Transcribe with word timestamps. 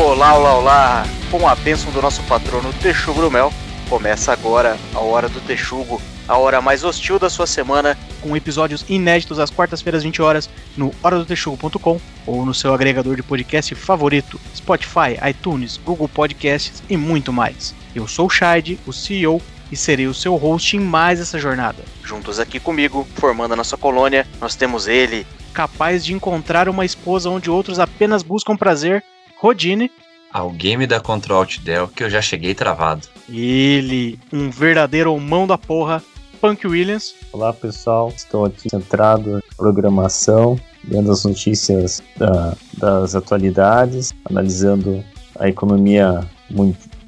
Olá, 0.00 0.38
olá, 0.38 0.54
olá! 0.54 1.06
Com 1.28 1.48
a 1.48 1.56
bênção 1.56 1.90
do 1.90 2.00
nosso 2.00 2.22
patrono 2.22 2.72
Texugo 2.74 3.28
Mel, 3.28 3.52
começa 3.90 4.32
agora 4.32 4.78
a 4.94 5.00
Hora 5.00 5.28
do 5.28 5.40
Texugo, 5.40 6.00
a 6.28 6.38
hora 6.38 6.62
mais 6.62 6.84
hostil 6.84 7.18
da 7.18 7.28
sua 7.28 7.48
semana, 7.48 7.98
com 8.22 8.36
episódios 8.36 8.84
inéditos 8.88 9.40
às 9.40 9.50
quartas-feiras, 9.50 10.04
20 10.04 10.22
horas, 10.22 10.48
no 10.76 10.94
horadotexugo.com 11.02 12.00
ou 12.24 12.46
no 12.46 12.54
seu 12.54 12.72
agregador 12.72 13.16
de 13.16 13.24
podcast 13.24 13.74
favorito, 13.74 14.40
Spotify, 14.54 15.18
iTunes, 15.28 15.76
Google 15.84 16.08
Podcasts 16.08 16.80
e 16.88 16.96
muito 16.96 17.32
mais. 17.32 17.74
Eu 17.92 18.06
sou 18.06 18.28
o 18.28 18.30
Shide, 18.30 18.78
o 18.86 18.92
CEO, 18.92 19.42
e 19.70 19.76
serei 19.76 20.06
o 20.06 20.14
seu 20.14 20.36
host 20.36 20.76
em 20.76 20.80
mais 20.80 21.18
essa 21.18 21.40
jornada. 21.40 21.82
Juntos 22.04 22.38
aqui 22.38 22.60
comigo, 22.60 23.06
formando 23.16 23.52
a 23.52 23.56
nossa 23.56 23.76
colônia, 23.76 24.28
nós 24.40 24.54
temos 24.54 24.86
ele, 24.86 25.26
capaz 25.52 26.04
de 26.04 26.14
encontrar 26.14 26.68
uma 26.68 26.84
esposa 26.84 27.28
onde 27.28 27.50
outros 27.50 27.80
apenas 27.80 28.22
buscam 28.22 28.56
prazer, 28.56 29.02
Rodine. 29.38 29.90
Alguém 30.32 30.76
me 30.76 30.86
dá 30.86 31.00
Ctrl 31.00 31.32
Alt 31.32 31.60
Del 31.60 31.86
que 31.88 32.02
eu 32.02 32.10
já 32.10 32.20
cheguei 32.20 32.54
travado. 32.54 33.06
Ele, 33.28 34.18
um 34.32 34.50
verdadeiro 34.50 35.18
mão 35.18 35.46
da 35.46 35.56
porra, 35.56 36.02
Punk 36.40 36.66
Williams. 36.66 37.14
Olá 37.32 37.52
pessoal, 37.52 38.12
estou 38.14 38.46
aqui 38.46 38.68
centrado 38.68 39.34
na 39.34 39.40
programação, 39.56 40.58
vendo 40.84 41.12
as 41.12 41.24
notícias 41.24 42.02
da, 42.16 42.56
das 42.76 43.14
atualidades, 43.14 44.12
analisando 44.28 45.04
a 45.38 45.48
economia 45.48 46.28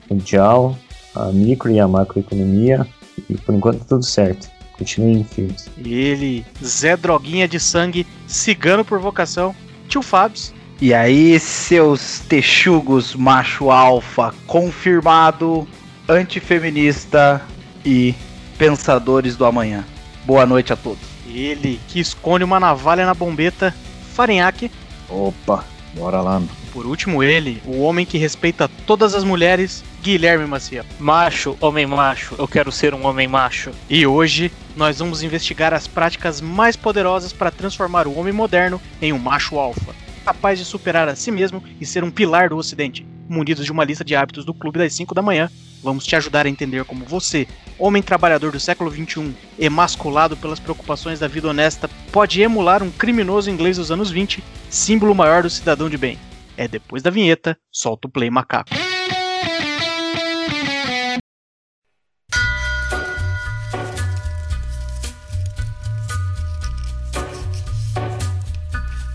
mundial, 0.09 0.79
a 1.15 1.33
micro 1.33 1.71
e 1.71 1.80
a 1.80 1.88
macroeconomia, 1.88 2.87
e 3.29 3.37
por 3.37 3.55
enquanto 3.55 3.85
tudo 3.85 4.05
certo. 4.05 4.49
Continuem 4.79 5.24
firmes. 5.24 5.69
Ele, 5.77 6.47
Zé 6.65 6.97
Droguinha 6.97 7.47
de 7.47 7.60
sangue, 7.60 8.07
cigano 8.27 8.85
por 8.85 8.99
vocação, 8.99 9.54
tio 9.88 10.01
Fabs. 10.01 10.54
E 10.82 10.95
aí, 10.95 11.38
seus 11.38 12.20
texugos 12.20 13.14
macho 13.14 13.70
alfa 13.70 14.34
confirmado, 14.46 15.68
antifeminista 16.09 17.42
e 17.84 18.14
pensadores 18.56 19.36
do 19.36 19.45
amanhã. 19.45 19.84
Boa 20.24 20.46
noite 20.46 20.73
a 20.73 20.76
todos. 20.76 21.02
Ele 21.26 21.78
que 21.86 22.01
esconde 22.01 22.45
uma 22.45 22.58
navalha 22.58 23.04
na 23.04 23.12
bombeta, 23.12 23.74
Farinhaque. 24.14 24.70
Opa, 25.06 25.66
bora 25.92 26.23
lá. 26.23 26.40
Por 26.73 26.86
último, 26.86 27.23
ele, 27.23 27.60
o 27.66 27.82
homem 27.82 28.06
que 28.06 28.16
respeita 28.16 28.66
todas 28.86 29.14
as 29.14 29.23
mulheres, 29.23 29.84
Guilherme 30.02 30.46
Macia. 30.46 30.86
Macho, 30.98 31.58
homem 31.60 31.84
macho, 31.84 32.36
eu 32.38 32.48
quero 32.48 32.73
ser 32.73 32.95
um 32.95 33.04
homem 33.04 33.28
macho. 33.28 33.70
E 33.90 34.06
hoje 34.06 34.51
nós 34.74 34.98
vamos 34.98 35.23
investigar 35.23 35.74
as 35.74 35.86
práticas 35.86 36.40
mais 36.40 36.74
poderosas 36.74 37.34
para 37.34 37.51
transformar 37.51 38.06
o 38.06 38.18
homem 38.18 38.32
moderno 38.32 38.80
em 39.02 39.12
um 39.12 39.18
macho 39.18 39.58
alfa, 39.58 39.95
capaz 40.30 40.60
de 40.60 40.64
superar 40.64 41.09
a 41.09 41.16
si 41.16 41.32
mesmo 41.32 41.62
e 41.80 41.84
ser 41.84 42.04
um 42.04 42.10
pilar 42.10 42.50
do 42.50 42.56
Ocidente. 42.56 43.04
Munidos 43.28 43.64
de 43.64 43.73
uma 43.73 43.84
lista 43.84 44.04
de 44.04 44.14
hábitos 44.14 44.45
do 44.45 44.54
Clube 44.54 44.78
das 44.78 44.95
5 44.95 45.12
da 45.12 45.20
manhã, 45.20 45.50
vamos 45.82 46.06
te 46.06 46.14
ajudar 46.14 46.46
a 46.46 46.48
entender 46.48 46.84
como 46.84 47.04
você, 47.04 47.48
homem 47.76 48.00
trabalhador 48.00 48.52
do 48.52 48.60
século 48.60 48.92
XXI, 48.92 49.34
emasculado 49.58 50.36
pelas 50.36 50.60
preocupações 50.60 51.18
da 51.18 51.26
vida 51.26 51.48
honesta, 51.48 51.90
pode 52.12 52.40
emular 52.40 52.80
um 52.80 52.92
criminoso 52.92 53.51
inglês 53.51 53.76
dos 53.76 53.90
anos 53.90 54.10
20, 54.10 54.42
símbolo 54.68 55.14
maior 55.16 55.42
do 55.42 55.51
cidadão 55.51 55.90
de 55.90 55.98
bem. 55.98 56.16
É 56.56 56.68
depois 56.68 57.02
da 57.02 57.10
vinheta, 57.10 57.58
solta 57.73 58.06
o 58.06 58.10
play 58.10 58.30
macaco. 58.30 58.70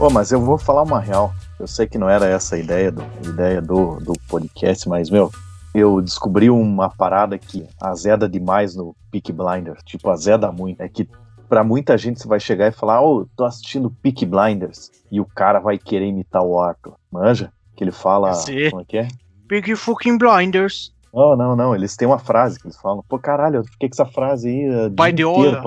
Pô, 0.05 0.09
mas 0.11 0.31
eu 0.31 0.39
vou 0.39 0.55
falar 0.55 0.83
uma 0.83 0.99
real. 0.99 1.33
Eu 1.59 1.65
sei 1.65 1.87
que 1.87 1.97
não 1.97 2.07
era 2.07 2.27
essa 2.27 2.53
a 2.55 2.59
ideia 2.59 2.91
do, 2.91 3.01
a 3.01 3.27
ideia 3.27 3.59
do, 3.59 3.99
do 3.99 4.13
podcast, 4.29 4.87
mas, 4.87 5.09
meu, 5.09 5.31
eu 5.73 5.99
descobri 5.99 6.47
uma 6.47 6.91
parada 6.91 7.39
que 7.39 7.67
azeda 7.81 8.29
demais 8.29 8.75
no 8.75 8.95
Peak 9.11 9.31
Blinders. 9.33 9.81
Tipo, 9.83 10.11
azeda 10.11 10.51
muito. 10.51 10.79
É 10.79 10.87
que 10.87 11.09
pra 11.49 11.63
muita 11.63 11.97
gente 11.97 12.21
você 12.21 12.27
vai 12.27 12.39
chegar 12.39 12.67
e 12.67 12.71
falar, 12.71 13.01
ô, 13.01 13.21
oh, 13.21 13.27
tô 13.35 13.45
assistindo 13.45 13.89
Peak 13.89 14.27
Blinders. 14.27 14.91
E 15.11 15.19
o 15.19 15.25
cara 15.25 15.59
vai 15.59 15.79
querer 15.79 16.05
imitar 16.05 16.43
o 16.43 16.59
Arthur. 16.59 16.93
Manja? 17.11 17.51
Que 17.75 17.83
ele 17.83 17.91
fala. 17.91 18.31
Sim. 18.33 18.69
Como 18.69 18.83
é 18.83 18.85
que 18.85 18.97
é? 18.99 19.07
Peak 19.47 19.75
fucking 19.75 20.19
blinders. 20.19 20.93
Não, 21.11 21.35
não, 21.35 21.55
não. 21.55 21.73
Eles 21.73 21.97
têm 21.97 22.07
uma 22.07 22.19
frase 22.19 22.59
que 22.59 22.67
eles 22.67 22.77
falam. 22.77 23.03
Pô, 23.09 23.17
caralho, 23.17 23.55
eu 23.55 23.63
fiquei 23.63 23.89
com 23.89 23.95
essa 23.95 24.05
frase 24.05 24.49
aí. 24.49 24.89
By 24.91 25.15
the 25.15 25.25
order. 25.25 25.63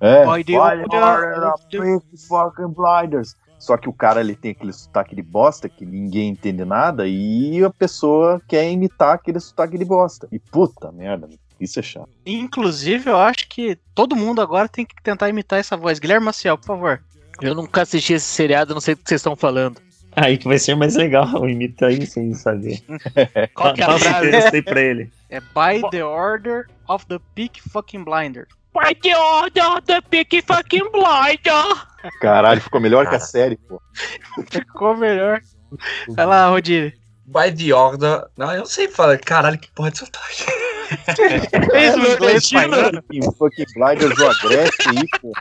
É, 0.00 0.24
By 0.24 0.42
the 0.42 0.58
order 0.58 1.52
of 1.52 1.62
the- 1.70 2.00
fucking 2.26 2.74
blinders. 2.74 3.36
Só 3.62 3.76
que 3.76 3.88
o 3.88 3.92
cara 3.92 4.20
ele 4.20 4.34
tem 4.34 4.50
aquele 4.50 4.72
sotaque 4.72 5.14
de 5.14 5.22
bosta 5.22 5.68
que 5.68 5.86
ninguém 5.86 6.30
entende 6.30 6.64
nada 6.64 7.06
e 7.06 7.62
a 7.62 7.70
pessoa 7.70 8.42
quer 8.48 8.68
imitar 8.68 9.14
aquele 9.14 9.38
sotaque 9.38 9.78
de 9.78 9.84
bosta. 9.84 10.26
E 10.32 10.38
puta 10.40 10.90
merda, 10.90 11.28
isso 11.60 11.78
é 11.78 11.82
chato. 11.82 12.08
Inclusive, 12.26 13.08
eu 13.08 13.16
acho 13.16 13.46
que 13.48 13.78
todo 13.94 14.16
mundo 14.16 14.42
agora 14.42 14.68
tem 14.68 14.84
que 14.84 15.00
tentar 15.00 15.28
imitar 15.28 15.60
essa 15.60 15.76
voz. 15.76 16.00
Guilherme 16.00 16.26
Maciel, 16.26 16.58
por 16.58 16.66
favor. 16.66 17.04
Eu 17.40 17.54
nunca 17.54 17.82
assisti 17.82 18.14
esse 18.14 18.26
seriado, 18.26 18.74
não 18.74 18.80
sei 18.80 18.96
do 18.96 19.02
que 19.04 19.08
vocês 19.08 19.20
estão 19.20 19.36
falando. 19.36 19.80
Aí 20.16 20.36
que 20.36 20.48
vai 20.48 20.58
ser 20.58 20.74
mais 20.74 20.96
legal, 20.96 21.28
imita 21.48 21.86
aí 21.86 22.04
sem 22.04 22.34
saber. 22.34 22.82
Qual 23.54 23.74
que 23.74 23.80
é 23.80 23.84
a 23.84 23.96
frase? 23.96 24.26
interessei 24.26 24.60
pra 24.60 24.80
ele. 24.80 25.08
É 25.30 25.38
By 25.38 25.88
the 25.92 26.04
Order 26.04 26.66
of 26.88 27.06
the 27.06 27.20
Peak 27.36 27.62
Fucking 27.62 28.02
Blinder. 28.02 28.48
By 28.74 28.94
the 29.02 29.14
order 29.14 29.82
the 29.86 30.00
Peaky 30.10 30.40
fucking 30.42 30.90
blinder. 30.90 31.86
Caralho, 32.20 32.60
ficou 32.60 32.80
melhor 32.80 33.08
que 33.08 33.14
a 33.14 33.20
série, 33.20 33.56
pô. 33.56 33.80
Ficou 34.50 34.96
melhor. 34.96 35.40
Vai 36.08 36.26
lá, 36.26 36.48
Rodine. 36.48 36.94
By 37.26 37.52
the 37.52 37.74
order. 37.74 38.26
Não, 38.36 38.50
eu 38.52 38.60
não 38.60 38.66
sei 38.66 38.88
falar. 38.88 39.18
Caralho, 39.18 39.58
que 39.58 39.70
porra 39.72 39.90
de 39.90 39.98
sotaque. 39.98 40.46
Fez 41.70 41.94
o 41.94 42.12
inglês. 42.12 42.50
E 43.10 43.20
o 43.20 43.32
fucking 43.32 43.66
blinders 43.74 44.16
do 44.16 44.26
Agreste 44.26 44.88
aí, 44.88 45.08
pô. 45.20 45.32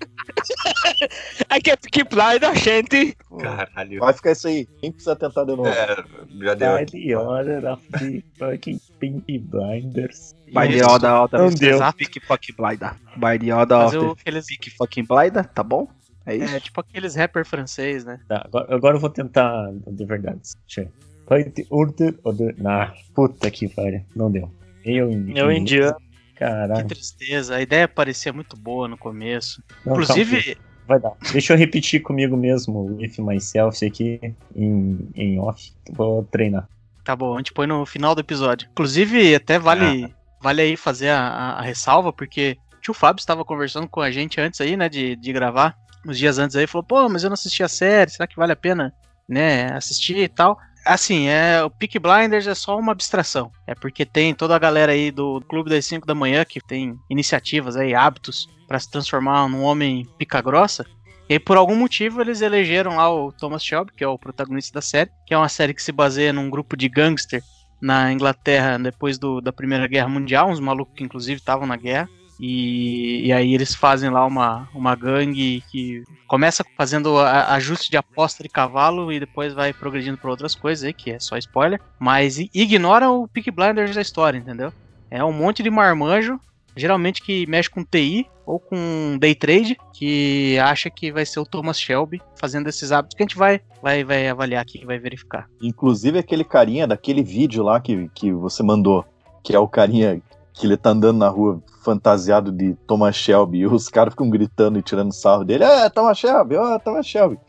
Aqui 1.50 1.72
é 1.72 1.76
Peaky 1.76 2.04
blinder, 2.04 2.56
gente. 2.56 3.18
Caralho. 3.40 4.00
Vai 4.00 4.14
ficar 4.14 4.32
isso 4.32 4.48
aí. 4.48 4.68
Quem 4.80 4.92
precisa 4.92 5.16
tentar 5.16 5.44
de 5.44 5.56
novo? 5.56 5.68
É, 5.68 6.04
já 6.42 6.54
deu 6.54 6.78
By 6.78 6.86
the 6.86 7.18
order 7.18 7.66
of 7.66 7.84
the 7.92 8.24
fucking 8.38 8.80
Pinky 9.00 9.40
Blinders. 9.40 10.36
By 10.48 10.68
the 10.68 10.86
order 10.86 11.12
of 11.12 11.32
the 11.32 11.38
Não 11.38 11.50
deu. 11.50 11.80
Peak 11.94 12.20
fucking 12.22 12.56
blinder. 12.56 12.94
By 13.16 13.40
the 13.40 13.54
order 13.54 13.78
of 13.78 13.98
the 13.98 14.12
aqueles, 14.12 14.48
fucking 14.78 15.06
blinder, 15.06 15.46
tá 15.46 15.64
bom? 15.64 15.88
É 16.26 16.36
isso? 16.36 16.56
é 16.56 16.60
tipo 16.60 16.80
aqueles 16.80 17.16
rapper 17.16 17.46
francês, 17.46 18.06
né? 18.06 18.20
Tá, 18.28 18.44
agora, 18.46 18.76
agora 18.76 18.96
eu 18.98 19.00
vou 19.00 19.10
tentar 19.10 19.72
de 19.88 20.06
verdade. 20.06 20.40
Deixa 20.68 20.82
eu 20.82 20.86
ver. 20.86 21.44
By 21.44 21.50
the 21.50 21.66
order 21.70 22.14
of 22.24 22.38
the... 22.38 22.56
Ah, 22.66 22.94
puta 23.16 23.50
que 23.50 23.70
pariu. 23.70 24.06
Não 24.16 24.30
deu. 24.30 24.52
Eu 24.84 25.12
indiano. 25.12 25.40
Eu 25.40 25.52
indiano. 25.52 25.96
Que 26.34 26.40
Caralho. 26.40 26.88
tristeza. 26.88 27.56
A 27.56 27.62
ideia 27.62 27.88
parecia 27.88 28.34
muito 28.34 28.56
boa 28.58 28.88
no 28.88 28.98
começo. 28.98 29.62
Não, 29.86 29.94
Inclusive, 29.94 30.42
calma, 30.56 30.62
vai 30.88 31.00
dar. 31.00 31.12
Deixa 31.32 31.54
eu 31.54 31.58
repetir 31.58 32.02
comigo 32.02 32.36
mesmo 32.36 32.96
o 32.98 33.04
if 33.04 33.18
myself 33.20 33.86
aqui 33.86 34.20
em, 34.56 35.10
em 35.16 35.40
off. 35.40 35.72
Vou 35.92 36.24
treinar. 36.24 36.68
tá 37.04 37.16
bom, 37.16 37.36
a 37.36 37.38
gente 37.38 37.54
põe 37.54 37.68
no 37.68 37.86
final 37.86 38.16
do 38.16 38.22
episódio. 38.22 38.68
Inclusive, 38.72 39.36
até 39.36 39.60
vale, 39.60 40.12
vale 40.42 40.62
aí 40.62 40.76
fazer 40.78 41.10
a, 41.10 41.20
a- 41.22 41.60
a 41.60 41.62
ressalva, 41.62 42.12
porque 42.12 42.58
o 42.76 42.82
tio 42.82 42.94
Fábio 42.94 43.20
estava 43.22 43.46
conversando 43.46 43.88
com 43.88 44.02
a 44.02 44.10
gente 44.10 44.42
antes 44.42 44.60
aí, 44.62 44.76
né, 44.76 44.90
de, 44.90 45.16
de 45.16 45.32
gravar. 45.34 45.76
Uns 46.08 46.18
dias 46.18 46.40
antes 46.40 46.56
aí, 46.56 46.66
falou, 46.66 46.84
pô, 46.84 47.08
mas 47.08 47.24
eu 47.24 47.30
não 47.30 47.36
assisti 47.36 47.62
a 47.62 47.68
série, 47.68 48.10
será 48.10 48.26
que 48.26 48.36
vale 48.36 48.52
a 48.52 48.56
pena, 48.56 48.92
né, 49.30 49.72
assistir 49.74 50.18
e 50.18 50.28
tal? 50.28 50.58
Assim, 50.86 51.28
é, 51.28 51.64
o 51.64 51.70
Peak 51.70 52.00
Blinders 52.00 52.48
é 52.48 52.56
só 52.56 52.78
uma 52.78 52.92
abstração. 52.92 53.52
É 53.68 53.76
porque 53.76 54.06
tem 54.06 54.34
toda 54.34 54.56
a 54.56 54.60
galera 54.60 54.92
aí 54.92 55.12
do 55.12 55.40
Clube 55.48 55.70
das 55.70 55.86
5 55.86 56.08
da 56.08 56.16
manhã 56.16 56.44
que 56.44 56.60
tem 56.60 56.96
iniciativas 57.10 57.76
aí, 57.76 57.94
hábitos 57.94 58.48
para 58.68 58.80
se 58.80 58.90
transformar 58.90 59.48
num 59.48 59.62
homem 59.64 60.08
pica 60.18 60.42
grossa. 60.42 60.86
E 61.30 61.34
aí, 61.34 61.40
por 61.40 61.56
algum 61.56 61.76
motivo, 61.76 62.20
eles 62.20 62.42
elegeram 62.42 62.98
lá 62.98 63.14
o 63.14 63.32
Thomas 63.32 63.64
Shelby, 63.64 63.92
que 63.96 64.04
é 64.04 64.08
o 64.08 64.18
protagonista 64.18 64.74
da 64.74 64.82
série, 64.82 65.12
que 65.26 65.34
é 65.34 65.38
uma 65.38 65.48
série 65.50 65.74
que 65.74 65.84
se 65.84 65.92
baseia 65.92 66.34
num 66.34 66.50
grupo 66.50 66.76
de 66.76 66.90
gangster 66.90 67.42
na 67.82 68.12
Inglaterra 68.12 68.78
depois 68.78 69.18
do- 69.18 69.40
da 69.40 69.52
Primeira 69.54 69.88
Guerra 69.88 70.10
Mundial, 70.10 70.50
uns 70.50 70.60
malucos 70.60 70.94
que 70.96 71.04
inclusive 71.04 71.40
estavam 71.40 71.66
na 71.68 71.76
guerra. 71.78 72.10
E, 72.42 73.28
e 73.28 73.32
aí 73.32 73.54
eles 73.54 73.76
fazem 73.76 74.10
lá 74.10 74.26
uma, 74.26 74.68
uma 74.74 74.96
gangue 74.96 75.64
que 75.70 76.04
começa 76.28 76.66
fazendo 76.76 77.20
ajuste 77.20 77.92
de 77.92 77.98
aposta 77.98 78.42
de 78.42 78.50
cavalo 78.50 79.12
e 79.12 79.20
depois 79.20 79.54
vai 79.54 79.72
progredindo 79.72 80.18
para 80.18 80.32
outras 80.32 80.56
coisas 80.56 80.84
aí, 80.84 80.92
que 80.92 81.12
é 81.12 81.20
só 81.20 81.38
spoiler. 81.38 81.80
Mas 82.00 82.40
ignora 82.40 83.12
o 83.12 83.28
Peak 83.28 83.52
Blinders 83.52 83.94
da 83.94 84.02
história, 84.02 84.40
entendeu? 84.40 84.74
É 85.12 85.24
um 85.24 85.32
monte 85.32 85.62
de 85.62 85.70
marmanjo, 85.70 86.40
geralmente 86.76 87.22
que 87.22 87.46
mexe 87.46 87.70
com 87.70 87.84
TI 87.84 88.26
ou 88.44 88.60
com 88.60 89.18
day 89.20 89.36
trade, 89.36 89.78
que 89.94 90.58
acha 90.58 90.90
que 90.90 91.12
vai 91.12 91.28
ser 91.28 91.40
o 91.40 91.46
Thomas 91.46 91.80
Shelby 91.80 92.20
fazendo 92.40 92.68
esses 92.68 92.92
hábitos 92.92 93.16
que 93.16 93.22
a 93.22 93.26
gente 93.26 93.38
vai, 93.38 93.62
vai, 93.84 94.04
vai 94.04 94.28
avaliar 94.28 94.64
aqui, 94.64 94.84
vai 94.84 94.98
verificar. 94.98 95.48
Inclusive 95.62 96.18
aquele 96.18 96.44
carinha 96.44 96.88
daquele 96.88 97.22
vídeo 97.22 97.62
lá 97.64 97.80
que, 97.80 98.10
que 98.16 98.34
você 98.34 98.64
mandou, 98.64 99.06
que 99.44 99.56
é 99.56 99.60
o 99.60 99.68
carinha 99.68 100.20
que 100.54 100.66
ele 100.68 100.78
tá 100.78 100.90
andando 100.92 101.18
na 101.18 101.30
rua 101.30 101.62
fantasiado 101.84 102.52
de 102.52 102.76
Thomas 102.86 103.16
Shelby 103.16 103.60
e 103.60 103.68
os 103.68 103.88
caras 103.88 104.14
ficam 104.14 104.30
gritando 104.30 104.78
e 104.78 104.82
tirando 104.82 105.14
sarro 105.14 105.44
dele. 105.44 105.64
É, 105.64 105.90
Thomas 105.90 106.18
Shelby, 106.18 106.56
ó, 106.56 106.78
Thomas 106.80 107.06
Shelby. 107.06 107.40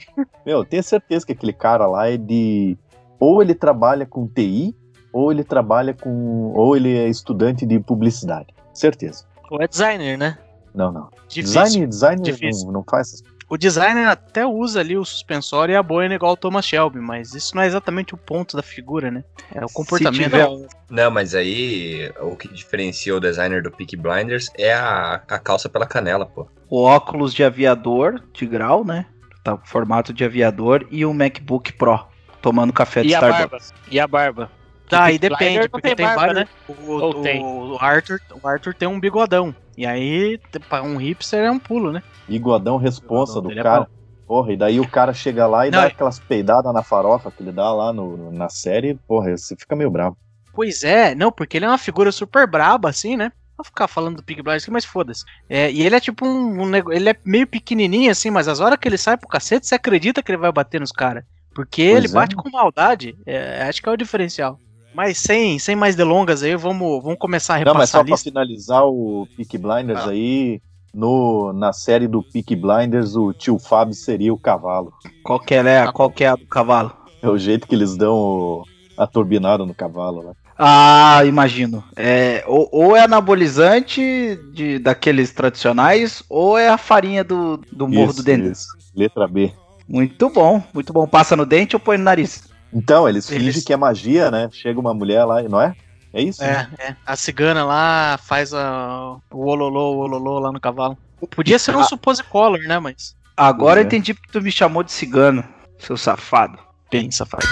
Meu, 0.47 0.65
tenho 0.65 0.83
certeza 0.83 1.27
que 1.27 1.33
aquele 1.33 1.53
cara 1.53 1.87
lá 1.87 2.09
é 2.09 2.17
de 2.17 2.77
ou 3.23 3.41
ele 3.41 3.55
trabalha 3.55 4.05
com 4.05 4.27
TI, 4.27 4.75
ou 5.13 5.31
ele 5.31 5.45
trabalha 5.45 5.95
com. 5.95 6.53
ou 6.57 6.77
ele 6.77 6.97
é 6.97 7.09
estudante 7.09 7.65
de 7.65 7.79
publicidade. 7.79 8.49
Certeza. 8.75 9.25
Ou 9.49 9.63
é 9.63 9.69
designer, 9.69 10.19
né? 10.19 10.39
Não, 10.75 10.91
não. 10.91 11.09
Difícil. 11.29 11.63
Design, 11.63 11.87
design 11.87 12.23
Difícil. 12.23 12.67
não, 12.67 12.73
não 12.73 12.85
faz 12.89 13.09
essas 13.09 13.23
O 13.53 13.59
designer 13.59 14.09
até 14.09 14.47
usa 14.47 14.81
ali 14.81 14.97
o 14.97 15.05
suspensório 15.05 15.75
e 15.75 15.77
a 15.77 15.83
boina 15.83 16.15
igual 16.15 16.33
o 16.33 16.37
Thomas 16.39 16.65
Shelby, 16.65 16.99
mas 17.01 17.35
isso 17.35 17.55
não 17.55 17.63
é 17.63 17.67
exatamente 17.67 18.15
o 18.15 18.17
ponto 18.17 18.57
da 18.57 18.63
figura, 18.63 19.11
né? 19.11 19.23
É 19.55 19.63
o 19.63 19.69
comportamento. 19.69 20.23
Tiver 20.23 20.49
Não, 20.89 21.11
mas 21.11 21.35
aí 21.35 22.11
o 22.23 22.35
que 22.35 22.49
diferencia 22.49 23.15
o 23.15 23.21
designer 23.21 23.63
do 23.63 23.71
Peak 23.71 23.95
Blinders 23.95 24.49
é 24.57 24.73
a, 24.73 25.21
a 25.29 25.39
calça 25.39 25.69
pela 25.69 25.87
canela, 25.87 26.25
pô. 26.25 26.49
o 26.71 26.83
óculos 26.83 27.35
de 27.35 27.45
aviador 27.45 28.23
de 28.33 28.47
grau, 28.47 28.87
né? 28.87 29.05
Tá 29.45 29.55
com 29.55 29.67
formato 29.67 30.15
de 30.15 30.25
aviador 30.25 30.87
e 30.91 31.05
um 31.05 31.13
MacBook 31.13 31.75
Pro 31.75 32.07
tomando 32.41 32.73
café 32.73 33.03
de 33.03 33.09
E 33.09 33.15
a 33.15 33.19
Starbucks. 33.19 33.51
barba? 33.71 33.87
E 33.91 34.01
a 34.01 34.07
barba? 34.07 34.51
Tá, 34.89 35.05
aí 35.05 35.19
Peaky 35.19 35.29
depende, 35.37 35.69
porque 35.69 35.89
tem 35.89 35.97
tem, 35.97 36.07
barba, 36.07 36.21
vários. 36.21 36.37
né? 36.41 36.49
O, 36.69 36.97
o- 36.97 37.15
tem? 37.23 37.43
o 37.45 37.77
Arthur, 37.79 38.19
o 38.43 38.49
Arthur 38.49 38.73
tem 38.75 38.89
um 38.89 38.99
bigodão. 38.99 39.55
E 39.77 39.87
aí, 39.87 40.39
pra 40.69 40.83
um 40.83 40.97
hipster 40.97 41.45
é 41.45 41.51
um 41.51 41.59
pulo, 41.59 41.93
né? 41.93 42.03
Bigodão 42.29 42.77
responsa 42.77 43.35
Bigodão 43.35 43.55
do 43.55 43.59
é 43.59 43.63
cara. 43.63 43.89
Porra, 44.27 44.53
e 44.53 44.57
daí 44.57 44.81
o 44.81 44.89
cara 44.89 45.13
chega 45.13 45.47
lá 45.47 45.67
e 45.67 45.71
Não, 45.71 45.79
dá 45.81 45.85
é- 45.85 45.89
aquelas 45.89 46.19
peidadas 46.21 46.73
na 46.73 46.83
farofa 46.83 47.31
que 47.31 47.43
ele 47.43 47.53
dá 47.53 47.73
lá 47.73 47.93
no, 47.93 48.31
na 48.33 48.49
série, 48.49 48.99
porra, 49.07 49.37
você 49.37 49.57
fica 49.57 49.75
meio 49.77 49.91
bravo. 49.91 50.17
Pois 50.55 50.85
é, 50.85 51.15
não, 51.15 51.33
porque 51.33 51.57
ele 51.57 51.65
é 51.65 51.69
uma 51.69 51.79
figura 51.79 52.13
super 52.13 52.47
braba, 52.47 52.89
assim, 52.89 53.17
né? 53.17 53.33
Vou 53.57 53.65
ficar 53.65 53.89
falando 53.89 54.17
do 54.17 54.23
Pig 54.25 54.43
Blinders 54.43 54.63
aqui, 54.65 54.71
mas 54.73 54.85
foda-se. 54.85 55.25
É, 55.49 55.71
e 55.71 55.83
ele 55.83 55.95
é 55.97 56.01
tipo 56.01 56.27
um, 56.27 56.63
um 56.63 56.67
nego- 56.67 56.93
Ele 56.93 57.09
é 57.11 57.17
meio 57.25 57.47
pequenininho, 57.47 58.11
assim, 58.11 58.31
mas 58.31 58.49
as 58.49 58.61
horas 58.61 58.79
que 58.79 58.89
ele 58.89 58.99
sai 58.99 59.17
pro 59.17 59.29
cacete, 59.29 59.67
você 59.67 59.75
acredita 59.75 60.23
que 60.23 60.31
ele 60.31 60.39
vai 60.39 60.53
bater 60.53 60.81
nos 60.81 60.93
caras. 60.93 61.25
Porque 61.55 61.83
Pois 61.91 62.05
ele 62.05 62.07
é. 62.07 62.11
bate 62.11 62.35
com 62.35 62.51
maldade. 62.51 63.15
É, 63.27 63.63
acho 63.65 63.83
que 63.83 63.89
é 63.89 63.93
o 63.93 63.97
diferencial. 63.97 64.59
Mas 64.95 65.19
sem, 65.19 65.59
sem 65.59 65.75
mais 65.75 65.97
delongas 65.97 66.43
aí, 66.43 66.55
vamos, 66.57 67.03
vamos 67.03 67.19
começar 67.19 67.55
a 67.55 67.65
Não, 67.65 67.75
mas 67.75 67.91
repassar 67.91 67.93
só 67.93 68.01
a 68.01 68.05
pra 68.05 68.11
lista. 68.13 68.31
finalizar 68.31 68.85
o 68.87 69.27
Peak 69.37 69.57
Blinders 69.59 70.01
Ah. 70.01 70.11
aí, 70.11 70.61
no, 70.95 71.53
na 71.55 71.73
série 71.73 72.07
do 72.07 72.23
Peak 72.23 72.55
Blinders, 72.55 73.17
o 73.17 73.33
tio 73.33 73.59
Fábio 73.59 73.95
seria 73.95 74.33
o 74.35 74.39
cavalo. 74.39 74.93
Qual 75.25 75.41
que 75.41 75.55
é, 75.55 75.63
né? 75.63 75.91
Qual 75.93 76.11
que 76.11 76.25
é 76.25 76.29
a 76.29 76.37
do 76.37 76.47
cavalo? 76.47 76.93
É 77.23 77.29
o 77.29 77.39
jeito 77.39 77.67
que 77.67 77.75
eles 77.75 77.97
dão 77.97 78.15
o- 78.15 78.65
a 78.99 79.07
turbinada 79.07 79.65
no 79.65 79.73
cavalo 79.75 80.23
lá. 80.23 80.33
Ah, 80.59 81.25
imagino. 81.25 81.83
É, 81.97 82.45
ou, 82.47 82.69
ou 82.71 82.95
é 82.97 83.01
anabolizante 83.05 84.39
de, 84.53 84.79
daqueles 84.79 85.33
tradicionais, 85.33 86.23
ou 86.29 86.59
é 86.59 86.69
a 86.69 86.77
farinha 86.77 87.25
do, 87.25 87.57
do 87.73 87.89
morro 87.89 88.11
Isso, 88.11 88.17
do 88.17 88.23
dente. 88.23 88.51
isso. 88.51 88.67
Letra 88.95 89.27
B. 89.27 89.51
Muito 89.89 90.29
bom, 90.31 90.63
muito 90.75 90.93
bom. 90.93 91.07
Passa 91.07 91.35
no 91.35 91.47
dente 91.47 91.75
ou 91.75 91.81
põe 91.81 91.97
no 91.97 92.05
nariz? 92.05 92.45
Então, 92.73 93.09
eles, 93.09 93.31
Eles- 93.31 93.45
fingem 93.45 93.63
que 93.65 93.73
é 93.73 93.77
magia, 93.77 94.31
né? 94.31 94.49
Chega 94.53 94.81
uma 94.81 94.95
mulher 94.95 95.25
lá, 95.25 95.43
e 95.43 95.49
não 95.49 95.61
é? 95.61 95.75
É 96.13 96.23
isso? 96.23 96.43
né? 96.43 96.69
É, 96.79 96.87
é. 96.89 96.97
A 97.07 97.17
cigana 97.17 97.65
lá 97.65 98.19
faz 98.23 98.53
a, 98.55 99.17
o 99.31 99.47
ololô, 99.47 99.95
o 99.95 99.99
ololô 99.99 100.39
lá 100.39 100.51
no 100.53 100.61
cavalo. 100.61 100.97
Podia 101.31 101.59
ser 101.59 101.75
um 101.77 101.81
Ah. 101.81 101.85
supposicolor, 101.85 102.59
né? 102.61 102.79
Mas. 102.79 103.15
Agora 103.37 103.81
eu 103.81 103.85
é. 103.85 103.87
entendi 103.87 104.13
porque 104.15 104.31
tu 104.33 104.41
me 104.43 104.51
chamou 104.53 104.83
de 104.83 104.93
cigano, 104.93 105.45
seu 105.79 105.97
safado. 105.97 106.59
Bem, 106.91 107.11
safado. 107.11 107.47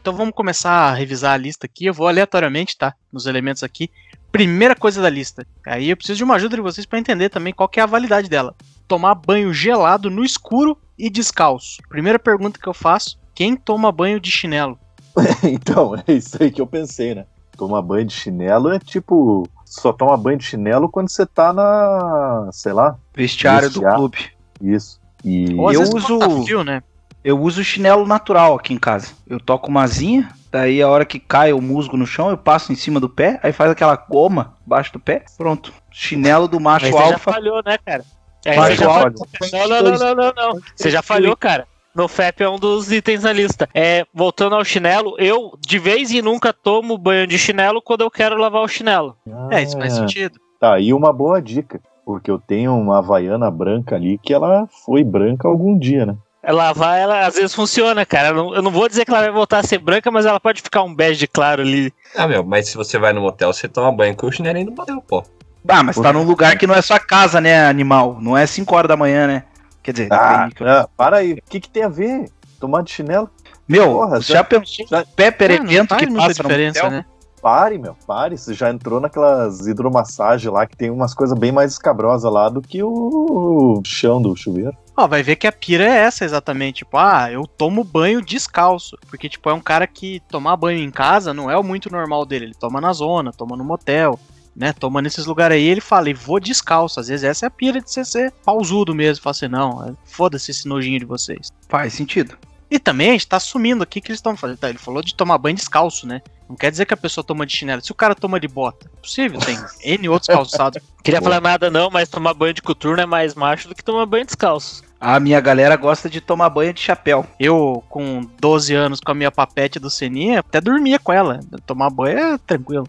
Então 0.00 0.14
vamos 0.16 0.34
começar 0.34 0.70
a 0.72 0.94
revisar 0.94 1.34
a 1.34 1.36
lista 1.36 1.66
aqui. 1.66 1.84
Eu 1.86 1.94
vou 1.94 2.08
aleatoriamente, 2.08 2.76
tá? 2.76 2.94
Nos 3.12 3.26
elementos 3.26 3.62
aqui. 3.62 3.90
Primeira 4.32 4.74
coisa 4.74 5.02
da 5.02 5.10
lista. 5.10 5.46
Aí 5.66 5.90
eu 5.90 5.96
preciso 5.96 6.16
de 6.18 6.24
uma 6.24 6.36
ajuda 6.36 6.56
de 6.56 6.62
vocês 6.62 6.86
pra 6.86 6.98
entender 6.98 7.28
também 7.28 7.52
qual 7.52 7.68
que 7.68 7.78
é 7.78 7.82
a 7.82 7.86
validade 7.86 8.28
dela. 8.28 8.54
Tomar 8.90 9.14
banho 9.14 9.54
gelado 9.54 10.10
no 10.10 10.24
escuro 10.24 10.76
e 10.98 11.08
descalço. 11.08 11.76
Primeira 11.88 12.18
pergunta 12.18 12.58
que 12.60 12.68
eu 12.68 12.74
faço: 12.74 13.16
quem 13.32 13.54
toma 13.54 13.92
banho 13.92 14.18
de 14.18 14.32
chinelo? 14.32 14.76
então, 15.44 15.94
é 16.08 16.12
isso 16.12 16.36
aí 16.42 16.50
que 16.50 16.60
eu 16.60 16.66
pensei, 16.66 17.14
né? 17.14 17.24
Tomar 17.56 17.82
banho 17.82 18.04
de 18.04 18.12
chinelo 18.12 18.72
é 18.72 18.80
tipo. 18.80 19.48
Só 19.64 19.92
toma 19.92 20.16
banho 20.16 20.38
de 20.38 20.44
chinelo 20.44 20.88
quando 20.88 21.08
você 21.08 21.24
tá 21.24 21.52
na. 21.52 22.48
sei 22.52 22.72
lá. 22.72 22.98
Vestiário 23.14 23.68
Vestiário. 23.68 23.90
do 23.92 23.96
clube. 23.96 24.18
Isso. 24.60 25.00
E. 25.24 25.54
Ou 25.54 25.72
Eu 25.72 25.82
quando 25.88 25.96
uso- 25.96 26.18
tá 26.18 26.30
frio, 26.42 26.64
né? 26.64 26.82
Eu 27.22 27.38
uso 27.40 27.62
chinelo 27.62 28.04
natural 28.08 28.56
aqui 28.56 28.74
em 28.74 28.78
casa. 28.78 29.12
Eu 29.24 29.38
toco 29.38 29.68
uma 29.68 29.86
zinha, 29.86 30.30
daí 30.50 30.82
a 30.82 30.88
hora 30.88 31.04
que 31.04 31.20
cai 31.20 31.52
o 31.52 31.62
musgo 31.62 31.96
no 31.96 32.06
chão, 32.08 32.28
eu 32.28 32.36
passo 32.36 32.72
em 32.72 32.74
cima 32.74 32.98
do 32.98 33.08
pé, 33.08 33.38
aí 33.42 33.52
faz 33.52 33.70
aquela 33.70 33.94
goma 33.94 34.56
embaixo 34.66 34.92
do 34.92 34.98
pé, 34.98 35.24
pronto. 35.38 35.72
Chinelo 35.92 36.48
do 36.48 36.58
macho 36.58 36.86
Mas 36.86 36.94
você 36.94 37.08
já 37.08 37.12
alfa. 37.12 37.32
falhou, 37.32 37.62
né, 37.64 37.78
cara? 37.84 38.04
É, 38.44 38.54
você 38.54 38.76
já 38.76 38.88
falhou. 38.90 39.12
Não, 39.52 39.68
não, 39.68 39.82
não, 39.82 39.98
não, 39.98 40.14
não, 40.14 40.32
não. 40.36 40.60
Você 40.74 40.90
já 40.90 41.02
falhou, 41.02 41.36
cara. 41.36 41.66
No 41.94 42.06
FEP 42.06 42.44
é 42.44 42.48
um 42.48 42.58
dos 42.58 42.92
itens 42.92 43.24
na 43.24 43.32
lista. 43.32 43.68
É, 43.74 44.06
voltando 44.14 44.54
ao 44.54 44.64
chinelo, 44.64 45.16
eu 45.18 45.58
de 45.60 45.78
vez 45.78 46.12
em 46.12 46.22
nunca 46.22 46.52
tomo 46.52 46.96
banho 46.96 47.26
de 47.26 47.36
chinelo 47.36 47.82
quando 47.82 48.02
eu 48.02 48.10
quero 48.10 48.36
lavar 48.38 48.62
o 48.62 48.68
chinelo. 48.68 49.16
É, 49.50 49.62
isso 49.62 49.76
faz 49.76 49.94
Ah, 49.94 49.96
sentido. 49.96 50.38
Tá 50.60 50.74
aí 50.74 50.92
uma 50.92 51.12
boa 51.12 51.42
dica. 51.42 51.80
Porque 52.04 52.30
eu 52.30 52.38
tenho 52.38 52.76
uma 52.76 52.98
havaiana 52.98 53.50
branca 53.50 53.94
ali 53.94 54.18
que 54.18 54.32
ela 54.32 54.68
foi 54.84 55.04
branca 55.04 55.46
algum 55.46 55.78
dia, 55.78 56.06
né? 56.06 56.16
É, 56.42 56.50
Lavar, 56.50 56.98
ela 56.98 57.26
às 57.26 57.34
vezes 57.34 57.54
funciona, 57.54 58.04
cara. 58.06 58.28
Eu 58.28 58.34
não, 58.34 58.54
eu 58.54 58.62
não 58.62 58.70
vou 58.70 58.88
dizer 58.88 59.04
que 59.04 59.10
ela 59.10 59.20
vai 59.20 59.30
voltar 59.30 59.58
a 59.58 59.62
ser 59.62 59.78
branca, 59.78 60.10
mas 60.10 60.26
ela 60.26 60.40
pode 60.40 60.62
ficar 60.62 60.82
um 60.82 60.94
bege 60.94 61.26
claro 61.26 61.62
ali. 61.62 61.92
Ah, 62.16 62.26
meu, 62.26 62.42
mas 62.42 62.68
se 62.68 62.76
você 62.76 62.98
vai 62.98 63.12
no 63.12 63.20
motel, 63.20 63.52
você 63.52 63.68
toma 63.68 63.92
banho 63.92 64.16
com 64.16 64.26
o 64.26 64.32
chinelinho 64.32 64.66
do 64.66 64.72
motel, 64.72 65.02
pô. 65.06 65.22
Ah, 65.68 65.82
mas 65.82 65.96
tá 65.96 66.12
num 66.12 66.24
lugar 66.24 66.56
que 66.56 66.66
não 66.66 66.74
é 66.74 66.82
sua 66.82 66.98
casa, 66.98 67.40
né, 67.40 67.66
animal? 67.66 68.18
Não 68.20 68.36
é 68.36 68.46
5 68.46 68.74
horas 68.74 68.88
da 68.88 68.96
manhã, 68.96 69.26
né? 69.26 69.44
Quer 69.82 69.92
dizer, 69.92 70.12
Ah, 70.12 70.48
ah, 70.60 70.88
para 70.96 71.18
aí. 71.18 71.32
O 71.34 71.42
que, 71.50 71.60
que 71.60 71.68
tem 71.70 71.82
a 71.84 71.88
ver? 71.88 72.30
Tomar 72.58 72.82
de 72.82 72.90
chinelo? 72.92 73.30
meu, 73.68 73.92
porra, 73.92 74.20
você 74.20 74.32
já- 74.32 74.38
já 74.38 74.44
pensou 74.44 74.86
já- 74.90 75.00
no 75.00 75.06
Pepper 75.06 75.50
Ah, 75.52 75.58
não 75.62 75.70
evento 75.70 75.88
faz 75.90 76.00
que 76.02 76.06
passa 76.12 76.26
no 76.28 76.48
diferença, 76.48 76.82
motel? 76.82 76.98
né? 76.98 77.04
Pare, 77.40 77.78
meu, 77.78 77.96
pare. 78.06 78.36
Você 78.36 78.52
já 78.52 78.68
entrou 78.68 79.00
naquelas 79.00 79.66
hidromassagens 79.66 80.52
lá 80.52 80.66
que 80.66 80.76
tem 80.76 80.90
umas 80.90 81.14
coisas 81.14 81.38
bem 81.38 81.50
mais 81.50 81.72
escabrosas 81.72 82.30
lá 82.30 82.50
do 82.50 82.60
que 82.60 82.82
o 82.82 83.80
chão 83.86 84.20
do 84.20 84.36
chuveiro. 84.36 84.76
Ó, 84.94 85.06
vai 85.06 85.22
ver 85.22 85.36
que 85.36 85.46
a 85.46 85.52
pira 85.52 85.84
é 85.84 85.98
essa 86.00 86.22
exatamente. 86.24 86.78
Tipo, 86.84 86.98
ah, 86.98 87.30
eu 87.32 87.46
tomo 87.46 87.82
banho 87.82 88.20
descalço. 88.20 88.98
Porque, 89.08 89.26
tipo, 89.26 89.48
é 89.48 89.54
um 89.54 89.60
cara 89.60 89.86
que 89.86 90.20
tomar 90.28 90.54
banho 90.56 90.80
em 90.80 90.90
casa 90.90 91.32
não 91.32 91.50
é 91.50 91.56
o 91.56 91.62
muito 91.64 91.90
normal 91.90 92.26
dele. 92.26 92.44
Ele 92.46 92.54
toma 92.54 92.78
na 92.78 92.92
zona, 92.92 93.32
toma 93.32 93.56
no 93.56 93.64
motel, 93.64 94.18
né? 94.54 94.72
Toma 94.72 95.00
nesses 95.00 95.26
lugares 95.26 95.56
aí. 95.56 95.64
Ele 95.64 95.80
fala, 95.80 96.10
e 96.10 96.14
vou 96.14 96.40
descalço. 96.40 97.00
Às 97.00 97.08
vezes 97.08 97.24
essa 97.24 97.46
é 97.46 97.48
a 97.48 97.50
pira 97.50 97.80
de 97.80 97.90
você 97.90 98.04
ser 98.04 98.32
pausudo 98.44 98.94
mesmo. 98.94 99.22
Fala 99.22 99.32
assim, 99.32 99.48
não, 99.48 99.96
foda-se 100.04 100.50
esse 100.50 100.68
nojinho 100.68 100.98
de 100.98 101.04
vocês. 101.04 101.50
Faz 101.68 101.94
sentido. 101.94 102.36
E 102.70 102.78
também 102.78 103.08
a 103.08 103.12
gente 103.12 103.26
tá 103.26 103.36
assumindo 103.36 103.82
aqui 103.82 104.00
que 104.00 104.12
eles 104.12 104.18
estão 104.18 104.36
fazendo. 104.36 104.58
Tá, 104.58 104.68
ele 104.68 104.78
falou 104.78 105.02
de 105.02 105.14
tomar 105.14 105.38
banho 105.38 105.56
descalço, 105.56 106.06
né? 106.06 106.22
Não 106.48 106.54
quer 106.54 106.70
dizer 106.70 106.86
que 106.86 106.94
a 106.94 106.96
pessoa 106.96 107.24
toma 107.24 107.44
de 107.44 107.56
chinelo. 107.56 107.82
Se 107.82 107.90
o 107.90 107.94
cara 107.94 108.14
toma 108.14 108.38
de 108.38 108.46
bota, 108.46 108.86
é 108.86 109.00
possível, 109.00 109.40
tem 109.40 109.58
N 109.82 110.08
outros 110.08 110.28
calçados. 110.28 110.80
Queria 111.02 111.20
Pô. 111.20 111.24
falar 111.24 111.40
nada 111.40 111.68
não, 111.68 111.90
mas 111.90 112.08
tomar 112.08 112.32
banho 112.32 112.54
de 112.54 112.62
coturno 112.62 113.02
é 113.02 113.06
mais 113.06 113.34
macho 113.34 113.68
do 113.68 113.74
que 113.74 113.82
tomar 113.82 114.06
banho 114.06 114.24
descalço. 114.24 114.84
A 115.00 115.18
minha 115.18 115.40
galera 115.40 115.74
gosta 115.76 116.08
de 116.08 116.20
tomar 116.20 116.50
banho 116.50 116.72
de 116.72 116.80
chapéu. 116.80 117.26
Eu, 117.38 117.82
com 117.88 118.28
12 118.38 118.74
anos, 118.74 119.00
com 119.00 119.10
a 119.10 119.14
minha 119.14 119.30
papete 119.32 119.80
do 119.80 119.90
Seninha, 119.90 120.40
até 120.40 120.60
dormia 120.60 120.98
com 120.98 121.12
ela. 121.12 121.40
Tomar 121.66 121.90
banho 121.90 122.18
é 122.18 122.38
tranquilo. 122.38 122.86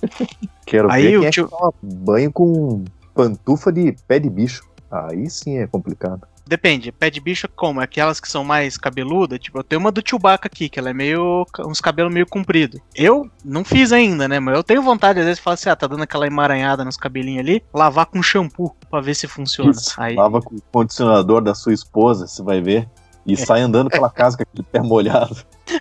Quero 0.68 0.90
Aí 0.90 1.02
ver 1.16 1.20
quem 1.20 1.30
tio- 1.30 1.44
é 1.44 1.48
que 1.48 1.56
toma 1.56 1.72
banho 1.82 2.30
com 2.32 2.84
pantufa 3.14 3.72
de 3.72 3.96
pé 4.06 4.18
de 4.18 4.28
bicho. 4.28 4.62
Aí 4.90 5.28
sim 5.28 5.58
é 5.58 5.66
complicado. 5.66 6.22
Depende, 6.46 6.90
pé 6.90 7.10
de 7.10 7.20
bicho 7.20 7.44
é 7.46 7.50
como? 7.54 7.78
Aquelas 7.78 8.20
que 8.20 8.28
são 8.28 8.42
mais 8.42 8.78
cabeludas? 8.78 9.38
Tipo, 9.38 9.58
eu 9.58 9.62
tenho 9.62 9.80
uma 9.80 9.92
do 9.92 10.02
Chewbacca 10.02 10.46
aqui, 10.46 10.68
que 10.70 10.78
ela 10.78 10.88
é 10.88 10.94
meio. 10.94 11.44
uns 11.66 11.78
cabelos 11.78 12.10
meio 12.12 12.26
comprido. 12.26 12.80
Eu 12.94 13.30
não 13.44 13.62
fiz 13.64 13.92
ainda, 13.92 14.26
né? 14.26 14.40
Mas 14.40 14.56
eu 14.56 14.64
tenho 14.64 14.80
vontade, 14.82 15.18
às 15.18 15.26
vezes, 15.26 15.38
de 15.38 15.42
falar 15.44 15.54
assim, 15.54 15.68
ah, 15.68 15.76
tá 15.76 15.86
dando 15.86 16.04
aquela 16.04 16.26
emaranhada 16.26 16.86
nos 16.86 16.96
cabelinhos 16.96 17.40
ali, 17.40 17.62
lavar 17.74 18.06
com 18.06 18.22
shampoo 18.22 18.74
pra 18.90 19.00
ver 19.02 19.14
se 19.14 19.26
funciona. 19.28 19.72
Isso, 19.72 19.92
Aí, 19.98 20.14
Lava 20.14 20.40
com 20.40 20.54
o 20.56 20.62
condicionador 20.72 21.42
da 21.42 21.54
sua 21.54 21.74
esposa, 21.74 22.26
você 22.26 22.42
vai 22.42 22.62
ver. 22.62 22.88
E 23.26 23.36
sai 23.36 23.60
andando 23.60 23.90
pela 23.90 24.08
casa 24.08 24.38
com 24.38 24.42
aquele 24.42 24.62
pé 24.62 24.80
molhado. 24.80 25.36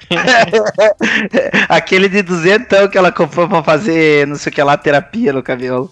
Aquele 1.70 2.10
de 2.10 2.22
duzentão 2.22 2.88
que 2.88 2.98
ela 2.98 3.12
comprou 3.12 3.48
pra 3.48 3.64
fazer 3.64 4.28
não 4.28 4.36
sei 4.36 4.52
o 4.52 4.56
que 4.56 4.62
lá, 4.64 4.78
terapia 4.78 5.34
no 5.34 5.44
cabelo. 5.44 5.92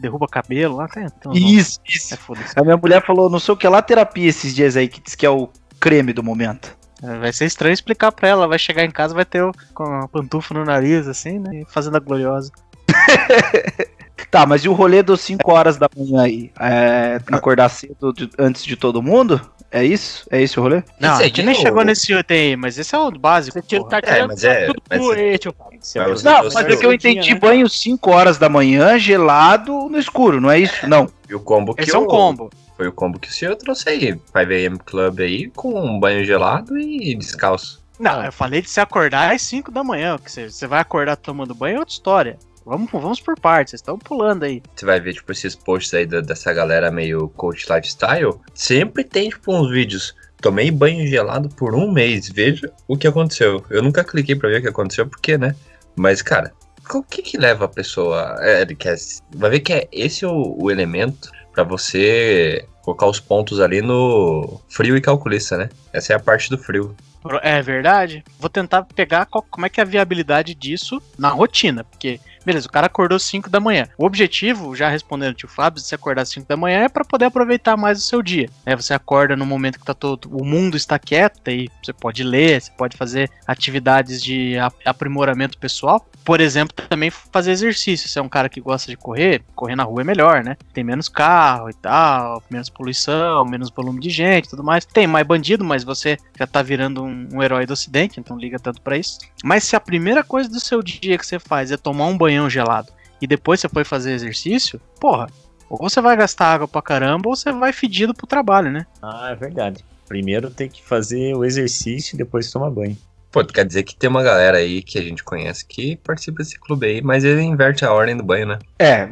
derruba 0.00 0.26
cabelo 0.28 0.76
lá, 0.76 0.88
tem, 0.88 1.06
tem 1.08 1.30
uns 1.32 1.40
nomes. 1.40 1.58
Isso, 1.58 1.80
isso. 1.86 2.14
É. 2.14 2.60
A 2.60 2.62
minha 2.64 2.76
mulher 2.76 3.04
falou 3.04 3.28
não 3.30 3.38
sei 3.40 3.54
o 3.54 3.56
que 3.56 3.68
lá, 3.68 3.80
terapia 3.82 4.28
esses 4.28 4.54
dias 4.54 4.76
aí, 4.76 4.88
que 4.88 5.00
diz 5.00 5.14
que 5.14 5.26
é 5.26 5.30
o 5.30 5.48
creme 5.80 6.12
do 6.12 6.22
momento. 6.22 6.76
É, 7.02 7.18
Vai 7.18 7.32
ser 7.32 7.46
estranho 7.46 7.72
explicar 7.74 8.12
pra 8.12 8.28
ela. 8.28 8.46
Vai 8.46 8.58
chegar 8.58 8.84
em 8.84 8.90
casa, 8.90 9.14
vai 9.14 9.24
ter 9.24 9.42
o, 9.42 9.52
com 9.74 9.82
a 9.84 10.06
pantufa 10.08 10.54
no 10.54 10.64
nariz, 10.64 11.08
assim, 11.08 11.38
né? 11.38 11.62
Fazendo 11.68 11.96
a 11.96 12.00
gloriosa. 12.00 12.50
Tá, 14.30 14.46
mas 14.46 14.64
e 14.64 14.68
o 14.68 14.72
rolê 14.72 15.02
dos 15.02 15.20
5 15.20 15.50
horas 15.52 15.76
da 15.76 15.88
manhã 15.94 16.22
aí? 16.22 16.50
É, 16.58 17.20
acordar 17.30 17.68
cedo 17.68 18.14
de- 18.14 18.30
antes 18.38 18.64
de 18.64 18.76
todo 18.76 19.02
mundo? 19.02 19.38
É 19.74 19.82
isso? 19.82 20.26
É 20.30 20.42
esse 20.42 20.60
o 20.60 20.62
rolê? 20.62 20.82
Não, 21.00 21.14
Esse 21.14 21.22
a 21.22 21.26
gente 21.26 21.42
nem 21.42 21.54
chegou 21.54 21.82
nesse 21.82 22.12
item 22.12 22.38
aí, 22.50 22.56
mas 22.56 22.76
esse 22.78 22.94
é 22.94 22.98
o 22.98 23.10
básico. 23.10 23.58
Você 23.58 23.66
tira, 23.66 23.84
tá 23.88 24.02
tirando 24.02 24.28
mas 24.28 24.44
é- 24.44 24.66
tudo 24.66 24.82
mas 24.90 25.00
pro 25.00 25.12
é-. 25.14 25.38
Se 25.80 25.98
Mas 25.98 26.22
Não, 26.22 26.44
mas 26.44 26.54
é 26.56 26.76
que 26.76 26.84
eu 26.86 26.90
o 26.90 26.92
entendi 26.92 27.32
né? 27.32 27.40
banho 27.40 27.66
5 27.68 28.10
horas 28.10 28.36
da 28.36 28.48
manhã, 28.50 28.98
gelado 28.98 29.72
no 29.88 29.98
escuro, 29.98 30.40
não 30.40 30.50
é 30.50 30.58
isso? 30.60 30.86
Não. 30.86 31.08
E 31.28 31.34
o 31.34 31.40
combo 31.40 31.74
que 31.74 31.82
Esse 31.82 31.94
é 31.94 31.98
um 31.98 32.02
o- 32.04 32.06
combo. 32.06 32.50
Foi 32.76 32.86
o 32.86 32.92
combo 32.92 33.18
que 33.18 33.28
o 33.28 33.32
senhor 33.32 33.56
trouxe 33.56 33.88
aí. 33.88 34.14
5am 34.32 34.78
Club 34.84 35.20
aí, 35.20 35.48
com 35.50 35.74
um 35.80 35.98
banho 35.98 36.22
gelado 36.24 36.78
e 36.78 37.14
descalço. 37.14 37.80
Não, 37.98 38.24
eu 38.24 38.32
falei 38.32 38.60
de 38.60 38.68
se 38.68 38.80
acordar 38.80 39.32
às 39.32 39.40
5 39.42 39.70
da 39.70 39.82
manhã. 39.82 40.18
Que 40.18 40.30
você 40.30 40.66
vai 40.66 40.80
acordar 40.80 41.16
tomando 41.16 41.54
banho 41.54 41.76
é 41.76 41.78
outra 41.80 41.92
história. 41.94 42.38
Vamos, 42.64 42.90
vamos 42.90 43.20
por 43.20 43.38
partes, 43.38 43.70
vocês 43.70 43.80
estão 43.80 43.98
pulando 43.98 44.44
aí. 44.44 44.62
Você 44.74 44.84
vai 44.86 45.00
ver, 45.00 45.14
tipo, 45.14 45.30
esses 45.32 45.54
posts 45.56 45.92
aí 45.94 46.06
da- 46.06 46.20
dessa 46.20 46.52
galera 46.52 46.90
meio 46.90 47.28
coach 47.30 47.66
lifestyle. 47.72 48.34
Sempre 48.54 49.04
tem, 49.04 49.28
tipo, 49.30 49.52
uns 49.54 49.70
vídeos. 49.70 50.14
Tomei 50.40 50.70
banho 50.70 51.06
gelado 51.06 51.48
por 51.48 51.74
um 51.74 51.90
mês. 51.90 52.28
Veja 52.28 52.70
o 52.88 52.96
que 52.96 53.06
aconteceu. 53.06 53.64
Eu 53.70 53.82
nunca 53.82 54.02
cliquei 54.04 54.34
pra 54.34 54.48
ver 54.48 54.58
o 54.58 54.62
que 54.62 54.68
aconteceu, 54.68 55.06
porque, 55.06 55.36
né? 55.38 55.54
Mas, 55.96 56.20
cara, 56.22 56.52
o 56.94 57.02
que 57.02 57.22
que 57.22 57.36
leva 57.38 57.64
a 57.64 57.68
pessoa. 57.68 58.36
É, 58.40 58.62
ele 58.62 58.74
quer, 58.74 58.96
vai 59.34 59.50
ver 59.50 59.60
que 59.60 59.72
é 59.72 59.88
esse 59.92 60.24
o, 60.26 60.56
o 60.60 60.70
elemento 60.70 61.30
pra 61.52 61.62
você 61.64 62.66
colocar 62.82 63.06
os 63.06 63.20
pontos 63.20 63.60
ali 63.60 63.80
no 63.80 64.60
frio 64.68 64.96
e 64.96 65.00
calculista, 65.00 65.56
né? 65.56 65.68
Essa 65.92 66.12
é 66.12 66.16
a 66.16 66.20
parte 66.20 66.50
do 66.50 66.58
frio. 66.58 66.96
É 67.42 67.62
verdade. 67.62 68.24
Vou 68.40 68.50
tentar 68.50 68.82
pegar 68.82 69.26
qual- 69.26 69.46
como 69.48 69.64
é 69.64 69.68
que 69.68 69.78
é 69.80 69.84
a 69.84 69.86
viabilidade 69.86 70.54
disso 70.56 71.00
na 71.16 71.28
rotina, 71.28 71.84
porque 71.84 72.18
beleza, 72.44 72.66
o 72.66 72.70
cara 72.72 72.86
acordou 72.86 73.18
5 73.18 73.48
da 73.50 73.60
manhã. 73.60 73.88
O 73.96 74.04
objetivo, 74.04 74.74
já 74.76 74.88
respondendo 74.88 75.30
o 75.32 75.34
tio 75.34 75.48
Fábio, 75.48 75.80
de 75.80 75.86
você 75.86 75.94
acordar 75.94 76.24
5 76.24 76.46
da 76.46 76.56
manhã 76.56 76.80
é 76.84 76.88
para 76.88 77.04
poder 77.04 77.26
aproveitar 77.26 77.76
mais 77.76 77.98
o 77.98 78.02
seu 78.02 78.22
dia. 78.22 78.48
É, 78.66 78.74
você 78.76 78.94
acorda 78.94 79.36
no 79.36 79.46
momento 79.46 79.78
que 79.78 79.84
tá 79.84 79.94
todo 79.94 80.28
o 80.36 80.44
mundo 80.44 80.76
está 80.76 80.98
quieto 80.98 81.48
e 81.50 81.70
você 81.82 81.92
pode 81.92 82.22
ler, 82.24 82.60
você 82.60 82.70
pode 82.72 82.96
fazer 82.96 83.30
atividades 83.46 84.22
de 84.22 84.58
ap- 84.58 84.74
aprimoramento 84.84 85.58
pessoal. 85.58 86.04
Por 86.24 86.40
exemplo, 86.40 86.74
também 86.88 87.10
fazer 87.10 87.50
exercício. 87.50 88.08
Se 88.08 88.18
é 88.18 88.22
um 88.22 88.28
cara 88.28 88.48
que 88.48 88.60
gosta 88.60 88.88
de 88.90 88.96
correr, 88.96 89.42
correr 89.56 89.74
na 89.74 89.82
rua 89.82 90.02
é 90.02 90.04
melhor, 90.04 90.44
né? 90.44 90.56
Tem 90.72 90.84
menos 90.84 91.08
carro 91.08 91.68
e 91.68 91.74
tal, 91.74 92.40
menos 92.48 92.68
poluição, 92.68 93.44
menos 93.44 93.70
volume 93.70 94.00
de 94.00 94.08
gente 94.10 94.48
tudo 94.48 94.62
mais. 94.62 94.84
Tem 94.84 95.06
mais 95.06 95.26
bandido, 95.26 95.64
mas 95.64 95.82
você 95.82 96.16
já 96.38 96.46
tá 96.46 96.62
virando 96.62 97.02
um, 97.02 97.28
um 97.34 97.42
herói 97.42 97.66
do 97.66 97.72
ocidente, 97.72 98.20
então 98.20 98.38
liga 98.38 98.58
tanto 98.58 98.80
pra 98.80 98.96
isso. 98.96 99.18
Mas 99.42 99.64
se 99.64 99.74
a 99.74 99.80
primeira 99.80 100.22
coisa 100.22 100.48
do 100.48 100.60
seu 100.60 100.80
dia 100.80 101.18
que 101.18 101.26
você 101.26 101.38
faz 101.40 101.72
é 101.72 101.76
tomar 101.76 102.06
um 102.06 102.16
banhão 102.32 102.48
gelado 102.48 102.92
e 103.20 103.26
depois 103.26 103.60
você 103.60 103.68
foi 103.68 103.84
fazer 103.84 104.12
exercício, 104.12 104.80
porra, 104.98 105.28
ou 105.68 105.78
você 105.88 106.00
vai 106.00 106.16
gastar 106.16 106.54
água 106.54 106.68
pra 106.68 106.82
caramba 106.82 107.28
ou 107.28 107.36
você 107.36 107.52
vai 107.52 107.72
fedido 107.72 108.14
pro 108.14 108.26
trabalho, 108.26 108.70
né? 108.70 108.86
Ah, 109.00 109.30
é 109.30 109.34
verdade. 109.34 109.84
Primeiro 110.08 110.50
tem 110.50 110.68
que 110.68 110.82
fazer 110.82 111.34
o 111.34 111.44
exercício 111.44 112.14
e 112.14 112.18
depois 112.18 112.50
tomar 112.50 112.70
banho. 112.70 112.96
Pô, 113.32 113.42
quer 113.42 113.64
dizer 113.64 113.82
que 113.82 113.96
tem 113.96 114.10
uma 114.10 114.22
galera 114.22 114.58
aí 114.58 114.82
que 114.82 114.98
a 114.98 115.02
gente 115.02 115.24
conhece 115.24 115.64
que 115.64 115.96
participa 115.96 116.38
desse 116.38 116.60
clube 116.60 116.86
aí, 116.86 117.02
mas 117.02 117.24
ele 117.24 117.40
inverte 117.40 117.82
a 117.82 117.90
ordem 117.90 118.14
do 118.14 118.22
banho, 118.22 118.46
né? 118.46 118.58
É, 118.78 119.08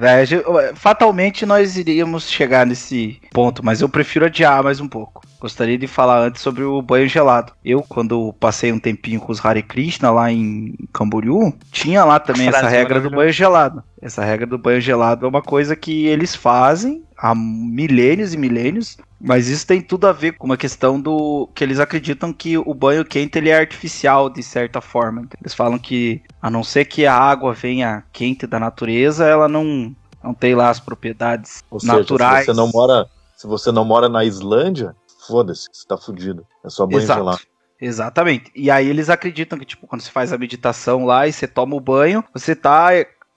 fatalmente 0.75 1.47
nós 1.47 1.79
iríamos 1.79 2.29
chegar 2.29 2.67
nesse 2.67 3.19
ponto, 3.33 3.65
mas 3.65 3.81
eu 3.81 3.89
prefiro 3.89 4.27
adiar 4.27 4.63
mais 4.63 4.79
um 4.79 4.87
pouco. 4.87 5.23
Gostaria 5.41 5.79
de 5.79 5.87
falar 5.87 6.19
antes 6.19 6.43
sobre 6.43 6.63
o 6.63 6.83
banho 6.83 7.09
gelado. 7.09 7.55
Eu, 7.65 7.83
quando 7.83 8.35
passei 8.35 8.71
um 8.71 8.79
tempinho 8.79 9.21
com 9.21 9.33
os 9.33 9.43
Hare 9.43 9.63
Krishna 9.63 10.11
lá 10.11 10.31
em 10.31 10.75
Camboriú, 10.93 11.55
tinha 11.73 12.05
lá 12.05 12.21
também 12.21 12.49
essa 12.49 12.69
regra 12.69 13.01
do 13.01 13.11
banho 13.11 13.33
gelado. 13.33 13.83
Essa 14.03 14.23
regra 14.23 14.47
do 14.47 14.59
banho 14.59 14.83
gelado 14.83 15.25
é 15.25 15.29
uma 15.29 15.41
coisa 15.41 15.75
que 15.75 16.07
eles 16.07 16.35
fazem 16.35 17.03
há 17.21 17.35
milênios 17.35 18.33
e 18.33 18.39
milênios, 18.39 18.97
mas 19.21 19.49
isso 19.49 19.67
tem 19.67 19.83
tudo 19.83 20.07
a 20.07 20.13
ver 20.13 20.33
com 20.33 20.47
uma 20.47 20.57
questão 20.57 20.99
do 20.99 21.49
que 21.55 21.63
eles 21.63 21.79
acreditam 21.79 22.33
que 22.33 22.57
o 22.57 22.73
banho 22.73 23.05
quente 23.05 23.37
ele 23.37 23.51
é 23.51 23.59
artificial 23.59 24.31
de 24.31 24.43
certa 24.43 24.81
forma. 24.81 25.29
Eles 25.41 25.53
falam 25.53 25.79
que 25.79 26.23
a 26.41 26.51
não 26.51 26.65
ser 26.65 26.87
que 26.87 27.05
a 27.05 27.15
água 27.15 27.53
venha 27.53 28.03
quente 28.13 28.47
da 28.47 28.59
natureza, 28.59 29.27
ela 29.27 29.49
não 29.49 29.95
não 30.23 30.35
tem 30.35 30.55
lá 30.55 30.69
as 30.69 30.81
propriedades 30.81 31.65
Ou 31.71 31.81
seja, 31.81 31.95
naturais. 31.95 32.41
se 32.41 32.47
você 32.47 32.57
não 32.57 32.69
mora, 32.69 33.07
se 33.37 33.47
você 33.47 33.73
não 33.73 33.85
mora 33.85 34.09
na 34.09 34.25
Islândia, 34.25 34.95
foda-se, 35.27 35.67
você 35.73 35.87
tá 35.87 35.97
fudido. 35.97 36.47
É 36.65 36.69
só 36.69 36.87
banho 36.87 37.03
Exato. 37.03 37.21
gelado. 37.21 37.41
Exatamente. 37.81 38.51
E 38.55 38.71
aí 38.71 38.87
eles 38.87 39.09
acreditam 39.09 39.59
que, 39.59 39.65
tipo, 39.65 39.87
quando 39.87 40.03
você 40.03 40.11
faz 40.11 40.33
a 40.33 40.39
meditação 40.39 41.07
lá 41.07 41.27
e 41.27 41.33
você 41.33 41.47
toma 41.49 41.75
o 41.75 41.81
banho, 41.81 42.23
você 42.35 42.55
tá 42.55 42.91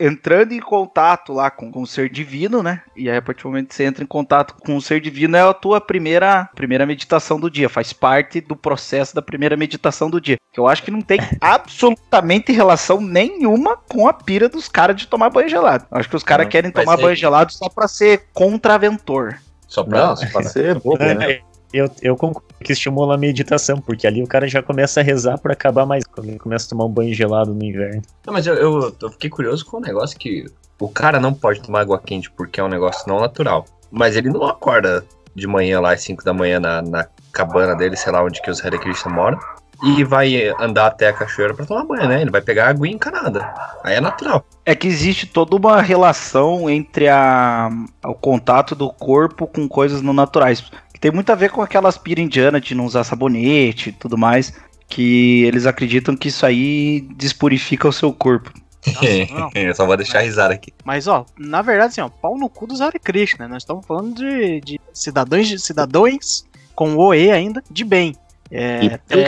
entrando 0.06 0.52
em 0.52 0.60
contato 0.60 1.32
lá 1.32 1.50
com, 1.50 1.72
com 1.72 1.82
o 1.82 1.88
ser 1.88 2.10
divino, 2.10 2.62
né? 2.62 2.82
E 2.96 3.10
aí, 3.10 3.18
a 3.18 3.22
partir 3.22 3.44
do 3.44 3.50
momento 3.50 3.70
que 3.70 3.76
você 3.76 3.86
entra 3.86 4.04
em 4.04 4.08
contato 4.08 4.56
com 4.56 4.76
o 4.76 4.82
ser 4.82 5.00
divino, 5.00 5.38
é 5.38 5.42
a 5.42 5.54
tua 5.54 5.80
primeira, 5.80 6.50
primeira 6.54 6.86
meditação 6.86 7.40
do 7.40 7.50
dia. 7.50 7.70
Faz 7.70 7.94
parte 7.94 8.42
do 8.42 8.56
processo 8.56 9.16
da 9.16 9.22
primeira 9.22 9.56
meditação 9.56 10.10
do 10.10 10.20
dia. 10.20 10.38
Que 10.52 10.60
eu 10.60 10.68
acho 10.68 10.84
que 10.84 10.92
não 10.92 11.02
tem 11.02 11.20
absolutamente 11.40 12.52
relação 12.52 13.00
nenhuma 13.00 13.78
com 13.78 14.08
a 14.08 14.14
pira 14.14 14.50
dos 14.50 14.68
caras 14.68 14.96
de 14.96 15.08
tomar 15.08 15.30
banho 15.30 15.50
gelado. 15.50 15.86
Eu 15.90 15.98
acho 15.98 16.10
que 16.10 16.16
os 16.16 16.24
caras 16.24 16.48
querem 16.48 16.72
tomar 16.72 16.96
aí- 16.98 17.02
banho 17.02 17.16
gelado 17.16 17.54
só 17.54 17.70
pra 17.70 17.88
ser 17.88 18.26
contraventor. 18.34 19.38
Só 19.68 19.84
pra. 19.84 20.08
Não, 20.08 20.16
pode 20.32 20.50
ser 20.52 20.76
bobo, 20.80 21.04
né? 21.04 21.40
Eu, 21.74 21.90
eu 22.04 22.16
concordo 22.16 22.53
que 22.64 22.74
estimula 22.74 23.16
a 23.16 23.18
meditação, 23.18 23.80
porque 23.80 24.08
ali 24.08 24.24
o 24.24 24.28
cara 24.28 24.48
já 24.48 24.64
começa 24.64 25.00
a 25.02 25.04
rezar 25.04 25.38
pra 25.38 25.54
acabar 25.54 25.86
mais. 25.86 26.04
Quando 26.06 26.30
ele 26.30 26.40
começa 26.40 26.66
a 26.66 26.70
tomar 26.70 26.86
um 26.86 26.90
banho 26.90 27.14
gelado 27.14 27.54
no 27.54 27.64
inverno. 27.64 28.02
Não, 28.26 28.34
mas 28.34 28.48
eu, 28.48 28.56
eu, 28.56 28.96
eu 29.02 29.12
fiquei 29.12 29.30
curioso 29.30 29.66
com 29.66 29.78
um 29.78 29.82
negócio 29.82 30.18
que 30.18 30.46
o 30.80 30.90
cara 30.90 31.20
não 31.20 31.34
pode 31.34 31.62
tomar 31.62 31.82
água 31.82 32.00
quente 32.00 32.32
porque 32.32 32.60
é 32.60 32.64
um 32.64 32.70
negócio 32.70 33.08
não 33.08 33.20
natural. 33.20 33.66
Mas 33.92 34.16
ele 34.16 34.30
não 34.30 34.46
acorda 34.46 35.06
de 35.36 35.48
manhã 35.48 35.80
lá 35.80 35.94
às 35.94 36.02
5 36.02 36.24
da 36.24 36.34
manhã 36.34 36.60
na, 36.60 36.82
na 36.82 37.08
cabana 37.32 37.76
dele, 37.76 37.96
sei 37.96 38.12
lá 38.12 38.24
onde 38.24 38.42
que 38.42 38.50
os 38.50 38.64
Hare 38.64 38.80
Krishna 38.80 39.12
moram, 39.12 39.40
e 39.84 40.04
vai 40.04 40.48
andar 40.60 40.88
até 40.88 41.10
a 41.10 41.14
cachoeira 41.14 41.54
pra 41.54 41.66
tomar 41.66 41.84
banho, 41.84 42.08
né? 42.08 42.22
Ele 42.22 42.32
vai 42.32 42.42
pegar 42.42 42.70
água 42.70 42.88
encanada. 42.88 43.54
Aí 43.84 43.96
é 43.96 44.02
natural. 44.02 44.46
É 44.66 44.74
que 44.74 44.88
existe 44.88 45.26
toda 45.26 45.56
uma 45.56 45.82
relação 45.82 46.70
entre 46.70 47.10
a, 47.10 47.70
o 48.06 48.14
contato 48.14 48.76
do 48.76 48.90
corpo 48.90 49.46
com 49.46 49.68
coisas 49.68 50.02
não 50.02 50.14
naturais. 50.14 50.64
Tem 51.04 51.12
muito 51.12 51.30
a 51.34 51.36
ver 51.36 51.52
com 51.52 51.62
aquelas 51.62 51.98
pira 51.98 52.22
indiana 52.22 52.62
de 52.62 52.74
não 52.74 52.86
usar 52.86 53.04
sabonete 53.04 53.90
e 53.90 53.92
tudo 53.92 54.18
mais. 54.18 54.54
Que 54.88 55.44
eles 55.44 55.66
acreditam 55.66 56.16
que 56.16 56.30
isso 56.30 56.46
aí 56.46 57.02
despurifica 57.18 57.90
o 57.90 57.92
seu 57.92 58.14
corpo. 58.14 58.54
Nossa, 58.88 59.34
não. 59.34 59.50
eu 59.62 59.76
só 59.76 59.86
vou 59.86 59.98
deixar 59.98 60.22
risada 60.22 60.54
aqui. 60.54 60.72
Mas, 60.86 61.06
ó, 61.06 61.26
na 61.38 61.62
verdade, 61.62 61.90
assim, 61.92 62.00
ó, 62.00 62.08
pau 62.08 62.38
no 62.38 62.48
cu 62.48 62.66
dos 62.66 62.80
Hare 62.80 63.00
Krishna, 63.00 63.48
né? 63.50 63.54
Nós 63.56 63.64
estamos 63.64 63.86
falando 63.86 64.16
de, 64.16 64.62
de 64.62 64.80
cidadãos, 64.94 65.50
de 65.50 65.60
cidadãos 65.60 66.46
com 66.74 66.96
o 66.96 67.14
E 67.14 67.30
ainda, 67.30 67.62
de 67.70 67.84
bem. 67.84 68.16
É, 68.50 68.98
tem- 69.06 69.26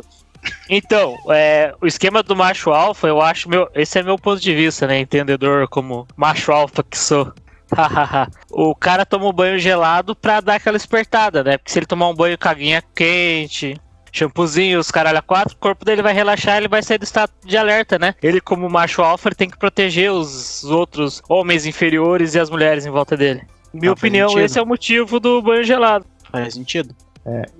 Então, 0.69 1.17
é, 1.31 1.73
o 1.81 1.87
esquema 1.87 2.21
do 2.21 2.35
macho 2.35 2.69
alfa, 2.69 3.07
eu 3.07 3.19
acho 3.19 3.49
meu. 3.49 3.67
Esse 3.73 3.97
é 3.97 4.03
meu 4.03 4.19
ponto 4.19 4.39
de 4.39 4.53
vista, 4.53 4.85
né? 4.85 4.99
Entendedor 4.99 5.67
como 5.67 6.07
macho 6.15 6.51
alfa 6.51 6.83
que 6.83 6.95
sou. 6.95 7.33
O 8.51 8.73
cara 8.75 9.05
toma 9.05 9.27
um 9.27 9.33
banho 9.33 9.59
gelado 9.59 10.15
pra 10.15 10.39
dar 10.41 10.55
aquela 10.55 10.77
espertada, 10.77 11.43
né? 11.43 11.57
Porque 11.57 11.71
se 11.71 11.79
ele 11.79 11.85
tomar 11.85 12.09
um 12.09 12.15
banho 12.15 12.37
com 12.37 12.47
aguinha 12.49 12.83
quente, 12.95 13.79
shampoozinho, 14.11 14.79
os 14.79 14.89
caralho 14.89 15.19
a 15.19 15.21
quatro, 15.21 15.55
o 15.55 15.59
corpo 15.59 15.85
dele 15.85 16.01
vai 16.01 16.13
relaxar, 16.13 16.57
ele 16.57 16.67
vai 16.67 16.81
sair 16.81 16.97
do 16.97 17.03
estado 17.03 17.31
de 17.45 17.55
alerta, 17.57 17.99
né? 17.99 18.15
Ele, 18.23 18.41
como 18.41 18.67
macho 18.69 19.01
alfa, 19.01 19.29
tem 19.31 19.49
que 19.49 19.57
proteger 19.57 20.11
os 20.11 20.63
outros 20.63 21.21
homens 21.29 21.65
inferiores 21.65 22.33
e 22.33 22.39
as 22.39 22.49
mulheres 22.49 22.85
em 22.85 22.89
volta 22.89 23.15
dele. 23.15 23.41
Minha 23.73 23.91
Ah, 23.91 23.93
opinião, 23.93 24.29
sentido. 24.29 24.45
esse 24.45 24.57
é 24.59 24.61
o 24.61 24.65
motivo 24.65 25.19
do 25.19 25.41
banho 25.41 25.63
gelado. 25.63 26.05
faz 26.31 26.53
sentido. 26.55 26.95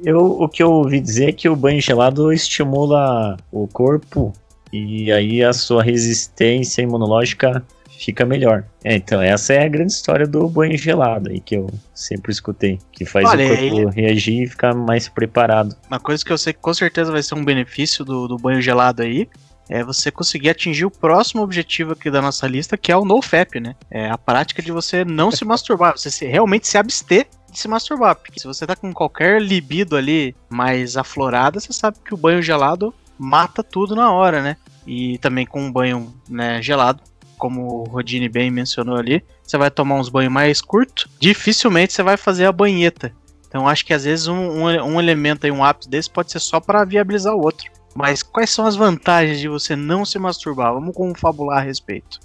Eu, 0.04 0.20
o 0.42 0.48
que 0.48 0.64
eu 0.64 0.72
ouvi 0.72 1.00
dizer 1.02 1.30
é 1.30 1.32
que 1.34 1.50
o 1.50 1.56
banho 1.56 1.82
gelado 1.82 2.32
estimula 2.32 3.36
o 3.52 3.68
corpo 3.68 4.32
e 4.72 5.12
aí 5.12 5.44
a 5.44 5.52
sua 5.52 5.84
resistência 5.84 6.82
imunológica 6.82 7.64
fica 7.98 8.26
melhor. 8.26 8.64
É, 8.84 8.96
então, 8.96 9.22
essa 9.22 9.54
é 9.54 9.66
a 9.66 9.68
grande 9.68 9.92
história 9.92 10.28
do 10.28 10.48
banho 10.48 10.78
gelado 10.78 11.30
aí 11.30 11.40
que 11.40 11.56
eu 11.56 11.68
sempre 11.94 12.32
escutei, 12.32 12.80
que 12.92 13.06
faz 13.06 13.28
Olha, 13.28 13.46
o 13.46 13.58
corpo 13.58 13.90
reagir 13.90 14.44
e 14.44 14.48
ficar 14.48 14.74
mais 14.74 15.10
preparado. 15.10 15.76
Uma 15.90 16.00
coisa 16.00 16.24
que 16.24 16.32
eu 16.32 16.38
sei 16.38 16.54
que 16.54 16.60
com 16.60 16.74
certeza 16.74 17.12
vai 17.12 17.24
ser 17.24 17.36
um 17.36 17.44
benefício 17.44 18.06
do, 18.06 18.28
do 18.28 18.38
banho 18.38 18.62
gelado 18.62 19.02
aí 19.02 19.28
é 19.70 19.84
você 19.84 20.10
conseguir 20.10 20.50
atingir 20.50 20.86
o 20.86 20.92
próximo 20.92 21.42
objetivo 21.42 21.94
aqui 21.94 22.10
da 22.10 22.22
nossa 22.22 22.48
lista, 22.48 22.78
que 22.78 22.92
é 22.92 22.96
o 22.96 23.04
NoFap, 23.04 23.60
né? 23.60 23.76
É 23.92 24.10
a 24.10 24.18
prática 24.18 24.62
de 24.62 24.72
você 24.72 25.04
não 25.04 25.30
se 25.30 25.44
masturbar, 25.44 25.98
você 25.98 26.10
se- 26.10 26.26
realmente 26.26 26.68
se 26.68 26.78
abster 26.78 27.28
de 27.52 27.60
se 27.60 27.68
masturbar. 27.68 28.16
Porque 28.16 28.40
se 28.40 28.48
você 28.48 28.66
tá 28.66 28.76
com 28.76 28.94
qualquer 28.94 29.42
libido 29.42 29.98
ali 29.98 30.36
mais 30.50 30.96
aflorada, 30.96 31.60
você 31.60 31.74
sabe 31.74 31.98
que 32.04 32.14
o 32.14 32.18
banho 32.18 32.42
gelado 32.42 32.94
mata 33.18 33.62
tudo 33.64 33.96
na 33.96 34.12
hora, 34.12 34.42
né? 34.42 34.56
E 34.86 35.18
também 35.18 35.46
com 35.46 35.62
um 35.62 35.72
banho 35.72 36.14
né, 36.30 36.62
gelado, 36.62 37.02
como 37.38 37.82
o 37.82 37.84
Rodine 37.84 38.28
bem 38.28 38.52
mencionou 38.52 38.96
ali, 38.96 39.24
você 39.44 39.58
vai 39.58 39.72
tomar 39.72 39.96
uns 39.96 40.10
banhos 40.10 40.32
mais 40.32 40.62
curtos, 40.62 41.08
dificilmente 41.20 41.94
você 41.94 42.04
vai 42.04 42.18
fazer 42.18 42.46
a 42.46 42.52
banheta. 42.52 43.14
Então 43.48 43.68
acho 43.68 43.86
que 43.86 43.94
às 43.94 44.04
vezes 44.04 44.28
um, 44.28 44.36
um, 44.36 44.66
um 44.66 45.00
elemento 45.00 45.46
aí, 45.46 45.52
um 45.52 45.64
hábito 45.64 45.90
desse 45.90 46.10
pode 46.10 46.32
ser 46.32 46.40
só 46.40 46.60
para 46.60 46.84
viabilizar 46.84 47.34
o 47.34 47.42
outro. 47.42 47.70
Mas 47.96 48.22
quais 48.22 48.50
são 48.50 48.66
as 48.66 48.76
vantagens 48.76 49.40
de 49.40 49.48
você 49.48 49.76
não 49.76 50.06
se 50.06 50.20
masturbar? 50.20 50.74
Vamos 50.74 50.96
confabular 50.96 51.60
a 51.60 51.62
respeito. 51.62 52.20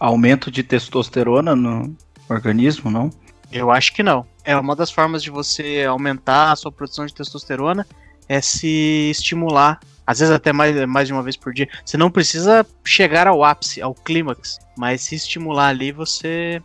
Aumento 0.00 0.50
de 0.50 0.62
testosterona 0.62 1.54
no 1.54 1.94
organismo, 2.28 2.90
não? 2.90 3.10
Eu 3.52 3.70
acho 3.70 3.92
que 3.92 4.02
não. 4.02 4.26
É 4.44 4.56
uma 4.56 4.74
das 4.74 4.90
formas 4.90 5.22
de 5.22 5.30
você 5.30 5.84
aumentar 5.86 6.52
a 6.52 6.56
sua 6.56 6.72
produção 6.72 7.04
de 7.04 7.14
testosterona 7.14 7.86
é 8.28 8.40
se 8.40 9.10
estimular 9.10 9.78
Às 10.06 10.18
vezes 10.18 10.34
até 10.34 10.52
mais, 10.52 10.86
mais 10.86 11.08
de 11.08 11.14
uma 11.14 11.22
vez 11.22 11.36
por 11.36 11.52
dia. 11.52 11.68
Você 11.84 11.96
não 11.96 12.10
precisa 12.10 12.66
chegar 12.84 13.26
ao 13.26 13.42
ápice, 13.42 13.80
ao 13.80 13.94
clímax. 13.94 14.58
Mas 14.76 15.02
se 15.02 15.14
estimular 15.14 15.68
ali, 15.68 15.92
você 15.92 16.60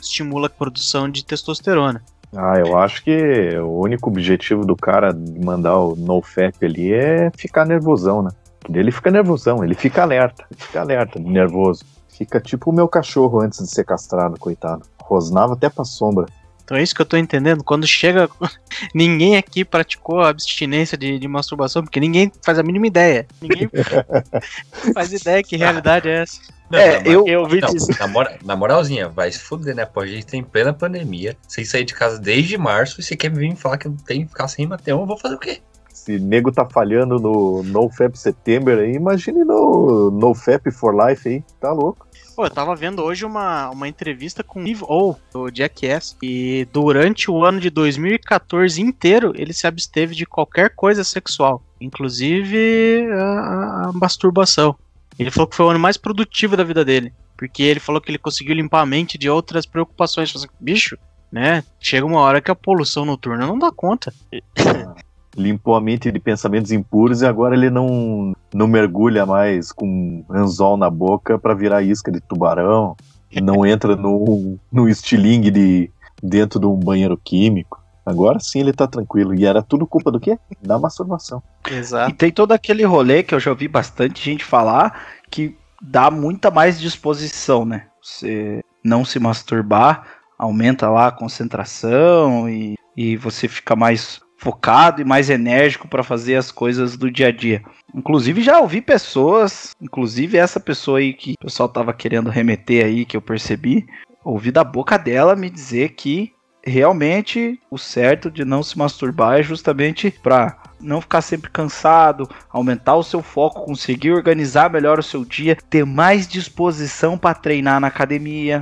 estimula 0.00 0.46
a 0.46 0.50
produção 0.50 1.08
de 1.08 1.24
testosterona. 1.24 2.02
Ah, 2.34 2.58
eu 2.58 2.76
acho 2.76 3.02
que 3.02 3.56
o 3.58 3.80
único 3.80 4.10
objetivo 4.10 4.64
do 4.64 4.76
cara 4.76 5.16
mandar 5.42 5.78
o 5.78 5.96
NoFap 5.96 6.64
ali 6.64 6.92
é 6.92 7.30
ficar 7.36 7.64
nervosão, 7.64 8.22
né? 8.22 8.30
Ele 8.68 8.92
fica 8.92 9.10
nervosão, 9.10 9.64
ele 9.64 9.74
fica 9.74 10.02
alerta, 10.02 10.44
ele 10.50 10.60
fica 10.60 10.80
alerta, 10.80 11.18
nervoso. 11.18 11.84
Fica 12.08 12.40
tipo 12.40 12.70
o 12.70 12.74
meu 12.74 12.86
cachorro 12.86 13.40
antes 13.40 13.60
de 13.60 13.70
ser 13.70 13.84
castrado, 13.84 14.38
coitado. 14.38 14.82
Rosnava 15.00 15.54
até 15.54 15.70
pra 15.70 15.84
sombra. 15.84 16.26
Então 16.68 16.76
é 16.76 16.82
isso 16.82 16.94
que 16.94 17.00
eu 17.00 17.06
tô 17.06 17.16
entendendo. 17.16 17.64
Quando 17.64 17.86
chega. 17.86 18.28
ninguém 18.94 19.38
aqui 19.38 19.64
praticou 19.64 20.20
a 20.20 20.28
abstinência 20.28 20.98
de, 20.98 21.18
de 21.18 21.26
masturbação, 21.26 21.82
porque 21.82 21.98
ninguém 21.98 22.30
faz 22.44 22.58
a 22.58 22.62
mínima 22.62 22.86
ideia. 22.86 23.26
Ninguém 23.40 23.70
faz 24.92 25.10
ideia 25.14 25.42
que 25.42 25.56
realidade 25.56 26.10
é 26.10 26.22
essa. 26.22 26.38
Não, 26.70 26.78
É, 26.78 27.00
na- 27.00 27.10
eu- 27.10 27.26
Eu 27.26 27.40
ouvi 27.40 27.62
Não, 27.62 27.72
dizer. 27.72 27.98
na, 27.98 28.06
mora- 28.06 28.38
na 28.44 28.54
moralzinha, 28.54 29.08
vai 29.08 29.32
se 29.32 29.38
fuder, 29.38 29.74
né? 29.74 29.86
Pô, 29.86 30.00
a 30.00 30.06
gente 30.06 30.26
tá 30.26 30.36
em 30.36 30.42
plena 30.42 30.74
pandemia, 30.74 31.34
sem 31.48 31.64
sair 31.64 31.84
de 31.86 31.94
casa 31.94 32.18
desde 32.18 32.58
março, 32.58 33.00
e 33.00 33.02
você 33.02 33.16
quer 33.16 33.30
vir 33.32 33.48
me 33.48 33.56
falar 33.56 33.78
que 33.78 33.88
eu 33.88 33.96
tenho 34.06 34.24
que 34.24 34.28
ficar 34.28 34.46
sem 34.48 34.66
um, 34.66 34.74
eu 35.00 35.06
vou 35.06 35.16
fazer 35.16 35.36
o 35.36 35.38
quê? 35.38 35.62
Se 35.90 36.18
nego 36.18 36.52
tá 36.52 36.66
falhando 36.66 37.18
no 37.18 37.62
NoFap 37.62 38.18
September 38.18 38.78
aí, 38.78 38.92
imagine 38.94 39.44
no 39.44 40.10
NoFap 40.10 40.70
for 40.70 40.94
Life 40.94 41.26
aí, 41.28 41.42
tá 41.60 41.72
louco. 41.72 42.06
Pô, 42.38 42.46
eu 42.46 42.50
tava 42.50 42.76
vendo 42.76 43.02
hoje 43.02 43.24
uma, 43.24 43.68
uma 43.70 43.88
entrevista 43.88 44.44
com 44.44 44.60
o 44.60 44.62
Steve 44.62 44.84
O, 44.84 45.16
do 45.32 45.50
Jackass, 45.52 46.16
e 46.22 46.68
durante 46.72 47.28
o 47.28 47.44
ano 47.44 47.58
de 47.58 47.68
2014 47.68 48.80
inteiro 48.80 49.32
ele 49.34 49.52
se 49.52 49.66
absteve 49.66 50.14
de 50.14 50.24
qualquer 50.24 50.70
coisa 50.70 51.02
sexual, 51.02 51.60
inclusive 51.80 53.08
a, 53.10 53.88
a 53.88 53.92
masturbação. 53.92 54.76
Ele 55.18 55.32
falou 55.32 55.48
que 55.48 55.56
foi 55.56 55.66
o 55.66 55.70
ano 55.70 55.80
mais 55.80 55.96
produtivo 55.96 56.56
da 56.56 56.62
vida 56.62 56.84
dele, 56.84 57.12
porque 57.36 57.64
ele 57.64 57.80
falou 57.80 58.00
que 58.00 58.08
ele 58.08 58.18
conseguiu 58.18 58.54
limpar 58.54 58.82
a 58.82 58.86
mente 58.86 59.18
de 59.18 59.28
outras 59.28 59.66
preocupações. 59.66 60.32
Assim, 60.36 60.46
Bicho, 60.60 60.96
né? 61.32 61.64
Chega 61.80 62.06
uma 62.06 62.20
hora 62.20 62.40
que 62.40 62.52
a 62.52 62.54
poluição 62.54 63.04
noturna 63.04 63.48
não 63.48 63.58
dá 63.58 63.72
conta. 63.72 64.14
Limpou 65.36 65.76
a 65.76 65.80
mente 65.80 66.10
de 66.10 66.18
pensamentos 66.18 66.72
impuros 66.72 67.22
e 67.22 67.26
agora 67.26 67.54
ele 67.54 67.70
não, 67.70 68.32
não 68.52 68.66
mergulha 68.66 69.24
mais 69.24 69.72
com 69.72 70.24
anzol 70.30 70.76
na 70.76 70.90
boca 70.90 71.38
pra 71.38 71.54
virar 71.54 71.82
isca 71.82 72.10
de 72.10 72.20
tubarão. 72.20 72.96
Não 73.42 73.64
entra 73.64 73.94
no, 73.94 74.58
no 74.72 74.88
estilingue 74.88 75.50
de 75.50 75.90
dentro 76.22 76.58
de 76.58 76.66
um 76.66 76.76
banheiro 76.76 77.16
químico. 77.16 77.82
Agora 78.04 78.40
sim 78.40 78.60
ele 78.60 78.72
tá 78.72 78.86
tranquilo. 78.86 79.34
E 79.34 79.44
era 79.44 79.62
tudo 79.62 79.86
culpa 79.86 80.10
do 80.10 80.18
quê? 80.18 80.38
Da 80.62 80.78
masturbação. 80.78 81.42
E 81.70 81.74
Exato. 81.74 82.14
tem 82.14 82.32
todo 82.32 82.52
aquele 82.52 82.84
rolê 82.84 83.22
que 83.22 83.34
eu 83.34 83.40
já 83.40 83.50
ouvi 83.50 83.68
bastante 83.68 84.24
gente 84.24 84.44
falar 84.44 85.06
que 85.30 85.56
dá 85.80 86.10
muita 86.10 86.50
mais 86.50 86.80
disposição, 86.80 87.64
né? 87.64 87.86
Você 88.02 88.62
não 88.82 89.04
se 89.04 89.18
masturbar, 89.18 90.06
aumenta 90.38 90.88
lá 90.88 91.08
a 91.08 91.12
concentração 91.12 92.48
e, 92.48 92.76
e 92.96 93.16
você 93.16 93.46
fica 93.46 93.76
mais 93.76 94.20
focado 94.38 95.02
e 95.02 95.04
mais 95.04 95.28
enérgico 95.28 95.88
para 95.88 96.02
fazer 96.02 96.36
as 96.36 96.50
coisas 96.50 96.96
do 96.96 97.10
dia 97.10 97.28
a 97.28 97.32
dia. 97.32 97.62
Inclusive 97.94 98.40
já 98.40 98.60
ouvi 98.60 98.80
pessoas, 98.80 99.74
inclusive 99.80 100.38
essa 100.38 100.60
pessoa 100.60 101.00
aí 101.00 101.12
que 101.12 101.32
o 101.32 101.44
pessoal 101.44 101.68
tava 101.68 101.92
querendo 101.92 102.30
remeter 102.30 102.84
aí, 102.84 103.04
que 103.04 103.16
eu 103.16 103.20
percebi, 103.20 103.86
ouvi 104.24 104.50
da 104.50 104.62
boca 104.62 104.96
dela 104.96 105.34
me 105.34 105.50
dizer 105.50 105.90
que 105.90 106.32
realmente 106.64 107.58
o 107.70 107.78
certo 107.78 108.30
de 108.30 108.44
não 108.44 108.62
se 108.62 108.78
masturbar 108.78 109.40
é 109.40 109.42
justamente 109.42 110.10
para 110.10 110.56
não 110.80 111.00
ficar 111.00 111.22
sempre 111.22 111.50
cansado, 111.50 112.28
aumentar 112.50 112.94
o 112.94 113.02
seu 113.02 113.22
foco, 113.22 113.64
conseguir 113.64 114.12
organizar 114.12 114.70
melhor 114.70 114.98
o 114.98 115.02
seu 115.02 115.24
dia, 115.24 115.56
ter 115.56 115.84
mais 115.84 116.28
disposição 116.28 117.18
para 117.18 117.34
treinar 117.34 117.80
na 117.80 117.88
academia. 117.88 118.60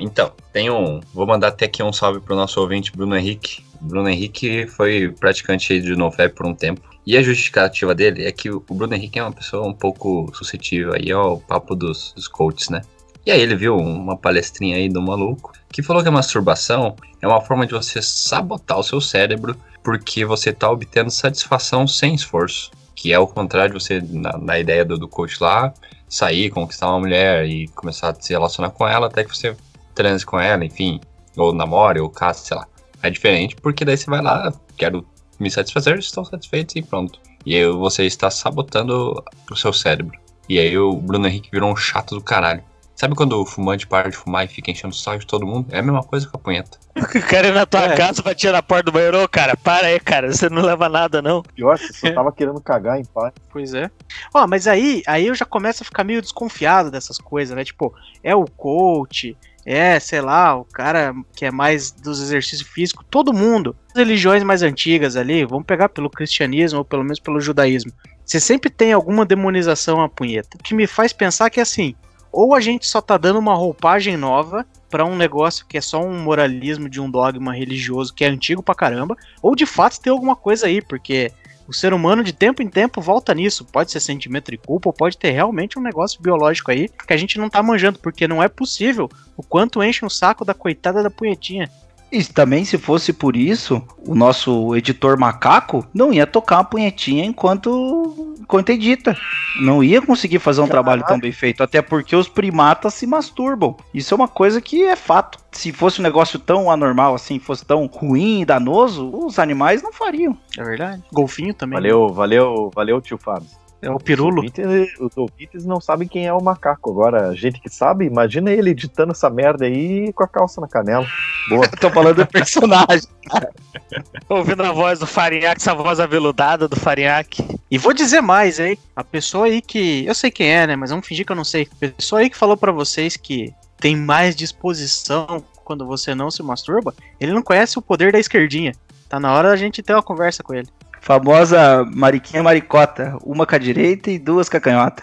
Então, 0.00 0.32
tem 0.52 0.70
um. 0.70 1.00
Vou 1.14 1.26
mandar 1.26 1.48
até 1.48 1.64
aqui 1.64 1.82
um 1.82 1.92
salve 1.92 2.20
pro 2.20 2.36
nosso 2.36 2.60
ouvinte 2.60 2.92
Bruno 2.92 3.16
Henrique. 3.16 3.64
Bruno 3.80 4.08
Henrique 4.08 4.66
foi 4.66 5.14
praticante 5.18 5.80
de 5.80 5.94
NoFap 5.94 6.34
por 6.34 6.46
um 6.46 6.54
tempo. 6.54 6.80
E 7.06 7.16
a 7.16 7.22
justificativa 7.22 7.94
dele 7.94 8.24
é 8.26 8.32
que 8.32 8.50
o 8.50 8.60
Bruno 8.60 8.94
Henrique 8.94 9.18
é 9.18 9.22
uma 9.22 9.32
pessoa 9.32 9.66
um 9.66 9.72
pouco 9.72 10.30
suscetível 10.34 10.94
aí 10.94 11.10
ao 11.10 11.38
papo 11.38 11.74
dos, 11.74 12.12
dos 12.14 12.28
coaches, 12.28 12.68
né? 12.68 12.82
E 13.24 13.30
aí 13.30 13.40
ele 13.40 13.56
viu 13.56 13.76
uma 13.76 14.16
palestrinha 14.16 14.76
aí 14.76 14.88
do 14.88 15.02
maluco 15.02 15.52
que 15.70 15.82
falou 15.82 16.02
que 16.02 16.08
a 16.08 16.12
masturbação 16.12 16.96
é 17.20 17.26
uma 17.26 17.40
forma 17.40 17.66
de 17.66 17.72
você 17.72 18.00
sabotar 18.00 18.78
o 18.78 18.82
seu 18.82 19.00
cérebro 19.00 19.56
porque 19.82 20.24
você 20.24 20.52
tá 20.52 20.70
obtendo 20.70 21.10
satisfação 21.10 21.86
sem 21.86 22.14
esforço. 22.14 22.70
Que 22.94 23.12
é 23.12 23.18
o 23.18 23.26
contrário 23.26 23.74
de 23.74 23.82
você, 23.82 24.00
na, 24.00 24.36
na 24.36 24.58
ideia 24.58 24.84
do, 24.84 24.98
do 24.98 25.08
coach 25.08 25.40
lá, 25.40 25.72
sair, 26.08 26.50
conquistar 26.50 26.88
uma 26.88 27.00
mulher 27.00 27.44
e 27.46 27.68
começar 27.68 28.10
a 28.10 28.14
se 28.14 28.32
relacionar 28.32 28.70
com 28.70 28.86
ela 28.86 29.06
até 29.06 29.24
que 29.24 29.36
você 29.36 29.56
transe 29.94 30.24
com 30.24 30.38
ela, 30.38 30.64
enfim, 30.64 31.00
ou 31.36 31.52
namore, 31.52 32.00
ou 32.00 32.08
case, 32.08 32.46
sei 32.46 32.56
lá. 32.56 32.66
É 33.02 33.10
diferente 33.10 33.56
porque 33.56 33.84
daí 33.84 33.96
você 33.96 34.08
vai 34.10 34.20
lá, 34.22 34.52
quero 34.76 35.06
me 35.38 35.50
satisfazer, 35.50 35.98
estou 35.98 36.24
satisfeito 36.24 36.78
e 36.78 36.82
pronto. 36.82 37.20
E 37.46 37.54
aí 37.56 37.66
você 37.70 38.04
está 38.04 38.30
sabotando 38.30 39.22
o 39.50 39.56
seu 39.56 39.72
cérebro. 39.72 40.18
E 40.48 40.58
aí 40.58 40.76
o 40.76 40.94
Bruno 40.96 41.26
Henrique 41.26 41.50
virou 41.52 41.70
um 41.70 41.76
chato 41.76 42.14
do 42.14 42.20
caralho. 42.22 42.62
Sabe 42.96 43.14
quando 43.14 43.40
o 43.40 43.46
fumante 43.46 43.86
para 43.86 44.10
de 44.10 44.16
fumar 44.16 44.44
e 44.44 44.48
fica 44.48 44.72
enchendo 44.72 44.92
o 44.92 44.96
saco 44.96 45.20
de 45.20 45.26
todo 45.26 45.46
mundo? 45.46 45.68
É 45.70 45.78
a 45.78 45.82
mesma 45.82 46.02
coisa 46.02 46.26
com 46.26 46.36
a 46.36 46.40
punheta. 46.40 46.78
O 46.98 47.22
cara 47.28 47.46
ir 47.46 47.54
na 47.54 47.64
tua 47.64 47.84
É. 47.92 47.96
casa 47.96 48.34
tirar 48.34 48.54
na 48.54 48.62
porta 48.62 48.82
do 48.84 48.92
banheiro, 48.92 49.22
ô 49.22 49.28
cara, 49.28 49.56
para 49.56 49.86
aí, 49.86 50.00
cara, 50.00 50.32
você 50.32 50.48
não 50.50 50.62
leva 50.62 50.88
nada, 50.88 51.22
não. 51.22 51.42
Pior, 51.54 51.78
você 51.78 51.92
só 51.92 52.12
tava 52.12 52.32
querendo 52.32 52.60
cagar 52.60 52.98
em 52.98 53.04
paz. 53.04 53.32
Pois 53.52 53.72
é. 53.72 53.88
Ó, 54.34 54.48
mas 54.48 54.66
aí, 54.66 55.04
aí 55.06 55.28
eu 55.28 55.34
já 55.36 55.44
começo 55.44 55.84
a 55.84 55.86
ficar 55.86 56.02
meio 56.02 56.20
desconfiado 56.20 56.90
dessas 56.90 57.18
coisas, 57.18 57.54
né? 57.54 57.62
Tipo, 57.64 57.94
é 58.24 58.34
o 58.34 58.46
coach, 58.46 59.36
é, 59.70 60.00
sei 60.00 60.22
lá, 60.22 60.56
o 60.56 60.64
cara 60.64 61.14
que 61.36 61.44
é 61.44 61.50
mais 61.50 61.90
dos 61.90 62.22
exercícios 62.22 62.66
físicos, 62.66 63.04
todo 63.10 63.34
mundo. 63.34 63.76
As 63.90 63.98
religiões 63.98 64.42
mais 64.42 64.62
antigas 64.62 65.14
ali, 65.14 65.44
vamos 65.44 65.66
pegar 65.66 65.90
pelo 65.90 66.08
cristianismo 66.08 66.78
ou 66.78 66.84
pelo 66.86 67.02
menos 67.02 67.20
pelo 67.20 67.38
judaísmo. 67.38 67.92
Você 68.24 68.40
sempre 68.40 68.70
tem 68.70 68.94
alguma 68.94 69.26
demonização 69.26 70.00
à 70.00 70.08
punheta. 70.08 70.56
O 70.58 70.62
que 70.62 70.74
me 70.74 70.86
faz 70.86 71.12
pensar 71.12 71.50
que 71.50 71.60
é 71.60 71.62
assim, 71.62 71.94
ou 72.32 72.54
a 72.54 72.60
gente 72.60 72.86
só 72.86 73.02
tá 73.02 73.18
dando 73.18 73.38
uma 73.38 73.54
roupagem 73.54 74.16
nova 74.16 74.64
pra 74.88 75.04
um 75.04 75.14
negócio 75.14 75.66
que 75.66 75.76
é 75.76 75.82
só 75.82 76.02
um 76.02 76.18
moralismo 76.18 76.88
de 76.88 76.98
um 76.98 77.10
dogma 77.10 77.54
religioso 77.54 78.14
que 78.14 78.24
é 78.24 78.28
antigo 78.28 78.62
pra 78.62 78.74
caramba, 78.74 79.16
ou 79.42 79.54
de 79.54 79.66
fato 79.66 80.00
tem 80.00 80.10
alguma 80.10 80.34
coisa 80.34 80.66
aí, 80.66 80.80
porque 80.80 81.30
o 81.68 81.72
ser 81.74 81.92
humano 81.92 82.24
de 82.24 82.32
tempo 82.32 82.62
em 82.62 82.68
tempo 82.68 83.02
volta 83.02 83.34
nisso. 83.34 83.62
Pode 83.66 83.92
ser 83.92 84.00
sentimento 84.00 84.50
de 84.50 84.56
culpa, 84.56 84.88
ou 84.88 84.92
pode 84.92 85.18
ter 85.18 85.30
realmente 85.32 85.78
um 85.78 85.82
negócio 85.82 86.20
biológico 86.20 86.70
aí 86.70 86.88
que 86.88 87.12
a 87.12 87.16
gente 87.16 87.38
não 87.38 87.50
tá 87.50 87.62
manjando, 87.62 87.98
porque 87.98 88.26
não 88.26 88.42
é 88.42 88.48
possível 88.48 89.10
o 89.36 89.42
quanto 89.42 89.82
enche 89.82 90.04
um 90.04 90.08
saco 90.08 90.46
da 90.46 90.54
coitada 90.54 91.02
da 91.02 91.10
punhetinha. 91.10 91.70
E 92.10 92.24
também, 92.24 92.64
se 92.64 92.78
fosse 92.78 93.12
por 93.12 93.36
isso, 93.36 93.82
o 94.06 94.14
nosso 94.14 94.74
editor 94.74 95.18
macaco 95.18 95.86
não 95.92 96.12
ia 96.12 96.26
tocar 96.26 96.56
uma 96.56 96.64
punhetinha 96.64 97.24
enquanto, 97.24 98.34
enquanto 98.40 98.70
edita. 98.70 99.16
Não 99.60 99.84
ia 99.84 100.00
conseguir 100.00 100.38
fazer 100.38 100.62
um 100.62 100.68
trabalho 100.68 101.04
tão 101.06 101.18
bem 101.18 101.32
feito. 101.32 101.62
Até 101.62 101.82
porque 101.82 102.16
os 102.16 102.28
primatas 102.28 102.94
se 102.94 103.06
masturbam. 103.06 103.76
Isso 103.92 104.14
é 104.14 104.16
uma 104.16 104.28
coisa 104.28 104.60
que 104.60 104.84
é 104.84 104.96
fato. 104.96 105.38
Se 105.52 105.70
fosse 105.70 106.00
um 106.00 106.02
negócio 106.02 106.38
tão 106.38 106.70
anormal 106.70 107.14
assim, 107.14 107.38
fosse 107.38 107.64
tão 107.64 107.86
ruim 107.86 108.40
e 108.40 108.44
danoso, 108.44 109.10
os 109.14 109.38
animais 109.38 109.82
não 109.82 109.92
fariam. 109.92 110.36
É 110.56 110.64
verdade. 110.64 111.02
Golfinho 111.12 111.52
também. 111.52 111.76
Valeu, 111.76 112.08
valeu, 112.08 112.70
valeu, 112.74 113.00
tio 113.02 113.18
Fábio. 113.18 113.48
É 113.80 113.90
o 113.90 113.98
pirulo. 113.98 114.42
Os 114.42 114.56
ouvintes, 114.58 115.00
os 115.00 115.16
ouvintes 115.16 115.64
não 115.64 115.80
sabem 115.80 116.08
quem 116.08 116.26
é 116.26 116.32
o 116.32 116.42
macaco. 116.42 116.90
Agora, 116.90 117.28
a 117.28 117.34
gente 117.34 117.60
que 117.60 117.68
sabe, 117.68 118.06
imagina 118.06 118.50
ele 118.50 118.70
editando 118.70 119.12
essa 119.12 119.30
merda 119.30 119.66
aí 119.66 120.12
com 120.12 120.24
a 120.24 120.28
calça 120.28 120.60
na 120.60 120.66
canela. 120.66 121.06
Boa. 121.48 121.66
Tô 121.80 121.90
falando 121.90 122.16
do 122.16 122.26
personagem. 122.26 123.08
Ouvindo 124.28 124.62
a 124.62 124.72
voz 124.72 124.98
do 124.98 125.06
Farinhaque, 125.06 125.60
essa 125.60 125.74
voz 125.74 125.98
aveludada 125.98 126.68
do 126.68 126.76
Farinhaque. 126.76 127.58
E 127.70 127.78
vou 127.78 127.92
dizer 127.92 128.20
mais, 128.20 128.58
hein? 128.58 128.78
A 128.94 129.02
pessoa 129.02 129.46
aí 129.46 129.62
que. 129.62 130.04
Eu 130.06 130.14
sei 130.14 130.30
quem 130.30 130.50
é, 130.50 130.66
né? 130.66 130.76
Mas 130.76 130.90
vamos 130.90 131.06
fingir 131.06 131.24
que 131.24 131.32
eu 131.32 131.36
não 131.36 131.44
sei. 131.44 131.68
A 131.82 131.88
pessoa 131.88 132.20
aí 132.20 132.30
que 132.30 132.36
falou 132.36 132.56
pra 132.56 132.72
vocês 132.72 133.16
que 133.16 133.54
tem 133.78 133.96
mais 133.96 134.36
disposição 134.36 135.42
quando 135.64 135.86
você 135.86 136.14
não 136.14 136.30
se 136.30 136.42
masturba, 136.42 136.94
ele 137.20 137.32
não 137.32 137.42
conhece 137.42 137.78
o 137.78 137.82
poder 137.82 138.12
da 138.12 138.18
esquerdinha. 138.18 138.72
Tá 139.08 139.20
na 139.20 139.32
hora 139.32 139.50
da 139.50 139.56
gente 139.56 139.82
ter 139.82 139.92
uma 139.92 140.02
conversa 140.02 140.42
com 140.42 140.54
ele. 140.54 140.68
Famosa 141.00 141.84
Mariquinha 141.94 142.42
Maricota. 142.42 143.16
Uma 143.22 143.46
com 143.46 143.54
a 143.54 143.58
direita 143.58 144.10
e 144.10 144.18
duas 144.18 144.48
com 144.48 144.56
a 144.56 144.60
canhota. 144.60 145.02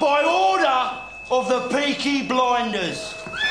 By 0.00 0.24
order 0.26 1.04
of 1.30 1.48
the 1.48 1.60
Peaky 1.74 2.24
Blinders. 2.24 3.23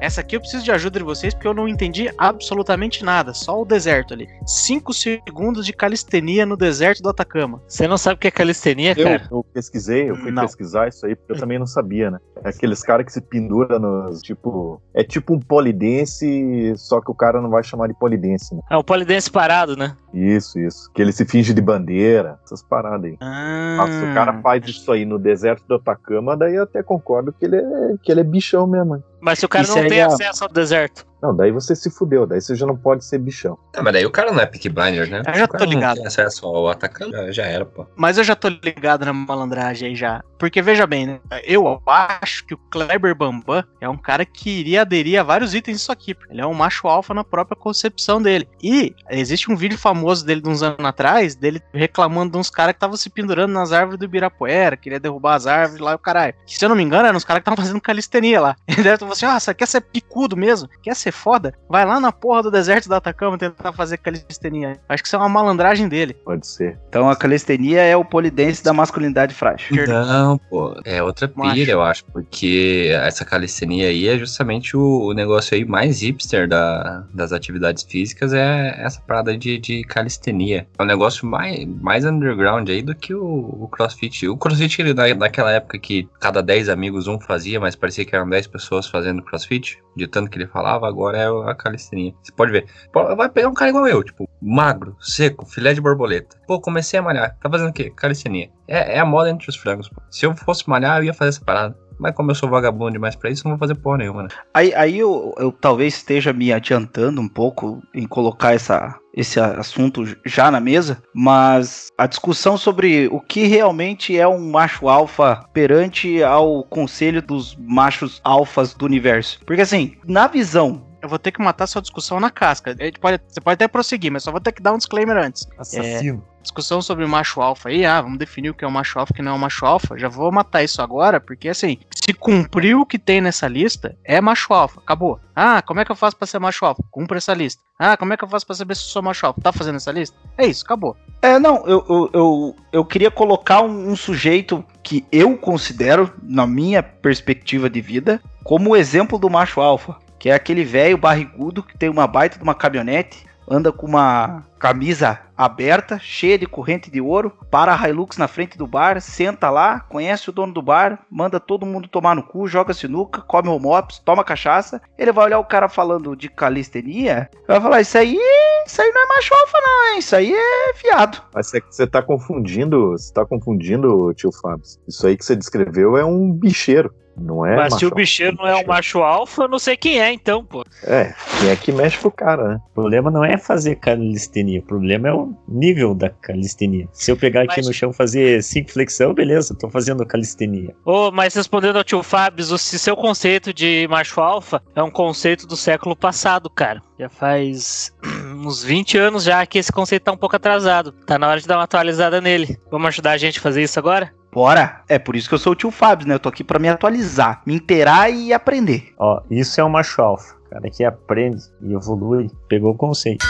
essa 0.00 0.20
aqui 0.20 0.36
eu 0.36 0.40
preciso 0.40 0.64
de 0.64 0.70
ajuda 0.72 0.98
de 0.98 1.04
vocês 1.04 1.34
porque 1.34 1.46
eu 1.48 1.54
não 1.54 1.68
entendi 1.68 2.10
absolutamente 2.16 3.04
nada. 3.04 3.32
Só 3.34 3.60
o 3.60 3.64
deserto 3.64 4.14
ali. 4.14 4.26
5 4.46 4.92
segundos 4.94 5.64
de 5.66 5.72
calistenia 5.72 6.46
no 6.46 6.56
deserto 6.56 7.02
do 7.02 7.08
Atacama. 7.10 7.60
Você 7.66 7.86
não 7.88 7.98
sabe 7.98 8.16
o 8.16 8.18
que 8.18 8.28
é 8.28 8.30
calistenia, 8.30 8.94
Eu, 8.96 9.04
cara? 9.04 9.28
eu 9.30 9.44
pesquisei, 9.52 10.10
eu 10.10 10.16
fui 10.16 10.30
Não. 10.30 10.42
pesquisar 10.42 10.88
isso 10.88 11.04
aí 11.06 11.14
porque 11.16 11.32
eu 11.32 11.38
também 11.38 11.58
não 11.58 11.66
sabia, 11.66 12.10
né? 12.10 12.18
É 12.44 12.50
aqueles 12.50 12.82
caras 12.82 13.04
que 13.06 13.12
se 13.12 13.20
pendura 13.20 13.78
nos. 13.78 14.20
Tipo. 14.22 14.80
É 14.94 15.02
tipo 15.02 15.34
um 15.34 15.40
polidense, 15.40 16.72
só 16.76 17.00
que 17.00 17.10
o 17.10 17.14
cara 17.14 17.40
não 17.40 17.50
vai 17.50 17.62
chamar 17.62 17.88
de 17.88 17.94
polidense, 17.94 18.54
né? 18.54 18.62
É 18.70 18.76
um 18.76 18.82
polidense 18.82 19.30
parado, 19.30 19.76
né? 19.76 19.96
Isso, 20.14 20.58
isso. 20.60 20.90
Que 20.92 21.02
ele 21.02 21.12
se 21.12 21.24
finge 21.24 21.52
de 21.52 21.60
bandeira, 21.60 22.38
essas 22.44 22.62
paradas 22.62 23.04
aí. 23.10 23.16
Ah, 23.20 23.76
Mas 23.78 23.94
se 23.94 24.04
o 24.04 24.14
cara 24.14 24.40
faz 24.40 24.66
isso 24.66 24.90
aí 24.92 25.04
no 25.04 25.18
deserto 25.18 25.64
do 25.66 25.74
Atacama, 25.74 26.36
daí 26.36 26.54
eu 26.54 26.62
até 26.62 26.82
concordo 26.82 27.32
que 27.32 27.44
ele 27.44 27.56
é, 27.56 27.94
que 28.02 28.10
ele 28.10 28.20
é 28.20 28.24
bichão 28.24 28.66
mesmo. 28.66 28.96
hein? 28.96 29.02
Mas 29.20 29.38
se 29.38 29.46
o 29.46 29.48
cara 29.48 29.64
Isso 29.64 29.76
não 29.76 29.88
tem 29.88 29.98
é- 30.00 30.04
acesso 30.04 30.44
ao 30.44 30.50
deserto. 30.50 31.06
Não, 31.22 31.34
daí 31.34 31.50
você 31.50 31.74
se 31.74 31.90
fudeu, 31.90 32.26
daí 32.26 32.40
você 32.40 32.54
já 32.54 32.66
não 32.66 32.76
pode 32.76 33.04
ser 33.04 33.18
bichão. 33.18 33.58
Ah, 33.76 33.82
mas 33.82 33.92
daí 33.92 34.06
o 34.06 34.10
cara 34.10 34.32
não 34.32 34.40
é 34.40 34.46
Peaky 34.46 34.68
Blinders, 34.68 35.08
né? 35.08 35.22
Eu 35.26 35.34
já 35.34 35.48
tô 35.48 35.64
ligado. 35.64 35.96
Não 35.96 36.02
tem 36.02 36.06
acesso 36.06 36.46
ao 36.46 36.68
atacante, 36.68 37.12
já, 37.12 37.32
já 37.32 37.46
era, 37.46 37.64
pô. 37.64 37.86
Mas 37.96 38.18
eu 38.18 38.24
já 38.24 38.36
tô 38.36 38.48
ligado 38.48 39.04
na 39.04 39.12
malandragem 39.12 39.88
aí 39.88 39.96
já. 39.96 40.22
Porque 40.38 40.62
veja 40.62 40.86
bem, 40.86 41.06
né? 41.06 41.20
Eu 41.44 41.82
acho 41.86 42.46
que 42.46 42.54
o 42.54 42.58
Kleber 42.70 43.14
Bambam 43.14 43.64
é 43.80 43.88
um 43.88 43.96
cara 43.96 44.24
que 44.24 44.48
iria 44.48 44.82
aderir 44.82 45.20
a 45.20 45.24
vários 45.24 45.54
itens 45.54 45.78
disso 45.78 45.90
aqui. 45.90 46.16
Ele 46.30 46.40
é 46.40 46.46
um 46.46 46.54
macho 46.54 46.86
alfa 46.86 47.12
na 47.12 47.24
própria 47.24 47.56
concepção 47.56 48.22
dele. 48.22 48.48
E 48.62 48.94
existe 49.10 49.50
um 49.50 49.56
vídeo 49.56 49.76
famoso 49.76 50.24
dele 50.24 50.40
de 50.40 50.48
uns 50.48 50.62
anos 50.62 50.84
atrás, 50.84 51.34
dele 51.34 51.60
reclamando 51.74 52.32
de 52.32 52.38
uns 52.38 52.50
caras 52.50 52.72
que 52.72 52.76
estavam 52.76 52.96
se 52.96 53.10
pendurando 53.10 53.52
nas 53.52 53.72
árvores 53.72 53.98
do 53.98 54.04
Ibirapuera, 54.04 54.76
queria 54.76 55.00
derrubar 55.00 55.34
as 55.34 55.46
árvores 55.46 55.80
lá 55.80 55.92
e 55.92 55.94
o 55.96 55.98
caralho. 55.98 56.34
Que, 56.46 56.56
se 56.56 56.64
eu 56.64 56.68
não 56.68 56.76
me 56.76 56.82
engano, 56.82 57.06
eram 57.06 57.16
uns 57.16 57.24
caras 57.24 57.40
que 57.42 57.50
estavam 57.50 57.64
fazendo 57.64 57.80
calistenia 57.80 58.40
lá. 58.40 58.56
Ele 58.68 58.82
deve 58.82 58.94
estar 58.94 59.06
assim: 59.06 59.26
ah, 59.26 59.40
você 59.40 59.52
quer 59.52 59.66
ser 59.66 59.80
picudo 59.80 60.36
mesmo? 60.36 60.68
Quer 60.82 60.94
ser 60.94 61.07
foda? 61.12 61.54
Vai 61.68 61.84
lá 61.84 62.00
na 62.00 62.12
porra 62.12 62.42
do 62.42 62.50
deserto 62.50 62.88
do 62.88 62.94
Atacama 62.94 63.38
tentar 63.38 63.72
fazer 63.72 63.98
calistenia. 63.98 64.78
Acho 64.88 65.02
que 65.02 65.08
isso 65.08 65.16
é 65.16 65.18
uma 65.18 65.28
malandragem 65.28 65.88
dele. 65.88 66.14
Pode 66.14 66.46
ser. 66.46 66.78
Então 66.88 67.08
a 67.08 67.16
calistenia 67.16 67.82
é 67.82 67.96
o 67.96 68.04
polidense 68.04 68.62
da 68.62 68.72
masculinidade 68.72 69.34
frágil. 69.34 69.86
Não, 69.86 70.38
pô, 70.38 70.78
é 70.84 71.02
outra 71.02 71.30
Macho. 71.34 71.54
pira, 71.54 71.72
eu 71.72 71.82
acho, 71.82 72.04
porque 72.06 72.90
essa 72.92 73.24
calistenia 73.24 73.88
aí 73.88 74.08
é 74.08 74.18
justamente 74.18 74.76
o, 74.76 75.08
o 75.08 75.12
negócio 75.12 75.56
aí 75.56 75.64
mais 75.64 76.02
hipster 76.02 76.48
da, 76.48 77.04
das 77.12 77.32
atividades 77.32 77.84
físicas, 77.84 78.32
é 78.32 78.74
essa 78.78 79.00
parada 79.00 79.36
de, 79.36 79.58
de 79.58 79.82
calistenia. 79.84 80.66
É 80.78 80.82
um 80.82 80.86
negócio 80.86 81.26
mais, 81.26 81.64
mais 81.80 82.04
underground 82.04 82.68
aí 82.68 82.82
do 82.82 82.94
que 82.94 83.14
o, 83.14 83.24
o 83.24 83.68
crossfit. 83.68 84.26
O 84.28 84.36
crossfit 84.36 84.80
ele, 84.80 84.94
da, 84.94 85.12
daquela 85.12 85.52
época 85.52 85.78
que 85.78 86.08
cada 86.20 86.42
10 86.42 86.68
amigos 86.68 87.06
um 87.06 87.20
fazia, 87.20 87.60
mas 87.60 87.76
parecia 87.76 88.04
que 88.04 88.14
eram 88.14 88.28
10 88.28 88.46
pessoas 88.48 88.86
fazendo 88.86 89.22
crossfit, 89.22 89.78
de 89.96 90.06
tanto 90.06 90.30
que 90.30 90.38
ele 90.38 90.46
falava, 90.46 90.86
agora 90.98 91.18
é 91.18 91.50
a 91.50 91.54
calistenia. 91.54 92.12
Você 92.22 92.32
pode 92.32 92.50
ver, 92.50 92.66
vai 92.92 93.28
pegar 93.28 93.48
um 93.48 93.54
cara 93.54 93.70
igual 93.70 93.86
eu, 93.86 94.02
tipo, 94.02 94.28
magro, 94.42 94.96
seco, 95.00 95.46
filé 95.46 95.72
de 95.72 95.80
borboleta. 95.80 96.36
Pô, 96.46 96.60
comecei 96.60 96.98
a 96.98 97.02
malhar, 97.02 97.36
tá 97.40 97.48
fazendo 97.48 97.70
o 97.70 97.72
quê? 97.72 97.92
Calistenia. 97.94 98.50
É, 98.66 98.96
é 98.96 98.98
a 98.98 99.06
moda 99.06 99.30
entre 99.30 99.48
os 99.48 99.56
frangos, 99.56 99.88
pô. 99.88 100.02
Se 100.10 100.26
eu 100.26 100.34
fosse 100.36 100.68
malhar, 100.68 100.98
eu 100.98 101.04
ia 101.04 101.14
fazer 101.14 101.30
essa 101.30 101.44
parada. 101.44 101.76
Mas 101.98 102.14
como 102.14 102.30
eu 102.30 102.34
sou 102.34 102.48
vagabundo 102.48 102.92
demais 102.92 103.16
pra 103.16 103.30
isso, 103.30 103.44
não 103.44 103.52
vou 103.52 103.58
fazer 103.58 103.74
porra 103.74 103.98
nenhuma, 103.98 104.22
né? 104.22 104.28
Aí, 104.54 104.72
aí 104.74 104.98
eu, 104.98 105.34
eu 105.36 105.50
talvez 105.50 105.94
esteja 105.94 106.32
me 106.32 106.52
adiantando 106.52 107.20
um 107.20 107.28
pouco 107.28 107.82
em 107.92 108.06
colocar 108.06 108.54
essa, 108.54 108.96
esse 109.12 109.40
assunto 109.40 110.04
já 110.24 110.50
na 110.50 110.60
mesa, 110.60 111.02
mas 111.12 111.88
a 111.98 112.06
discussão 112.06 112.56
sobre 112.56 113.08
o 113.08 113.20
que 113.20 113.46
realmente 113.46 114.16
é 114.16 114.28
um 114.28 114.50
macho 114.50 114.88
alfa 114.88 115.44
perante 115.52 116.22
ao 116.22 116.62
conselho 116.62 117.20
dos 117.20 117.56
machos 117.56 118.20
alfas 118.22 118.74
do 118.74 118.86
universo. 118.86 119.40
Porque 119.44 119.62
assim, 119.62 119.96
na 120.06 120.28
visão 120.28 120.87
Eu 121.00 121.08
vou 121.08 121.18
ter 121.18 121.30
que 121.30 121.40
matar 121.40 121.66
sua 121.66 121.80
discussão 121.80 122.18
na 122.18 122.30
casca. 122.30 122.76
Pode, 123.00 123.20
você 123.28 123.40
pode 123.40 123.54
até 123.54 123.68
prosseguir, 123.68 124.10
mas 124.10 124.24
só 124.24 124.32
vou 124.32 124.40
ter 124.40 124.52
que 124.52 124.62
dar 124.62 124.72
um 124.72 124.78
disclaimer 124.78 125.16
antes. 125.16 125.46
Assassino. 125.56 126.24
Discussão 126.42 126.80
sobre 126.80 127.04
macho 127.06 127.42
alfa 127.42 127.68
aí, 127.68 127.84
ah, 127.84 128.00
vamos 128.00 128.18
definir 128.18 128.50
o 128.50 128.54
que 128.54 128.64
é 128.64 128.68
um 128.68 128.70
macho 128.70 128.98
alfa 128.98 129.12
e 129.12 129.14
o 129.14 129.16
que 129.16 129.22
não 129.22 129.32
é 129.32 129.34
um 129.34 129.38
macho 129.38 129.66
alfa. 129.66 129.98
Já 129.98 130.08
vou 130.08 130.32
matar 130.32 130.62
isso 130.62 130.80
agora, 130.80 131.20
porque 131.20 131.48
assim, 131.48 131.78
se 131.94 132.14
cumpriu 132.14 132.80
o 132.80 132.86
que 132.86 132.98
tem 132.98 133.20
nessa 133.20 133.46
lista, 133.46 133.96
é 134.02 134.20
macho 134.20 134.54
alfa, 134.54 134.80
acabou. 134.80 135.20
Ah, 135.36 135.60
como 135.60 135.80
é 135.80 135.84
que 135.84 135.92
eu 135.92 135.96
faço 135.96 136.16
pra 136.16 136.26
ser 136.26 136.38
macho 136.38 136.64
alfa? 136.64 136.82
Cumpra 136.90 137.18
essa 137.18 137.34
lista. 137.34 137.62
Ah, 137.78 137.96
como 137.96 138.14
é 138.14 138.16
que 138.16 138.24
eu 138.24 138.28
faço 138.28 138.46
pra 138.46 138.56
saber 138.56 138.74
se 138.74 138.84
eu 138.84 138.88
sou 138.88 139.02
macho 139.02 139.26
alfa? 139.26 139.40
Tá 139.42 139.52
fazendo 139.52 139.76
essa 139.76 139.92
lista? 139.92 140.16
É 140.38 140.46
isso, 140.46 140.64
acabou. 140.64 140.96
É, 141.20 141.38
não, 141.38 141.66
eu, 141.66 141.84
eu, 141.88 142.10
eu, 142.14 142.56
eu 142.72 142.84
queria 142.84 143.10
colocar 143.10 143.60
um, 143.60 143.90
um 143.90 143.96
sujeito 143.96 144.64
que 144.82 145.04
eu 145.12 145.36
considero, 145.36 146.12
na 146.22 146.46
minha 146.46 146.82
perspectiva 146.82 147.68
de 147.68 147.80
vida, 147.80 148.22
como 148.42 148.70
o 148.70 148.76
exemplo 148.76 149.18
do 149.18 149.28
macho 149.28 149.60
alfa, 149.60 149.96
que 150.18 150.30
é 150.30 150.34
aquele 150.34 150.64
velho 150.64 150.98
barrigudo 150.98 151.62
que 151.62 151.76
tem 151.76 151.88
uma 151.88 152.06
baita 152.06 152.36
de 152.36 152.42
uma 152.42 152.54
caminhonete, 152.54 153.26
anda 153.50 153.72
com 153.72 153.86
uma 153.86 154.44
camisa 154.58 155.18
aberta, 155.36 155.98
cheia 155.98 156.36
de 156.36 156.46
corrente 156.46 156.90
de 156.90 157.00
ouro, 157.00 157.32
para 157.50 157.74
a 157.74 157.88
Hilux 157.88 158.18
na 158.18 158.28
frente 158.28 158.58
do 158.58 158.66
bar, 158.66 159.00
senta 159.00 159.48
lá, 159.48 159.80
conhece 159.80 160.28
o 160.28 160.32
dono 160.32 160.52
do 160.52 160.60
bar, 160.60 161.00
manda 161.10 161.40
todo 161.40 161.64
mundo 161.64 161.88
tomar 161.88 162.14
no 162.14 162.22
cu, 162.22 162.46
joga 162.46 162.74
sinuca, 162.74 163.22
come 163.22 163.48
homops, 163.48 164.00
toma 164.00 164.24
cachaça. 164.24 164.82
Ele 164.98 165.12
vai 165.12 165.26
olhar 165.26 165.38
o 165.38 165.44
cara 165.44 165.68
falando 165.68 166.14
de 166.16 166.28
calistenia, 166.28 167.30
vai 167.46 167.60
falar: 167.60 167.80
Isso 167.80 167.96
aí, 167.96 168.18
isso 168.66 168.82
aí 168.82 168.90
não 168.90 169.04
é 169.04 169.06
macho 169.06 169.34
alfa, 169.34 169.58
não, 169.60 169.92
hein? 169.92 169.98
Isso 169.98 170.16
aí 170.16 170.34
é 170.34 170.74
fiado. 170.74 171.22
Mas 171.32 171.50
você 171.70 171.86
tá 171.86 172.02
confundindo, 172.02 172.90
você 172.90 173.12
tá 173.12 173.24
confundindo, 173.24 174.12
tio 174.14 174.32
Fábio. 174.32 174.64
Isso 174.86 175.06
aí 175.06 175.16
que 175.16 175.24
você 175.24 175.36
descreveu 175.36 175.96
é 175.96 176.04
um 176.04 176.32
bicheiro, 176.32 176.92
não 177.20 177.44
é? 177.44 177.56
Mas 177.56 177.74
se 177.74 177.86
o 177.86 177.90
bicheiro 177.94 178.36
não 178.36 178.46
é 178.46 178.56
um 178.56 178.66
macho 178.66 179.00
alfa, 179.02 179.42
eu 179.42 179.48
não 179.48 179.58
sei 179.58 179.76
quem 179.76 180.00
é, 180.00 180.12
então, 180.12 180.44
pô. 180.44 180.64
É, 180.84 181.14
quem 181.40 181.50
é 181.50 181.56
que 181.56 181.72
mexe 181.72 181.98
pro 181.98 182.10
cara, 182.10 182.48
né? 182.48 182.60
O 182.70 182.74
problema 182.74 183.10
não 183.10 183.24
é 183.24 183.36
fazer 183.36 183.76
calistenia, 183.76 184.60
o 184.60 184.62
problema 184.62 185.08
é 185.08 185.12
o 185.12 185.34
nível 185.48 185.94
da 185.94 186.10
calistenia. 186.10 186.88
Se 186.92 187.10
eu 187.10 187.16
pegar 187.16 187.42
aqui 187.42 187.56
Mas- 187.58 187.66
no 187.66 187.72
chão 187.72 187.90
e 187.90 187.94
fazer 187.94 188.42
cinco 188.42 188.70
flexão, 188.70 189.12
beleza, 189.14 189.54
tô 189.58 189.68
fazendo 189.68 190.04
calistenia. 190.06 190.74
Ô, 190.84 191.10
mas 191.10 191.34
respondendo 191.34 191.76
ao 191.76 191.84
tio 191.84 192.02
Fábio, 192.02 192.44
o 192.44 192.58
se 192.58 192.78
seu 192.78 192.96
conceito 192.96 193.52
de 193.52 193.86
macho 193.88 194.20
alfa 194.20 194.62
é 194.74 194.82
um 194.82 194.90
conceito 194.90 195.46
do 195.46 195.56
século 195.56 195.96
passado, 195.96 196.48
cara. 196.50 196.80
Já 196.98 197.08
faz 197.08 197.94
uns 198.44 198.62
20 198.62 198.98
anos 198.98 199.24
já 199.24 199.44
que 199.46 199.58
esse 199.58 199.72
conceito 199.72 200.04
tá 200.04 200.12
um 200.12 200.16
pouco 200.16 200.36
atrasado. 200.36 200.92
Tá 200.92 201.18
na 201.18 201.28
hora 201.28 201.40
de 201.40 201.46
dar 201.46 201.56
uma 201.56 201.64
atualizada 201.64 202.20
nele. 202.20 202.58
Vamos 202.70 202.88
ajudar 202.88 203.12
a 203.12 203.16
gente 203.18 203.38
a 203.38 203.42
fazer 203.42 203.62
isso 203.62 203.78
agora? 203.78 204.12
Bora! 204.32 204.82
É 204.88 204.98
por 204.98 205.16
isso 205.16 205.28
que 205.28 205.34
eu 205.34 205.38
sou 205.38 205.52
o 205.52 205.56
tio 205.56 205.70
Fábio, 205.70 206.06
né? 206.06 206.14
Eu 206.14 206.20
tô 206.20 206.28
aqui 206.28 206.44
pra 206.44 206.58
me 206.58 206.68
atualizar, 206.68 207.42
me 207.46 207.54
inteirar 207.54 208.10
e 208.10 208.32
aprender. 208.32 208.92
Ó, 208.98 209.22
isso 209.30 209.60
é 209.60 209.64
um 209.64 209.70
macho 209.70 210.00
alfa. 210.02 210.34
O 210.46 210.50
cara 210.50 210.70
que 210.70 210.84
aprende 210.84 211.42
e 211.62 211.72
evolui, 211.72 212.30
pegou 212.48 212.72
o 212.72 212.76
conceito. 212.76 213.26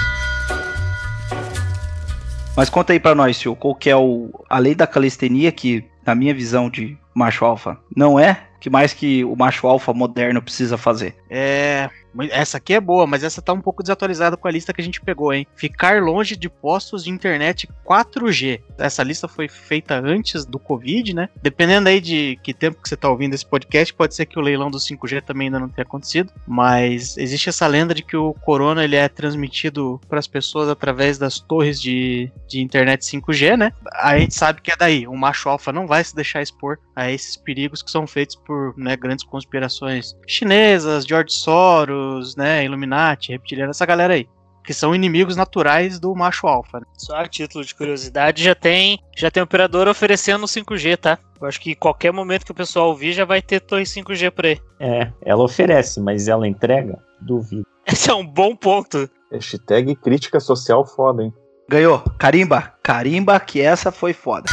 Mas 2.56 2.68
conta 2.68 2.92
aí 2.92 2.98
pra 2.98 3.14
nós, 3.14 3.38
tio, 3.38 3.54
qual 3.54 3.74
que 3.74 3.88
é 3.88 3.96
o. 3.96 4.30
Além 4.50 4.74
da 4.74 4.87
calistenia, 4.87 5.52
que 5.52 5.84
na 6.04 6.14
minha 6.14 6.34
visão 6.34 6.68
de 6.68 6.98
macho 7.14 7.44
alfa 7.44 7.78
não 7.94 8.18
é, 8.18 8.48
que 8.61 8.68
mais 8.68 8.92
que 8.92 9.24
o 9.24 9.37
macho 9.37 9.66
alfa 9.68 9.92
moderno 9.92 10.42
precisa 10.42 10.76
fazer? 10.76 11.14
É. 11.30 11.88
Essa 12.30 12.58
aqui 12.58 12.74
é 12.74 12.80
boa, 12.80 13.06
mas 13.06 13.22
essa 13.22 13.42
tá 13.42 13.52
um 13.52 13.60
pouco 13.60 13.82
desatualizada 13.82 14.36
com 14.36 14.48
a 14.48 14.50
lista 14.50 14.72
que 14.72 14.80
a 14.80 14.84
gente 14.84 15.00
pegou, 15.00 15.32
hein? 15.32 15.46
Ficar 15.54 16.02
longe 16.02 16.36
de 16.36 16.48
postos 16.48 17.04
de 17.04 17.10
internet 17.10 17.68
4G. 17.84 18.60
Essa 18.78 19.02
lista 19.02 19.28
foi 19.28 19.48
feita 19.48 19.98
antes 19.98 20.44
do 20.44 20.58
Covid, 20.58 21.14
né? 21.14 21.28
Dependendo 21.42 21.88
aí 21.88 22.00
de 22.00 22.38
que 22.42 22.54
tempo 22.54 22.82
que 22.82 22.88
você 22.88 22.96
tá 22.96 23.08
ouvindo 23.08 23.34
esse 23.34 23.46
podcast, 23.46 23.92
pode 23.94 24.14
ser 24.14 24.26
que 24.26 24.38
o 24.38 24.42
leilão 24.42 24.70
do 24.70 24.78
5G 24.78 25.22
também 25.22 25.48
ainda 25.48 25.58
não 25.58 25.68
tenha 25.68 25.84
acontecido. 25.84 26.32
Mas 26.46 27.16
existe 27.16 27.48
essa 27.48 27.66
lenda 27.66 27.94
de 27.94 28.02
que 28.02 28.16
o 28.16 28.34
corona 28.34 28.84
ele 28.84 28.96
é 28.96 29.08
transmitido 29.08 30.00
para 30.08 30.18
as 30.18 30.26
pessoas 30.26 30.68
através 30.68 31.18
das 31.18 31.38
torres 31.38 31.80
de, 31.80 32.30
de 32.46 32.60
internet 32.60 33.02
5G, 33.02 33.56
né? 33.56 33.72
A 33.94 34.18
gente 34.18 34.34
sabe 34.34 34.60
que 34.60 34.70
é 34.70 34.76
daí. 34.76 35.06
O 35.06 35.16
macho 35.16 35.48
alfa 35.48 35.72
não 35.72 35.86
vai 35.86 36.02
se 36.02 36.14
deixar 36.14 36.42
expor 36.42 36.78
a 36.94 37.10
esses 37.10 37.36
perigos 37.36 37.82
que 37.82 37.90
são 37.90 38.06
feitos 38.06 38.36
por 38.36 38.76
né, 38.76 38.96
grandes 38.96 39.24
conspirações 39.24 40.16
chinesas, 40.26 41.04
George 41.04 41.32
Soros, 41.32 41.97
né, 42.37 42.64
Illuminati, 42.64 43.32
reptiliano, 43.32 43.70
essa 43.70 43.87
galera 43.87 44.14
aí. 44.14 44.28
Que 44.64 44.74
são 44.74 44.94
inimigos 44.94 45.34
naturais 45.34 45.98
do 45.98 46.14
macho 46.14 46.46
alfa. 46.46 46.80
né? 46.80 46.87
Só 46.96 47.16
a 47.16 47.26
título 47.26 47.64
de 47.64 47.74
curiosidade, 47.74 48.44
já 48.44 48.54
tem, 48.54 48.98
já 49.16 49.30
tem 49.30 49.42
operador 49.42 49.88
oferecendo 49.88 50.46
5G, 50.46 50.96
tá? 50.98 51.18
Eu 51.40 51.48
acho 51.48 51.61
que 51.61 51.70
em 51.70 51.74
qualquer 51.74 52.12
momento 52.12 52.44
que 52.44 52.52
o 52.52 52.54
pessoal 52.54 52.88
ouvir 52.88 53.12
já 53.12 53.24
vai 53.24 53.40
ter 53.40 53.61
torre 53.61 53.84
5G 53.84 54.30
por 54.30 54.44
aí. 54.44 54.61
É, 54.78 55.11
ela 55.22 55.42
oferece, 55.42 56.00
mas 56.00 56.28
ela 56.28 56.46
entrega? 56.46 56.98
Duvido. 57.20 57.66
Esse 57.87 58.11
é 58.11 58.14
um 58.14 58.26
bom 58.26 58.54
ponto. 58.54 59.08
Hashtag 59.32 59.94
crítica 59.96 60.38
social 60.40 60.84
foda, 60.87 61.22
hein? 61.22 61.32
Ganhou. 61.70 62.02
Carimba. 62.18 62.74
Carimba 62.82 63.38
que 63.40 63.61
essa 63.61 63.92
foi 63.92 64.12
foda. 64.12 64.50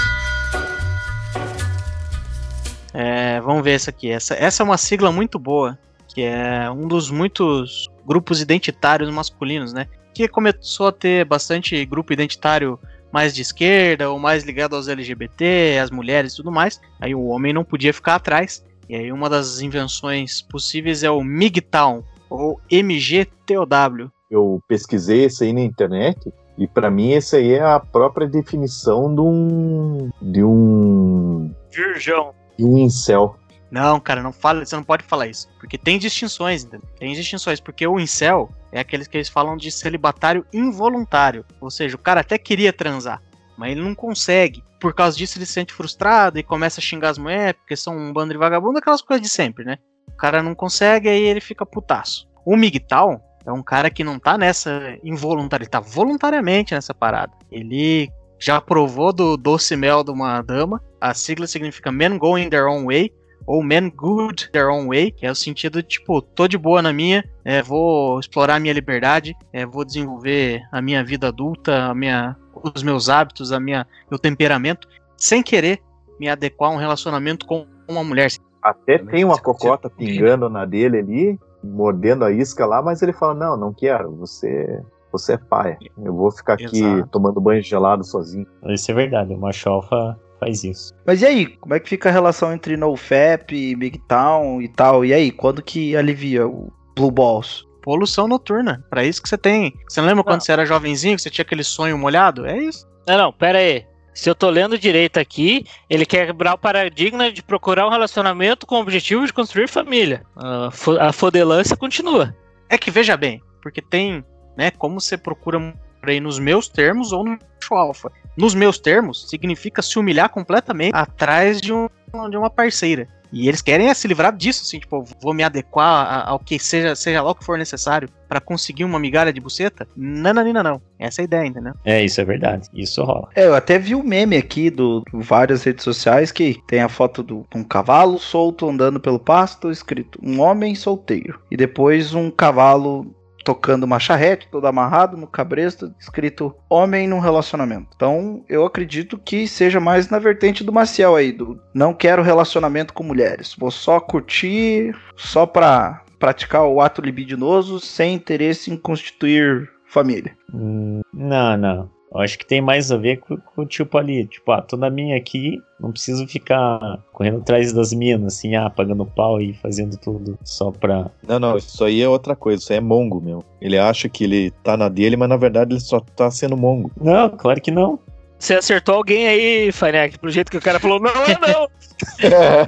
É, 2.94 3.42
vamos 3.42 3.64
ver 3.64 3.72
essa 3.72 3.90
aqui. 3.90 4.10
Essa, 4.10 4.36
essa 4.36 4.64
é 4.64 4.66
uma 4.66 4.78
sigla 4.78 5.12
muito 5.12 5.38
boa, 5.38 5.78
que 6.16 6.22
é 6.22 6.72
um 6.72 6.88
dos 6.88 7.12
muitos 7.12 7.90
grupos 8.08 8.42
identitários 8.42 9.12
masculinos, 9.12 9.74
né? 9.74 9.86
Que 10.14 10.30
começou 10.30 10.88
a 10.88 10.92
ter 10.94 11.26
bastante 11.26 11.86
grupo 11.86 12.14
identitário 12.14 12.80
mais 13.12 13.36
de 13.36 13.42
esquerda 13.42 14.10
ou 14.10 14.18
mais 14.18 14.46
ligado 14.46 14.78
aos 14.78 14.88
LGBT, 14.88 15.78
às 15.84 15.92
mulheres 15.92 16.32
e 16.32 16.38
tudo 16.38 16.54
mais. 16.54 16.80
Aí 17.02 17.14
o 17.14 17.26
homem 17.26 17.52
não 17.52 17.66
podia 17.66 17.94
ficar 17.94 18.16
atrás. 18.16 18.64
E 18.88 18.96
aí 18.96 19.12
uma 19.12 19.30
das 19.30 19.60
invenções 19.60 20.42
possíveis 20.42 21.04
é 21.04 21.12
o 21.12 21.22
MGTOW, 21.22 22.06
ou 22.30 22.62
MGTOW. 22.72 24.10
Eu 24.32 24.62
pesquisei 24.70 25.26
esse 25.26 25.44
aí 25.44 25.52
na 25.52 25.62
internet 25.62 26.32
e 26.58 26.66
pra 26.66 26.90
mim 26.90 27.12
esse 27.12 27.36
aí 27.36 27.52
é 27.52 27.62
a 27.62 27.80
própria 27.80 28.26
definição 28.26 29.14
de 29.14 29.20
um 29.20 30.10
de 30.22 30.44
um 30.46 31.54
Virgão. 31.70 32.32
de 32.58 32.64
um 32.64 32.78
incel. 32.78 33.36
Não, 33.72 34.00
cara, 34.00 34.22
não 34.22 34.32
fala, 34.32 34.64
você 34.64 34.76
não 34.76 34.84
pode 34.84 35.04
falar 35.04 35.28
isso. 35.28 35.50
Porque 35.60 35.78
tem 35.78 35.98
distinções, 35.98 36.64
entendeu? 36.64 36.88
Tem 36.98 37.14
distinções, 37.14 37.60
porque 37.60 37.86
o 37.86 38.00
incel 38.00 38.50
é 38.72 38.80
aqueles 38.80 39.08
que 39.08 39.18
eles 39.18 39.30
falam 39.30 39.58
de 39.58 39.72
celibatário 39.72 40.46
involuntário. 40.54 41.46
Ou 41.60 41.70
seja, 41.70 41.96
o 41.96 42.00
cara 42.00 42.22
até 42.22 42.38
queria 42.38 42.72
transar, 42.72 43.22
mas 43.58 43.72
ele 43.72 43.82
não 43.82 43.96
consegue. 43.96 44.64
Por 44.80 44.94
causa 44.94 45.18
disso, 45.18 45.38
ele 45.38 45.46
se 45.46 45.54
sente 45.54 45.74
frustrado 45.74 46.38
e 46.38 46.44
começa 46.44 46.80
a 46.80 46.84
xingar 46.84 47.10
as 47.10 47.18
mulheres, 47.18 47.60
porque 47.60 47.76
são 47.76 47.98
um 47.98 48.14
bando 48.14 48.34
de 48.34 48.38
vagabundo, 48.38 48.78
aquelas 48.78 49.02
coisas 49.02 49.22
de 49.22 49.30
sempre, 49.30 49.66
né? 49.66 49.78
O 50.08 50.16
cara 50.16 50.44
não 50.44 50.54
consegue, 50.54 51.10
aí 51.10 51.24
ele 51.24 51.42
fica 51.42 51.66
putaço. 51.66 52.28
O 52.46 52.56
MGTOW 52.56 53.20
é 53.46 53.52
um 53.52 53.64
cara 53.64 53.90
que 53.90 54.04
não 54.04 54.20
tá 54.20 54.38
nessa 54.38 54.98
involuntária, 55.04 55.64
ele 55.64 55.70
tá 55.70 55.80
voluntariamente 55.80 56.74
nessa 56.74 56.94
parada. 56.94 57.34
Ele 57.52 58.10
já 58.40 58.60
provou 58.60 59.14
do 59.14 59.38
doce 59.38 59.76
mel 59.76 60.04
de 60.04 60.12
uma 60.12 60.42
dama. 60.42 60.82
A 61.00 61.14
sigla 61.14 61.48
significa 61.48 61.92
Men 61.92 62.18
Going 62.18 62.50
Their 62.50 62.68
Own 62.68 62.86
Way, 62.86 63.12
ou 63.46 63.64
Men 63.64 63.90
Good 63.90 64.50
Their 64.52 64.70
Own 64.70 64.88
Way, 64.88 65.12
que 65.12 65.26
é 65.26 65.32
o 65.32 65.36
sentido 65.36 65.82
de, 65.82 65.88
tipo, 65.88 66.22
tô 66.22 66.48
de 66.48 66.58
boa 66.58 66.82
na 66.82 66.92
minha, 66.92 67.24
é, 67.44 67.62
vou 67.62 68.20
explorar 68.20 68.56
a 68.56 68.60
minha 68.60 68.74
liberdade, 68.74 69.36
é, 69.54 69.66
vou 69.66 69.86
desenvolver 69.86 70.62
a 70.72 70.82
minha 70.82 71.04
vida 71.04 71.28
adulta, 71.28 71.86
a 71.86 71.96
minha, 71.96 72.36
os 72.74 72.84
meus 72.84 73.10
hábitos, 73.10 73.52
a 73.52 73.60
minha, 73.60 73.86
meu 74.10 74.20
temperamento, 74.20 74.88
sem 75.18 75.44
querer 75.44 75.80
me 76.20 76.28
adequar 76.28 76.72
a 76.72 76.74
um 76.74 76.78
relacionamento 76.78 77.46
com 77.46 77.68
uma 77.88 78.04
mulher. 78.04 78.32
Até 78.62 78.98
tem 78.98 79.24
uma 79.24 79.38
cocota 79.38 79.90
se- 79.90 79.96
pingando 79.96 80.50
na 80.50 80.66
dele 80.66 80.98
ali, 80.98 81.40
mordendo 81.64 82.26
a 82.26 82.32
isca 82.32 82.66
lá, 82.66 82.82
mas 82.82 83.02
ele 83.02 83.14
fala: 83.14 83.36
Não, 83.36 83.56
não 83.56 83.72
quero, 83.74 84.16
você, 84.16 84.82
você 85.12 85.34
é 85.34 85.38
pai. 85.38 85.78
Eu 86.04 86.16
vou 86.16 86.32
ficar 86.32 86.54
aqui 86.54 86.84
Exato. 86.84 87.10
tomando 87.12 87.40
banho 87.40 87.62
gelado 87.62 88.04
sozinho. 88.04 88.48
Isso 88.70 88.90
é 88.90 88.94
verdade, 88.96 89.34
o 89.34 89.38
macho 89.38 89.70
alfa 89.70 90.20
faz 90.46 90.64
isso. 90.64 90.94
Mas 91.06 91.22
e 91.22 91.26
aí, 91.26 91.48
como 91.48 91.74
é 91.74 91.80
que 91.80 91.90
fica 91.90 92.10
a 92.10 92.12
relação 92.12 92.54
entre 92.54 92.78
NoFap, 92.78 93.76
Big 93.76 94.00
Town 94.08 94.62
e 94.62 94.68
tal? 94.68 95.04
E 95.04 95.14
aí, 95.14 95.32
quando 95.32 95.62
que 95.62 95.96
alivia 95.96 96.48
o 96.48 96.72
Blue 96.96 97.12
Balls? 97.12 97.66
Poluição 97.82 98.28
noturna, 98.28 98.84
pra 98.90 99.04
isso 99.04 99.22
que 99.22 99.30
você 99.30 99.38
tem. 99.38 99.74
Você 99.88 100.02
não 100.02 100.08
lembra 100.08 100.24
quando 100.24 100.42
você 100.42 100.52
era 100.52 100.66
jovenzinho, 100.66 101.16
que 101.16 101.22
você 101.22 101.30
tinha 101.30 101.44
aquele 101.44 101.64
sonho 101.64 101.98
molhado? 101.98 102.46
É 102.46 102.58
isso. 102.58 102.88
Não, 103.08 103.18
não, 103.18 103.32
pera 103.34 103.60
aí. 103.60 103.86
Se 104.14 104.30
eu 104.30 104.34
tô 104.34 104.50
lendo 104.50 104.78
direito 104.80 105.20
aqui, 105.20 105.66
ele 105.90 106.06
quer 106.06 106.26
quebrar 106.26 106.54
o 106.54 106.58
paradigma 106.58 107.32
de 107.32 107.44
procurar 107.44 107.86
um 107.86 107.92
relacionamento 107.92 108.66
com 108.66 108.76
o 108.76 108.82
objetivo 108.82 109.26
de 109.26 109.34
construir 109.34 109.68
família. 109.68 110.24
A, 110.36 110.72
fo- 110.72 110.98
a 111.00 111.12
fodelância 111.12 111.76
continua. 111.76 112.36
É 112.70 112.78
que 112.78 112.90
veja 112.90 113.16
bem, 113.18 113.42
porque 113.62 113.82
tem, 113.82 114.24
né, 114.58 114.72
como 114.72 115.00
você 115.00 115.18
procura 115.18 115.60
por 116.00 116.10
aí 116.10 116.20
nos 116.20 116.40
meus 116.40 116.68
termos 116.68 117.12
ou 117.12 117.24
no 117.26 117.38
macho 117.66 117.74
alfa. 117.76 118.12
Nos 118.38 118.54
meus 118.54 118.78
termos, 118.78 119.28
significa 119.30 119.82
se 119.82 119.98
humilhar 119.98 120.30
completamente 120.30 120.96
atrás 120.96 121.60
de, 121.62 121.74
um, 121.74 121.88
de 122.30 122.38
uma 122.38 122.50
parceira. 122.50 123.08
E 123.34 123.50
eles 123.50 123.62
querem 123.62 123.90
é 123.90 123.94
se 123.94 124.08
livrar 124.08 124.34
disso, 124.34 124.62
assim, 124.64 124.80
tipo, 124.80 125.04
vou 125.22 125.34
me 125.34 125.44
adequar 125.44 126.24
ao 126.26 126.40
que 126.40 126.58
seja, 126.58 126.96
seja 126.96 127.22
lá 127.22 127.32
o 127.32 127.36
que 127.36 127.44
for 127.44 127.58
necessário 127.58 128.08
pra 128.30 128.40
conseguir 128.40 128.86
uma 128.86 129.00
migalha 129.00 129.34
de 129.34 129.42
buceta? 129.42 129.86
Nananina 129.96 130.64
não. 130.64 130.82
Essa 130.98 131.22
é 131.22 131.24
a 131.24 131.26
ideia, 131.26 131.46
entendeu? 131.46 131.74
É, 131.84 132.04
isso 132.04 132.22
é 132.22 132.24
verdade. 132.24 132.70
Isso 132.74 133.04
rola. 133.04 133.28
É, 133.36 133.46
eu 133.46 133.56
até 133.56 133.78
vi 133.78 133.94
um 133.94 134.04
meme 134.04 134.38
aqui 134.38 134.70
do, 134.70 135.02
do 135.12 135.20
várias 135.20 135.64
redes 135.64 135.84
sociais 135.84 136.32
que 136.32 136.62
tem 136.68 136.80
a 136.82 136.88
foto 136.88 137.22
do- 137.22 137.46
de 137.52 137.58
um 137.58 137.64
cavalo 137.64 138.18
solto 138.20 138.70
andando 138.70 139.02
pelo 139.02 139.20
pasto, 139.20 139.70
escrito 139.70 140.18
um 140.24 140.40
homem 140.40 140.74
solteiro. 140.74 141.40
E 141.52 141.58
depois 141.58 142.14
um 142.14 142.32
cavalo 142.32 143.14
tocando 143.46 143.84
uma 143.84 144.00
charrete, 144.00 144.50
todo 144.52 144.66
amarrado 144.66 145.16
no 145.16 145.28
cabresto, 145.28 145.94
escrito 146.00 146.54
homem 146.68 147.08
num 147.08 147.20
relacionamento. 147.20 147.90
Então, 147.96 148.44
eu 148.50 148.66
acredito 148.66 149.20
que 149.20 149.48
seja 149.48 149.80
mais 149.80 150.10
na 150.10 150.18
vertente 150.18 150.64
do 150.64 150.74
Maciel 150.74 151.16
aí, 151.16 151.32
do 151.32 151.62
não 151.74 151.94
quero 151.94 152.24
relacionamento 152.24 152.94
com 152.94 153.04
mulheres, 153.04 153.56
vou 153.58 153.70
só 153.70 154.00
curtir, 154.00 154.96
só 155.16 155.46
pra 155.46 156.04
praticar 156.18 156.64
o 156.64 156.82
ato 156.82 157.02
libidinoso, 157.02 157.80
sem 157.80 158.16
interesse 158.16 158.72
em 158.72 158.78
constituir 158.78 159.70
família. 159.86 160.36
Hum, 160.52 161.02
não, 161.14 161.56
não. 161.56 161.95
Eu 162.16 162.22
acho 162.22 162.40
que 162.40 162.46
tem 162.46 162.62
mais 162.62 162.94
a 162.94 162.98
ver 162.98 163.18
com, 163.18 163.36
com 163.36 163.64
o 163.64 163.66
tipo 163.66 163.98
ali. 163.98 164.26
Tipo, 164.26 164.54
ah, 164.54 164.62
tô 164.62 164.78
na 164.78 164.90
minha 164.90 165.18
aqui, 165.18 165.62
não 165.78 165.92
preciso 165.92 166.26
ficar 166.26 167.04
correndo 167.12 167.40
atrás 167.40 167.74
das 167.74 167.92
minas, 167.92 168.38
assim, 168.38 168.56
ah, 168.56 168.70
pagando 168.70 169.06
pau 169.06 169.42
e 169.42 169.54
fazendo 169.54 169.98
tudo 169.98 170.40
só 170.42 170.72
pra. 170.72 171.12
Não, 171.28 171.40
não, 171.40 171.58
isso 171.58 171.84
aí 171.84 172.02
é 172.02 172.08
outra 172.08 172.34
coisa, 172.34 172.64
isso 172.64 172.72
aí 172.72 172.78
é 172.78 172.82
mongo, 172.82 173.20
meu. 173.20 173.44
Ele 173.60 173.78
acha 173.78 174.08
que 174.08 174.24
ele 174.24 174.52
tá 174.64 174.78
na 174.78 174.88
dele, 174.88 175.18
mas 175.18 175.28
na 175.28 175.36
verdade 175.36 175.74
ele 175.74 175.82
só 175.82 176.00
tá 176.00 176.32
sendo 176.32 176.56
mongo. 176.56 176.90
Não, 177.00 177.30
claro 177.30 177.60
que 177.60 177.72
não. 177.72 178.00
Você 178.46 178.54
acertou 178.54 178.94
alguém 178.94 179.28
aí, 179.28 179.72
Fanek, 179.72 180.20
pelo 180.20 180.32
jeito 180.32 180.52
que 180.52 180.58
o 180.58 180.62
cara 180.62 180.80
falou, 180.80 181.00
não, 181.00 181.10
é 181.10 181.36
não. 181.40 181.68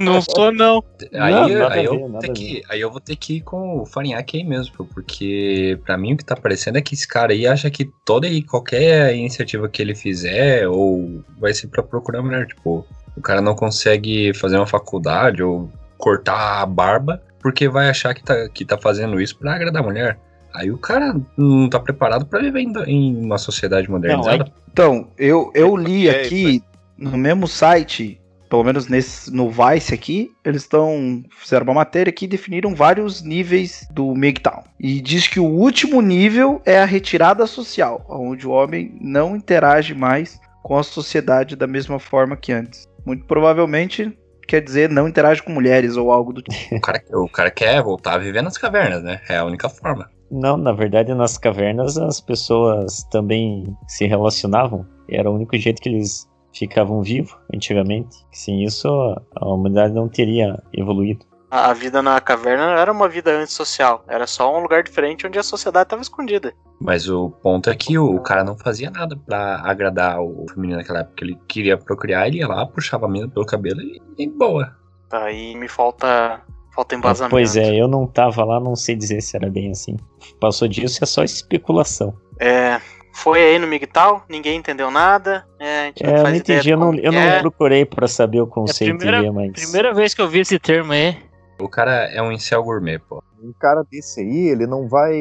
Não 0.00 0.20
sou, 0.20 0.50
não. 0.50 0.82
Aí, 1.12 1.32
Não, 1.32 1.68
aí, 1.68 1.84
eu 1.84 1.92
ver, 1.92 1.98
vou 2.00 2.18
ter 2.18 2.32
que, 2.32 2.62
aí 2.68 2.80
eu 2.80 2.90
vou 2.90 3.00
ter 3.00 3.14
que 3.14 3.36
ir 3.36 3.40
com 3.42 3.80
o 3.80 3.86
Farinhaque 3.86 4.38
aí 4.38 4.44
mesmo, 4.44 4.84
porque 4.86 5.78
pra 5.84 5.96
mim 5.96 6.14
o 6.14 6.16
que 6.16 6.24
tá 6.24 6.34
parecendo 6.34 6.78
é 6.78 6.80
que 6.80 6.94
esse 6.94 7.06
cara 7.06 7.32
aí 7.32 7.46
acha 7.46 7.70
que 7.70 7.88
toda 8.04 8.26
e 8.26 8.42
qualquer 8.42 9.14
iniciativa 9.14 9.68
que 9.68 9.80
ele 9.80 9.94
fizer, 9.94 10.66
ou 10.66 11.22
vai 11.38 11.54
ser 11.54 11.68
pra 11.68 11.82
procurar 11.82 12.22
mulher, 12.22 12.46
tipo, 12.48 12.84
o 13.16 13.20
cara 13.20 13.40
não 13.40 13.54
consegue 13.54 14.34
fazer 14.34 14.56
uma 14.56 14.66
faculdade 14.66 15.44
ou 15.44 15.70
cortar 15.96 16.60
a 16.60 16.66
barba 16.66 17.22
porque 17.38 17.68
vai 17.68 17.88
achar 17.88 18.14
que 18.14 18.24
tá, 18.24 18.48
que 18.48 18.64
tá 18.64 18.76
fazendo 18.76 19.20
isso 19.20 19.38
pra 19.38 19.54
agradar 19.54 19.82
a 19.82 19.86
mulher. 19.86 20.18
Aí 20.58 20.70
o 20.72 20.78
cara 20.78 21.14
não 21.36 21.68
tá 21.68 21.78
preparado 21.78 22.26
pra 22.26 22.40
viver 22.40 22.60
em, 22.60 22.72
em 22.86 23.24
uma 23.24 23.38
sociedade 23.38 23.88
modernizada. 23.88 24.50
Então, 24.72 25.08
eu, 25.16 25.52
eu 25.54 25.76
li 25.76 26.08
É, 26.08 26.22
aqui 26.22 26.62
no 26.96 27.16
mesmo 27.16 27.46
site, 27.46 28.20
pelo 28.50 28.64
menos 28.64 28.88
nesse, 28.88 29.32
no 29.32 29.48
Vice 29.48 29.94
aqui, 29.94 30.32
eles 30.44 30.62
estão 30.62 31.22
fizeram 31.30 31.64
uma 31.64 31.74
matéria 31.74 32.12
que 32.12 32.26
definiram 32.26 32.74
vários 32.74 33.22
níveis 33.22 33.86
do 33.92 34.12
MGTOW. 34.14 34.64
E 34.80 35.00
diz 35.00 35.28
que 35.28 35.38
o 35.38 35.46
último 35.46 36.00
nível 36.02 36.60
é 36.64 36.80
a 36.80 36.84
retirada 36.84 37.46
social, 37.46 38.04
onde 38.08 38.46
o 38.46 38.50
homem 38.50 38.98
não 39.00 39.36
interage 39.36 39.94
mais 39.94 40.40
com 40.62 40.76
a 40.76 40.82
sociedade 40.82 41.54
da 41.54 41.66
mesma 41.66 42.00
forma 42.00 42.36
que 42.36 42.52
antes. 42.52 42.88
Muito 43.06 43.24
provavelmente 43.26 44.12
quer 44.46 44.62
dizer 44.62 44.88
não 44.88 45.06
interage 45.06 45.42
com 45.42 45.52
mulheres 45.52 45.96
ou 45.96 46.10
algo 46.10 46.32
do 46.32 46.42
tipo. 46.42 46.74
O, 46.74 46.80
cara, 46.80 47.04
o 47.12 47.28
cara 47.28 47.50
quer 47.50 47.82
voltar 47.82 48.14
a 48.14 48.18
viver 48.18 48.42
nas 48.42 48.58
cavernas, 48.58 49.02
né? 49.02 49.20
É 49.28 49.36
a 49.36 49.44
única 49.44 49.68
forma. 49.68 50.10
Não, 50.30 50.56
na 50.56 50.72
verdade, 50.72 51.14
nas 51.14 51.38
cavernas 51.38 51.96
as 51.96 52.20
pessoas 52.20 53.04
também 53.10 53.76
se 53.86 54.06
relacionavam. 54.06 54.86
Era 55.08 55.30
o 55.30 55.34
único 55.34 55.56
jeito 55.56 55.80
que 55.80 55.88
eles 55.88 56.28
ficavam 56.52 57.02
vivos 57.02 57.36
antigamente. 57.54 58.16
Sem 58.32 58.64
isso, 58.64 58.88
a 59.34 59.46
humanidade 59.46 59.94
não 59.94 60.08
teria 60.08 60.62
evoluído. 60.72 61.24
A 61.50 61.72
vida 61.72 62.02
na 62.02 62.20
caverna 62.20 62.66
não 62.66 62.74
era 62.74 62.92
uma 62.92 63.08
vida 63.08 63.30
antissocial. 63.30 64.04
Era 64.06 64.26
só 64.26 64.54
um 64.54 64.60
lugar 64.60 64.82
diferente 64.82 65.26
onde 65.26 65.38
a 65.38 65.42
sociedade 65.42 65.86
estava 65.86 66.02
escondida. 66.02 66.52
Mas 66.78 67.08
o 67.08 67.30
ponto 67.30 67.70
é 67.70 67.74
que 67.74 67.98
o, 67.98 68.20
cara 68.20 68.44
não 68.44 68.56
fazia 68.56 68.90
nada 68.90 69.16
pra 69.16 69.62
agradar 69.64 70.20
o 70.20 70.44
feminino 70.50 70.78
naquela 70.78 71.00
época. 71.00 71.24
Ele 71.24 71.38
queria 71.48 71.78
procriar, 71.78 72.26
ele 72.26 72.38
ia 72.38 72.46
lá, 72.46 72.66
puxava 72.66 73.06
a 73.06 73.08
mina 73.08 73.28
pelo 73.28 73.46
cabelo 73.46 73.80
e, 73.80 74.00
e 74.18 74.28
boa. 74.28 74.76
Aí 75.10 75.56
me 75.56 75.68
falta, 75.68 76.42
falta 76.78 76.94
embasamento. 76.94 77.30
Pois 77.30 77.56
é, 77.56 77.74
eu 77.74 77.88
não 77.88 78.06
tava 78.06 78.44
lá, 78.44 78.60
não 78.60 78.76
sei 78.76 78.94
dizer 78.94 79.20
se 79.20 79.36
era 79.36 79.50
bem 79.50 79.70
assim. 79.72 79.96
Passou 80.40 80.68
disso 80.68 81.02
é 81.02 81.06
só 81.06 81.24
especulação. 81.24 82.14
É, 82.40 82.80
foi 83.12 83.40
aí 83.42 83.58
no 83.58 83.66
MGTOW, 83.66 84.22
ninguém 84.28 84.58
entendeu 84.58 84.90
nada. 84.90 85.44
É, 85.58 85.80
a 85.80 85.84
gente 85.86 86.04
É, 86.04 86.08
eu 86.08 86.12
não 86.14 86.22
faz 86.22 86.36
ideia 86.38 86.56
entendi, 86.58 86.70
eu 86.70 86.78
não, 86.78 86.94
eu 86.94 87.10
que 87.10 87.10
não 87.10 87.18
é. 87.20 87.40
procurei 87.40 87.84
pra 87.84 88.06
saber 88.06 88.40
o 88.40 88.46
conceito 88.46 88.96
primeira- 88.96 89.18
e 89.18 89.22
ver, 89.22 89.30
mas. 89.32 89.52
Primeira 89.52 89.92
vez 89.92 90.14
que 90.14 90.22
eu 90.22 90.28
vi 90.28 90.40
esse 90.40 90.58
termo 90.58 90.92
aí. 90.92 91.16
O 91.60 91.68
cara 91.68 92.04
é 92.12 92.22
um 92.22 92.30
incel 92.30 92.62
gourmet, 92.62 93.00
pô. 93.00 93.20
Um 93.42 93.52
cara 93.58 93.82
desse 93.90 94.20
aí, 94.20 94.48
ele 94.48 94.66
não 94.66 94.86
vai. 94.88 95.12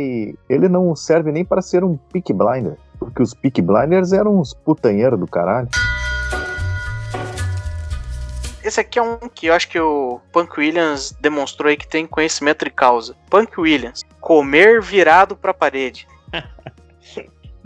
Ele 0.48 0.70
não 0.70 0.96
serve 0.96 1.32
nem 1.32 1.44
para 1.44 1.62
ser 1.62 1.84
um 1.84 1.98
pick 1.98 2.32
blinder. 2.34 2.78
Porque 3.00 3.22
os 3.24 3.34
pick 3.34 3.60
blinders 3.62 4.12
eram 4.14 4.40
uns 4.40 4.54
putanheiros 4.54 5.20
do 5.20 5.26
caralho. 5.28 5.68
Esse 8.68 8.82
aqui 8.82 9.00
é 9.00 9.02
um 9.02 9.18
que 9.34 9.46
eu 9.46 9.54
acho 9.54 9.70
que 9.70 9.80
o 9.80 10.20
Punk 10.34 10.60
Williams 10.60 11.16
demonstrou 11.22 11.70
aí 11.70 11.78
que 11.78 11.88
tem 11.88 12.06
conhecimento 12.06 12.66
de 12.66 12.72
causa. 12.72 13.16
Punk 13.30 13.58
Williams, 13.58 14.04
comer 14.20 14.82
virado 14.82 15.38
pra 15.38 15.54
parede. 15.54 16.06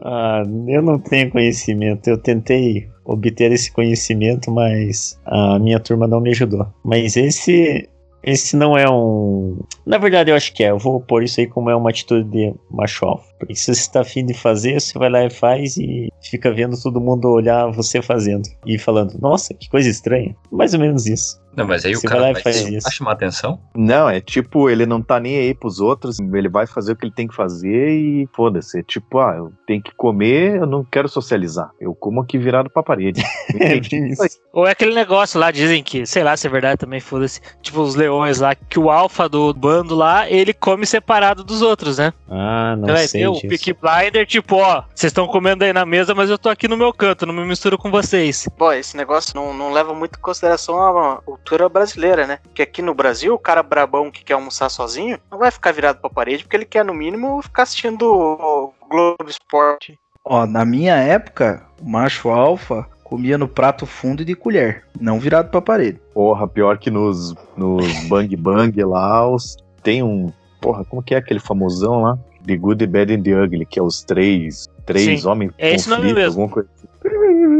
Ah, 0.03 0.41
eu 0.67 0.81
não 0.81 0.97
tenho 0.97 1.29
conhecimento. 1.29 2.07
Eu 2.07 2.17
tentei 2.17 2.89
obter 3.05 3.51
esse 3.51 3.71
conhecimento, 3.71 4.49
mas 4.49 5.19
a 5.23 5.59
minha 5.59 5.79
turma 5.79 6.07
não 6.07 6.19
me 6.19 6.31
ajudou. 6.31 6.65
Mas 6.83 7.15
esse. 7.15 7.87
Esse 8.23 8.57
não 8.57 8.75
é 8.75 8.89
um. 8.89 9.59
Na 9.85 9.99
verdade, 9.99 10.31
eu 10.31 10.35
acho 10.35 10.53
que 10.53 10.63
é. 10.63 10.71
Eu 10.71 10.79
vou 10.79 10.99
pôr 11.01 11.21
isso 11.21 11.39
aí 11.39 11.45
como 11.45 11.69
é 11.69 11.75
uma 11.75 11.91
atitude 11.91 12.27
de 12.31 12.51
macho 12.71 13.05
alfa. 13.05 13.30
Porque 13.41 13.55
se 13.55 13.73
você 13.73 13.91
tá 13.91 14.01
afim 14.01 14.23
de 14.23 14.35
fazer, 14.35 14.79
você 14.79 14.97
vai 14.97 15.09
lá 15.09 15.25
e 15.25 15.29
faz 15.31 15.75
e 15.77 16.09
fica 16.21 16.53
vendo 16.53 16.79
todo 16.79 17.01
mundo 17.01 17.27
olhar 17.27 17.71
você 17.71 17.99
fazendo. 18.01 18.47
E 18.65 18.77
falando, 18.77 19.17
nossa, 19.19 19.51
que 19.55 19.67
coisa 19.67 19.89
estranha. 19.89 20.35
Mais 20.51 20.75
ou 20.75 20.79
menos 20.79 21.07
isso. 21.07 21.41
Não, 21.55 21.67
mas 21.67 21.83
aí 21.83 21.93
Você 21.93 22.07
o 22.07 22.09
cara 22.09 22.21
vai 22.21 22.29
lá 22.29 22.33
vai, 22.33 22.39
e 22.39 22.43
faz 22.43 22.67
isso. 22.67 22.83
vai 22.83 22.91
chamar 22.93 23.11
atenção? 23.11 23.59
Não, 23.75 24.09
é 24.09 24.21
tipo, 24.21 24.69
ele 24.69 24.85
não 24.85 25.01
tá 25.01 25.19
nem 25.19 25.37
aí 25.37 25.53
pros 25.53 25.79
outros, 25.79 26.17
ele 26.19 26.47
vai 26.47 26.65
fazer 26.65 26.93
o 26.93 26.95
que 26.95 27.05
ele 27.05 27.13
tem 27.13 27.27
que 27.27 27.35
fazer 27.35 27.89
e 27.89 28.29
foda-se. 28.33 28.79
É 28.79 28.83
tipo, 28.83 29.19
ah, 29.19 29.35
eu 29.37 29.51
tenho 29.67 29.81
que 29.81 29.93
comer, 29.95 30.57
eu 30.57 30.65
não 30.65 30.83
quero 30.83 31.09
socializar. 31.09 31.69
Eu 31.79 31.93
como 31.93 32.21
aqui 32.21 32.37
virado 32.37 32.69
pra 32.69 32.83
parede. 32.83 33.21
É 33.59 33.75
isso. 33.75 34.39
Ou 34.53 34.65
é 34.65 34.71
aquele 34.71 34.95
negócio 34.95 35.39
lá, 35.39 35.51
dizem 35.51 35.83
que, 35.83 36.05
sei 36.05 36.23
lá 36.23 36.37
se 36.37 36.47
é 36.47 36.49
verdade 36.49 36.77
também, 36.77 36.99
foda-se. 36.99 37.41
Tipo, 37.61 37.81
os 37.81 37.95
leões 37.95 38.39
lá, 38.39 38.55
que 38.55 38.79
o 38.79 38.89
alfa 38.89 39.27
do 39.27 39.53
bando 39.53 39.93
lá, 39.93 40.29
ele 40.29 40.53
come 40.53 40.85
separado 40.85 41.43
dos 41.43 41.61
outros, 41.61 41.97
né? 41.97 42.13
Ah, 42.29 42.75
não 42.77 42.87
vai 42.87 43.07
sei 43.07 43.21
ver 43.21 43.27
o 43.31 43.35
disso. 43.35 43.47
Peaky 43.47 43.73
Blinder, 43.73 44.25
tipo, 44.25 44.57
ó, 44.57 44.83
vocês 44.93 45.09
estão 45.09 45.27
comendo 45.27 45.63
aí 45.63 45.73
na 45.73 45.85
mesa, 45.85 46.13
mas 46.13 46.29
eu 46.29 46.37
tô 46.37 46.49
aqui 46.49 46.67
no 46.67 46.77
meu 46.77 46.93
canto, 46.93 47.25
não 47.25 47.33
me 47.33 47.45
misturo 47.45 47.77
com 47.77 47.89
vocês. 47.89 48.47
Pô, 48.57 48.71
esse 48.71 48.95
negócio 48.95 49.33
não, 49.35 49.53
não 49.53 49.71
leva 49.71 49.93
muito 49.93 50.17
em 50.17 50.21
consideração 50.21 50.81
a 50.81 51.21
cultura 51.21 51.67
brasileira, 51.69 52.27
né? 52.27 52.39
Porque 52.43 52.61
aqui 52.61 52.81
no 52.81 52.93
Brasil, 52.93 53.33
o 53.33 53.39
cara 53.39 53.63
brabão 53.63 54.11
que 54.11 54.23
quer 54.23 54.33
almoçar 54.33 54.69
sozinho 54.69 55.19
não 55.31 55.37
vai 55.37 55.51
ficar 55.51 55.71
virado 55.71 55.99
pra 55.99 56.09
parede, 56.09 56.43
porque 56.43 56.55
ele 56.55 56.65
quer, 56.65 56.85
no 56.85 56.93
mínimo, 56.93 57.41
ficar 57.41 57.63
assistindo 57.63 58.03
o 58.03 58.73
Globo 58.89 59.29
Esporte. 59.29 59.97
Ó, 60.23 60.45
na 60.45 60.63
minha 60.63 60.95
época, 60.95 61.65
o 61.81 61.89
macho 61.89 62.29
alfa 62.29 62.87
comia 63.03 63.37
no 63.37 63.47
prato 63.47 63.85
fundo 63.85 64.21
e 64.21 64.25
de 64.25 64.35
colher, 64.35 64.85
não 64.99 65.19
virado 65.19 65.49
pra 65.49 65.61
parede. 65.61 65.99
Porra, 66.13 66.47
pior 66.47 66.77
que 66.77 66.89
nos, 66.89 67.35
nos 67.57 68.07
Bang 68.07 68.33
Bang 68.37 68.83
lá, 68.83 69.27
os, 69.27 69.57
tem 69.83 70.01
um. 70.01 70.31
Porra, 70.61 70.85
como 70.85 71.03
que 71.03 71.13
é 71.13 71.17
aquele 71.17 71.39
famosão 71.39 72.01
lá? 72.01 72.17
The 72.45 72.55
Good, 72.57 72.85
The 72.85 72.91
Bad 72.91 73.13
and 73.13 73.23
The 73.23 73.43
Ugly, 73.43 73.65
que 73.65 73.79
é 73.79 73.83
os 73.83 74.03
três, 74.03 74.67
três 74.85 75.21
Sim, 75.21 75.27
homens. 75.27 75.51
é 75.57 75.75
esse 75.75 75.89
nome 75.89 76.13
mesmo. 76.13 76.41
alguma 76.41 76.49
coisa 76.49 76.69
assim. 76.75 76.87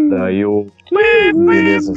Daí 0.10 0.46
o. 0.46 0.68
Beleza. 1.34 1.94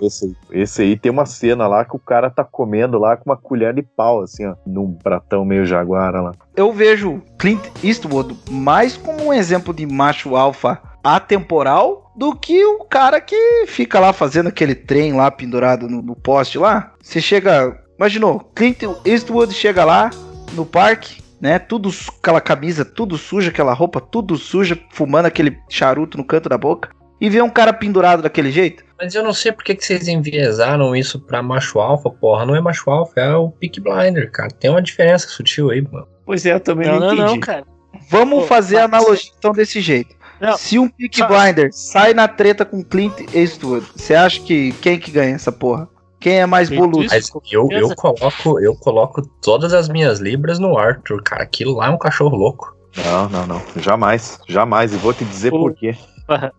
Esse, 0.00 0.36
esse 0.50 0.82
aí 0.82 0.96
tem 0.96 1.12
uma 1.12 1.26
cena 1.26 1.68
lá 1.68 1.84
que 1.84 1.94
o 1.94 1.98
cara 1.98 2.28
tá 2.28 2.42
comendo 2.42 2.98
lá 2.98 3.16
com 3.16 3.30
uma 3.30 3.36
colher 3.36 3.72
de 3.72 3.82
pau, 3.82 4.22
assim, 4.22 4.44
ó, 4.44 4.54
num 4.66 4.92
pratão 4.94 5.44
meio 5.44 5.64
jaguara 5.64 6.20
lá. 6.20 6.32
Eu 6.56 6.72
vejo 6.72 7.22
Clint 7.38 7.62
Eastwood 7.84 8.36
mais 8.50 8.96
como 8.96 9.26
um 9.26 9.32
exemplo 9.32 9.72
de 9.72 9.86
macho 9.86 10.34
alfa 10.34 10.80
atemporal 11.04 12.12
do 12.16 12.34
que 12.34 12.64
o 12.64 12.84
cara 12.84 13.20
que 13.20 13.64
fica 13.66 14.00
lá 14.00 14.12
fazendo 14.12 14.48
aquele 14.48 14.74
trem 14.74 15.12
lá 15.12 15.30
pendurado 15.30 15.88
no, 15.88 16.02
no 16.02 16.16
poste 16.16 16.58
lá. 16.58 16.92
Você 17.00 17.20
chega, 17.20 17.78
imaginou, 17.96 18.40
Clint 18.54 18.82
Eastwood 19.04 19.54
chega 19.54 19.84
lá 19.84 20.10
no 20.54 20.66
parque, 20.66 21.22
né, 21.42 21.58
tudo 21.58 21.90
aquela 22.20 22.40
camisa, 22.40 22.84
tudo 22.84 23.18
suja, 23.18 23.50
aquela 23.50 23.74
roupa, 23.74 24.00
tudo 24.00 24.36
suja, 24.36 24.78
fumando 24.92 25.26
aquele 25.26 25.58
charuto 25.68 26.16
no 26.16 26.24
canto 26.24 26.48
da 26.48 26.56
boca 26.56 26.90
e 27.20 27.28
vê 27.28 27.42
um 27.42 27.50
cara 27.50 27.72
pendurado 27.72 28.22
daquele 28.22 28.52
jeito. 28.52 28.84
Mas 28.96 29.12
eu 29.12 29.24
não 29.24 29.32
sei 29.32 29.50
por 29.50 29.64
que, 29.64 29.76
vocês 29.76 30.06
enviesaram 30.06 30.94
isso 30.94 31.20
pra 31.20 31.42
macho 31.42 31.80
alfa, 31.80 32.08
porra. 32.08 32.46
Não 32.46 32.54
é 32.54 32.60
macho 32.60 32.88
alfa, 32.88 33.20
é 33.20 33.34
o 33.34 33.50
Peak 33.50 33.80
Blinder, 33.80 34.30
cara. 34.30 34.50
Tem 34.50 34.70
uma 34.70 34.80
diferença 34.80 35.26
sutil 35.26 35.70
aí, 35.70 35.82
mano. 35.82 36.06
Pois 36.24 36.46
é, 36.46 36.52
eu 36.52 36.60
também 36.60 36.86
Não, 36.86 37.00
não, 37.00 37.06
não, 37.06 37.14
entendi. 37.14 37.32
não, 37.32 37.40
cara. 37.40 37.64
Vamos 38.08 38.42
Pô, 38.42 38.46
fazer 38.46 38.78
a 38.78 38.84
analogia 38.84 39.32
então 39.36 39.52
desse 39.52 39.80
jeito. 39.80 40.14
Não, 40.40 40.56
Se 40.56 40.78
um 40.78 40.88
Peak 40.88 41.20
Blinder 41.26 41.70
sai 41.72 42.14
na 42.14 42.26
treta 42.28 42.64
com 42.64 42.84
Clint 42.84 43.14
Eastwood, 43.34 43.86
você 43.94 44.14
acha 44.14 44.40
que 44.40 44.72
quem 44.80 44.98
que 44.98 45.10
ganha 45.10 45.34
essa 45.34 45.52
porra? 45.52 45.88
Quem 46.22 46.40
é 46.40 46.46
mais 46.46 46.70
boludo? 46.70 47.04
Mas 47.10 47.30
eu, 47.50 47.68
eu, 47.70 47.94
coloco, 47.96 48.60
eu 48.60 48.76
coloco 48.76 49.22
todas 49.42 49.74
as 49.74 49.88
minhas 49.88 50.20
libras 50.20 50.58
no 50.58 50.78
Arthur, 50.78 51.20
cara. 51.22 51.42
Aquilo 51.42 51.74
lá 51.74 51.86
é 51.86 51.90
um 51.90 51.98
cachorro 51.98 52.36
louco. 52.36 52.76
Não, 53.04 53.28
não, 53.28 53.46
não. 53.46 53.62
Jamais, 53.76 54.38
jamais. 54.46 54.92
E 54.92 54.96
vou 54.96 55.12
te 55.12 55.24
dizer 55.24 55.50
por 55.50 55.74
quê. 55.74 55.96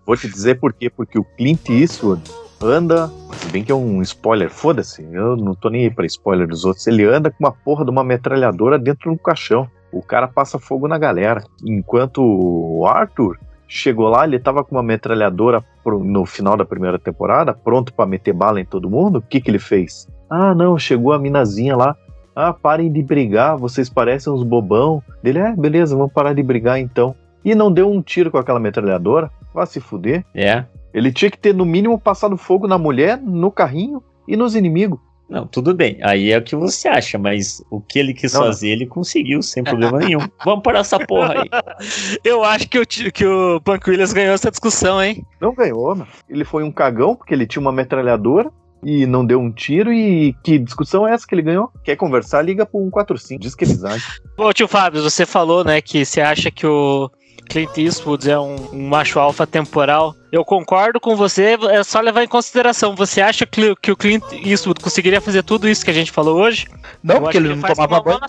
Vou 0.06 0.18
te 0.18 0.28
dizer 0.28 0.60
por 0.60 0.74
quê. 0.74 0.90
Porque 0.90 1.18
o 1.18 1.24
Clint 1.24 1.70
Eastwood 1.70 2.22
anda. 2.62 3.10
Se 3.38 3.48
bem 3.50 3.64
que 3.64 3.72
é 3.72 3.76
um 3.76 4.02
spoiler, 4.02 4.50
foda-se. 4.50 5.08
Eu 5.12 5.38
não 5.38 5.56
tô 5.56 5.70
nem 5.70 5.84
aí 5.84 5.90
pra 5.90 6.06
spoiler 6.06 6.48
dos 6.48 6.66
outros. 6.66 6.86
Ele 6.86 7.06
anda 7.06 7.32
com 7.32 7.38
uma 7.40 7.52
porra 7.52 7.86
de 7.86 7.92
uma 7.92 8.04
metralhadora 8.04 8.78
dentro 8.78 9.12
do 9.12 9.18
caixão. 9.18 9.70
O 9.92 10.02
cara 10.02 10.28
passa 10.28 10.60
fogo 10.60 10.88
na 10.88 10.98
galera. 10.98 11.44
Enquanto 11.64 12.22
o 12.22 12.86
Arthur 12.86 13.40
chegou 13.68 14.08
lá, 14.10 14.26
ele 14.26 14.40
tava 14.40 14.64
com 14.64 14.76
uma 14.76 14.84
metralhadora 14.84 15.64
pro- 15.84 16.04
no 16.04 16.26
final 16.26 16.56
da 16.58 16.66
primeira 16.66 16.98
temporada, 17.00 17.54
pronto 17.54 17.94
pra 17.94 18.06
meter 18.06 18.34
bala 18.34 18.60
em 18.62 18.66
todo 18.66 18.90
mundo. 18.90 19.18
O 19.18 19.22
que 19.22 19.42
que 19.42 19.50
ele 19.50 19.60
fez? 19.60 20.08
Ah, 20.30 20.54
não, 20.56 20.78
chegou 20.78 21.14
a 21.14 21.20
minazinha 21.20 21.76
lá. 21.76 21.96
Ah, 22.36 22.52
parem 22.54 22.92
de 22.92 23.04
brigar, 23.04 23.58
vocês 23.58 23.90
parecem 23.90 24.32
uns 24.34 24.44
bobão. 24.44 25.02
Ele, 25.24 25.38
é, 25.40 25.56
beleza, 25.56 25.96
vamos 25.96 26.12
parar 26.14 26.34
de 26.34 26.42
brigar 26.42 26.80
então. 26.80 27.16
E 27.46 27.54
não 27.54 27.72
deu 27.72 27.92
um 27.92 28.02
tiro 28.02 28.32
com 28.32 28.38
aquela 28.38 28.60
metralhadora. 28.60 29.30
Vá 29.54 29.66
se 29.66 29.80
fuder. 29.80 30.26
É. 30.34 30.64
Ele 30.94 31.12
tinha 31.12 31.30
que 31.30 31.38
ter, 31.38 31.54
no 31.54 31.66
mínimo, 31.66 32.00
passado 32.00 32.36
fogo 32.38 32.68
na 32.68 32.78
mulher, 32.78 33.20
no 33.22 33.52
carrinho 33.52 34.02
e 34.28 34.36
nos 34.36 34.56
inimigos. 34.56 35.00
Não, 35.34 35.48
tudo 35.48 35.74
bem. 35.74 35.98
Aí 36.04 36.32
é 36.32 36.38
o 36.38 36.44
que 36.44 36.56
você 36.56 36.88
acha, 36.88 37.18
mas 37.18 37.60
o 37.72 37.82
que 37.82 37.98
ele 37.98 38.14
quis 38.14 38.34
Não, 38.34 38.42
não. 38.42 38.48
fazer, 38.50 38.68
ele 38.68 38.86
conseguiu, 38.86 39.42
sem 39.42 39.64
problema 39.64 39.98
nenhum. 39.98 40.20
Vamos 40.46 40.62
parar 40.62 40.82
essa 40.82 41.00
porra 41.00 41.42
aí. 41.42 41.50
Eu 42.24 42.44
acho 42.44 42.70
que 42.70 42.78
o, 42.78 42.86
que 42.86 43.26
o 43.26 43.60
Punk 43.62 43.90
Williams 43.90 44.14
ganhou 44.14 44.36
essa 44.36 44.52
discussão, 44.52 45.02
hein? 45.02 45.26
Não 45.42 45.52
ganhou, 45.56 45.96
mano. 45.96 46.08
Ele 46.30 46.46
foi 46.46 46.64
um 46.64 46.72
cagão, 46.72 47.16
porque 47.16 47.34
ele 47.34 47.48
tinha 47.48 47.60
uma 47.60 47.72
metralhadora 47.72 48.52
e 48.84 49.08
não 49.08 49.26
deu 49.26 49.40
um 49.40 49.52
tiro. 49.52 49.92
E 49.92 50.36
que 50.44 50.60
discussão 50.60 51.08
é 51.08 51.16
essa 51.16 51.26
que 51.26 51.34
ele 51.34 51.42
ganhou? 51.42 51.72
Quer 51.84 51.96
conversar? 51.96 52.44
Liga 52.44 52.64
pro 52.64 52.80
145. 52.80 53.42
Diz 53.42 53.56
que 53.56 53.64
eles 53.64 53.84
acham. 53.84 54.14
Ô, 54.38 54.54
tio 54.54 54.68
Fábio, 54.68 55.02
você 55.02 55.26
falou, 55.26 55.64
né, 55.64 55.82
que 55.82 56.06
você 56.06 56.22
acha 56.22 56.52
que 56.52 56.68
o 56.68 57.10
Clint 57.50 57.78
Eastwood 57.78 58.30
é 58.30 58.40
um, 58.40 58.56
um 58.74 58.88
macho 58.88 59.20
alfa 59.20 59.46
temporal. 59.46 60.16
Eu 60.32 60.44
concordo 60.44 61.00
com 61.00 61.16
você, 61.16 61.58
é 61.70 61.84
só 61.84 62.00
levar 62.00 62.24
em 62.24 62.28
consideração. 62.28 62.96
Você 62.96 63.22
acha 63.22 63.46
que, 63.46 63.76
que 63.76 63.92
o 63.92 63.96
Clint 63.96 64.24
Eastwood 64.32 64.82
conseguiria 64.82 65.22
fazer 65.22 65.44
tudo 65.44 65.70
isso 65.70 65.86
que 65.86 65.92
a 65.92 65.94
gente 65.94 66.12
falou 66.12 66.40
hoje? 66.40 66.68
Não, 67.04 67.16
Eu 67.16 67.22
porque 67.22 67.38
ele 67.38 67.50
que 67.50 67.56
não 67.56 67.62
tomava 67.62 68.02
banho. 68.02 68.20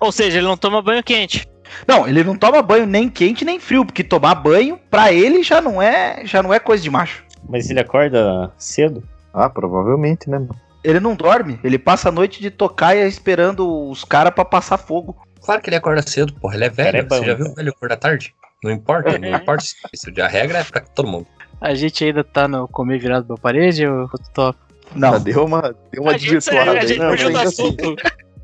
Ou 0.00 0.12
seja, 0.12 0.38
ele 0.38 0.46
não 0.46 0.56
toma 0.56 0.80
banho 0.80 1.02
quente. 1.02 1.46
Não, 1.86 2.08
ele 2.08 2.24
não 2.24 2.36
toma 2.36 2.62
banho 2.62 2.86
nem 2.86 3.08
quente 3.08 3.44
nem 3.44 3.60
frio, 3.60 3.84
porque 3.84 4.02
tomar 4.02 4.34
banho 4.34 4.78
pra 4.90 5.12
ele 5.12 5.42
já 5.42 5.60
não 5.60 5.80
é, 5.80 6.22
já 6.24 6.42
não 6.42 6.52
é 6.52 6.58
coisa 6.58 6.82
de 6.82 6.90
macho. 6.90 7.24
Mas 7.48 7.70
ele 7.70 7.80
acorda 7.80 8.52
cedo? 8.56 9.02
Ah, 9.32 9.48
provavelmente, 9.48 10.28
né, 10.28 10.38
mano? 10.38 10.56
Ele 10.82 11.00
não 11.00 11.14
dorme, 11.14 11.58
ele 11.62 11.78
passa 11.78 12.08
a 12.08 12.12
noite 12.12 12.40
de 12.40 12.50
tocaia 12.50 13.06
esperando 13.06 13.90
os 13.90 14.04
caras 14.04 14.32
pra 14.32 14.44
passar 14.44 14.78
fogo. 14.78 15.16
Claro 15.48 15.62
que 15.62 15.70
ele 15.70 15.76
acorda 15.76 16.02
cedo, 16.02 16.34
porra. 16.34 16.56
Ele 16.56 16.66
é 16.66 16.68
velho. 16.68 16.98
É 16.98 17.02
Você 17.02 17.24
já 17.24 17.32
viu 17.32 17.46
o 17.46 17.54
velho 17.54 17.70
acordar 17.70 17.96
tarde? 17.96 18.34
Não 18.62 18.70
importa, 18.70 19.18
não 19.18 19.28
importa. 19.30 19.64
Isso, 19.94 20.06
a 20.22 20.28
regra 20.28 20.58
é 20.58 20.64
pra 20.64 20.82
todo 20.82 21.08
mundo. 21.08 21.26
A 21.58 21.74
gente 21.74 22.04
ainda 22.04 22.22
tá 22.22 22.46
no 22.46 22.68
comer 22.68 22.98
virado 22.98 23.24
pra 23.28 23.36
parede, 23.38 23.84
eu 23.84 24.06
tô 24.34 24.54
Não, 24.94 25.14
Ah, 25.14 25.18
deu 25.18 25.46
uma, 25.46 25.74
deu 25.90 26.02
uma 26.02 26.10
a 26.12 26.18
gente, 26.18 26.34
desvirtuada 26.34 26.72
a 26.72 26.74
aí. 26.82 26.86
gente 26.86 26.98
Não, 26.98 27.10
fugiu 27.12 27.28
do 27.28 27.32
mas 27.32 27.48
assim, 27.48 27.62
assunto. 27.62 27.94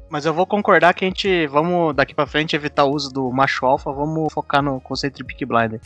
Mas 0.09 0.25
eu 0.25 0.33
vou 0.33 0.47
concordar 0.47 0.95
que 0.95 1.05
a 1.05 1.09
gente, 1.09 1.47
vamos 1.49 1.95
daqui 1.95 2.15
pra 2.15 2.27
frente 2.27 2.57
evitar 2.57 2.85
o 2.85 2.91
uso 2.95 3.11
do 3.13 3.31
macho 3.31 3.67
alfa, 3.67 3.93
vamos 3.93 4.33
focar 4.33 4.63
no 4.63 4.81
conceito 4.81 5.17
de 5.19 5.25
Peak 5.25 5.45
Blinder. 5.45 5.81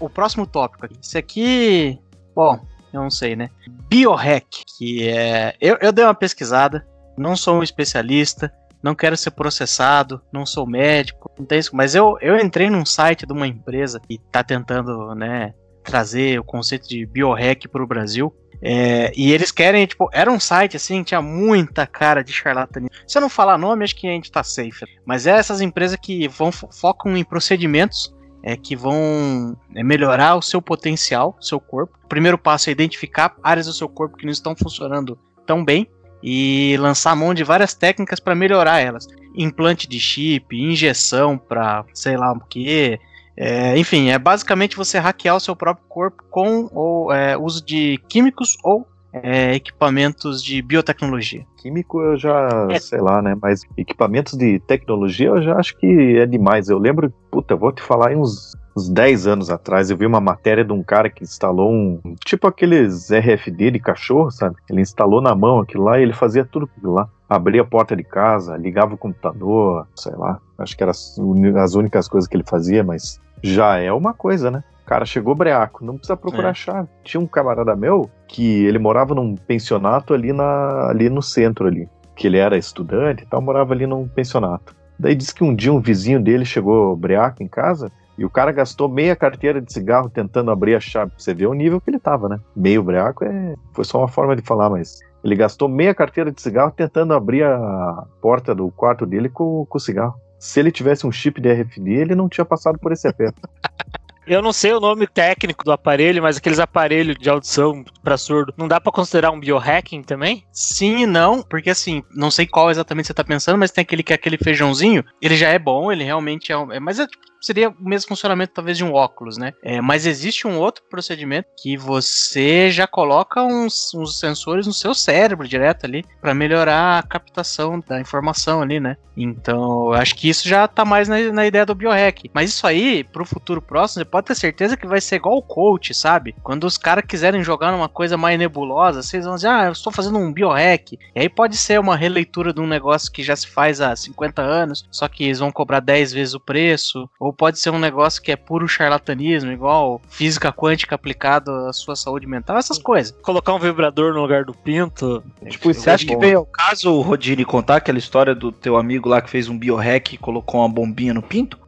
O 0.00 0.08
próximo 0.08 0.46
tópico 0.46 0.86
aqui. 0.86 0.96
Esse 1.02 1.18
aqui, 1.18 1.98
bom, 2.34 2.58
eu 2.90 3.02
não 3.02 3.10
sei, 3.10 3.36
né? 3.36 3.50
Biohack, 3.90 4.64
que 4.78 5.06
é. 5.08 5.54
Eu, 5.60 5.76
eu 5.82 5.92
dei 5.92 6.04
uma 6.06 6.14
pesquisada, 6.14 6.86
não 7.16 7.36
sou 7.36 7.58
um 7.58 7.62
especialista, 7.62 8.52
não 8.82 8.94
quero 8.94 9.16
ser 9.16 9.30
processado, 9.30 10.20
não 10.32 10.44
sou 10.44 10.66
médico, 10.66 11.30
não 11.38 11.46
tem 11.46 11.58
isso, 11.58 11.74
mas 11.74 11.94
eu, 11.94 12.18
eu 12.20 12.38
entrei 12.38 12.68
num 12.68 12.84
site 12.84 13.26
de 13.26 13.32
uma 13.32 13.46
empresa 13.46 13.98
que 13.98 14.18
tá 14.30 14.44
tentando, 14.44 15.14
né, 15.14 15.54
trazer 15.82 16.38
o 16.38 16.44
conceito 16.44 16.88
de 16.88 17.06
biohack 17.06 17.66
para 17.68 17.82
o 17.82 17.86
Brasil. 17.86 18.34
É, 18.62 19.12
e 19.14 19.32
eles 19.32 19.50
querem, 19.50 19.84
tipo, 19.84 20.08
era 20.12 20.30
um 20.30 20.40
site 20.40 20.76
assim, 20.76 21.02
tinha 21.02 21.20
muita 21.20 21.86
cara 21.86 22.24
de 22.24 22.32
charlatanismo. 22.32 22.94
Se 23.06 23.18
eu 23.18 23.22
não 23.22 23.28
falar 23.28 23.58
nome, 23.58 23.84
acho 23.84 23.94
que 23.96 24.06
a 24.06 24.10
gente 24.10 24.32
tá 24.32 24.42
safe. 24.42 24.86
Mas 25.04 25.26
é 25.26 25.32
essas 25.32 25.60
empresas 25.60 25.98
que 26.00 26.26
vão 26.28 26.50
fo- 26.50 26.70
focam 26.72 27.14
em 27.16 27.24
procedimentos 27.24 28.14
é, 28.42 28.56
que 28.56 28.74
vão 28.76 29.56
é, 29.74 29.82
melhorar 29.82 30.36
o 30.36 30.42
seu 30.42 30.62
potencial, 30.62 31.36
seu 31.40 31.60
corpo. 31.60 31.98
O 32.04 32.08
primeiro 32.08 32.38
passo 32.38 32.70
é 32.70 32.72
identificar 32.72 33.34
áreas 33.42 33.66
do 33.66 33.72
seu 33.72 33.88
corpo 33.88 34.16
que 34.16 34.24
não 34.24 34.32
estão 34.32 34.54
funcionando 34.56 35.18
tão 35.46 35.64
bem 35.64 35.86
e 36.26 36.74
lançar 36.78 37.14
mão 37.14 37.34
de 37.34 37.44
várias 37.44 37.74
técnicas 37.74 38.18
para 38.18 38.34
melhorar 38.34 38.80
elas. 38.80 39.06
Implante 39.36 39.86
de 39.86 40.00
chip, 40.00 40.56
injeção 40.56 41.36
para 41.36 41.84
sei 41.92 42.16
lá 42.16 42.32
o 42.32 42.40
que, 42.40 42.98
é, 43.36 43.76
enfim, 43.76 44.08
é 44.08 44.18
basicamente 44.18 44.74
você 44.74 44.98
hackear 44.98 45.36
o 45.36 45.40
seu 45.40 45.54
próprio 45.54 45.84
corpo 45.86 46.24
com 46.30 46.70
o 46.72 47.12
é, 47.12 47.36
uso 47.36 47.62
de 47.62 48.00
químicos 48.08 48.56
ou 48.64 48.86
é, 49.12 49.54
equipamentos 49.54 50.42
de 50.42 50.62
biotecnologia. 50.62 51.44
Químico 51.58 52.00
eu 52.00 52.16
já, 52.16 52.68
É. 52.70 52.78
sei 52.78 53.00
lá, 53.00 53.20
né? 53.20 53.36
Mas 53.40 53.60
equipamentos 53.76 54.32
de 54.36 54.58
tecnologia 54.60 55.28
eu 55.28 55.42
já 55.42 55.56
acho 55.56 55.76
que 55.76 56.16
é 56.16 56.24
demais. 56.24 56.70
Eu 56.70 56.78
lembro, 56.78 57.12
puta, 57.30 57.54
vou 57.54 57.70
te 57.70 57.82
falar 57.82 58.12
em 58.12 58.16
uns, 58.16 58.56
uns 58.76 58.88
10 58.88 59.26
anos 59.26 59.50
atrás, 59.50 59.90
eu 59.90 59.96
vi 59.96 60.06
uma 60.06 60.20
matéria 60.20 60.64
de 60.64 60.72
um 60.72 60.82
cara 60.82 61.08
que 61.08 61.22
instalou 61.22 61.70
um. 61.70 62.00
Tipo 62.24 62.46
aqueles 62.48 63.10
RFD 63.10 63.72
de 63.72 63.78
cachorro, 63.78 64.30
sabe? 64.30 64.56
Ele 64.68 64.80
instalou 64.80 65.20
na 65.20 65.34
mão 65.34 65.60
aquilo 65.60 65.84
lá 65.84 65.98
e 65.98 66.02
ele 66.02 66.12
fazia 66.12 66.44
tudo 66.44 66.68
aquilo 66.70 66.92
lá. 66.92 67.08
abria 67.28 67.62
a 67.62 67.64
porta 67.64 67.96
de 67.96 68.04
casa, 68.04 68.56
ligava 68.56 68.94
o 68.94 68.98
computador, 68.98 69.86
sei 69.96 70.14
lá. 70.14 70.38
Acho 70.58 70.76
que 70.76 70.82
eram 70.82 70.92
as 70.92 71.74
únicas 71.74 72.06
coisas 72.08 72.28
que 72.28 72.36
ele 72.36 72.44
fazia, 72.46 72.84
mas 72.84 73.20
já 73.42 73.78
é 73.78 73.92
uma 73.92 74.12
coisa, 74.12 74.50
né? 74.50 74.62
O 74.82 74.86
cara 74.86 75.06
chegou 75.06 75.34
breaco, 75.34 75.84
não 75.84 75.96
precisa 75.96 76.16
procurar 76.16 76.50
É. 76.50 76.54
chave. 76.54 76.88
Tinha 77.02 77.20
um 77.20 77.26
camarada 77.26 77.74
meu 77.74 78.10
que 78.28 78.64
ele 78.66 78.78
morava 78.78 79.14
num 79.14 79.34
pensionato 79.34 80.12
ali, 80.12 80.32
na, 80.32 80.90
ali 80.90 81.08
no 81.08 81.22
centro 81.22 81.66
ali. 81.66 81.88
Que 82.14 82.26
ele 82.26 82.36
era 82.36 82.56
estudante 82.56 83.22
e 83.22 83.26
tal, 83.26 83.40
morava 83.40 83.72
ali 83.72 83.86
num 83.86 84.06
pensionato. 84.06 84.76
Daí 84.98 85.14
disse 85.14 85.34
que 85.34 85.42
um 85.42 85.54
dia 85.54 85.72
um 85.72 85.80
vizinho 85.80 86.22
dele 86.22 86.44
chegou 86.44 86.94
breaco 86.94 87.42
em 87.42 87.48
casa 87.48 87.90
e 88.16 88.24
o 88.24 88.30
cara 88.30 88.52
gastou 88.52 88.88
meia 88.88 89.16
carteira 89.16 89.60
de 89.60 89.72
cigarro 89.72 90.08
tentando 90.08 90.50
abrir 90.50 90.74
a 90.74 90.80
chave. 90.80 91.12
Você 91.16 91.34
ver 91.34 91.46
o 91.46 91.54
nível 91.54 91.80
que 91.80 91.90
ele 91.90 91.98
tava, 91.98 92.28
né? 92.28 92.38
Meio 92.54 92.82
breaco 92.82 93.24
é... 93.24 93.54
foi 93.72 93.84
só 93.84 93.98
uma 93.98 94.08
forma 94.08 94.36
de 94.36 94.42
falar, 94.42 94.70
mas 94.70 94.98
ele 95.22 95.34
gastou 95.36 95.68
meia 95.68 95.94
carteira 95.94 96.30
de 96.30 96.40
cigarro 96.40 96.70
tentando 96.70 97.14
abrir 97.14 97.42
a 97.44 98.04
porta 98.20 98.54
do 98.54 98.70
quarto 98.70 99.04
dele 99.06 99.28
com, 99.28 99.64
com 99.66 99.78
o 99.78 99.80
cigarro. 99.80 100.14
Se 100.38 100.60
ele 100.60 100.70
tivesse 100.70 101.06
um 101.06 101.12
chip 101.12 101.40
de 101.40 101.50
RFD, 101.50 101.90
ele 101.90 102.14
não 102.14 102.28
tinha 102.28 102.44
passado 102.44 102.78
por 102.78 102.92
esse 102.92 103.08
aperto. 103.08 103.40
Eu 104.26 104.40
não 104.40 104.54
sei 104.54 104.72
o 104.72 104.80
nome 104.80 105.06
técnico 105.06 105.62
do 105.64 105.70
aparelho, 105.70 106.22
mas 106.22 106.38
aqueles 106.38 106.58
aparelhos 106.58 107.16
de 107.18 107.28
audição 107.28 107.84
pra 108.02 108.16
surdo, 108.16 108.54
não 108.56 108.66
dá 108.66 108.80
pra 108.80 108.90
considerar 108.90 109.30
um 109.30 109.38
biohacking 109.38 110.02
também? 110.02 110.44
Sim 110.50 111.02
e 111.02 111.06
não, 111.06 111.42
porque 111.42 111.68
assim, 111.68 112.02
não 112.14 112.30
sei 112.30 112.46
qual 112.46 112.70
exatamente 112.70 113.06
você 113.06 113.12
tá 113.12 113.22
pensando, 113.22 113.58
mas 113.58 113.70
tem 113.70 113.82
aquele 113.82 114.02
que 114.02 114.14
é 114.14 114.16
aquele 114.16 114.38
feijãozinho, 114.38 115.04
ele 115.20 115.36
já 115.36 115.50
é 115.50 115.58
bom, 115.58 115.92
ele 115.92 116.04
realmente 116.04 116.50
é, 116.50 116.56
um- 116.56 116.72
é 116.72 116.80
mas 116.80 116.98
é, 116.98 117.06
tipo, 117.06 117.22
seria 117.44 117.70
o 117.70 117.74
mesmo 117.78 118.08
funcionamento 118.08 118.52
talvez 118.54 118.76
de 118.76 118.84
um 118.84 118.92
óculos, 118.92 119.36
né? 119.36 119.52
É, 119.62 119.80
mas 119.80 120.06
existe 120.06 120.46
um 120.46 120.58
outro 120.58 120.84
procedimento 120.88 121.48
que 121.60 121.76
você 121.76 122.70
já 122.70 122.86
coloca 122.86 123.42
uns, 123.42 123.92
uns 123.94 124.18
sensores 124.18 124.66
no 124.66 124.72
seu 124.72 124.94
cérebro 124.94 125.46
direto 125.46 125.86
ali 125.86 126.04
pra 126.20 126.34
melhorar 126.34 126.98
a 126.98 127.02
captação 127.02 127.82
da 127.86 128.00
informação 128.00 128.62
ali, 128.62 128.80
né? 128.80 128.96
Então, 129.16 129.92
eu 129.92 129.94
acho 129.94 130.14
que 130.14 130.28
isso 130.28 130.48
já 130.48 130.66
tá 130.66 130.84
mais 130.84 131.08
na, 131.08 131.18
na 131.32 131.46
ideia 131.46 131.64
do 131.64 131.74
biohack. 131.74 132.30
Mas 132.32 132.50
isso 132.50 132.66
aí, 132.66 133.04
pro 133.04 133.24
futuro 133.24 133.62
próximo, 133.62 134.00
você 134.00 134.04
pode 134.04 134.26
ter 134.26 134.34
certeza 134.34 134.76
que 134.76 134.86
vai 134.86 135.00
ser 135.00 135.16
igual 135.16 135.36
o 135.36 135.42
coach, 135.42 135.94
sabe? 135.94 136.34
Quando 136.42 136.64
os 136.64 136.76
caras 136.76 137.04
quiserem 137.06 137.42
jogar 137.42 137.70
numa 137.70 137.88
coisa 137.88 138.16
mais 138.16 138.38
nebulosa, 138.38 139.02
vocês 139.02 139.24
vão 139.24 139.36
dizer, 139.36 139.48
ah, 139.48 139.66
eu 139.66 139.72
estou 139.72 139.92
fazendo 139.92 140.18
um 140.18 140.32
biohack. 140.32 140.98
E 141.14 141.20
aí 141.20 141.28
pode 141.28 141.56
ser 141.56 141.78
uma 141.78 141.96
releitura 141.96 142.52
de 142.52 142.60
um 142.60 142.66
negócio 142.66 143.10
que 143.12 143.22
já 143.22 143.36
se 143.36 143.46
faz 143.46 143.80
há 143.80 143.94
50 143.94 144.42
anos, 144.42 144.86
só 144.90 145.08
que 145.08 145.24
eles 145.24 145.38
vão 145.38 145.52
cobrar 145.52 145.80
10 145.80 146.12
vezes 146.12 146.34
o 146.34 146.40
preço. 146.40 147.08
Ou 147.20 147.32
pode 147.34 147.58
ser 147.58 147.70
um 147.70 147.78
negócio 147.78 148.22
que 148.22 148.32
é 148.32 148.36
puro 148.36 148.68
charlatanismo, 148.68 149.50
igual 149.52 150.00
física 150.08 150.52
quântica 150.52 150.94
aplicado 150.94 151.50
à 151.50 151.72
sua 151.72 151.96
saúde 151.96 152.26
mental, 152.26 152.56
essas 152.56 152.78
coisas. 152.78 153.14
Colocar 153.22 153.54
um 153.54 153.58
vibrador 153.58 154.14
no 154.14 154.20
lugar 154.22 154.44
do 154.44 154.54
pinto. 154.54 155.22
tipo, 155.48 155.70
isso 155.70 155.80
Você 155.80 155.90
acha 155.90 156.06
que 156.06 156.14
bom. 156.14 156.20
veio 156.20 156.38
ao 156.38 156.46
caso, 156.46 157.00
Rodine, 157.00 157.44
contar 157.44 157.76
aquela 157.76 157.98
história 157.98 158.34
do 158.34 158.52
teu 158.52 158.76
amigo 158.76 159.08
lá 159.08 159.20
que 159.20 159.30
fez 159.30 159.48
um 159.48 159.58
biohack 159.58 160.14
e 160.14 160.18
colocou 160.18 160.60
uma 160.60 160.68
bombinha 160.68 161.12
no 161.12 161.22
pinto? 161.22 161.63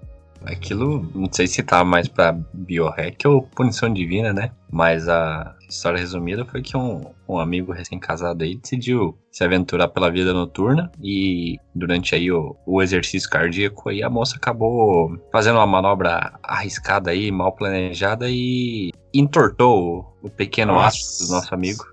Aquilo, 0.47 1.11
não 1.13 1.29
sei 1.31 1.49
se 1.49 1.63
tá 1.63 1.85
mais 1.85 2.07
pra 2.07 2.33
biohack 2.55 3.27
ou 3.27 3.43
punição 3.43 3.93
divina, 3.93 4.33
né? 4.33 4.53
Mas 4.71 5.09
a 5.09 5.57
história 5.69 5.99
resumida 5.99 6.45
foi 6.45 6.63
que 6.63 6.77
um, 6.77 7.05
um 7.29 7.41
amigo 7.41 7.73
recém-casado 7.73 8.45
aí 8.45 8.57
decidiu 8.57 9.19
se 9.31 9.43
aventurar 9.43 9.89
pela 9.89 10.11
vida 10.11 10.33
noturna 10.33 10.91
e 11.03 11.59
durante 11.75 12.15
aí 12.15 12.31
o, 12.31 12.57
o 12.65 12.81
exercício 12.81 13.29
cardíaco 13.29 13.89
aí 13.89 14.03
a 14.03 14.09
moça 14.09 14.37
acabou 14.37 15.19
fazendo 15.33 15.57
uma 15.57 15.67
manobra 15.67 16.39
arriscada 16.43 17.11
aí, 17.11 17.33
mal 17.33 17.53
planejada 17.53 18.27
e 18.31 18.93
entortou 19.13 20.15
o, 20.23 20.27
o 20.27 20.31
pequeno 20.31 20.75
Nossa. 20.75 20.87
astro 20.89 21.27
do 21.27 21.33
nosso 21.33 21.55
amigo. 21.55 21.85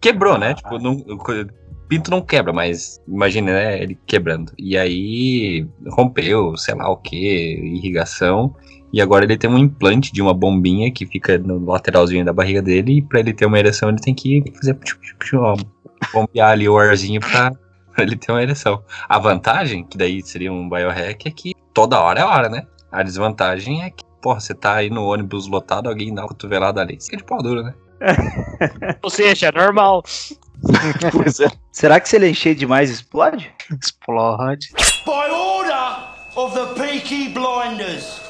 Quebrou, 0.00 0.38
né? 0.38 0.54
Tipo, 0.54 0.78
não, 0.78 1.02
pinto 1.90 2.08
não 2.08 2.22
quebra, 2.22 2.52
mas 2.52 3.02
imagine, 3.06 3.50
né? 3.50 3.82
Ele 3.82 3.98
quebrando. 4.06 4.52
E 4.56 4.78
aí 4.78 5.66
rompeu, 5.88 6.56
sei 6.56 6.76
lá 6.76 6.88
o 6.88 6.96
que, 6.96 7.16
irrigação. 7.16 8.54
E 8.92 9.02
agora 9.02 9.24
ele 9.24 9.36
tem 9.36 9.50
um 9.50 9.58
implante 9.58 10.12
de 10.12 10.22
uma 10.22 10.32
bombinha 10.32 10.90
que 10.92 11.04
fica 11.04 11.36
no 11.36 11.64
lateralzinho 11.64 12.24
da 12.24 12.32
barriga 12.32 12.62
dele. 12.62 12.98
E 12.98 13.02
pra 13.02 13.18
ele 13.18 13.34
ter 13.34 13.44
uma 13.44 13.58
ereção, 13.58 13.88
ele 13.88 13.98
tem 13.98 14.14
que 14.14 14.44
fazer 14.54 14.74
tchup, 14.74 15.04
tchup, 15.18 15.36
ó, 15.36 15.56
bombear 16.12 16.50
ali 16.50 16.68
o 16.68 16.78
arzinho 16.78 17.20
pra, 17.20 17.50
pra 17.92 18.04
ele 18.04 18.16
ter 18.16 18.30
uma 18.30 18.42
ereção. 18.42 18.82
A 19.08 19.18
vantagem, 19.18 19.84
que 19.84 19.98
daí 19.98 20.22
seria 20.22 20.52
um 20.52 20.68
biohack, 20.68 21.26
é 21.26 21.30
que 21.32 21.54
toda 21.74 22.00
hora 22.00 22.20
é 22.20 22.24
hora, 22.24 22.48
né? 22.48 22.66
A 22.92 23.02
desvantagem 23.02 23.82
é 23.82 23.90
que, 23.90 24.04
porra, 24.22 24.38
você 24.38 24.54
tá 24.54 24.76
aí 24.76 24.90
no 24.90 25.04
ônibus 25.04 25.48
lotado, 25.48 25.88
alguém 25.88 26.14
dá 26.14 26.22
uma 26.22 26.28
cotovelada 26.28 26.80
ali. 26.80 26.98
Fica 27.02 27.16
de 27.16 27.24
pau 27.24 27.42
duro, 27.42 27.64
né? 27.64 27.74
Ou 29.02 29.10
seja, 29.10 29.48
é 29.48 29.52
normal. 29.52 30.04
Pois 31.12 31.40
é. 31.40 31.48
Será 31.72 32.00
que 32.00 32.08
se 32.08 32.16
ele 32.16 32.28
encher 32.28 32.54
demais 32.54 32.90
explode? 32.90 33.52
Explode. 33.80 34.68
By 35.04 35.30
order 35.32 36.10
of 36.36 36.54
the 36.54 36.66
Peaky 36.80 37.30
Blinders. 37.30 38.20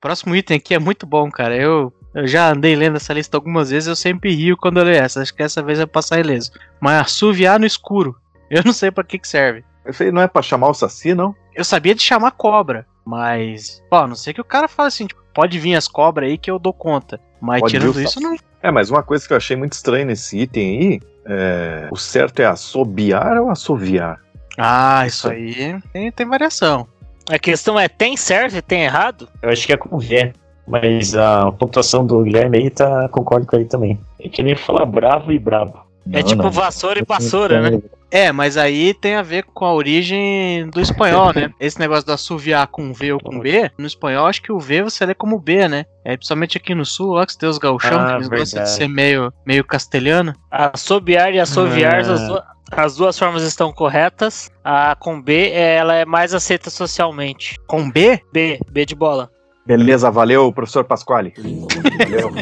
Próximo 0.00 0.34
item 0.34 0.56
aqui 0.56 0.74
é 0.74 0.78
muito 0.78 1.06
bom, 1.06 1.30
cara. 1.30 1.56
Eu, 1.56 1.92
eu 2.14 2.26
já 2.26 2.50
andei 2.50 2.74
lendo 2.74 2.96
essa 2.96 3.12
lista 3.12 3.36
algumas 3.36 3.70
vezes, 3.70 3.86
eu 3.86 3.96
sempre 3.96 4.34
rio 4.34 4.56
quando 4.56 4.78
eu 4.78 4.84
leio 4.84 4.98
essa. 4.98 5.20
Acho 5.22 5.34
que 5.34 5.42
essa 5.42 5.62
vez 5.62 5.78
vai 5.78 5.86
passar 5.86 6.20
ileso. 6.20 6.52
Mas 6.80 7.00
assoviar 7.00 7.58
no 7.58 7.66
escuro. 7.66 8.16
Eu 8.50 8.62
não 8.64 8.72
sei 8.72 8.90
pra 8.90 9.04
que 9.04 9.18
que 9.18 9.28
serve. 9.28 9.64
Isso 9.86 10.02
aí 10.02 10.12
não 10.12 10.22
é 10.22 10.28
pra 10.28 10.42
chamar 10.42 10.68
o 10.68 10.74
Saci, 10.74 11.14
não? 11.14 11.34
Eu 11.54 11.64
sabia 11.64 11.94
de 11.94 12.02
chamar 12.02 12.32
cobra, 12.32 12.86
mas. 13.04 13.82
Ó, 13.90 14.04
a 14.04 14.06
não 14.06 14.14
sei 14.14 14.32
que 14.32 14.40
o 14.40 14.44
cara 14.44 14.68
fala 14.68 14.88
assim, 14.88 15.06
tipo, 15.06 15.20
pode 15.34 15.58
vir 15.58 15.74
as 15.74 15.86
cobras 15.88 16.28
aí 16.28 16.38
que 16.38 16.50
eu 16.50 16.58
dou 16.58 16.72
conta. 16.72 17.20
Mas 17.40 17.60
Pode 17.60 17.72
tirando 17.72 18.00
isso, 18.00 18.20
não. 18.20 18.36
É, 18.62 18.70
mas 18.70 18.90
uma 18.90 19.02
coisa 19.02 19.26
que 19.26 19.32
eu 19.32 19.36
achei 19.36 19.56
muito 19.56 19.72
estranha 19.72 20.04
nesse 20.04 20.38
item 20.38 20.78
aí, 20.78 21.00
é, 21.26 21.88
o 21.90 21.96
certo 21.96 22.40
é 22.40 22.46
assobiar 22.46 23.38
ou 23.38 23.50
assoviar? 23.50 24.20
Ah, 24.58 25.06
isso 25.06 25.28
aí 25.28 25.78
tem, 25.92 26.12
tem 26.12 26.26
variação. 26.26 26.86
A 27.28 27.38
questão 27.38 27.78
é, 27.78 27.88
tem 27.88 28.16
certo 28.16 28.56
e 28.56 28.62
tem 28.62 28.82
errado? 28.82 29.28
Eu 29.40 29.50
acho 29.50 29.66
que 29.66 29.72
é 29.72 29.76
com 29.76 29.98
V. 29.98 30.32
Mas 30.66 31.16
a 31.16 31.50
pontuação 31.50 32.06
do 32.06 32.22
Guilherme 32.22 32.58
aí 32.58 32.70
tá, 32.70 33.08
concordo 33.08 33.46
com 33.46 33.56
ele 33.56 33.64
também. 33.64 33.98
É 34.20 34.28
que 34.28 34.42
nem 34.42 34.54
falar 34.54 34.86
bravo 34.86 35.32
e 35.32 35.38
brabo. 35.38 35.89
É 36.12 36.20
Não, 36.20 36.28
tipo 36.28 36.42
não. 36.44 36.50
vassoura 36.50 36.98
e 37.00 37.04
vassoura, 37.04 37.70
né? 37.70 37.80
É, 38.12 38.32
mas 38.32 38.56
aí 38.56 38.92
tem 38.92 39.14
a 39.14 39.22
ver 39.22 39.44
com 39.44 39.64
a 39.64 39.72
origem 39.72 40.68
do 40.70 40.80
espanhol, 40.80 41.32
né? 41.32 41.50
Esse 41.60 41.78
negócio 41.78 42.04
do 42.04 42.12
assoviar 42.12 42.66
com 42.66 42.92
V 42.92 43.12
ou 43.12 43.20
com 43.20 43.38
B, 43.38 43.70
no 43.78 43.86
espanhol 43.86 44.26
acho 44.26 44.42
que 44.42 44.50
o 44.50 44.58
V 44.58 44.82
você 44.82 45.06
lê 45.06 45.14
como 45.14 45.38
B, 45.38 45.68
né? 45.68 45.84
É, 46.04 46.16
principalmente 46.16 46.56
aqui 46.56 46.74
no 46.74 46.84
sul, 46.84 47.12
lá 47.12 47.24
que 47.24 47.32
você 47.32 47.38
tem 47.38 47.48
os 47.48 47.58
gauchão, 47.58 48.00
Ah, 48.00 48.06
que 48.06 48.12
eles 48.14 48.28
gostam 48.28 48.64
de 48.64 48.70
ser 48.70 48.88
meio, 48.88 49.32
meio 49.46 49.62
castelhano. 49.64 50.32
Assobiar 50.50 51.32
e 51.32 51.38
assoviar, 51.38 51.94
Ah. 51.94 51.98
as, 52.12 52.26
du- 52.28 52.42
as 52.72 52.96
duas 52.96 53.16
formas 53.16 53.44
estão 53.44 53.72
corretas. 53.72 54.50
A 54.64 54.96
com 54.98 55.22
B, 55.22 55.50
é- 55.50 55.76
ela 55.76 55.94
é 55.94 56.04
mais 56.04 56.34
aceita 56.34 56.68
socialmente. 56.68 57.56
Com 57.68 57.88
B? 57.88 58.20
B, 58.32 58.58
B 58.72 58.84
de 58.84 58.96
bola. 58.96 59.30
Beleza, 59.64 60.10
valeu, 60.10 60.52
professor 60.52 60.82
Pasquale. 60.82 61.32
Valeu. 61.36 62.32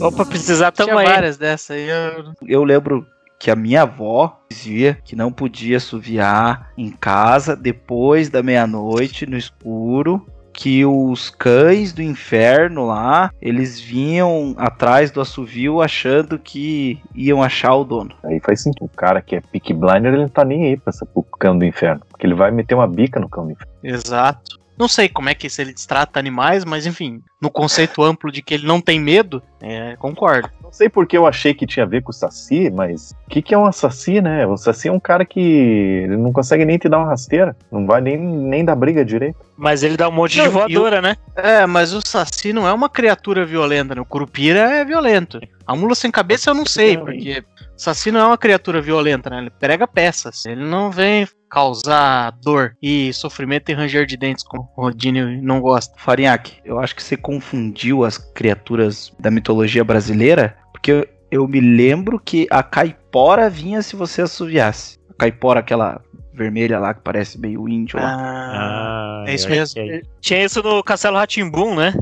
Opa, 0.00 0.24
precisar 0.24 0.72
Tinha 0.72 0.86
tamo 0.86 0.98
aí. 0.98 1.06
várias 1.06 1.36
dessas 1.36 1.76
aí. 1.76 1.88
Eu... 1.88 2.32
Eu 2.46 2.64
lembro 2.64 3.06
que 3.38 3.50
a 3.50 3.56
minha 3.56 3.82
avó 3.82 4.40
dizia 4.50 4.98
que 5.04 5.14
não 5.14 5.30
podia 5.30 5.76
assoviar 5.76 6.70
em 6.76 6.90
casa 6.90 7.54
depois 7.54 8.28
da 8.30 8.42
meia-noite 8.42 9.26
no 9.26 9.36
escuro. 9.36 10.26
Que 10.58 10.86
os 10.86 11.28
cães 11.28 11.92
do 11.92 12.00
inferno 12.00 12.86
lá, 12.86 13.30
eles 13.42 13.78
vinham 13.78 14.54
atrás 14.56 15.10
do 15.10 15.20
assovio 15.20 15.82
achando 15.82 16.38
que 16.38 16.98
iam 17.14 17.42
achar 17.42 17.74
o 17.74 17.84
dono. 17.84 18.14
Aí 18.24 18.40
faz 18.40 18.62
sentido. 18.62 18.86
O 18.86 18.88
cara 18.88 19.20
que 19.20 19.36
é 19.36 19.42
pick 19.42 19.74
blinder, 19.74 20.14
ele 20.14 20.22
não 20.22 20.30
tá 20.30 20.46
nem 20.46 20.64
aí 20.64 20.76
pra 20.78 20.88
essa, 20.88 21.04
pro 21.04 21.22
cão 21.22 21.58
do 21.58 21.64
inferno. 21.66 22.00
Porque 22.08 22.26
ele 22.26 22.34
vai 22.34 22.50
meter 22.50 22.74
uma 22.74 22.86
bica 22.86 23.20
no 23.20 23.28
cão 23.28 23.44
do 23.44 23.52
inferno. 23.52 23.70
Exato. 23.82 24.58
Não 24.78 24.88
sei 24.88 25.08
como 25.08 25.28
é 25.28 25.34
que 25.34 25.48
se 25.48 25.62
ele 25.62 25.72
destrata 25.72 26.18
animais, 26.18 26.64
mas 26.64 26.84
enfim, 26.86 27.22
no 27.40 27.50
conceito 27.50 28.02
amplo 28.02 28.30
de 28.30 28.42
que 28.42 28.54
ele 28.54 28.66
não 28.66 28.80
tem 28.80 29.00
medo, 29.00 29.42
é, 29.62 29.96
concordo. 29.96 30.50
Não 30.62 30.70
sei 30.72 30.88
porque 30.88 31.16
eu 31.16 31.26
achei 31.26 31.54
que 31.54 31.66
tinha 31.66 31.84
a 31.84 31.88
ver 31.88 32.02
com 32.02 32.10
o 32.10 32.14
Saci, 32.14 32.70
mas 32.70 33.12
o 33.26 33.30
que, 33.30 33.40
que 33.40 33.54
é 33.54 33.58
um 33.58 33.70
Saci, 33.72 34.20
né? 34.20 34.46
O 34.46 34.56
Saci 34.56 34.88
é 34.88 34.92
um 34.92 35.00
cara 35.00 35.24
que 35.24 35.40
ele 35.40 36.16
não 36.16 36.32
consegue 36.32 36.64
nem 36.64 36.76
te 36.76 36.88
dar 36.88 36.98
uma 36.98 37.06
rasteira. 37.08 37.56
Não 37.72 37.86
vai 37.86 38.00
nem, 38.00 38.18
nem 38.18 38.64
dar 38.64 38.74
briga 38.76 39.04
direito. 39.04 39.38
Mas 39.56 39.82
ele 39.82 39.96
dá 39.96 40.08
um 40.08 40.12
monte 40.12 40.36
Não, 40.36 40.44
de 40.44 40.48
e 40.48 40.50
o- 40.50 40.52
voadora, 40.52 41.00
né? 41.00 41.16
É, 41.34 41.64
mas 41.66 41.92
o 41.94 42.00
Saci 42.06 42.52
não 42.52 42.66
é 42.68 42.72
uma 42.72 42.88
criatura 42.90 43.46
violenta, 43.46 43.94
né? 43.94 44.00
O 44.00 44.04
Curupira 44.04 44.58
é 44.60 44.84
violento. 44.84 45.40
A 45.66 45.74
mula 45.74 45.94
sem 45.94 46.10
cabeça 46.10 46.50
eu 46.50 46.54
não 46.54 46.64
sei, 46.64 46.96
porque 46.96 47.40
o 47.40 47.44
Saci 47.76 48.12
não 48.12 48.20
é 48.20 48.26
uma 48.26 48.38
criatura 48.38 48.80
violenta, 48.80 49.28
né? 49.28 49.38
Ele 49.38 49.50
prega 49.50 49.86
peças. 49.86 50.44
Ele 50.46 50.64
não 50.64 50.90
vem 50.90 51.26
causar 51.50 52.30
dor 52.42 52.76
e 52.82 53.12
sofrimento 53.12 53.70
e 53.70 53.74
ranger 53.74 54.06
de 54.06 54.16
dentes, 54.16 54.44
como 54.44 54.68
o 54.76 54.82
Rodine 54.82 55.40
não 55.42 55.60
gosta. 55.60 55.94
Farinhaque, 55.98 56.58
eu 56.64 56.78
acho 56.78 56.94
que 56.94 57.02
você 57.02 57.16
confundiu 57.16 58.04
as 58.04 58.16
criaturas 58.18 59.12
da 59.18 59.30
mitologia 59.30 59.82
brasileira, 59.82 60.56
porque 60.72 60.90
eu, 60.92 61.06
eu 61.30 61.48
me 61.48 61.60
lembro 61.60 62.20
que 62.20 62.46
a 62.50 62.62
caipora 62.62 63.50
vinha 63.50 63.82
se 63.82 63.96
você 63.96 64.22
assoviasse. 64.22 64.98
A 65.10 65.14
caipora, 65.14 65.60
aquela 65.60 66.00
vermelha 66.32 66.78
lá 66.78 66.92
que 66.92 67.00
parece 67.00 67.40
meio 67.40 67.66
índio 67.68 67.98
lá. 67.98 68.14
Ah, 68.14 69.24
Ah, 69.26 69.30
é 69.30 69.34
isso 69.34 69.48
mesmo. 69.48 69.80
é- 69.80 70.02
Tinha 70.20 70.44
isso 70.44 70.62
no 70.62 70.82
Castelo 70.84 71.16
Ratimbum, 71.16 71.74
né? 71.74 71.94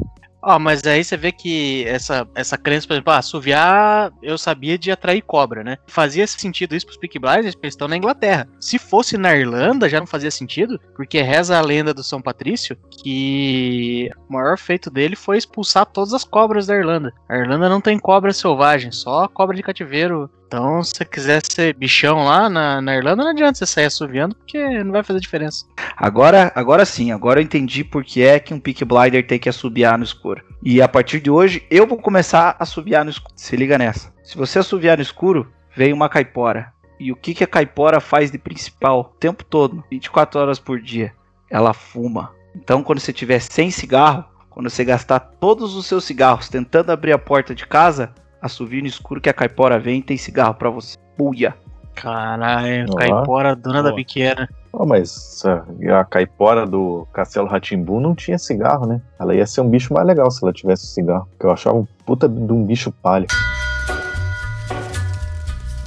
Ó, 0.46 0.58
mas 0.58 0.84
aí 0.84 1.02
você 1.02 1.16
vê 1.16 1.32
que 1.32 1.84
essa, 1.86 2.28
essa 2.34 2.58
crença, 2.58 2.86
por 2.86 2.92
exemplo, 2.92 3.12
ah, 3.12 3.18
assoviar, 3.18 4.12
eu 4.22 4.36
sabia 4.36 4.76
de 4.76 4.90
atrair 4.90 5.22
cobra, 5.22 5.64
né? 5.64 5.78
Fazia 5.86 6.26
sentido 6.26 6.76
isso 6.76 6.84
pros 6.84 6.98
Peaky 6.98 7.18
Blinders, 7.18 7.54
porque 7.54 7.66
eles 7.66 7.74
estão 7.74 7.88
na 7.88 7.96
Inglaterra. 7.96 8.46
Se 8.60 8.78
fosse 8.78 9.16
na 9.16 9.34
Irlanda, 9.34 9.88
já 9.88 9.98
não 9.98 10.06
fazia 10.06 10.30
sentido, 10.30 10.78
porque 10.94 11.22
reza 11.22 11.56
a 11.56 11.62
lenda 11.62 11.94
do 11.94 12.02
São 12.02 12.20
Patrício 12.20 12.76
que 13.02 14.10
o 14.28 14.34
maior 14.34 14.58
feito 14.58 14.90
dele 14.90 15.16
foi 15.16 15.38
expulsar 15.38 15.86
todas 15.86 16.12
as 16.12 16.24
cobras 16.24 16.66
da 16.66 16.76
Irlanda. 16.76 17.12
A 17.26 17.38
Irlanda 17.38 17.68
não 17.68 17.80
tem 17.80 17.98
cobra 17.98 18.32
selvagem, 18.32 18.92
só 18.92 19.26
cobra 19.28 19.56
de 19.56 19.62
cativeiro. 19.62 20.30
Então, 20.54 20.84
se 20.84 20.92
você 20.94 21.04
quiser 21.04 21.42
ser 21.50 21.74
bichão 21.74 22.26
lá 22.26 22.48
na, 22.48 22.80
na 22.80 22.94
Irlanda, 22.94 23.24
não 23.24 23.30
adianta 23.32 23.58
você 23.58 23.66
sair 23.66 23.86
assoviando, 23.86 24.36
porque 24.36 24.84
não 24.84 24.92
vai 24.92 25.02
fazer 25.02 25.18
diferença. 25.18 25.66
Agora, 25.96 26.52
agora 26.54 26.84
sim, 26.84 27.10
agora 27.10 27.40
eu 27.40 27.44
entendi 27.44 27.82
por 27.82 28.04
que 28.04 28.22
é 28.22 28.38
que 28.38 28.54
um 28.54 28.60
Peak 28.60 28.84
Blinder 28.84 29.26
tem 29.26 29.36
que 29.36 29.48
assobiar 29.48 29.98
no 29.98 30.04
escuro. 30.04 30.44
E 30.62 30.80
a 30.80 30.86
partir 30.86 31.20
de 31.20 31.28
hoje, 31.28 31.66
eu 31.68 31.88
vou 31.88 31.98
começar 31.98 32.50
a 32.56 32.62
assobiar 32.62 33.04
no 33.04 33.10
escuro. 33.10 33.34
Se 33.34 33.56
liga 33.56 33.76
nessa. 33.76 34.14
Se 34.22 34.36
você 34.36 34.60
assobiar 34.60 34.96
no 34.96 35.02
escuro, 35.02 35.52
vem 35.76 35.92
uma 35.92 36.08
caipora. 36.08 36.72
E 37.00 37.10
o 37.10 37.16
que, 37.16 37.34
que 37.34 37.42
a 37.42 37.48
caipora 37.48 37.98
faz 37.98 38.30
de 38.30 38.38
principal 38.38 39.00
o 39.00 39.04
tempo 39.04 39.42
todo, 39.42 39.82
24 39.90 40.40
horas 40.40 40.60
por 40.60 40.80
dia? 40.80 41.12
Ela 41.50 41.74
fuma. 41.74 42.32
Então, 42.54 42.84
quando 42.84 43.00
você 43.00 43.12
tiver 43.12 43.40
sem 43.40 43.72
cigarro, 43.72 44.24
quando 44.50 44.70
você 44.70 44.84
gastar 44.84 45.18
todos 45.18 45.74
os 45.74 45.86
seus 45.86 46.04
cigarros 46.04 46.48
tentando 46.48 46.92
abrir 46.92 47.10
a 47.10 47.18
porta 47.18 47.56
de 47.56 47.66
casa, 47.66 48.14
assovie 48.44 48.82
no 48.82 48.86
escuro 48.86 49.20
que 49.20 49.30
a 49.30 49.32
caipora 49.32 49.78
vem 49.78 50.00
e 50.00 50.02
tem 50.02 50.16
cigarro 50.16 50.54
pra 50.54 50.68
você. 50.68 50.96
Buia. 51.16 51.54
Caralho, 51.94 52.92
caipora, 52.96 53.54
dona 53.54 53.82
da 53.82 53.90
Ó. 53.90 53.94
biqueira. 53.94 54.48
Oh, 54.72 54.84
mas 54.84 55.42
a, 55.46 56.00
a 56.00 56.04
caipora 56.04 56.66
do 56.66 57.06
Castelo 57.12 57.46
Ratimbu 57.46 58.00
não 58.00 58.14
tinha 58.14 58.36
cigarro, 58.36 58.86
né? 58.86 59.00
Ela 59.18 59.34
ia 59.34 59.46
ser 59.46 59.60
um 59.60 59.70
bicho 59.70 59.94
mais 59.94 60.04
legal 60.04 60.28
se 60.30 60.44
ela 60.44 60.52
tivesse 60.52 60.88
cigarro. 60.88 61.26
Porque 61.30 61.46
eu 61.46 61.52
achava 61.52 61.78
um 61.78 61.86
puta 62.04 62.28
de 62.28 62.52
um 62.52 62.64
bicho 62.64 62.90
palha. 62.90 63.28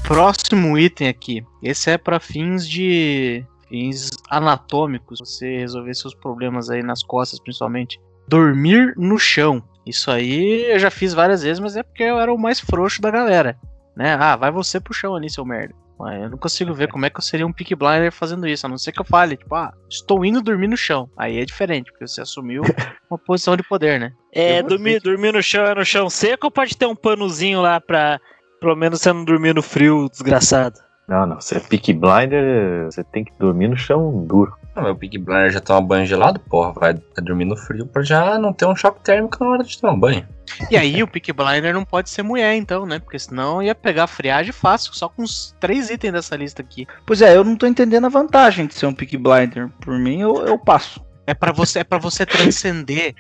Próximo 0.04 0.78
item 0.78 1.10
aqui. 1.10 1.46
Esse 1.62 1.92
é 1.92 1.98
pra 1.98 2.20
fins 2.20 2.68
de. 2.68 3.44
fins 3.68 4.10
anatômicos. 4.30 5.20
Você 5.20 5.58
resolver 5.58 5.94
seus 5.94 6.16
problemas 6.16 6.70
aí 6.70 6.82
nas 6.82 7.04
costas, 7.04 7.40
principalmente. 7.42 8.00
Dormir 8.30 8.94
no 8.96 9.20
chão. 9.20 9.62
Isso 9.88 10.12
aí 10.12 10.72
eu 10.72 10.80
já 10.80 10.92
fiz 10.92 11.14
várias 11.14 11.44
vezes, 11.44 11.60
mas 11.60 11.76
é 11.76 11.84
porque 11.84 12.04
eu 12.04 12.20
era 12.20 12.34
o 12.34 12.38
mais 12.38 12.60
frouxo 12.60 13.02
da 13.02 13.10
galera. 13.10 13.58
Né? 13.96 14.16
Ah, 14.20 14.36
vai 14.36 14.52
você 14.52 14.80
pro 14.80 14.94
chão 14.94 15.16
ali, 15.16 15.30
seu 15.30 15.46
merda. 15.46 15.74
Mas 16.00 16.22
eu 16.22 16.30
não 16.30 16.38
consigo 16.38 16.74
ver 16.74 16.92
como 16.92 17.06
é 17.06 17.10
que 17.10 17.18
eu 17.18 17.24
seria 17.24 17.48
um 17.48 17.52
pick 17.52 17.76
blinder 17.76 18.12
fazendo 18.12 18.48
isso, 18.48 18.66
a 18.66 18.70
não 18.70 18.78
ser 18.78 18.92
que 18.92 19.02
eu 19.02 19.06
fale, 19.06 19.36
tipo, 19.36 19.56
ah, 19.56 19.74
estou 19.90 20.24
indo 20.24 20.44
dormir 20.44 20.68
no 20.68 20.78
chão. 20.78 21.10
Aí 21.18 21.40
é 21.40 21.46
diferente, 21.46 21.92
porque 21.92 22.08
você 22.08 22.22
assumiu 22.22 22.62
uma 23.10 23.18
posição 23.18 23.58
de 23.58 23.64
poder, 23.64 24.00
né? 24.00 24.14
É, 24.32 24.62
dormir, 24.62 25.02
dormir 25.02 25.34
no 25.34 25.42
chão 25.42 25.66
é 25.66 25.74
no 25.74 25.84
chão 25.84 26.10
seco 26.10 26.46
ou 26.48 26.52
pode 26.52 26.78
ter 26.78 26.86
um 26.86 26.96
panozinho 26.96 27.62
lá 27.62 27.82
pra. 27.82 28.20
Pelo 28.60 28.76
menos 28.76 29.02
você 29.02 29.14
não 29.14 29.24
dormir 29.24 29.54
no 29.54 29.62
frio, 29.62 30.08
desgraçado. 30.10 30.80
Não, 31.08 31.26
não. 31.26 31.40
Você 31.40 31.58
é 31.58 31.60
pick 31.60 31.94
blinder, 31.94 32.86
você 32.86 33.04
tem 33.04 33.24
que 33.24 33.32
dormir 33.40 33.68
no 33.68 33.78
chão 33.78 34.26
duro. 34.26 34.54
Ah, 34.78 34.84
meu 34.84 34.94
Big 34.94 35.18
Blinder 35.18 35.50
já 35.50 35.60
toma 35.60 35.82
banho 35.82 36.06
gelado, 36.06 36.40
porra. 36.40 36.72
Vai, 36.72 36.94
vai 36.94 37.26
dormir 37.26 37.46
no 37.46 37.58
frio 37.58 37.88
pra 37.88 38.04
já 38.04 38.38
não 38.38 38.54
ter 38.54 38.68
um 38.68 38.76
choque 38.76 39.02
térmico 39.02 39.44
na 39.44 39.50
hora 39.50 39.64
de 39.64 39.76
tomar 39.82 39.98
banho. 39.98 40.28
E 40.70 40.78
aí 40.78 41.02
o 41.02 41.08
pick 41.08 41.34
blinder 41.34 41.74
não 41.74 41.84
pode 41.84 42.12
ser 42.12 42.22
mulher, 42.22 42.56
então, 42.56 42.86
né? 42.86 43.00
Porque 43.00 43.18
senão 43.18 43.62
ia 43.62 43.74
pegar 43.74 44.06
friagem 44.06 44.52
fácil, 44.52 44.94
só 44.94 45.10
com 45.10 45.24
os 45.24 45.56
três 45.60 45.90
itens 45.90 46.14
dessa 46.14 46.36
lista 46.36 46.62
aqui. 46.62 46.88
Pois 47.08 47.24
é, 47.24 47.36
eu 47.36 47.44
não 47.44 47.56
tô 47.56 47.66
entendendo 47.66 48.06
a 48.06 48.10
vantagem 48.10 48.68
de 48.68 48.76
ser 48.76 48.86
um 48.86 48.94
Peak 48.94 49.18
Blinder. 49.18 49.68
Por 49.82 49.98
mim, 49.98 50.22
eu, 50.22 50.46
eu 50.46 50.60
passo. 50.60 51.04
É 51.26 51.34
pra 51.34 51.52
você, 51.52 51.80
é 51.80 51.84
para 51.84 51.98
você 51.98 52.24
transcender, 52.24 53.16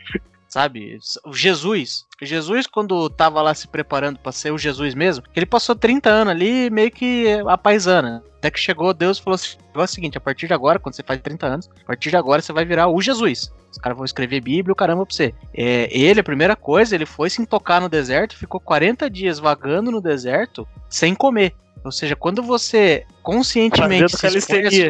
sabe? 0.47 0.99
O 1.25 1.33
Jesus, 1.33 2.05
Jesus 2.21 2.65
quando 2.65 3.09
tava 3.09 3.41
lá 3.41 3.53
se 3.53 3.67
preparando 3.67 4.19
pra 4.19 4.31
ser 4.31 4.51
o 4.51 4.57
Jesus 4.57 4.95
mesmo, 4.95 5.23
ele 5.35 5.45
passou 5.45 5.75
30 5.75 6.09
anos 6.09 6.31
ali 6.31 6.69
meio 6.69 6.91
que 6.91 7.27
a 7.47 7.57
paisana. 7.57 8.23
Até 8.37 8.51
que 8.51 8.59
chegou 8.59 8.93
Deus 8.93 9.17
e 9.17 9.21
falou 9.21 9.35
assim: 9.35 9.57
é 9.75 9.79
o 9.79 9.87
seguinte, 9.87 10.17
a 10.17 10.21
partir 10.21 10.47
de 10.47 10.53
agora, 10.53 10.79
quando 10.79 10.95
você 10.95 11.03
faz 11.03 11.19
30 11.21 11.47
anos, 11.47 11.69
a 11.83 11.85
partir 11.85 12.09
de 12.09 12.17
agora 12.17 12.41
você 12.41 12.53
vai 12.53 12.65
virar 12.65 12.87
o 12.87 13.01
Jesus. 13.01 13.51
Os 13.71 13.77
caras 13.77 13.97
vão 13.97 14.05
escrever 14.05 14.41
Bíblia, 14.41 14.73
o 14.73 14.75
caramba 14.75 15.05
pra 15.05 15.13
você. 15.13 15.33
É, 15.53 15.87
ele, 15.91 16.19
a 16.19 16.23
primeira 16.23 16.55
coisa, 16.55 16.95
ele 16.95 17.05
foi 17.05 17.29
se 17.29 17.41
intocar 17.41 17.81
no 17.81 17.89
deserto, 17.89 18.35
ficou 18.35 18.59
40 18.59 19.09
dias 19.09 19.37
vagando 19.39 19.91
no 19.91 20.01
deserto 20.01 20.67
sem 20.89 21.13
comer. 21.13 21.53
Ou 21.83 21.91
seja, 21.91 22.15
quando 22.15 22.41
você 22.41 23.05
conscientemente 23.21 24.11
Fazendo 24.11 24.31
se 24.31 24.37
expõe 24.37 24.61
calistenia. 24.63 24.89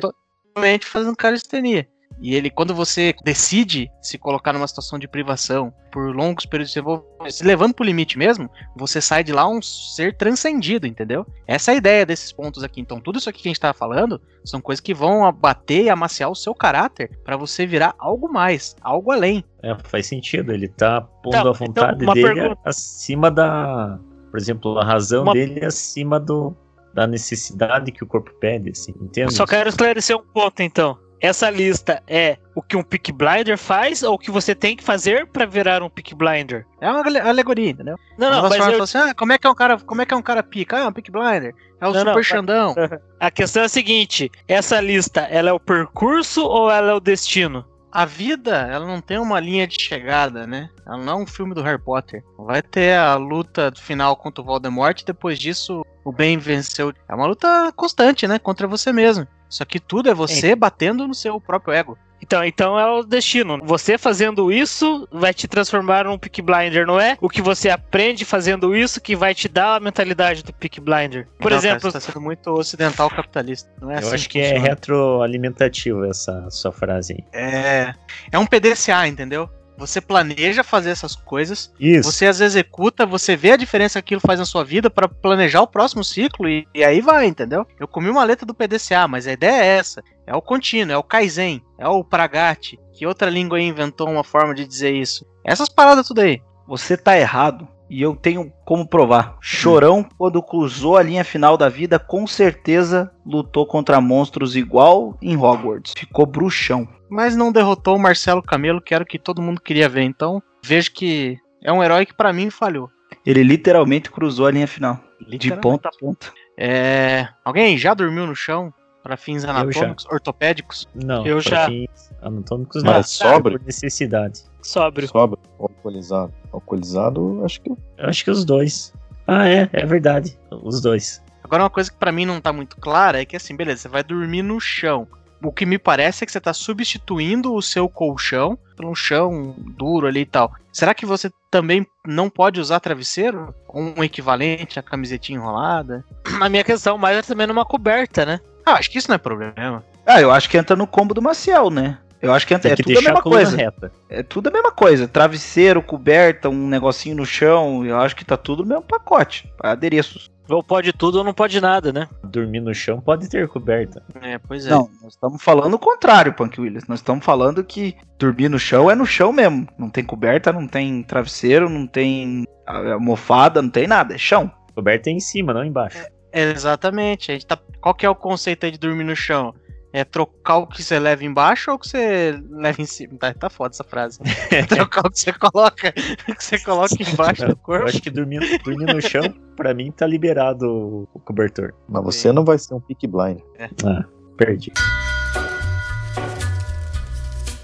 fazendo 0.84 1.16
calistenia. 1.16 1.88
E 2.20 2.34
ele, 2.34 2.50
quando 2.50 2.74
você 2.74 3.14
decide 3.24 3.92
se 4.02 4.18
colocar 4.18 4.52
numa 4.52 4.68
situação 4.68 4.98
de 4.98 5.08
privação 5.08 5.72
por 5.92 6.16
longos 6.16 6.48
períodos 6.48 6.74
de 6.74 6.82
tempo, 6.82 7.04
se 7.30 7.44
levando 7.44 7.76
pro 7.76 7.86
limite 7.86 8.18
mesmo, 8.18 8.50
você 8.76 9.00
sai 9.00 9.24
de 9.24 9.32
lá 9.32 9.48
um 9.48 9.62
ser 9.62 10.18
transcendido, 10.18 10.88
entendeu? 10.88 11.28
Essa 11.46 11.72
é 11.72 11.74
a 11.76 11.78
ideia 11.78 12.06
desses 12.08 12.32
pontos 12.32 12.64
aqui. 12.64 12.82
Então, 12.82 13.00
tudo 13.00 13.20
isso 13.20 13.30
aqui 13.30 13.44
que 13.44 13.48
a 13.48 13.52
gente 13.52 13.60
tá 13.60 13.72
falando 13.72 14.20
são 14.44 14.60
coisas 14.60 14.82
que 14.82 14.96
vão 14.96 15.26
abater 15.26 15.84
e 15.84 15.90
amaciar 15.92 16.32
o 16.32 16.36
seu 16.36 16.56
caráter 16.56 17.12
pra 17.24 17.38
você 17.38 17.68
virar 17.68 17.94
algo 18.00 18.28
mais, 18.32 18.76
algo 18.82 19.12
além. 19.12 19.44
É, 19.62 19.76
faz 19.84 20.08
sentido. 20.08 20.52
Ele 20.52 20.68
tá 20.68 21.02
pondo 21.02 21.38
Então, 21.38 21.50
a 21.50 21.54
vontade 21.54 22.02
então, 22.04 22.14
dele 22.16 22.34
pergunta. 22.34 22.62
acima 22.66 23.30
da. 23.30 24.00
Por 24.32 24.40
exemplo, 24.40 24.80
a 24.80 24.84
razão 24.84 25.22
Uma- 25.24 25.34
dele 25.34 25.60
é 25.62 25.66
acima 25.68 26.20
do, 26.20 26.56
da 26.96 27.06
necessidade 27.06 27.92
que 27.92 28.04
o 28.04 28.08
corpo 28.08 28.32
pede, 28.40 28.72
assim. 28.72 28.92
Entende? 29.00 29.28
Eu 29.28 29.32
só 29.32 29.46
quero 29.46 29.70
esclarecer 29.70 30.18
um 30.18 30.24
ponto, 30.24 30.62
então. 30.64 30.98
Essa 31.20 31.50
lista 31.50 32.02
é 32.08 32.38
o 32.54 32.62
que 32.62 32.78
um 32.78 32.84
Pick 32.84 33.12
Blinder 33.12 33.58
faz 33.58 34.04
ou 34.04 34.14
o 34.14 34.20
que 34.20 34.30
você 34.30 34.54
tem 34.54 34.76
que 34.76 34.84
fazer 34.84 35.26
pra 35.28 35.46
virar 35.46 35.82
um 35.82 35.90
Pick 35.90 36.14
Blinder? 36.14 36.66
É 36.80 36.90
uma 36.90 37.02
ale- 37.06 37.20
alegoria, 37.20 37.72
entendeu? 37.72 37.96
Não, 38.18 38.30
não, 38.30 38.38
Elas 38.40 38.58
mas 38.58 38.74
eu- 38.74 38.84
assim, 38.84 38.98
ah, 39.00 39.14
como 39.16 39.34
é 39.34 39.38
que 39.38 39.48
é 39.48 39.50
um 39.50 39.56
cara, 39.56 39.78
como 39.80 40.02
é 40.02 40.06
que 40.06 40.14
é 40.14 40.18
um 40.18 40.22
cara 40.22 40.44
pica? 40.44 40.78
Ah, 40.78 40.82
é 40.82 40.88
um 40.88 40.92
pick 40.94 41.10
blinder. 41.12 41.54
É 41.82 41.88
o 41.88 41.92
Não, 41.92 41.94
não, 41.94 42.00
super 42.00 42.14
mas- 42.16 42.26
xandão. 42.28 42.76
a 43.20 43.32
questão 43.32 43.64
é 43.64 43.66
a 43.66 43.70
seguinte: 43.70 44.32
essa 44.48 44.80
lista, 44.80 45.22
ela 45.22 45.50
é 45.50 45.54
o 45.54 45.60
percurso 45.60 46.44
ou 46.46 46.70
ela 46.72 46.92
é 46.92 46.94
o 46.94 47.00
destino? 47.00 47.66
A 47.92 48.06
vida, 48.06 48.56
ela 48.72 48.86
não 48.86 49.02
tem 49.02 49.18
uma 49.18 49.40
linha 49.40 49.66
de 49.66 49.82
chegada, 49.82 50.46
né? 50.46 50.70
Ela 50.86 50.98
não 50.98 51.14
é 51.14 51.16
um 51.24 51.26
filme 51.26 51.56
do 51.56 51.64
Harry 51.64 51.82
Potter. 51.82 52.22
Vai 52.38 52.62
ter 52.62 52.96
a 52.96 53.16
luta 53.16 53.72
final 53.76 54.16
contra 54.16 54.42
o 54.42 54.46
Voldemort, 54.46 55.04
depois 55.04 55.40
disso 55.40 55.84
o 56.06 56.12
bem 56.12 56.38
venceu. 56.38 56.94
É 57.10 57.16
uma 57.16 57.26
luta 57.26 57.72
constante, 57.76 58.28
né? 58.28 58.38
Contra 58.38 58.68
você 58.68 58.92
mesmo. 58.94 59.26
Só 59.50 59.64
que 59.66 59.80
tudo 59.80 60.10
é 60.10 60.14
você 60.14 60.56
batendo 60.56 61.08
no 61.08 61.14
seu 61.14 61.40
próprio 61.40 61.74
ego. 61.74 61.98
Então, 62.20 62.44
então 62.44 62.80
é 62.80 62.86
o 62.92 63.04
destino. 63.04 63.62
Você 63.64 63.96
fazendo 63.98 64.52
isso 64.52 65.08
vai 65.12 65.34
te 65.34 65.48
transformar 65.48 66.06
num 66.06 66.18
Pick 66.18 66.42
Blinder, 66.42 66.86
não 66.86 67.00
é? 67.00 67.16
O 67.22 67.30
que 67.30 67.42
você 67.44 67.70
aprende 67.70 68.26
fazendo 68.26 68.76
isso 68.76 69.00
que 69.00 69.16
vai 69.16 69.36
te 69.36 69.48
dar 69.48 69.76
a 69.76 69.80
mentalidade 69.80 70.44
do 70.44 70.52
Pick 70.52 70.80
Blinder. 70.80 71.28
Por 71.40 71.52
Não, 71.52 71.58
exemplo, 71.58 71.82
cara, 71.82 71.92
você 71.92 72.00
tá 72.08 72.12
sendo 72.14 72.22
muito 72.22 72.48
ocidental 72.50 73.10
capitalista. 73.10 73.70
Não 73.80 73.92
é 73.92 73.96
Eu 73.96 74.00
assim 74.00 74.16
acho 74.16 74.30
que 74.30 74.40
é 74.40 74.50
funciona. 74.50 74.68
retroalimentativo 74.70 76.06
essa 76.06 76.50
sua 76.50 76.72
frase 76.72 77.14
aí. 77.14 77.24
É, 77.40 77.94
é 78.32 78.40
um 78.40 78.46
PDCA, 78.48 79.08
entendeu? 79.08 79.48
Você 79.78 80.02
planeja 80.02 80.64
fazer 80.64 80.90
essas 80.90 81.16
coisas, 81.16 81.72
Isso. 81.80 82.12
você 82.12 82.26
as 82.26 82.42
executa, 82.42 83.06
você 83.06 83.36
vê 83.36 83.52
a 83.52 83.58
diferença 83.58 84.02
que 84.02 84.08
aquilo 84.08 84.22
faz 84.22 84.40
na 84.40 84.46
sua 84.46 84.64
vida 84.64 84.90
pra 84.90 85.08
planejar 85.08 85.62
o 85.62 85.68
próximo 85.68 86.04
ciclo 86.04 86.50
e, 86.50 86.68
e 86.74 86.84
aí 86.84 87.00
vai, 87.00 87.28
entendeu? 87.28 87.66
Eu 87.80 87.88
comi 87.88 88.10
uma 88.10 88.24
letra 88.24 88.46
do 88.46 88.56
PDCA, 88.56 89.08
mas 89.08 89.28
a 89.28 89.34
ideia 89.34 89.62
é 89.62 89.78
essa. 89.78 90.04
É 90.26 90.36
o 90.36 90.42
contínuo, 90.42 90.94
é 90.94 90.98
o 90.98 91.04
Kaizen, 91.04 91.62
é 91.78 91.88
o 91.88 92.04
Pragati. 92.04 92.80
Que 92.94 93.06
outra 93.06 93.30
língua 93.30 93.58
aí 93.60 93.66
inventou 93.66 94.10
uma 94.10 94.24
forma 94.24 94.54
de 94.56 94.66
dizer 94.66 94.94
isso? 94.94 95.26
Essas 95.46 95.70
paradas 95.70 96.08
tudo 96.08 96.22
aí. 96.22 96.42
Você 96.68 96.98
tá 96.98 97.18
errado. 97.18 97.68
E 97.90 98.02
eu 98.02 98.16
tenho 98.16 98.52
como 98.66 98.88
provar. 98.88 99.38
Chorão, 99.40 100.06
quando 100.18 100.44
cruzou 100.44 100.98
a 100.98 101.04
linha 101.04 101.24
final 101.24 101.58
da 101.58 101.70
vida, 101.70 101.98
com 101.98 102.28
certeza 102.28 103.12
lutou 103.26 103.66
contra 103.66 104.02
monstros 104.02 104.56
igual 104.56 105.18
em 105.22 105.38
Hogwarts. 105.38 105.94
Ficou 105.98 106.26
bruxão. 106.26 106.88
Mas 107.10 107.36
não 107.36 107.52
derrotou 107.52 107.96
o 107.96 108.00
Marcelo 108.00 108.44
Camelo, 108.44 108.82
que 108.82 108.94
era 108.94 109.04
o 109.04 109.08
que 109.08 109.18
todo 109.18 109.42
mundo 109.42 109.62
queria 109.62 109.88
ver. 109.88 110.04
Então, 110.04 110.42
vejo 110.64 110.92
que 110.92 111.38
é 111.64 111.72
um 111.72 111.84
herói 111.84 112.06
que 112.06 112.14
pra 112.14 112.34
mim 112.34 112.50
falhou. 112.50 112.90
Ele 113.26 113.44
literalmente 113.44 114.12
cruzou 114.12 114.48
a 114.48 114.52
linha 114.52 114.68
final. 114.68 115.00
De 115.28 115.56
ponta 115.56 115.90
a 115.90 115.92
ponta. 115.98 116.32
É... 116.58 117.28
Alguém 117.44 117.78
já 117.78 117.94
dormiu 117.94 118.28
no 118.28 118.36
chão? 118.36 118.74
Pra 119.08 119.16
fins 119.16 119.46
anatômicos, 119.46 120.06
ortopédicos? 120.12 120.86
Não, 120.94 121.26
Eu 121.26 121.40
já. 121.40 121.66
fins 121.68 122.12
anatômicos 122.22 122.84
Mas 122.84 122.94
não. 122.94 123.04
sóbrio? 123.04 123.58
Por 123.58 123.66
necessidade. 123.66 124.42
sóbrio. 124.62 125.08
Sobra. 125.08 125.40
Alcoolizado. 125.58 126.34
Alcoolizado, 126.52 127.42
acho 127.46 127.62
que. 127.62 127.70
Eu 127.70 127.78
acho 128.10 128.26
que 128.26 128.30
os 128.32 128.44
dois. 128.44 128.94
Ah, 129.26 129.48
é, 129.48 129.70
é 129.72 129.86
verdade. 129.86 130.38
Os 130.52 130.82
dois. 130.82 131.24
Agora, 131.42 131.64
uma 131.64 131.70
coisa 131.70 131.90
que 131.90 131.96
pra 131.98 132.12
mim 132.12 132.26
não 132.26 132.42
tá 132.42 132.52
muito 132.52 132.76
clara 132.76 133.22
é 133.22 133.26
que, 133.26 133.38
assim, 133.38 133.56
beleza, 133.56 133.84
você 133.84 133.88
vai 133.88 134.04
dormir 134.04 134.42
no 134.42 134.60
chão. 134.60 135.08
O 135.42 135.54
que 135.54 135.66
me 135.66 135.78
parece 135.78 136.24
é 136.24 136.26
que 136.26 136.32
você 136.34 136.42
tá 136.42 136.54
substituindo 136.54 137.54
o 137.54 137.62
seu 137.62 137.88
colchão 137.88 138.58
por 138.76 138.86
um 138.86 138.94
chão 138.96 139.56
duro 139.78 140.06
ali 140.08 140.22
e 140.22 140.26
tal. 140.26 140.52
Será 140.74 140.94
que 140.94 141.06
você 141.06 141.32
também 141.50 141.88
não 142.06 142.30
pode 142.30 142.60
usar 142.60 142.82
travesseiro? 142.82 143.56
Um 143.74 144.04
equivalente 144.04 144.78
à 144.78 144.84
camisetinha 144.84 145.38
enrolada? 145.40 146.04
A 146.42 146.50
minha 146.50 146.64
questão 146.66 146.98
mais 146.98 147.18
é 147.18 147.22
também 147.22 147.48
numa 147.48 147.64
coberta, 147.64 148.26
né? 148.26 148.42
Ah, 148.68 148.74
acho 148.74 148.92
que 148.92 148.98
isso 148.98 149.08
não 149.08 149.16
é 149.16 149.18
problema. 149.18 149.82
Ah, 150.06 150.20
eu 150.20 150.30
acho 150.30 150.50
que 150.50 150.58
entra 150.58 150.76
no 150.76 150.86
combo 150.86 151.14
do 151.14 151.22
Maciel, 151.22 151.70
né? 151.70 151.98
Eu 152.22 152.34
acho 152.34 152.46
que 152.46 152.54
é, 152.54 152.58
Tem 152.58 152.74
é 152.74 152.76
que 152.76 152.84
tudo 152.84 152.92
a 152.92 152.96
deixar 152.96 153.14
mesma 153.14 153.20
a 153.20 153.24
coisa. 153.24 153.56
reta. 153.56 153.92
É 154.10 154.22
tudo 154.22 154.48
a 154.48 154.52
mesma 154.52 154.72
coisa. 154.72 155.08
Travesseiro, 155.08 155.82
coberta, 155.82 156.50
um 156.50 156.68
negocinho 156.68 157.16
no 157.16 157.26
chão. 157.26 157.86
Eu 157.86 157.98
acho 157.98 158.14
que 158.14 158.26
tá 158.26 158.36
tudo 158.36 158.64
no 158.64 158.70
mesmo 158.70 158.84
pacote. 158.84 159.50
Adereços. 159.62 160.30
Ou 160.50 160.62
pode 160.62 160.92
tudo 160.92 161.20
ou 161.20 161.24
não 161.24 161.34
pode 161.34 161.62
nada, 161.62 161.94
né? 161.94 162.10
Dormir 162.24 162.60
no 162.60 162.74
chão 162.74 163.00
pode 163.00 163.30
ter 163.30 163.48
coberta. 163.48 164.04
É, 164.22 164.38
pois 164.38 164.66
é. 164.66 164.70
Não, 164.70 164.90
nós 165.02 165.14
estamos 165.14 165.42
falando 165.42 165.74
o 165.74 165.80
contrário, 165.80 166.34
Punk 166.34 166.60
Williams. 166.60 166.88
Nós 166.88 167.00
estamos 167.00 167.24
falando 167.24 167.64
que 167.64 167.96
dormir 168.20 168.50
no 168.50 168.60
chão 168.60 168.92
é 168.92 168.96
no 168.96 169.06
chão 169.06 169.32
mesmo. 169.32 169.66
Não 169.78 169.90
tem 169.90 170.04
coberta, 170.04 170.52
não 170.52 170.68
tem 170.68 171.04
travesseiro, 171.04 171.70
não 171.70 171.88
tem 171.88 172.46
ah, 172.66 172.94
almofada, 172.94 173.62
não 173.62 173.70
tem 173.70 173.88
nada. 173.88 174.16
É 174.16 174.18
chão. 174.18 174.52
Coberta 174.74 175.10
é 175.10 175.14
em 175.14 175.20
cima, 175.20 175.54
não 175.54 175.64
embaixo. 175.64 176.06
Exatamente. 176.40 177.32
A 177.32 177.34
gente 177.34 177.46
tá... 177.46 177.58
Qual 177.82 177.96
que 177.96 178.06
é 178.06 178.10
o 178.10 178.16
conceito 178.16 178.66
aí 178.66 178.72
de 178.72 178.78
dormir 178.78 179.04
no 179.04 179.16
chão? 179.16 179.54
É 179.94 180.04
trocar 180.04 180.58
o 180.58 180.68
que 180.68 180.84
você 180.84 181.00
leva 181.00 181.24
embaixo 181.24 181.72
ou 181.72 181.78
o 181.78 181.80
que 181.80 181.88
você 181.88 182.40
leva 182.52 182.82
em 182.82 182.86
cima? 182.86 183.18
Tá, 183.18 183.34
tá 183.34 183.50
foda 183.50 183.74
essa 183.74 183.84
frase. 183.84 184.20
trocar 184.68 185.08
o 185.08 185.10
que 185.12 185.20
você 185.20 185.32
coloca, 185.34 185.94
o 186.30 186.36
que 186.36 186.44
você 186.44 186.60
coloca 186.60 186.94
embaixo 187.02 187.46
do 187.46 187.52
Eu 187.54 187.58
corpo. 187.58 187.86
acho 187.88 188.02
que 188.02 188.10
dormir, 188.12 188.40
dormir 188.64 188.94
no 188.94 189.02
chão, 189.02 189.24
pra 189.56 189.74
mim, 189.74 189.90
tá 189.92 190.06
liberado 190.06 191.08
o- 191.14 191.20
cobertor. 191.22 191.74
Mas 191.88 192.04
você 192.04 192.32
não 192.32 192.44
vai 192.44 192.60
ser 192.60 192.74
um 192.76 192.82
Peak 192.82 193.08
Blind. 193.08 193.40
Ah, 193.86 194.04
perdi. 194.36 194.72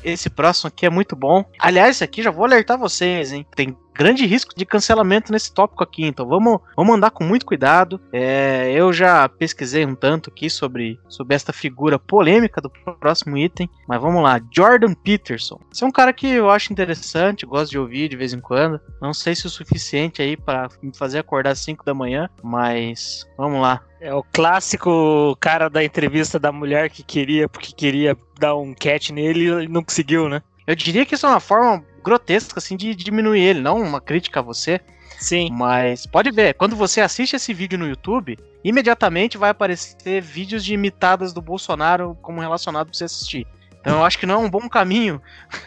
Esse 0.04 0.30
próximo 0.30 0.68
aqui 0.68 0.86
é 0.86 0.90
muito 0.90 1.16
bom. 1.16 1.46
Aliás, 1.60 1.98
esse 1.98 2.04
aqui 2.04 2.22
já 2.22 2.30
vou 2.32 2.46
alertar 2.46 2.78
vocês, 2.78 3.32
hein? 3.32 3.46
Tem 3.56 3.78
grande 3.94 4.26
risco 4.26 4.54
de 4.56 4.66
cancelamento 4.66 5.32
nesse 5.32 5.54
tópico 5.54 5.84
aqui, 5.84 6.06
então 6.06 6.28
vamos, 6.28 6.60
vamos 6.76 6.96
andar 6.96 7.12
com 7.12 7.24
muito 7.24 7.46
cuidado. 7.46 8.00
É, 8.12 8.72
eu 8.72 8.92
já 8.92 9.28
pesquisei 9.30 9.86
um 9.86 9.96
tanto 9.96 10.30
aqui 10.30 10.50
sobre, 10.50 11.00
sobre 11.08 11.36
esta 11.36 11.54
figura 11.54 12.00
polêmica 12.00 12.60
do 12.60 12.70
próximo 12.70 13.38
item, 13.38 13.70
mas 13.88 14.02
vamos 14.02 14.24
lá. 14.24 14.42
Jordan 14.52 14.94
Peterson. 14.94 15.60
Esse 15.72 15.84
é 15.84 15.88
um 15.88 15.92
cara 15.92 16.14
que 16.14 16.28
eu 16.28 16.50
acho 16.50 16.72
interessante, 16.72 17.46
gosto 17.46 17.72
de 17.72 17.80
ouvir 17.80 18.10
de 18.10 18.18
vez 18.18 18.34
em 18.34 18.40
quando. 18.40 18.80
Não 19.02 19.14
sei 19.14 19.36
se 19.36 19.46
o 19.46 19.50
suficiente 19.50 20.22
aí 20.22 20.36
para 20.36 20.68
me 20.82 20.96
fazer 20.96 21.20
acordar 21.20 21.52
às 21.52 21.60
5 21.60 21.86
da 21.86 21.94
manhã, 21.94 22.30
mas 22.42 23.28
vamos 23.38 23.62
lá. 23.62 23.82
É 24.02 24.14
o 24.14 24.24
clássico 24.24 25.36
cara 25.40 25.70
da 25.70 25.84
entrevista 25.84 26.38
da 26.38 26.52
mulher 26.52 26.90
que 26.90 27.04
queria, 27.04 27.48
porque 27.48 27.72
queria 27.72 28.18
dar 28.38 28.56
um 28.56 28.74
cat 28.74 29.14
nele 29.14 29.64
e 29.64 29.68
não 29.68 29.82
conseguiu, 29.82 30.28
né? 30.28 30.42
Eu 30.66 30.76
diria 30.76 31.06
que 31.06 31.16
isso 31.16 31.26
é 31.26 31.30
uma 31.30 31.40
forma 31.40 31.84
grotesca 32.04 32.60
assim 32.60 32.76
de 32.78 32.94
diminuir 32.94 33.42
ele, 33.42 33.62
não 33.62 33.82
uma 33.82 34.02
crítica 34.02 34.40
a 34.40 34.44
você. 34.44 34.80
Sim. 35.20 35.50
Mas 35.52 36.06
pode 36.06 36.32
ver, 36.32 36.54
quando 36.56 36.76
você 36.76 37.00
assiste 37.00 37.36
esse 37.36 37.54
vídeo 37.54 37.80
no 37.80 37.88
YouTube, 37.88 38.38
imediatamente 38.64 39.38
vai 39.38 39.50
aparecer 39.52 40.22
vídeos 40.22 40.66
de 40.66 40.74
imitadas 40.74 41.32
do 41.32 41.42
Bolsonaro 41.42 42.18
como 42.22 42.42
relacionado 42.42 42.88
pra 42.88 42.94
você 42.98 43.06
assistir. 43.06 43.48
Então 43.80 43.98
eu 43.98 44.06
acho 44.06 44.18
que 44.18 44.26
não 44.26 44.36
é 44.36 44.38
um 44.46 44.50
bom 44.50 44.68
caminho 44.70 45.22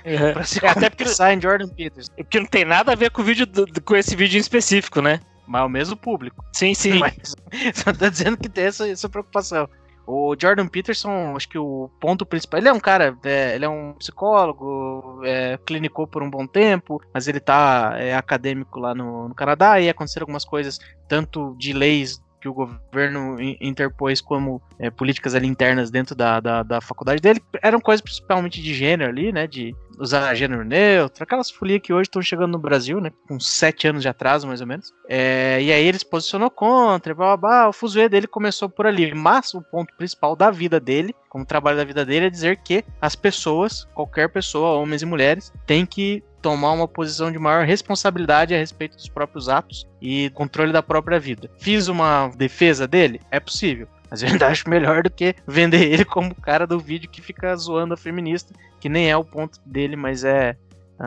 É, 0.04 0.32
pra 0.34 0.44
se 0.44 0.58
até 0.64 0.88
porque, 0.90 1.04
em 1.04 1.40
Jordan 1.40 1.68
Peters. 1.68 2.08
porque 2.08 2.40
não 2.40 2.46
tem 2.46 2.64
nada 2.64 2.92
a 2.92 2.94
ver 2.96 3.10
com 3.10 3.22
o 3.22 3.24
vídeo 3.24 3.46
do- 3.46 3.66
com 3.82 3.94
esse 3.96 4.14
vídeo 4.16 4.36
em 4.36 4.40
específico, 4.40 5.00
né? 5.00 5.20
Mas 5.46 5.62
é 5.62 5.64
o 5.64 5.68
mesmo 5.68 5.96
público. 5.96 6.44
Sim, 6.52 6.74
sim. 6.74 6.98
Mas 6.98 7.34
só 7.74 7.92
tô 7.92 8.10
dizendo 8.10 8.36
que 8.36 8.48
tem 8.48 8.64
essa, 8.64 8.88
essa 8.88 9.08
preocupação. 9.08 9.68
O 10.06 10.36
Jordan 10.40 10.68
Peterson, 10.68 11.34
acho 11.34 11.48
que 11.48 11.58
o 11.58 11.90
ponto 12.00 12.24
principal. 12.24 12.60
Ele 12.60 12.68
é 12.68 12.72
um 12.72 12.78
cara, 12.78 13.18
é, 13.24 13.56
ele 13.56 13.64
é 13.64 13.68
um 13.68 13.92
psicólogo, 13.94 15.20
é, 15.24 15.58
clinicou 15.66 16.06
por 16.06 16.22
um 16.22 16.30
bom 16.30 16.46
tempo, 16.46 17.02
mas 17.12 17.26
ele 17.26 17.40
tá 17.40 17.94
é, 17.98 18.14
acadêmico 18.14 18.78
lá 18.78 18.94
no, 18.94 19.28
no 19.28 19.34
Canadá 19.34 19.80
e 19.80 19.88
aconteceram 19.88 20.24
algumas 20.24 20.44
coisas, 20.44 20.78
tanto 21.08 21.56
de 21.58 21.72
leis 21.72 22.22
que 22.40 22.48
o 22.48 22.54
governo 22.54 23.40
in- 23.40 23.56
interpôs 23.60 24.20
como 24.20 24.60
é, 24.78 24.90
políticas 24.90 25.34
ali 25.34 25.46
internas 25.46 25.90
dentro 25.90 26.14
da, 26.14 26.40
da, 26.40 26.62
da 26.62 26.80
faculdade 26.80 27.20
dele. 27.20 27.42
Eram 27.62 27.80
coisas 27.80 28.00
principalmente 28.00 28.62
de 28.62 28.74
gênero 28.74 29.10
ali, 29.10 29.32
né? 29.32 29.46
De 29.46 29.74
usar 29.98 30.34
gênero 30.34 30.62
neutro, 30.64 31.22
aquelas 31.22 31.50
folias 31.50 31.80
que 31.82 31.92
hoje 31.92 32.02
estão 32.02 32.20
chegando 32.20 32.52
no 32.52 32.58
Brasil, 32.58 33.00
né? 33.00 33.10
Com 33.26 33.40
sete 33.40 33.88
anos 33.88 34.02
de 34.02 34.08
atraso, 34.08 34.46
mais 34.46 34.60
ou 34.60 34.66
menos. 34.66 34.92
É, 35.08 35.58
e 35.62 35.72
aí 35.72 35.86
ele 35.86 35.98
se 35.98 36.08
posicionou 36.08 36.50
contra, 36.50 37.14
blá, 37.14 37.36
blá, 37.36 37.48
blá, 37.48 37.68
o 37.68 37.72
fuzuê 37.72 38.08
dele 38.08 38.26
começou 38.26 38.68
por 38.68 38.86
ali. 38.86 39.14
Mas 39.14 39.54
o 39.54 39.62
ponto 39.62 39.94
principal 39.96 40.36
da 40.36 40.50
vida 40.50 40.78
dele, 40.78 41.14
como 41.28 41.46
trabalho 41.46 41.76
da 41.76 41.84
vida 41.84 42.04
dele, 42.04 42.26
é 42.26 42.30
dizer 42.30 42.58
que 42.58 42.84
as 43.00 43.16
pessoas, 43.16 43.84
qualquer 43.94 44.28
pessoa, 44.28 44.78
homens 44.78 45.02
e 45.02 45.06
mulheres, 45.06 45.52
tem 45.66 45.86
que 45.86 46.22
tomar 46.46 46.70
uma 46.70 46.86
posição 46.86 47.32
de 47.32 47.40
maior 47.40 47.66
responsabilidade 47.66 48.54
a 48.54 48.58
respeito 48.58 48.94
dos 48.94 49.08
próprios 49.08 49.48
atos 49.48 49.84
e 50.00 50.30
controle 50.30 50.72
da 50.72 50.80
própria 50.80 51.18
vida. 51.18 51.50
Fiz 51.58 51.88
uma 51.88 52.30
defesa 52.36 52.86
dele? 52.86 53.20
É 53.32 53.40
possível. 53.40 53.88
Mas 54.08 54.22
eu 54.22 54.28
ainda 54.28 54.46
acho 54.46 54.70
melhor 54.70 55.02
do 55.02 55.10
que 55.10 55.34
vender 55.44 55.92
ele 55.92 56.04
como 56.04 56.30
o 56.30 56.40
cara 56.40 56.64
do 56.64 56.78
vídeo 56.78 57.10
que 57.10 57.20
fica 57.20 57.56
zoando 57.56 57.94
a 57.94 57.96
feminista, 57.96 58.54
que 58.78 58.88
nem 58.88 59.10
é 59.10 59.16
o 59.16 59.24
ponto 59.24 59.58
dele, 59.66 59.96
mas 59.96 60.22
é 60.22 60.56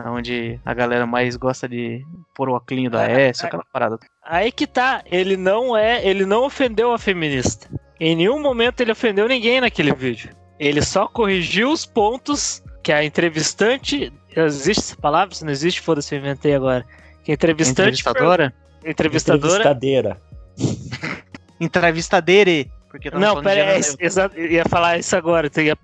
onde 0.08 0.60
a 0.62 0.74
galera 0.74 1.06
mais 1.06 1.36
gosta 1.36 1.66
de 1.66 2.04
pôr 2.34 2.50
o 2.50 2.54
oclinho 2.54 2.90
da 2.90 3.10
É, 3.10 3.28
S, 3.28 3.46
aquela 3.46 3.64
parada. 3.72 3.98
Aí 4.22 4.52
que 4.52 4.66
tá, 4.66 5.02
ele 5.06 5.38
não 5.38 5.74
é, 5.74 6.06
ele 6.06 6.26
não 6.26 6.44
ofendeu 6.44 6.92
a 6.92 6.98
feminista. 6.98 7.66
Em 7.98 8.14
nenhum 8.14 8.42
momento 8.42 8.82
ele 8.82 8.92
ofendeu 8.92 9.26
ninguém 9.26 9.62
naquele 9.62 9.94
vídeo. 9.94 10.32
Ele 10.58 10.82
só 10.82 11.08
corrigiu 11.08 11.72
os 11.72 11.86
pontos 11.86 12.62
que 12.82 12.92
a 12.92 13.02
entrevistante, 13.02 14.12
existe 14.36 14.80
essa 14.80 14.96
palavra? 14.96 15.34
Se 15.34 15.44
não 15.44 15.50
existe, 15.52 15.80
foda-se, 15.80 16.14
eu 16.14 16.18
inventei 16.20 16.54
agora. 16.54 16.84
Que 17.24 17.32
entrevistante, 17.32 17.80
Entrevistadora? 18.00 18.52
entrevistadora, 18.84 19.46
Entrevistadeira. 19.46 20.20
Entrevistadeire. 21.60 22.70
Porque 22.90 23.10
Não, 23.10 23.42
pera, 23.42 23.60
é, 23.60 23.80
exa- 24.00 24.30
eu 24.34 24.50
ia 24.50 24.64
falar 24.64 24.98
isso 24.98 25.14
agora. 25.16 25.48
Tem 25.48 25.70
A, 25.70 25.76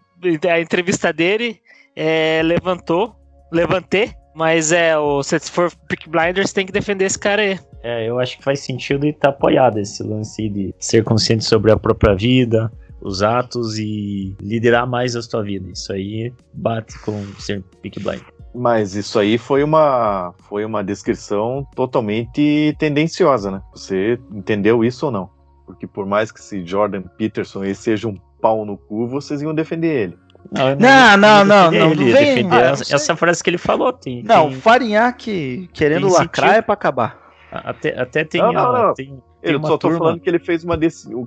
a 0.52 0.60
entrevista 0.60 1.12
dele 1.12 1.60
é, 1.94 2.40
levantou, 2.42 3.14
levantei, 3.52 4.12
mas 4.34 4.72
é, 4.72 4.98
o, 4.98 5.22
se 5.22 5.38
for 5.40 5.70
Pick 5.88 6.08
Blinders, 6.08 6.52
tem 6.52 6.66
que 6.66 6.72
defender 6.72 7.04
esse 7.04 7.18
cara 7.18 7.42
aí. 7.42 7.60
É, 7.82 8.08
eu 8.08 8.18
acho 8.18 8.36
que 8.38 8.42
faz 8.42 8.60
sentido 8.60 9.06
e 9.06 9.12
tá 9.12 9.28
apoiado 9.28 9.78
esse 9.78 10.02
lance 10.02 10.48
de 10.48 10.74
ser 10.80 11.04
consciente 11.04 11.44
sobre 11.44 11.70
a 11.70 11.76
própria 11.76 12.14
vida, 12.14 12.72
os 13.00 13.22
atos 13.22 13.78
e 13.78 14.34
liderar 14.40 14.88
mais 14.88 15.14
a 15.14 15.22
sua 15.22 15.42
vida. 15.42 15.70
Isso 15.70 15.92
aí 15.92 16.32
bate 16.52 16.98
com 17.00 17.24
ser 17.38 17.62
Peak 17.82 18.00
Blind. 18.00 18.22
Mas 18.56 18.94
isso 18.94 19.18
aí 19.18 19.36
foi 19.38 19.62
uma, 19.62 20.32
foi 20.48 20.64
uma 20.64 20.82
descrição 20.82 21.66
totalmente 21.74 22.74
tendenciosa, 22.78 23.50
né? 23.50 23.60
Você 23.74 24.18
entendeu 24.32 24.82
isso 24.84 25.06
ou 25.06 25.12
não? 25.12 25.30
Porque 25.66 25.86
por 25.86 26.06
mais 26.06 26.30
que 26.32 26.40
esse 26.40 26.64
Jordan 26.64 27.02
Peterson 27.02 27.64
ele 27.64 27.74
seja 27.74 28.08
um 28.08 28.16
pau 28.40 28.64
no 28.64 28.76
cu, 28.78 29.06
vocês 29.08 29.42
iam 29.42 29.54
defender 29.54 29.88
ele. 30.04 30.18
Não, 30.52 30.76
Não, 30.76 31.16
não, 31.16 31.44
não, 31.44 31.70
não, 31.70 31.90
ele, 31.90 32.04
não 32.04 32.12
vem- 32.12 32.48
Ah, 32.52 32.60
essa, 32.70 32.94
essa 32.94 33.16
frase 33.16 33.42
que 33.42 33.50
ele 33.50 33.58
falou. 33.58 33.92
Tem, 33.92 34.22
Não, 34.22 34.48
tem- 34.48 34.60
Farinhaque 34.60 35.68
querendo 35.72 36.06
tem 36.06 36.12
lacrar 36.16 36.46
sentido. 36.50 36.58
é 36.58 36.62
pra 36.62 36.74
acabar. 36.74 37.18
até, 37.50 38.00
até 38.00 38.24
tem, 38.24 38.40
Não, 38.40 38.52
não. 38.52 38.94
tem, 38.94 39.20
tem 39.42 39.52
Eu 39.54 39.60
só 39.60 39.68
tô 39.70 39.78
turma- 39.78 39.98
falando 39.98 40.20
que 40.20 40.28
ele 40.28 40.38
fez 40.38 40.64
uma 40.64 40.76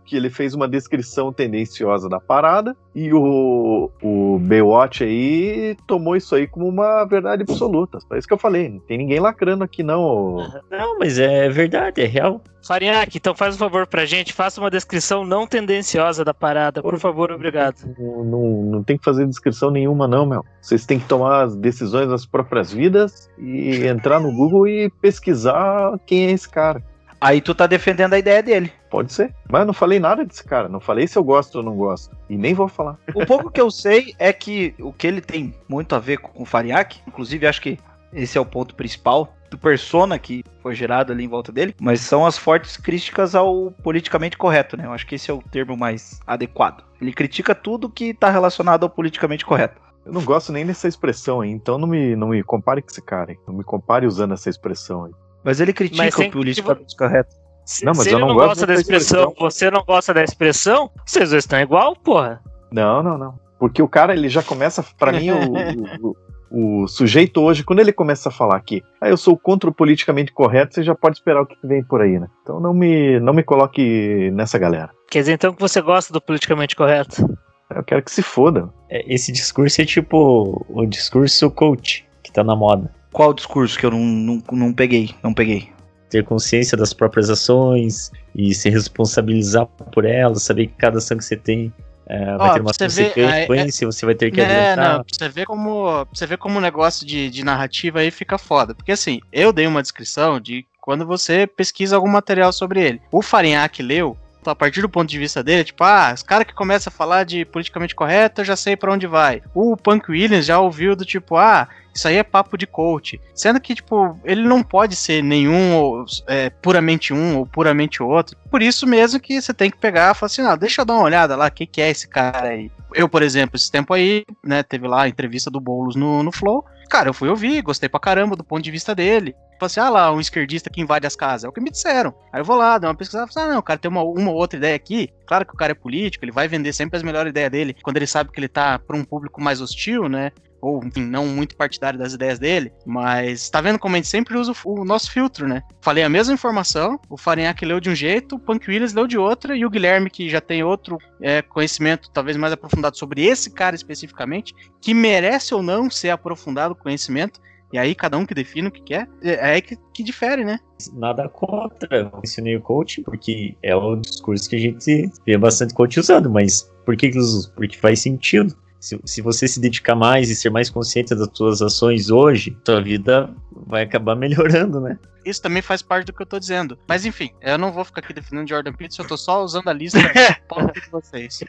que 0.03 0.15
ele 0.15 0.29
fez 0.29 0.53
uma 0.53 0.67
descrição 0.67 1.31
tendenciosa 1.31 2.09
da 2.09 2.19
parada 2.19 2.75
e 2.93 3.13
o, 3.13 3.89
o 4.01 4.39
Baywatch 4.39 5.03
aí 5.03 5.75
tomou 5.87 6.15
isso 6.15 6.35
aí 6.35 6.47
como 6.47 6.67
uma 6.67 7.05
verdade 7.05 7.43
absoluta. 7.43 7.99
Foi 8.07 8.17
isso 8.17 8.27
que 8.27 8.33
eu 8.33 8.37
falei. 8.37 8.69
Não 8.69 8.79
tem 8.79 8.97
ninguém 8.97 9.19
lacrando 9.19 9.63
aqui, 9.63 9.83
não. 9.83 10.37
Não, 10.69 10.97
mas 10.99 11.17
é 11.19 11.49
verdade, 11.49 12.01
é 12.01 12.05
real. 12.05 12.41
Farinhaque, 12.65 13.17
então 13.17 13.33
faz 13.33 13.55
um 13.55 13.57
favor 13.57 13.87
pra 13.87 14.05
gente, 14.05 14.33
faça 14.33 14.59
uma 14.59 14.69
descrição 14.69 15.25
não 15.25 15.47
tendenciosa 15.47 16.25
da 16.25 16.33
parada, 16.33 16.81
por 16.81 16.99
favor, 16.99 17.31
obrigado. 17.31 17.77
Não, 17.97 18.23
não, 18.25 18.47
não 18.63 18.83
tem 18.83 18.97
que 18.97 19.03
fazer 19.03 19.25
descrição 19.25 19.71
nenhuma, 19.71 20.07
não, 20.07 20.25
meu. 20.25 20.43
Vocês 20.61 20.85
têm 20.85 20.99
que 20.99 21.07
tomar 21.07 21.43
as 21.43 21.55
decisões 21.55 22.09
das 22.09 22.25
próprias 22.25 22.71
vidas 22.71 23.29
e 23.37 23.85
entrar 23.87 24.19
no 24.19 24.31
Google 24.33 24.67
e 24.67 24.89
pesquisar 25.01 25.97
quem 26.05 26.27
é 26.27 26.31
esse 26.31 26.49
cara. 26.49 26.83
Aí 27.21 27.41
tu 27.41 27.53
tá 27.53 27.67
defendendo 27.67 28.13
a 28.13 28.19
ideia 28.19 28.41
dele. 28.41 28.71
Pode 28.89 29.11
ser. 29.11 29.33
Mas 29.49 29.61
eu 29.61 29.67
não 29.67 29.73
falei 29.73 29.99
nada 29.99 30.25
desse 30.25 30.43
cara. 30.43 30.69
Não 30.69 30.79
falei 30.79 31.07
se 31.07 31.17
eu 31.17 31.23
gosto 31.23 31.55
ou 31.57 31.63
não 31.63 31.75
gosto. 31.75 32.15
E 32.29 32.37
nem 32.37 32.53
vou 32.53 32.67
falar. 32.67 32.97
O 33.13 33.25
pouco 33.25 33.51
que 33.51 33.59
eu 33.59 33.69
sei 33.69 34.15
é 34.17 34.31
que 34.31 34.73
o 34.79 34.93
que 34.93 35.05
ele 35.05 35.19
tem 35.19 35.53
muito 35.67 35.93
a 35.93 35.99
ver 35.99 36.17
com 36.17 36.41
o 36.41 36.45
Farinhaque, 36.45 37.01
inclusive 37.05 37.45
acho 37.45 37.61
que 37.61 37.77
esse 38.13 38.37
é 38.37 38.41
o 38.41 38.45
ponto 38.45 38.75
principal 38.75 39.35
do 39.49 39.57
persona 39.57 40.17
que 40.17 40.43
foi 40.61 40.75
gerado 40.75 41.11
ali 41.11 41.23
em 41.23 41.27
volta 41.27 41.51
dele, 41.51 41.75
mas 41.81 42.01
são 42.01 42.25
as 42.25 42.37
fortes 42.37 42.77
críticas 42.77 43.35
ao 43.35 43.71
politicamente 43.83 44.37
correto, 44.37 44.77
né? 44.77 44.85
Eu 44.85 44.93
acho 44.93 45.05
que 45.05 45.15
esse 45.15 45.29
é 45.29 45.33
o 45.33 45.41
termo 45.41 45.75
mais 45.75 46.19
adequado. 46.25 46.83
Ele 47.01 47.11
critica 47.11 47.55
tudo 47.55 47.89
que 47.89 48.13
tá 48.13 48.29
relacionado 48.29 48.83
ao 48.83 48.89
politicamente 48.89 49.45
correto. 49.45 49.81
Eu 50.05 50.13
não 50.13 50.23
gosto 50.23 50.51
nem 50.51 50.65
dessa 50.65 50.87
expressão 50.87 51.41
aí. 51.41 51.49
Então 51.49 51.77
não 51.77 51.87
me, 51.87 52.15
não 52.15 52.29
me 52.29 52.43
compare 52.43 52.81
com 52.81 52.89
esse 52.89 53.01
cara. 53.01 53.31
Aí. 53.31 53.37
Não 53.47 53.53
me 53.53 53.63
compare 53.63 54.05
usando 54.05 54.33
essa 54.33 54.49
expressão 54.49 55.05
aí. 55.05 55.11
Mas 55.43 55.59
ele 55.59 55.73
critica 55.73 56.03
Mas 56.03 56.13
o 56.15 56.17
que- 56.17 56.29
politicamente 56.31 56.95
correto. 56.95 57.35
Se, 57.65 57.85
Não, 57.85 57.91
mas 57.95 58.03
se 58.03 58.09
eu 58.09 58.13
ele 58.13 58.21
não 58.21 58.29
não 58.29 58.35
gosto 58.35 58.47
gosta 58.47 58.65
da 58.65 58.73
dessa 58.73 58.81
expressão, 58.81 59.33
você 59.39 59.69
não 59.69 59.83
gosta 59.83 60.13
da 60.13 60.23
expressão, 60.23 60.89
vocês 61.05 61.29
dois 61.29 61.43
estão 61.43 61.59
igual, 61.59 61.95
porra. 61.95 62.41
Não, 62.71 63.03
não, 63.03 63.15
não. 63.17 63.39
Porque 63.59 63.81
o 63.81 63.87
cara, 63.87 64.13
ele 64.13 64.27
já 64.27 64.41
começa, 64.41 64.83
pra 64.97 65.11
mim, 65.11 65.29
o, 65.29 66.15
o, 66.51 66.83
o 66.83 66.87
sujeito 66.87 67.41
hoje, 67.41 67.63
quando 67.63 67.79
ele 67.79 67.93
começa 67.93 68.29
a 68.29 68.31
falar 68.31 68.59
que 68.61 68.81
ah, 68.99 69.07
eu 69.07 69.17
sou 69.17 69.37
contra 69.37 69.69
o 69.69 69.73
politicamente 69.73 70.31
correto, 70.33 70.73
você 70.73 70.83
já 70.83 70.95
pode 70.95 71.17
esperar 71.17 71.41
o 71.41 71.45
que 71.45 71.55
vem 71.63 71.83
por 71.83 72.01
aí, 72.01 72.17
né? 72.19 72.27
Então 72.41 72.59
não 72.59 72.73
me, 72.73 73.19
não 73.19 73.33
me 73.33 73.43
coloque 73.43 74.31
nessa 74.31 74.57
galera. 74.57 74.89
Quer 75.11 75.19
dizer 75.19 75.33
então 75.33 75.53
que 75.53 75.61
você 75.61 75.79
gosta 75.79 76.11
do 76.11 76.19
politicamente 76.21 76.75
correto? 76.75 77.23
Eu 77.69 77.83
quero 77.83 78.01
que 78.01 78.09
se 78.11 78.23
foda. 78.23 78.67
É, 78.89 79.13
Esse 79.13 79.31
discurso 79.31 79.79
é 79.79 79.85
tipo 79.85 80.65
o 80.67 80.85
discurso 80.87 81.51
coach, 81.51 82.07
que 82.23 82.31
tá 82.31 82.43
na 82.43 82.55
moda. 82.55 82.91
Qual 83.11 83.33
discurso 83.33 83.77
que 83.77 83.85
eu 83.85 83.91
não, 83.91 83.99
não, 83.99 84.43
não 84.51 84.73
peguei? 84.73 85.15
Não 85.23 85.33
peguei. 85.33 85.69
Ter 86.09 86.23
consciência 86.23 86.77
das 86.77 86.93
próprias 86.93 87.29
ações 87.29 88.11
e 88.35 88.53
se 88.53 88.69
responsabilizar 88.69 89.65
por 89.65 90.05
elas, 90.05 90.43
saber 90.43 90.67
que 90.67 90.73
cada 90.73 90.97
ação 90.97 91.17
que 91.17 91.23
você 91.23 91.35
tem 91.35 91.73
é, 92.07 92.35
vai 92.37 92.49
Ó, 92.49 92.53
ter 92.53 92.61
uma 92.61 92.73
você 92.73 92.87
ver, 92.87 93.13
consequência, 93.13 93.85
você 93.85 94.05
vai 94.05 94.15
ter 94.15 94.31
que 94.31 94.41
É, 94.41 94.71
adiantar. 94.71 94.97
não, 94.97 95.03
pra 95.03 95.13
você 95.15 95.29
ver 95.29 95.45
como, 95.45 96.05
você 96.11 96.25
ver 96.25 96.37
como 96.37 96.57
o 96.57 96.61
negócio 96.61 97.05
de, 97.05 97.29
de 97.29 97.43
narrativa 97.43 97.99
aí 97.99 98.09
fica 98.09 98.37
foda. 98.39 98.73
Porque 98.73 98.91
assim, 98.91 99.21
eu 99.31 99.53
dei 99.53 99.67
uma 99.67 99.83
descrição 99.83 100.39
de 100.39 100.65
quando 100.81 101.05
você 101.05 101.45
pesquisa 101.45 101.95
algum 101.95 102.09
material 102.09 102.51
sobre 102.51 102.81
ele. 102.81 103.01
O 103.11 103.21
Farinhaque 103.21 103.83
leu, 103.83 104.17
a 104.45 104.55
partir 104.55 104.81
do 104.81 104.89
ponto 104.89 105.09
de 105.09 105.17
vista 105.17 105.43
dele, 105.43 105.63
tipo, 105.63 105.83
ah, 105.83 106.11
os 106.13 106.23
caras 106.23 106.47
que 106.47 106.53
começam 106.53 106.91
a 106.91 106.95
falar 106.95 107.23
de 107.23 107.45
politicamente 107.45 107.95
correto, 107.95 108.41
eu 108.41 108.45
já 108.45 108.55
sei 108.55 108.75
pra 108.75 108.93
onde 108.93 109.07
vai. 109.07 109.41
O 109.53 109.75
Punk 109.75 110.09
Williams 110.09 110.45
já 110.45 110.59
ouviu 110.59 110.95
do 110.95 111.05
tipo, 111.05 111.35
ah, 111.35 111.67
isso 111.93 112.07
aí 112.07 112.15
é 112.15 112.23
papo 112.23 112.57
de 112.57 112.65
coach. 112.65 113.19
Sendo 113.33 113.59
que, 113.59 113.75
tipo, 113.75 114.17
ele 114.23 114.47
não 114.47 114.63
pode 114.63 114.95
ser 114.95 115.21
nenhum 115.21 115.75
ou, 115.75 116.05
é, 116.27 116.49
puramente 116.49 117.13
um 117.13 117.37
ou 117.37 117.45
puramente 117.45 118.01
outro. 118.01 118.37
Por 118.49 118.61
isso 118.61 118.87
mesmo 118.87 119.19
que 119.19 119.41
você 119.41 119.53
tem 119.53 119.69
que 119.69 119.77
pegar 119.77 120.11
e 120.11 120.15
falar 120.15 120.27
assim, 120.27 120.41
não, 120.41 120.57
deixa 120.57 120.81
eu 120.81 120.85
dar 120.85 120.93
uma 120.93 121.03
olhada 121.03 121.35
lá, 121.35 121.47
o 121.47 121.51
que, 121.51 121.65
que 121.65 121.81
é 121.81 121.89
esse 121.89 122.07
cara 122.07 122.49
aí. 122.49 122.71
Eu, 122.93 123.09
por 123.09 123.21
exemplo, 123.21 123.55
esse 123.55 123.71
tempo 123.71 123.93
aí, 123.93 124.25
né, 124.43 124.63
teve 124.63 124.87
lá 124.87 125.03
a 125.03 125.09
entrevista 125.09 125.51
do 125.51 125.59
Boulos 125.59 125.95
no, 125.95 126.23
no 126.23 126.31
Flow. 126.31 126.65
Cara, 126.89 127.09
eu 127.09 127.13
fui 127.13 127.29
ouvir, 127.29 127.61
gostei 127.61 127.87
pra 127.87 127.99
caramba 127.99 128.35
do 128.35 128.43
ponto 128.43 128.63
de 128.63 128.71
vista 128.71 128.95
dele. 128.95 129.35
Falei 129.59 129.67
assim, 129.67 129.79
ah 129.81 129.89
lá, 129.89 130.13
um 130.13 130.21
esquerdista 130.21 130.69
que 130.69 130.79
invade 130.79 131.05
as 131.05 131.15
casas. 131.15 131.43
É 131.43 131.49
o 131.49 131.51
que 131.51 131.59
me 131.59 131.69
disseram. 131.69 132.13
Aí 132.31 132.39
eu 132.39 132.45
vou 132.45 132.55
lá, 132.55 132.77
dou 132.77 132.89
uma 132.89 132.95
pesquisada, 132.95 133.29
falei, 133.31 133.49
ah, 133.49 133.53
não, 133.53 133.59
o 133.59 133.63
cara 133.63 133.77
tem 133.77 133.91
uma, 133.91 134.01
uma 134.01 134.31
ou 134.31 134.37
outra 134.37 134.57
ideia 134.57 134.75
aqui. 134.75 135.09
Claro 135.25 135.45
que 135.45 135.53
o 135.53 135.57
cara 135.57 135.73
é 135.73 135.75
político, 135.75 136.23
ele 136.23 136.31
vai 136.31 136.47
vender 136.47 136.71
sempre 136.71 136.95
as 136.95 137.03
melhores 137.03 137.29
ideias 137.29 137.51
dele, 137.51 137.75
quando 137.83 137.97
ele 137.97 138.07
sabe 138.07 138.31
que 138.31 138.39
ele 138.39 138.47
tá 138.47 138.79
pra 138.79 138.95
um 138.95 139.03
público 139.03 139.41
mais 139.41 139.61
hostil, 139.61 140.07
né? 140.07 140.31
Ou, 140.61 140.83
enfim, 140.83 141.05
não 141.05 141.25
muito 141.25 141.55
partidário 141.55 141.97
das 141.97 142.13
ideias 142.13 142.37
dele, 142.37 142.73
mas 142.85 143.49
tá 143.49 143.61
vendo 143.61 143.79
como 143.79 143.95
a 143.95 143.97
gente 143.97 144.09
sempre 144.09 144.37
usa 144.37 144.53
o, 144.65 144.81
o 144.81 144.85
nosso 144.85 145.11
filtro, 145.11 145.47
né? 145.47 145.61
Falei 145.81 146.03
a 146.03 146.09
mesma 146.09 146.33
informação, 146.33 146.99
o 147.09 147.17
Farinhaque 147.17 147.65
leu 147.65 147.79
de 147.79 147.89
um 147.89 147.95
jeito, 147.95 148.35
o 148.35 148.39
Punk 148.39 148.69
Williams 148.69 148.93
leu 148.93 149.07
de 149.07 149.17
outra, 149.17 149.55
e 149.55 149.65
o 149.65 149.69
Guilherme, 149.69 150.09
que 150.09 150.29
já 150.29 150.41
tem 150.41 150.63
outro 150.63 150.97
é, 151.21 151.41
conhecimento 151.41 152.09
talvez 152.11 152.35
mais 152.35 152.51
aprofundado 152.51 152.97
sobre 152.97 153.25
esse 153.25 153.51
cara 153.51 153.75
especificamente, 153.75 154.53
que 154.81 154.93
merece 154.93 155.53
ou 155.53 155.61
não 155.61 155.89
ser 155.89 156.09
aprofundado 156.09 156.73
o 156.73 156.77
conhecimento, 156.77 157.39
e 157.71 157.77
aí 157.77 157.93
cada 157.93 158.17
um 158.17 158.25
que 158.25 158.33
define 158.33 158.67
o 158.67 158.71
que 158.71 158.81
quer, 158.81 159.07
é 159.21 159.33
é 159.33 159.53
aí 159.53 159.61
que, 159.61 159.77
que 159.93 160.03
difere, 160.03 160.43
né? 160.43 160.59
Nada 160.93 161.27
contra. 161.29 161.87
Eu 161.95 162.11
mencionei 162.15 162.55
o 162.55 162.61
coach, 162.61 163.01
porque 163.01 163.55
é 163.61 163.75
o 163.75 163.95
discurso 163.95 164.49
que 164.49 164.55
a 164.55 164.59
gente 164.59 165.11
vê 165.25 165.37
bastante 165.37 165.73
coach 165.73 165.99
usando, 165.99 166.29
mas 166.29 166.71
por 166.85 166.95
que, 166.95 167.09
que 167.09 167.17
eles 167.17 167.27
usam? 167.27 167.51
Porque 167.55 167.77
faz 167.77 167.99
sentido. 167.99 168.55
Se, 168.79 168.97
se 169.03 169.21
você 169.21 169.45
se 169.45 169.59
dedicar 169.59 169.93
mais 169.93 170.29
e 170.29 170.35
ser 170.35 170.49
mais 170.49 170.69
consciente 170.69 171.13
das 171.13 171.29
suas 171.33 171.61
ações 171.61 172.09
hoje, 172.09 172.57
sua 172.65 172.81
vida 172.81 173.29
vai 173.67 173.83
acabar 173.83 174.15
melhorando, 174.17 174.79
né? 174.79 174.97
Isso 175.25 175.41
também 175.41 175.61
faz 175.61 175.81
parte 175.81 176.05
do 176.05 176.13
que 176.13 176.21
eu 176.21 176.25
tô 176.25 176.39
dizendo. 176.39 176.79
Mas 176.87 177.05
enfim, 177.05 177.31
eu 177.41 177.57
não 177.57 177.73
vou 177.73 177.83
ficar 177.83 178.01
aqui 178.01 178.13
defendendo 178.13 178.47
Jordan 178.47 178.71
Peterson, 178.71 179.03
eu 179.03 179.07
tô 179.07 179.17
só 179.17 179.43
usando 179.43 179.67
a 179.67 179.73
lista 179.73 179.99
para 180.47 180.71
de 180.71 180.89
vocês. 180.89 181.43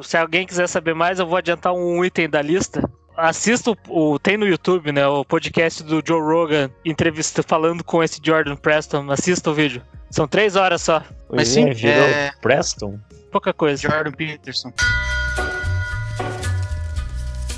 Se 0.00 0.16
alguém 0.16 0.46
quiser 0.46 0.68
saber 0.68 0.94
mais, 0.94 1.18
eu 1.18 1.26
vou 1.26 1.36
adiantar 1.36 1.72
um 1.72 2.04
item 2.04 2.30
da 2.30 2.40
lista. 2.40 2.88
Assista 3.16 3.74
o, 3.88 4.18
tem 4.18 4.36
no 4.36 4.46
YouTube, 4.46 4.92
né, 4.92 5.06
o 5.06 5.24
podcast 5.24 5.82
do 5.82 6.02
Joe 6.06 6.20
Rogan, 6.20 6.70
entrevista 6.84 7.42
falando 7.42 7.82
com 7.82 8.02
esse 8.02 8.20
Jordan 8.22 8.56
Preston. 8.56 9.10
Assista 9.10 9.50
o 9.50 9.54
vídeo. 9.54 9.82
São 10.10 10.28
três 10.28 10.54
horas 10.54 10.82
só, 10.82 11.02
Mas 11.30 11.48
sim, 11.48 11.68
é, 11.70 11.72
virou 11.74 12.04
é- 12.04 12.32
Preston. 12.42 12.98
pouca 13.32 13.52
coisa. 13.54 13.80
Jordan 13.80 14.12
Peterson. 14.12 14.70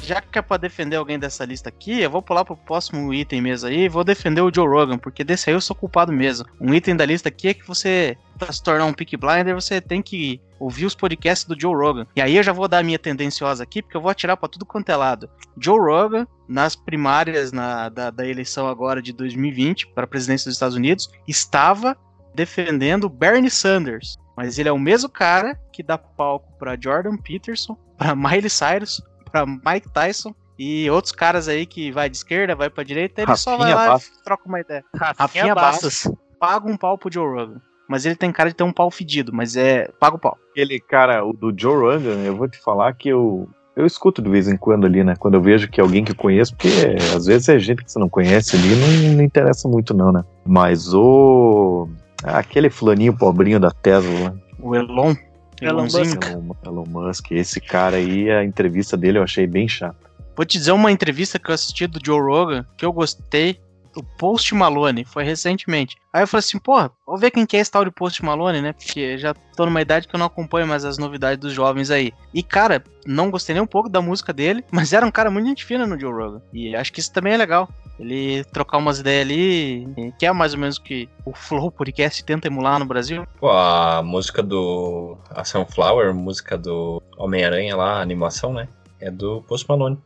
Já 0.02 0.22
que 0.22 0.38
é 0.38 0.42
pra 0.42 0.56
defender 0.56 0.96
alguém 0.96 1.18
dessa 1.18 1.44
lista 1.44 1.68
aqui, 1.68 2.00
eu 2.00 2.08
vou 2.10 2.22
pular 2.22 2.42
pro 2.44 2.56
próximo 2.56 3.12
item 3.12 3.42
mesmo 3.42 3.68
aí 3.68 3.80
e 3.80 3.88
vou 3.90 4.02
defender 4.02 4.40
o 4.40 4.50
Joe 4.54 4.66
Rogan, 4.66 4.96
porque 4.96 5.22
desse 5.22 5.50
aí 5.50 5.56
eu 5.56 5.60
sou 5.60 5.76
culpado 5.76 6.10
mesmo. 6.12 6.46
Um 6.58 6.72
item 6.72 6.96
da 6.96 7.04
lista 7.04 7.28
aqui 7.28 7.48
é 7.48 7.52
que 7.54 7.66
você, 7.66 8.16
pra 8.38 8.50
se 8.50 8.62
tornar 8.62 8.86
um 8.86 8.94
pick 8.94 9.18
blinder, 9.18 9.54
você 9.54 9.80
tem 9.82 10.00
que 10.00 10.40
ouvir 10.58 10.86
os 10.86 10.94
podcasts 10.94 11.46
do 11.46 11.58
Joe 11.58 11.74
Rogan. 11.74 12.06
E 12.16 12.20
aí 12.22 12.36
eu 12.36 12.42
já 12.42 12.52
vou 12.52 12.66
dar 12.68 12.78
a 12.78 12.82
minha 12.82 12.98
tendenciosa 12.98 13.62
aqui, 13.62 13.82
porque 13.82 13.96
eu 13.96 14.00
vou 14.00 14.10
atirar 14.10 14.36
pra 14.36 14.48
tudo 14.48 14.66
quanto 14.66 14.88
é 14.90 14.96
lado. 14.96 15.28
Joe 15.60 15.78
Rogan, 15.78 16.26
nas 16.48 16.74
primárias 16.76 17.52
na- 17.52 17.88
da, 17.88 18.10
da 18.10 18.26
eleição 18.26 18.66
agora 18.68 19.00
de 19.02 19.12
2020 19.12 19.86
para 19.88 20.04
a 20.04 20.08
presidência 20.08 20.46
dos 20.48 20.54
Estados 20.56 20.76
Unidos, 20.76 21.08
estava 21.26 21.96
defendendo 22.34 23.08
Bernie 23.08 23.50
Sanders. 23.50 24.16
Mas 24.36 24.58
ele 24.58 24.68
é 24.68 24.72
o 24.72 24.78
mesmo 24.78 25.08
cara 25.08 25.58
que 25.72 25.82
dá 25.82 25.98
palco 25.98 26.52
pra 26.58 26.76
Jordan 26.80 27.16
Peterson, 27.16 27.76
pra 27.96 28.14
Miley 28.14 28.48
Cyrus, 28.48 29.02
pra 29.30 29.44
Mike 29.44 29.90
Tyson 29.92 30.32
e 30.56 30.88
outros 30.90 31.12
caras 31.12 31.48
aí 31.48 31.66
que 31.66 31.90
vai 31.90 32.08
de 32.08 32.16
esquerda, 32.16 32.54
vai 32.54 32.70
pra 32.70 32.84
direita, 32.84 33.22
ele 33.22 33.36
só 33.36 33.56
vai 33.56 33.70
Rafinha 33.72 33.76
lá 33.76 33.92
Bastos. 33.94 34.16
e 34.18 34.22
troca 34.22 34.42
uma 34.46 34.60
ideia. 34.60 34.84
Rafinha 34.94 35.14
Rafinha 35.18 35.54
Bastos. 35.54 36.08
Paga 36.38 36.70
um 36.70 36.76
pau 36.76 36.96
pro 36.96 37.12
Joe 37.12 37.26
Rogan. 37.26 37.60
Mas 37.88 38.04
ele 38.04 38.14
tem 38.14 38.30
cara 38.30 38.50
de 38.50 38.54
ter 38.54 38.64
um 38.64 38.72
pau 38.72 38.90
fedido, 38.90 39.32
mas 39.32 39.56
é. 39.56 39.88
Paga 39.98 40.16
o 40.16 40.18
pau. 40.18 40.36
Aquele 40.50 40.78
cara, 40.78 41.24
o 41.24 41.32
do 41.32 41.52
Joe 41.56 41.74
Rogan, 41.74 42.22
eu 42.22 42.36
vou 42.36 42.48
te 42.48 42.58
falar 42.58 42.92
que 42.92 43.08
eu. 43.08 43.48
Eu 43.74 43.86
escuto 43.86 44.20
de 44.20 44.28
vez 44.28 44.48
em 44.48 44.56
quando 44.56 44.86
ali, 44.86 45.04
né? 45.04 45.14
Quando 45.16 45.34
eu 45.34 45.40
vejo 45.40 45.68
que 45.68 45.80
é 45.80 45.82
alguém 45.82 46.04
que 46.04 46.10
eu 46.10 46.16
conheço, 46.16 46.54
porque 46.54 46.68
às 47.14 47.26
vezes 47.26 47.48
é 47.48 47.58
gente 47.58 47.84
que 47.84 47.90
você 47.90 47.98
não 47.98 48.08
conhece 48.08 48.56
ali, 48.56 48.74
não, 48.74 49.14
não 49.14 49.22
interessa 49.22 49.68
muito, 49.68 49.94
não, 49.94 50.12
né? 50.12 50.22
Mas 50.44 50.92
o. 50.92 51.88
Aquele 52.24 52.68
fulaninho 52.68 53.16
pobrinho 53.16 53.60
da 53.60 53.70
Tesla, 53.70 54.36
O 54.60 54.74
Elon. 54.74 55.14
Elon. 55.62 55.82
Musk. 55.84 56.24
Elon, 56.24 56.54
Elon 56.66 56.84
Musk, 56.88 57.30
esse 57.30 57.60
cara 57.60 57.96
aí, 57.96 58.30
a 58.30 58.44
entrevista 58.44 58.96
dele 58.96 59.18
eu 59.18 59.22
achei 59.22 59.46
bem 59.46 59.68
chata. 59.68 60.08
Vou 60.36 60.44
te 60.44 60.58
dizer 60.58 60.72
uma 60.72 60.92
entrevista 60.92 61.38
que 61.38 61.50
eu 61.50 61.54
assisti 61.54 61.86
do 61.86 61.98
Joe 62.04 62.20
Rogan, 62.20 62.64
que 62.76 62.84
eu 62.84 62.92
gostei. 62.92 63.60
O 63.98 64.02
Post 64.16 64.54
Malone, 64.54 65.04
foi 65.04 65.24
recentemente. 65.24 65.96
Aí 66.12 66.22
eu 66.22 66.28
falei 66.28 66.38
assim, 66.38 66.58
porra, 66.58 66.92
vou 67.04 67.18
ver 67.18 67.32
quem 67.32 67.44
que 67.44 67.56
é 67.56 67.60
esse 67.60 67.70
tal 67.70 67.84
de 67.84 67.90
Post 67.90 68.24
Malone, 68.24 68.60
né? 68.60 68.72
Porque 68.72 69.18
já 69.18 69.34
tô 69.34 69.66
numa 69.66 69.82
idade 69.82 70.06
que 70.06 70.14
eu 70.14 70.18
não 70.18 70.26
acompanho 70.26 70.68
mais 70.68 70.84
as 70.84 70.98
novidades 70.98 71.40
dos 71.40 71.52
jovens 71.52 71.90
aí. 71.90 72.12
E, 72.32 72.40
cara, 72.42 72.84
não 73.04 73.28
gostei 73.28 73.54
nem 73.54 73.62
um 73.62 73.66
pouco 73.66 73.88
da 73.88 74.00
música 74.00 74.32
dele, 74.32 74.64
mas 74.70 74.92
era 74.92 75.04
um 75.04 75.10
cara 75.10 75.30
muito 75.30 75.48
gente 75.48 75.64
fina 75.64 75.84
no 75.84 75.98
Joe 75.98 76.12
Rogan. 76.12 76.42
E 76.52 76.76
acho 76.76 76.92
que 76.92 77.00
isso 77.00 77.12
também 77.12 77.32
é 77.32 77.36
legal. 77.36 77.68
Ele 77.98 78.44
trocar 78.52 78.78
umas 78.78 79.00
ideias 79.00 79.22
ali, 79.22 80.12
que 80.16 80.24
é 80.24 80.32
mais 80.32 80.54
ou 80.54 80.60
menos 80.60 80.76
o 80.76 80.82
que 80.82 81.08
o 81.24 81.34
Flow 81.34 81.72
Podcast 81.72 82.22
tenta 82.22 82.46
emular 82.46 82.78
no 82.78 82.86
Brasil. 82.86 83.26
Pô, 83.40 83.50
a 83.50 84.00
música 84.04 84.40
do. 84.40 85.18
A 85.30 85.44
Sunflower, 85.44 86.14
música 86.14 86.56
do 86.56 87.02
Homem-Aranha 87.16 87.74
lá, 87.74 87.98
a 87.98 88.02
animação, 88.02 88.52
né? 88.52 88.68
É 89.00 89.10
do 89.10 89.42
Post 89.42 89.68
Malone. 89.68 89.98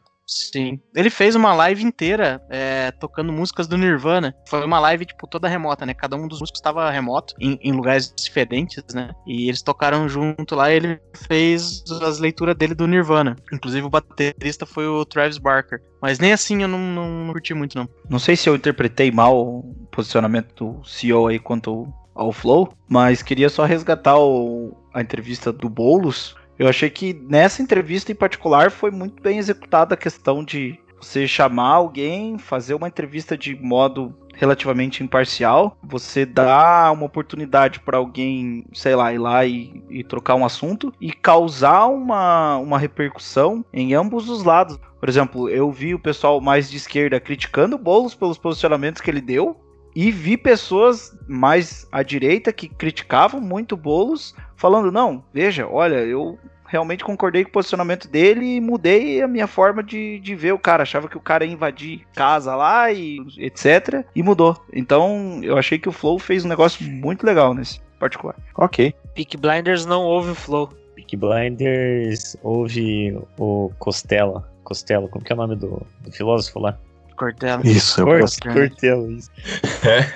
Sim. 0.53 0.81
Ele 0.95 1.11
fez 1.11 1.35
uma 1.35 1.53
live 1.55 1.83
inteira 1.85 2.43
é, 2.49 2.91
tocando 2.93 3.33
músicas 3.33 3.67
do 3.69 3.77
Nirvana. 3.77 4.35
Foi 4.49 4.65
uma 4.65 4.81
live, 4.81 5.05
tipo, 5.05 5.27
toda 5.27 5.49
remota, 5.49 5.85
né? 5.85 5.93
Cada 5.95 6.17
um 6.17 6.27
dos 6.27 6.41
músicos 6.41 6.59
estava 6.59 6.91
remoto, 6.91 7.35
em, 7.39 7.59
em 7.63 7.73
lugares 7.73 8.13
diferentes, 8.17 8.83
né? 8.95 9.11
E 9.27 9.49
eles 9.49 9.63
tocaram 9.63 10.09
junto 10.09 10.55
lá 10.55 10.71
e 10.73 10.77
ele 10.77 11.01
fez 11.27 11.85
as 12.03 12.19
leituras 12.19 12.57
dele 12.57 12.75
do 12.75 12.87
Nirvana. 12.87 13.37
Inclusive 13.53 13.87
o 13.87 13.91
baterista 13.91 14.65
foi 14.65 14.87
o 14.87 15.05
Travis 15.05 15.39
Barker. 15.39 15.81
Mas 16.01 16.19
nem 16.19 16.33
assim 16.33 16.63
eu 16.63 16.69
não, 16.69 16.79
não, 16.79 17.09
não 17.27 17.33
curti 17.33 17.53
muito, 17.55 17.77
não. 17.79 17.89
Não 18.09 18.19
sei 18.19 18.35
se 18.37 18.49
eu 18.49 18.57
interpretei 18.57 19.11
mal 19.11 19.39
o 19.39 19.75
posicionamento 19.91 20.55
do 20.79 20.85
CEO 20.85 21.27
aí 21.29 21.39
quanto 21.39 21.87
ao 22.15 22.33
Flow, 22.33 22.73
mas 22.89 23.23
queria 23.23 23.49
só 23.49 23.65
resgatar 23.65 24.19
o- 24.19 24.77
a 24.93 25.01
entrevista 25.01 25.51
do 25.53 25.69
Boulos. 25.69 26.35
Eu 26.63 26.69
achei 26.69 26.89
que 26.89 27.13
nessa 27.13 27.61
entrevista 27.61 28.13
em 28.13 28.15
particular 28.15 28.71
foi 28.71 28.93
muito 28.93 29.21
bem 29.21 29.37
executada 29.37 29.95
a 29.95 29.97
questão 29.97 30.45
de 30.45 30.79
você 30.97 31.27
chamar 31.27 31.71
alguém, 31.71 32.39
fazer 32.39 32.75
uma 32.75 32.87
entrevista 32.87 33.37
de 33.37 33.57
modo 33.57 34.15
relativamente 34.33 35.03
imparcial, 35.03 35.77
você 35.83 36.25
dá 36.25 36.93
uma 36.93 37.05
oportunidade 37.07 37.81
para 37.81 37.99
alguém, 37.99 38.65
sei 38.73 38.95
lá, 38.95 39.13
ir 39.13 39.19
lá 39.19 39.45
e, 39.45 39.83
e 39.91 40.05
trocar 40.05 40.37
um 40.37 40.45
assunto 40.45 40.95
e 41.01 41.13
causar 41.13 41.87
uma, 41.87 42.59
uma 42.59 42.79
repercussão 42.79 43.65
em 43.73 43.93
ambos 43.93 44.31
os 44.31 44.45
lados. 44.45 44.79
Por 45.01 45.09
exemplo, 45.09 45.49
eu 45.49 45.69
vi 45.69 45.97
o 45.97 45.99
pessoal 45.99 46.41
mais 46.41 46.71
de 46.71 46.77
esquerda 46.77 47.19
criticando 47.19 47.75
o 47.75 47.79
Boulos 47.79 48.15
pelos 48.15 48.39
posicionamentos 48.39 49.03
que 49.03 49.11
ele 49.11 49.21
deu. 49.21 49.57
E 49.95 50.11
vi 50.11 50.39
pessoas 50.39 51.15
mais 51.29 51.87
à 51.93 52.03
direita 52.03 52.51
que 52.51 52.67
criticavam 52.67 53.41
muito 53.41 53.73
o 53.73 53.77
Boulos, 53.77 54.35
falando: 54.57 54.91
não, 54.91 55.23
veja, 55.35 55.69
olha, 55.69 55.97
eu 55.97 56.39
realmente 56.73 57.05
concordei 57.05 57.45
com 57.45 57.51
o 57.51 57.53
posicionamento 57.53 58.09
dele 58.09 58.57
e 58.57 58.61
mudei 58.61 59.21
a 59.21 59.29
minha 59.29 59.47
forma 59.47 59.83
de, 59.83 60.19
de 60.21 60.35
ver 60.35 60.53
o 60.53 60.59
cara. 60.59 60.85
Achava 60.85 61.07
que 61.07 61.19
o 61.19 61.21
cara 61.21 61.45
ia 61.45 61.53
invadir 61.53 62.07
casa 62.15 62.57
lá 62.57 62.91
e 62.91 63.19
etc. 63.37 64.03
E 64.17 64.23
mudou. 64.23 64.57
Então 64.73 65.39
eu 65.43 65.59
achei 65.59 65.79
que 65.79 65.89
o 65.89 65.93
Flow 65.93 66.19
fez 66.19 66.47
um 66.47 66.49
negócio 66.49 66.83
muito 66.83 67.27
legal 67.27 67.53
nesse 67.53 67.79
particular. 68.01 68.35
Ok. 68.57 68.95
Peak 69.15 69.37
Blinders 69.37 69.85
não 69.85 70.03
ouve 70.03 70.31
o 70.31 70.35
Flow. 70.35 70.71
Peaky 70.97 71.17
Blinders 71.17 72.37
ouve 72.43 73.19
o 73.39 73.71
Costela. 73.79 74.51
Costela, 74.65 75.07
como 75.09 75.23
que 75.23 75.31
é 75.31 75.35
o 75.35 75.39
nome 75.39 75.57
do, 75.57 75.87
do 76.01 76.11
filósofo 76.11 76.59
lá? 76.59 76.79
Cortella. 77.17 77.61
Isso, 77.67 78.01
eu 78.01 78.07
Cor- 78.07 78.21
gosto. 78.21 78.49
Cortella, 78.49 79.09
isso. 79.13 79.31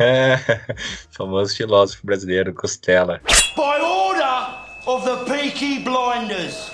Famoso 1.11 1.55
filósofo 1.55 2.07
brasileiro, 2.07 2.55
Costela. 2.55 3.21
By 3.55 3.83
order 3.83 4.66
of 4.87 5.05
the 5.05 5.17
Peaky 5.25 5.81
Blinders. 5.81 6.71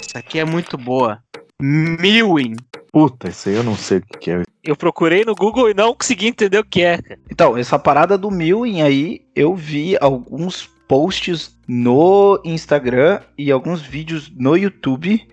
Essa 0.00 0.18
aqui 0.18 0.38
é 0.38 0.44
muito 0.44 0.78
boa. 0.78 1.22
Mewing. 1.60 2.56
Puta, 2.90 3.28
isso 3.28 3.48
aí 3.48 3.54
eu 3.54 3.62
não 3.62 3.76
sei 3.76 3.98
o 3.98 4.02
que, 4.18 4.30
é. 4.30 4.42
Eu 4.64 4.74
procurei 4.74 5.24
no 5.24 5.34
Google 5.34 5.70
e 5.70 5.74
não 5.74 5.94
consegui 5.94 6.26
entender 6.26 6.58
o 6.58 6.64
que 6.64 6.82
é. 6.82 7.00
cara. 7.00 7.20
Então, 7.30 7.56
essa 7.56 7.78
parada 7.78 8.16
do 8.18 8.30
Mewing 8.30 8.80
aí, 8.82 9.20
eu 9.36 9.54
vi 9.54 9.96
alguns 10.00 10.68
posts 10.88 11.56
no 11.68 12.40
Instagram 12.44 13.20
e 13.38 13.52
alguns 13.52 13.82
vídeos 13.82 14.32
no 14.34 14.56
YouTube 14.56 15.24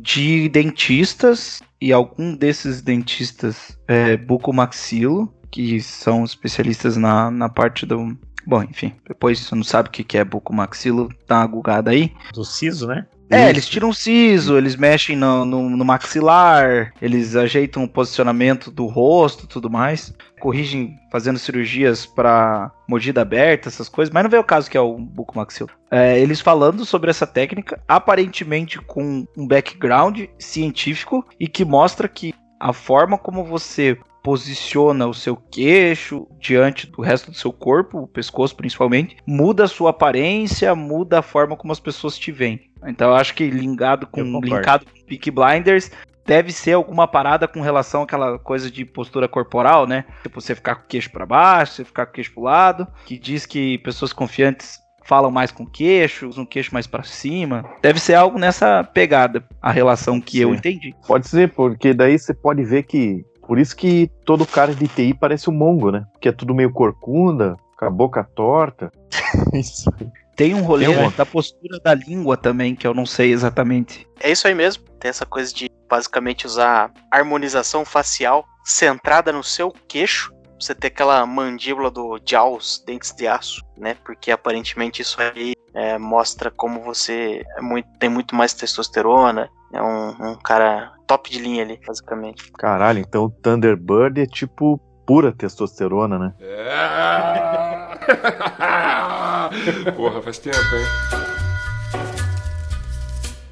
de 0.00 0.48
dentistas 0.48 1.60
e 1.80 1.92
algum 1.92 2.34
desses 2.34 2.80
dentistas 2.80 3.76
é, 3.86 4.16
bucomaxilo, 4.16 5.30
que 5.50 5.82
são 5.82 6.24
especialistas 6.24 6.96
na, 6.96 7.30
na 7.30 7.48
parte 7.48 7.84
do... 7.84 8.16
Bom, 8.46 8.62
enfim, 8.62 8.94
depois 9.06 9.38
você 9.38 9.54
não 9.54 9.64
sabe 9.64 9.88
o 9.88 9.92
que 9.92 10.18
é 10.18 10.24
bucomaxilo, 10.24 11.08
dá 11.28 11.38
uma 11.38 11.46
gugada 11.46 11.90
aí. 11.90 12.12
Do 12.32 12.44
siso, 12.44 12.86
né? 12.86 13.06
É, 13.32 13.48
eles 13.48 13.66
tiram 13.66 13.88
o 13.88 13.94
siso, 13.94 14.58
eles 14.58 14.76
mexem 14.76 15.16
no, 15.16 15.46
no, 15.46 15.70
no 15.70 15.84
maxilar, 15.86 16.92
eles 17.00 17.34
ajeitam 17.34 17.82
o 17.82 17.88
posicionamento 17.88 18.70
do 18.70 18.84
rosto 18.84 19.46
tudo 19.46 19.70
mais. 19.70 20.12
Corrigem 20.38 20.96
fazendo 21.10 21.38
cirurgias 21.38 22.04
para 22.04 22.70
mordida 22.86 23.22
aberta, 23.22 23.70
essas 23.70 23.88
coisas, 23.88 24.12
mas 24.12 24.22
não 24.22 24.30
vê 24.30 24.36
o 24.36 24.44
caso 24.44 24.70
que 24.70 24.76
é 24.76 24.80
o 24.80 24.98
bucomaxilo. 24.98 25.70
É, 25.90 26.20
eles 26.20 26.40
falando 26.40 26.84
sobre 26.84 27.08
essa 27.08 27.26
técnica, 27.26 27.80
aparentemente 27.88 28.78
com 28.78 29.26
um 29.36 29.46
background 29.46 30.20
científico 30.38 31.26
e 31.40 31.48
que 31.48 31.64
mostra 31.64 32.08
que 32.08 32.34
a 32.62 32.72
forma 32.72 33.18
como 33.18 33.44
você 33.44 33.98
posiciona 34.22 35.08
o 35.08 35.12
seu 35.12 35.34
queixo 35.34 36.28
diante 36.38 36.86
do 36.86 37.02
resto 37.02 37.32
do 37.32 37.36
seu 37.36 37.52
corpo, 37.52 38.02
o 38.02 38.06
pescoço 38.06 38.54
principalmente, 38.54 39.16
muda 39.26 39.64
a 39.64 39.68
sua 39.68 39.90
aparência, 39.90 40.72
muda 40.72 41.18
a 41.18 41.22
forma 41.22 41.56
como 41.56 41.72
as 41.72 41.80
pessoas 41.80 42.16
te 42.16 42.30
veem. 42.30 42.70
Então 42.86 43.08
eu 43.08 43.16
acho 43.16 43.34
que 43.34 43.50
linkado 43.50 44.06
com 44.06 44.22
linkado 44.40 44.86
com 44.86 45.06
Peaky 45.06 45.32
Blinders 45.32 45.90
deve 46.24 46.52
ser 46.52 46.74
alguma 46.74 47.08
parada 47.08 47.48
com 47.48 47.60
relação 47.60 48.02
àquela 48.02 48.38
coisa 48.38 48.70
de 48.70 48.84
postura 48.84 49.26
corporal, 49.26 49.84
né? 49.84 50.04
Tipo 50.22 50.40
você 50.40 50.54
ficar 50.54 50.76
com 50.76 50.84
o 50.84 50.86
queixo 50.86 51.10
para 51.10 51.26
baixo, 51.26 51.72
você 51.72 51.84
ficar 51.84 52.06
com 52.06 52.12
o 52.12 52.14
queixo 52.14 52.32
pro 52.32 52.44
lado, 52.44 52.86
que 53.04 53.18
diz 53.18 53.44
que 53.44 53.78
pessoas 53.78 54.12
confiantes 54.12 54.78
falam 55.04 55.30
mais 55.30 55.50
com 55.50 55.64
o 55.64 55.70
queixo, 55.70 56.28
usam 56.28 56.44
o 56.44 56.46
queixo 56.46 56.72
mais 56.72 56.86
para 56.86 57.02
cima. 57.02 57.64
Deve 57.82 57.98
ser 58.00 58.14
algo 58.14 58.38
nessa 58.38 58.82
pegada, 58.84 59.44
a 59.60 59.70
relação 59.70 60.20
que 60.20 60.40
eu 60.40 60.50
Sim. 60.50 60.56
entendi. 60.56 60.94
Pode 61.06 61.28
ser, 61.28 61.52
porque 61.52 61.92
daí 61.94 62.18
você 62.18 62.32
pode 62.34 62.64
ver 62.64 62.82
que. 62.84 63.24
Por 63.46 63.58
isso 63.58 63.76
que 63.76 64.08
todo 64.24 64.46
cara 64.46 64.74
de 64.74 64.86
TI 64.88 65.12
parece 65.14 65.50
um 65.50 65.52
mongo, 65.52 65.90
né? 65.90 66.04
Que 66.20 66.28
é 66.28 66.32
tudo 66.32 66.54
meio 66.54 66.72
corcunda, 66.72 67.56
com 67.76 67.84
a 67.84 67.90
boca 67.90 68.22
torta. 68.22 68.90
Isso. 69.52 69.90
Tem 70.36 70.54
um 70.54 70.62
rolê 70.62 70.86
Tem 70.86 70.96
um- 71.06 71.10
da 71.10 71.26
postura 71.26 71.78
da 71.80 71.92
língua 71.92 72.36
também, 72.36 72.74
que 72.74 72.86
eu 72.86 72.94
não 72.94 73.04
sei 73.04 73.32
exatamente. 73.32 74.06
É 74.18 74.30
isso 74.30 74.48
aí 74.48 74.54
mesmo. 74.54 74.84
Tem 74.98 75.08
essa 75.10 75.26
coisa 75.26 75.52
de 75.52 75.70
basicamente 75.90 76.46
usar 76.46 76.90
harmonização 77.10 77.84
facial 77.84 78.44
centrada 78.64 79.30
no 79.32 79.44
seu 79.44 79.70
queixo. 79.86 80.32
Você 80.62 80.74
ter 80.76 80.86
aquela 80.86 81.26
mandíbula 81.26 81.90
do 81.90 82.20
Jaws, 82.24 82.84
dentes 82.86 83.10
de 83.10 83.26
aço, 83.26 83.60
né? 83.76 83.96
Porque 84.04 84.30
aparentemente 84.30 85.02
isso 85.02 85.20
aí 85.20 85.54
é, 85.74 85.98
mostra 85.98 86.52
como 86.52 86.84
você 86.84 87.42
é 87.56 87.60
muito, 87.60 87.88
tem 87.98 88.08
muito 88.08 88.36
mais 88.36 88.54
testosterona. 88.54 89.50
É 89.72 89.82
um, 89.82 90.30
um 90.30 90.36
cara 90.36 90.92
top 91.04 91.28
de 91.28 91.40
linha 91.40 91.64
ali, 91.64 91.80
basicamente. 91.84 92.52
Caralho, 92.52 93.00
então 93.00 93.24
o 93.24 93.30
Thunderbird 93.30 94.20
é 94.20 94.26
tipo 94.26 94.78
pura 95.04 95.32
testosterona, 95.32 96.16
né? 96.16 96.32
Porra, 99.96 100.22
faz 100.22 100.38
tempo, 100.38 100.56
hein? 100.56 100.86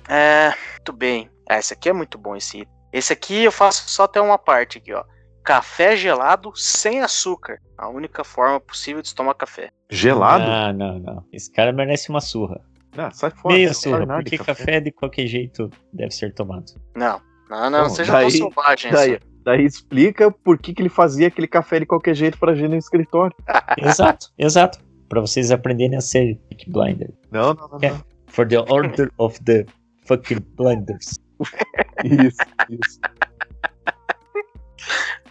É, 0.09 0.55
muito 0.77 0.93
bem. 0.93 1.29
Ah, 1.49 1.59
esse 1.59 1.73
aqui 1.73 1.89
é 1.89 1.93
muito 1.93 2.17
bom, 2.17 2.37
esse 2.37 2.59
item. 2.59 2.73
Esse 2.93 3.13
aqui 3.13 3.43
eu 3.43 3.51
faço 3.51 3.91
só 3.91 4.05
até 4.05 4.21
uma 4.21 4.39
parte 4.39 4.79
aqui, 4.79 4.95
ó. 4.95 5.03
Café 5.45 5.97
gelado 5.97 6.53
sem 6.55 7.01
açúcar. 7.01 7.59
A 7.77 7.89
única 7.89 8.23
forma 8.25 8.61
possível 8.61 9.01
de 9.03 9.09
se 9.09 9.15
tomar 9.15 9.35
café. 9.35 9.71
Gelado? 9.91 10.45
Não, 10.45 10.73
não, 10.73 10.99
não. 10.99 11.25
Esse 11.33 11.51
cara 11.51 11.73
merece 11.73 12.11
uma 12.11 12.21
surra. 12.21 12.61
Ah, 12.97 13.11
sai 13.11 13.31
fora. 13.31 13.55
Meia 13.55 13.69
não 13.69 13.75
surra, 13.75 14.07
porque 14.07 14.39
café. 14.39 14.81
de 14.81 14.91
qualquer 14.91 15.27
jeito 15.27 15.71
deve 15.93 16.11
ser 16.11 16.35
tomado. 16.35 16.73
Não, 16.95 17.21
não, 17.49 17.71
não, 17.71 17.83
Bom, 17.85 17.91
seja 17.91 18.13
daí- 18.13 18.23
tão 18.23 18.31
selvagem. 18.31 18.93
Daí, 18.93 19.15
assim. 19.15 19.25
daí 19.45 19.65
explica 19.65 20.31
por 20.31 20.59
que, 20.59 20.75
que 20.75 20.83
ele 20.83 20.89
fazia 20.89 21.29
aquele 21.29 21.47
café 21.47 21.81
de 21.81 21.87
qualquer 21.87 22.15
jeito 22.15 22.39
pra 22.39 22.55
gente 22.55 22.71
no 22.71 22.77
escritório. 22.77 23.35
exato, 23.79 24.29
exato. 24.37 24.79
Pra 25.09 25.21
vocês 25.21 25.51
aprenderem 25.51 25.97
a 25.97 26.01
ser 26.01 26.37
Peaky 26.49 26.71
Blinder. 26.71 27.13
Não, 27.33 27.55
não, 27.55 27.69
não. 27.69 27.79
É. 27.83 27.91
não. 27.91 28.05
For 28.29 28.47
the 28.47 28.59
order 28.59 29.11
of 29.19 29.43
the 29.45 29.67
fucking 30.07 30.39
blinders. 30.57 31.19
Isso, 32.05 32.37
isso. 32.69 33.01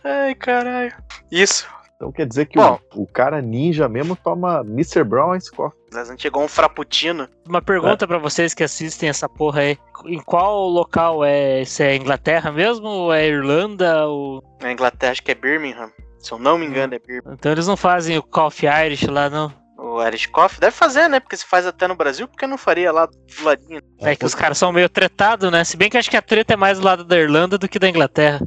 Ai, 0.03 0.35
caralho. 0.35 0.93
Isso. 1.31 1.67
Então 1.99 2.13
quer 2.13 2.25
dizer 2.25 2.45
que 2.45 2.57
Bom. 2.57 2.79
o, 2.95 3.03
o 3.03 3.07
cara 3.07 3.41
ninja 3.41 3.89
mesmo 3.89 4.15
toma 4.15 4.61
Mr. 4.61 5.03
Brown 5.03 5.35
Ice 5.35 5.51
Coffee. 5.51 5.77
Mas 5.93 6.09
chegou 6.17 6.41
um 6.41 6.47
frappuccino. 6.47 7.27
Uma 7.45 7.61
pergunta 7.61 8.07
pra 8.07 8.17
vocês 8.17 8.53
que 8.53 8.63
assistem 8.63 9.09
essa 9.09 9.27
porra 9.27 9.61
aí. 9.61 9.77
Em 10.05 10.21
qual 10.21 10.69
local 10.69 11.25
é? 11.25 11.65
Se 11.65 11.83
é 11.83 11.97
Inglaterra 11.97 12.53
mesmo? 12.53 12.87
Ou 12.87 13.13
é 13.13 13.27
Irlanda? 13.27 14.07
Ou... 14.07 14.41
Na 14.61 14.71
Inglaterra, 14.71 15.11
acho 15.11 15.23
que 15.23 15.31
é 15.31 15.35
Birmingham. 15.35 15.91
Se 16.19 16.31
eu 16.31 16.39
não 16.39 16.57
me 16.57 16.65
engano, 16.65 16.95
é 16.95 16.99
Birmingham. 16.99 17.33
Então 17.33 17.51
eles 17.51 17.67
não 17.67 17.75
fazem 17.75 18.17
o 18.17 18.23
Coffee 18.23 18.69
Irish 18.85 19.05
lá, 19.07 19.29
não. 19.29 19.51
O 19.77 20.01
Irish 20.01 20.27
Coffee 20.27 20.61
deve 20.61 20.75
fazer, 20.75 21.09
né? 21.09 21.19
Porque 21.19 21.35
se 21.35 21.45
faz 21.45 21.65
até 21.65 21.85
no 21.85 21.95
Brasil, 21.95 22.29
porque 22.29 22.47
não 22.47 22.57
faria 22.57 22.93
lá 22.93 23.07
do 23.07 23.43
ladinho? 23.43 23.81
É 23.99 24.15
que 24.15 24.25
os 24.25 24.35
caras 24.35 24.57
são 24.57 24.71
meio 24.71 24.87
tretados, 24.87 25.51
né? 25.51 25.65
Se 25.65 25.75
bem 25.75 25.89
que 25.89 25.97
acho 25.97 26.09
que 26.09 26.17
a 26.17 26.21
treta 26.21 26.53
é 26.53 26.57
mais 26.57 26.79
do 26.79 26.85
lado 26.85 27.03
da 27.03 27.17
Irlanda 27.17 27.57
do 27.57 27.67
que 27.67 27.79
da 27.79 27.89
Inglaterra. 27.89 28.39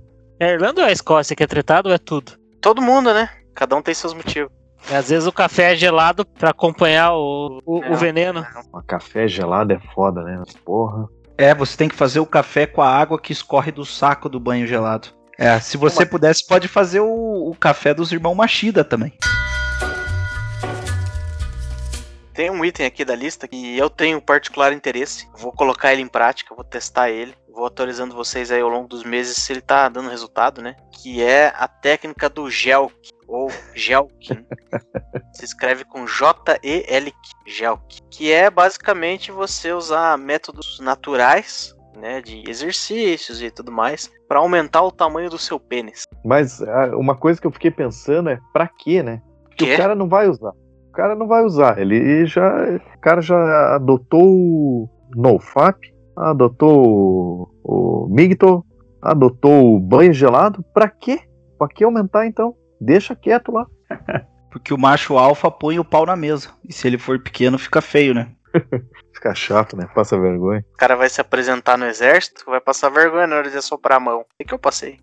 É 0.43 0.47
a 0.47 0.53
Irlanda 0.55 0.81
ou 0.81 0.89
a 0.89 0.91
Escócia 0.91 1.37
que 1.37 1.45
é 1.45 1.47
tretado 1.47 1.89
ou 1.89 1.95
é 1.95 1.99
tudo? 1.99 2.33
Todo 2.61 2.83
mundo, 2.83 3.15
né? 3.15 3.29
Cada 3.55 3.77
um 3.77 3.81
tem 3.81 3.95
seus 3.95 4.13
motivos. 4.13 4.51
E 4.91 4.93
às 4.93 5.09
vezes 5.09 5.25
o 5.25 5.31
café 5.31 5.73
é 5.73 5.77
gelado 5.77 6.27
pra 6.27 6.51
acompanhar 6.51 7.13
o, 7.13 7.63
o, 7.65 7.79
o 7.79 7.91
Não. 7.91 7.95
veneno. 7.95 8.45
Uma 8.73 8.83
café 8.83 9.29
gelado 9.29 9.73
é 9.73 9.79
foda, 9.95 10.21
né? 10.25 10.43
Porra. 10.65 11.09
É, 11.39 11.55
você 11.55 11.77
tem 11.77 11.89
que 11.89 11.95
fazer 11.95 12.19
o 12.19 12.27
café 12.27 12.67
com 12.67 12.83
a 12.83 12.89
água 12.89 13.21
que 13.21 13.33
escorre 13.33 13.71
do 13.71 13.85
saco 13.85 14.29
do 14.29 14.41
banho 14.41 14.67
gelado. 14.67 15.11
É, 15.39 15.61
se 15.61 15.77
você 15.77 16.05
pudesse, 16.05 16.45
pode 16.45 16.67
fazer 16.67 16.99
o, 16.99 17.49
o 17.49 17.55
café 17.55 17.95
dos 17.95 18.11
irmãos 18.11 18.35
Machida 18.35 18.83
também. 18.83 19.13
Tem 22.35 22.51
um 22.51 22.65
item 22.65 22.87
aqui 22.87 23.05
da 23.05 23.15
lista 23.15 23.47
que 23.47 23.77
eu 23.77 23.91
tenho 23.91 24.21
particular 24.21 24.73
interesse. 24.73 25.29
Vou 25.39 25.53
colocar 25.53 25.93
ele 25.93 26.03
em 26.03 26.09
prática, 26.09 26.55
vou 26.55 26.65
testar 26.65 27.11
ele. 27.11 27.35
Vou 27.53 27.67
atualizando 27.67 28.15
vocês 28.15 28.51
aí 28.51 28.63
ao 28.63 28.71
longo 28.71 28.89
dos 28.89 29.05
meses 29.05 29.37
se 29.37 29.53
ele 29.53 29.61
tá 29.61 29.89
dando 29.89 30.09
resultado, 30.09 30.63
né? 30.63 30.75
Que 30.91 31.23
é 31.23 31.53
a 31.55 31.69
técnica 31.69 32.31
do 32.31 32.51
Gelk, 32.51 32.95
ou 33.29 33.51
Gelkin. 33.75 34.45
Se 35.35 35.45
escreve 35.45 35.85
com 35.85 36.07
J-E-L-K, 36.07 37.15
Gelk. 37.47 37.99
Que 38.11 38.33
é 38.33 38.51
basicamente 38.51 39.31
você 39.31 39.73
usar 39.73 40.17
métodos 40.17 40.81
naturais, 40.81 41.75
né? 41.97 42.23
De 42.23 42.43
exercícios 42.49 43.43
e 43.43 43.51
tudo 43.51 43.71
mais, 43.71 44.11
para 44.27 44.39
aumentar 44.39 44.83
o 44.83 44.91
tamanho 44.91 45.29
do 45.29 45.39
seu 45.39 45.61
pênis. 45.61 46.05
Mas 46.25 46.63
ah, 46.63 46.97
uma 46.97 47.15
coisa 47.15 47.39
que 47.39 47.47
eu 47.47 47.53
fiquei 47.53 47.71
pensando 47.71 48.31
é 48.31 48.39
pra 48.53 48.67
quê, 48.67 49.03
né? 49.03 49.21
Porque 49.45 49.67
Quê? 49.67 49.75
o 49.75 49.77
cara 49.77 49.95
não 49.95 50.09
vai 50.09 50.29
usar. 50.29 50.53
O 50.93 50.95
cara 50.95 51.15
não 51.15 51.27
vai 51.27 51.43
usar. 51.43 51.79
Ele 51.79 52.27
já. 52.27 52.55
O 52.95 53.01
cara 53.01 53.23
já 53.23 53.75
adotou 53.75 54.23
o 54.23 54.91
NoFap, 55.17 55.79
adotou 56.15 57.49
o, 57.65 58.05
o 58.05 58.09
Migto, 58.11 58.63
adotou 59.01 59.75
o 59.75 59.81
banho 59.81 60.13
gelado. 60.13 60.63
Pra 60.75 60.91
quê? 60.91 61.21
Pra 61.59 61.67
que 61.67 61.83
aumentar 61.83 62.27
então? 62.27 62.55
Deixa 62.79 63.17
quieto 63.17 63.51
lá. 63.53 63.67
Porque 64.53 64.75
o 64.75 64.79
macho 64.79 65.17
alfa 65.17 65.51
põe 65.51 65.79
o 65.79 65.85
pau 65.85 66.05
na 66.05 66.15
mesa. 66.15 66.51
E 66.69 66.75
se 66.75 66.87
ele 66.87 66.99
for 66.99 67.19
pequeno, 67.19 67.59
fica 67.59 67.81
feio, 67.81 68.13
né? 68.13 68.31
Fica 69.15 69.35
chato, 69.35 69.77
né? 69.77 69.89
Passa 69.95 70.19
vergonha. 70.19 70.63
O 70.75 70.77
cara 70.77 70.95
vai 70.95 71.09
se 71.09 71.21
apresentar 71.21 71.79
no 71.79 71.87
exército, 71.87 72.45
vai 72.47 72.61
passar 72.61 72.91
vergonha 72.91 73.27
na 73.27 73.37
hora 73.37 73.49
de 73.49 73.57
assoprar 73.57 73.97
a 73.97 74.01
mão. 74.01 74.21
O 74.21 74.45
que 74.45 74.53
eu 74.53 74.59
passei? 74.59 74.99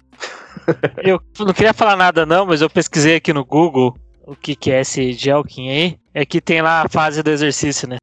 Eu 1.03 1.19
não 1.39 1.53
queria 1.53 1.73
falar 1.73 1.95
nada 1.95 2.27
não, 2.27 2.45
mas 2.45 2.61
eu 2.61 2.69
pesquisei 2.69 3.15
aqui 3.15 3.33
no 3.33 3.43
Google 3.45 3.95
o 4.29 4.35
que, 4.35 4.55
que 4.55 4.71
é 4.71 4.81
esse 4.81 5.11
Jelkin 5.13 5.69
aí. 5.69 5.99
É 6.13 6.25
que 6.25 6.39
tem 6.39 6.61
lá 6.61 6.83
a 6.83 6.89
fase 6.89 7.23
do 7.23 7.29
exercício, 7.31 7.87
né? 7.87 7.97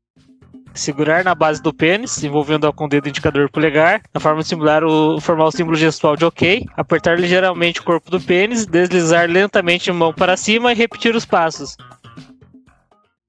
Segurar 0.75 1.25
na 1.25 1.35
base 1.35 1.63
do 1.63 1.73
pênis, 1.73 2.23
envolvendo 2.23 2.71
com 2.73 2.85
o 2.85 2.89
dedo 2.89 3.09
indicador 3.09 3.49
polegar, 3.51 4.03
na 4.13 4.21
forma 4.21 4.43
de 4.43 4.49
simular 4.49 4.85
o, 4.85 5.21
formar 5.21 5.47
o 5.47 5.51
símbolo 5.53 5.77
gestual 5.77 6.17
de 6.17 6.25
ok, 6.25 6.67
apertar 6.77 7.19
ligeiramente 7.19 7.81
o 7.81 7.85
corpo 7.85 8.11
do 8.11 8.21
pênis, 8.21 8.67
deslizar 8.67 9.29
lentamente 9.31 9.91
a 9.91 9.95
mão 9.95 10.13
para 10.13 10.37
cima 10.37 10.73
e 10.73 10.75
repetir 10.75 11.15
os 11.15 11.25
passos. 11.25 11.77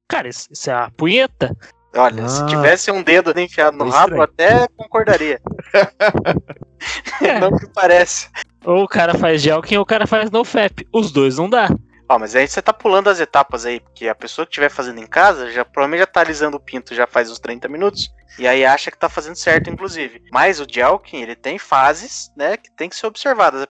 Cara, 0.09 0.27
isso, 0.27 0.47
isso 0.51 0.69
é 0.69 0.73
a 0.73 0.89
punheta? 0.89 1.55
Olha, 1.95 2.27
se 2.27 2.41
Ah. 2.41 2.45
tivesse 2.47 2.91
um 2.91 3.01
dedo 3.01 3.37
enfiado 3.39 3.77
no 3.77 3.87
É 3.87 3.91
rabo, 3.91 4.21
até 4.21 4.67
concordaria. 4.75 5.39
não 7.39 7.57
que 7.57 7.67
parece. 7.73 8.29
Ou 8.65 8.83
o 8.83 8.87
cara 8.87 9.13
faz 9.15 9.41
Jelkin 9.41 9.77
ou 9.77 9.83
o 9.83 9.85
cara 9.85 10.05
faz 10.05 10.29
NoFap. 10.29 10.85
Os 10.93 11.11
dois 11.11 11.37
não 11.37 11.49
dá. 11.49 11.69
Ó, 12.10 12.18
mas 12.18 12.36
aí 12.36 12.47
você 12.47 12.62
tá 12.62 12.72
pulando 12.72 13.10
as 13.10 13.20
etapas 13.20 13.66
aí, 13.66 13.82
porque 13.82 14.08
a 14.08 14.16
pessoa 14.16 14.45
que 14.45 14.51
estiver 14.51 14.70
fazendo 14.70 14.99
em 14.99 15.08
casa 15.08 15.51
já 15.51 15.66
provavelmente 15.66 15.99
já 15.99 16.08
tá 16.08 16.22
alisando 16.22 16.55
o 16.55 16.60
pinto 16.60 16.95
já 16.95 17.05
faz 17.05 17.30
uns 17.30 17.39
30 17.39 17.68
minutos. 17.68 18.14
E 18.39 18.47
aí 18.47 18.66
acha 18.66 18.89
que 18.89 18.97
tá 18.97 19.10
fazendo 19.10 19.36
certo, 19.36 19.70
inclusive. 19.70 20.24
Mas 20.32 20.60
o 20.62 20.66
Jelkin, 20.70 21.22
ele 21.22 21.36
tem 21.36 21.58
fases, 21.58 22.32
né, 22.36 22.55
que 22.55 22.72
tem 22.72 22.88
que 22.88 22.95
ser 22.95 23.08
observadas. 23.08 23.68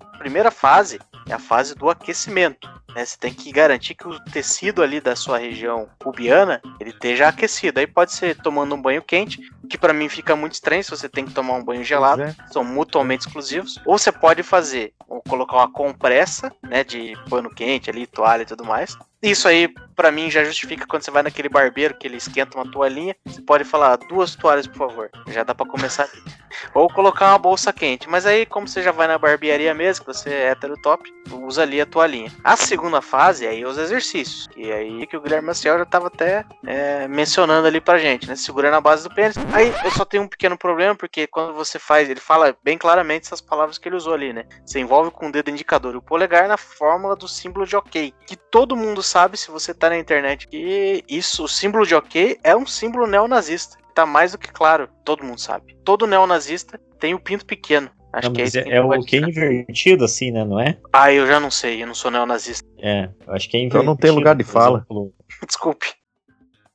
A 0.00 0.18
primeira 0.18 0.50
fase 0.50 1.00
é 1.28 1.34
a 1.34 1.38
fase 1.38 1.74
do 1.74 1.88
aquecimento. 1.88 2.68
Né? 2.94 3.04
Você 3.04 3.16
tem 3.18 3.32
que 3.32 3.52
garantir 3.52 3.94
que 3.94 4.08
o 4.08 4.18
tecido 4.24 4.82
ali 4.82 5.00
da 5.00 5.14
sua 5.14 5.38
região 5.38 5.88
pubiana 5.98 6.60
ele 6.80 6.90
esteja 6.90 7.28
aquecido. 7.28 7.78
Aí 7.78 7.86
pode 7.86 8.12
ser 8.12 8.36
tomando 8.36 8.74
um 8.74 8.80
banho 8.80 9.02
quente, 9.02 9.40
que 9.68 9.78
para 9.78 9.92
mim 9.92 10.08
fica 10.08 10.34
muito 10.34 10.54
estranho 10.54 10.82
se 10.82 10.90
você 10.90 11.08
tem 11.08 11.24
que 11.24 11.32
tomar 11.32 11.54
um 11.54 11.64
banho 11.64 11.84
gelado. 11.84 12.22
é. 12.22 12.34
São 12.50 12.64
mutuamente 12.64 13.26
exclusivos. 13.26 13.78
Ou 13.84 13.98
você 13.98 14.10
pode 14.10 14.42
fazer, 14.42 14.94
ou 15.06 15.22
colocar 15.22 15.56
uma 15.56 15.70
compressa, 15.70 16.52
né, 16.62 16.82
de 16.82 17.16
pano 17.28 17.50
quente 17.50 17.90
ali, 17.90 18.06
toalha 18.06 18.42
e 18.42 18.46
tudo 18.46 18.64
mais. 18.64 18.96
Isso 19.22 19.48
aí, 19.48 19.68
pra 19.96 20.12
mim, 20.12 20.30
já 20.30 20.44
justifica 20.44 20.86
quando 20.86 21.02
você 21.02 21.10
vai 21.10 21.24
naquele 21.24 21.48
barbeiro 21.48 21.96
que 21.96 22.06
ele 22.06 22.16
esquenta 22.16 22.56
uma 22.56 22.70
toalhinha. 22.70 23.16
Você 23.26 23.42
pode 23.42 23.64
falar 23.64 23.96
duas 23.96 24.36
toalhas, 24.36 24.66
por 24.66 24.76
favor. 24.76 25.10
Já 25.28 25.42
dá 25.42 25.54
pra 25.54 25.66
começar. 25.66 26.08
Ou 26.74 26.88
colocar 26.88 27.30
uma 27.30 27.38
bolsa 27.38 27.72
quente. 27.72 28.08
Mas 28.08 28.26
aí, 28.26 28.46
como 28.46 28.66
você 28.66 28.82
já 28.82 28.92
vai 28.92 29.06
na 29.06 29.18
barbearia 29.18 29.74
mesmo, 29.74 30.04
que 30.04 30.12
você 30.12 30.30
é 30.30 30.46
hétero 30.48 30.74
top, 30.82 31.12
usa 31.32 31.62
ali 31.62 31.80
a 31.80 31.86
toalhinha. 31.86 32.32
A 32.42 32.56
segunda 32.56 33.00
fase, 33.00 33.46
aí 33.46 33.64
os 33.64 33.78
exercícios. 33.78 34.46
Que 34.48 34.70
é 34.70 34.74
aí 34.74 35.06
que 35.06 35.16
o 35.16 35.20
Guilherme 35.20 35.46
Maciel 35.48 35.78
já 35.78 35.84
tava 35.84 36.08
até 36.08 36.44
é, 36.66 37.08
mencionando 37.08 37.66
ali 37.66 37.80
pra 37.80 37.98
gente, 37.98 38.28
né? 38.28 38.36
Segurando 38.36 38.74
a 38.74 38.80
base 38.80 39.02
do 39.02 39.14
pênis. 39.14 39.36
Aí 39.52 39.72
eu 39.84 39.90
só 39.90 40.04
tenho 40.04 40.22
um 40.22 40.28
pequeno 40.28 40.56
problema, 40.56 40.94
porque 40.94 41.26
quando 41.26 41.54
você 41.54 41.78
faz, 41.78 42.08
ele 42.08 42.20
fala 42.20 42.56
bem 42.62 42.78
claramente 42.78 43.26
essas 43.26 43.40
palavras 43.40 43.78
que 43.78 43.88
ele 43.88 43.96
usou 43.96 44.14
ali, 44.14 44.32
né? 44.32 44.44
Você 44.64 44.80
envolve 44.80 45.10
com 45.10 45.28
o 45.28 45.32
dedo 45.32 45.50
indicador 45.50 45.94
e 45.94 45.98
o 45.98 46.02
polegar 46.02 46.48
na 46.48 46.56
fórmula 46.56 47.16
do 47.16 47.28
símbolo 47.28 47.66
de 47.66 47.76
ok. 47.76 48.12
Que 48.26 48.36
todo 48.36 48.76
mundo 48.76 49.02
sabe 49.02 49.36
se 49.36 49.50
você 49.50 49.74
tá 49.74 49.88
na 49.90 49.98
internet 49.98 50.46
que 50.46 51.04
isso, 51.08 51.44
o 51.44 51.48
símbolo 51.48 51.86
de 51.86 51.94
ok, 51.94 52.38
é 52.42 52.56
um 52.56 52.66
símbolo 52.66 53.06
neonazista. 53.06 53.76
Tá 53.98 54.06
mais 54.06 54.30
do 54.30 54.38
que 54.38 54.52
claro, 54.52 54.88
todo 55.04 55.24
mundo 55.24 55.40
sabe. 55.40 55.76
Todo 55.84 56.06
neonazista 56.06 56.78
tem 57.00 57.14
o 57.14 57.18
pinto 57.18 57.44
pequeno. 57.44 57.90
Acho 58.12 58.28
Não, 58.28 58.32
que 58.32 58.42
é, 58.42 58.44
é, 58.44 58.46
isso 58.46 58.62
que 58.62 58.70
é 58.70 58.80
o 58.80 59.00
que 59.02 59.16
ficar. 59.16 59.28
invertido, 59.28 60.04
assim, 60.04 60.30
né? 60.30 60.44
Não 60.44 60.60
é? 60.60 60.78
Ah, 60.92 61.12
eu 61.12 61.26
já 61.26 61.40
não 61.40 61.50
sei, 61.50 61.82
eu 61.82 61.86
não 61.88 61.96
sou 61.96 62.08
neonazista. 62.08 62.64
É, 62.80 63.10
eu 63.26 63.34
acho 63.34 63.50
que 63.50 63.56
é 63.56 63.60
Então 63.60 63.80
invertido. 63.80 63.84
não 63.84 63.96
tem 63.96 64.12
lugar 64.12 64.36
de 64.36 64.44
fala. 64.44 64.86
Desculpe. 65.44 65.88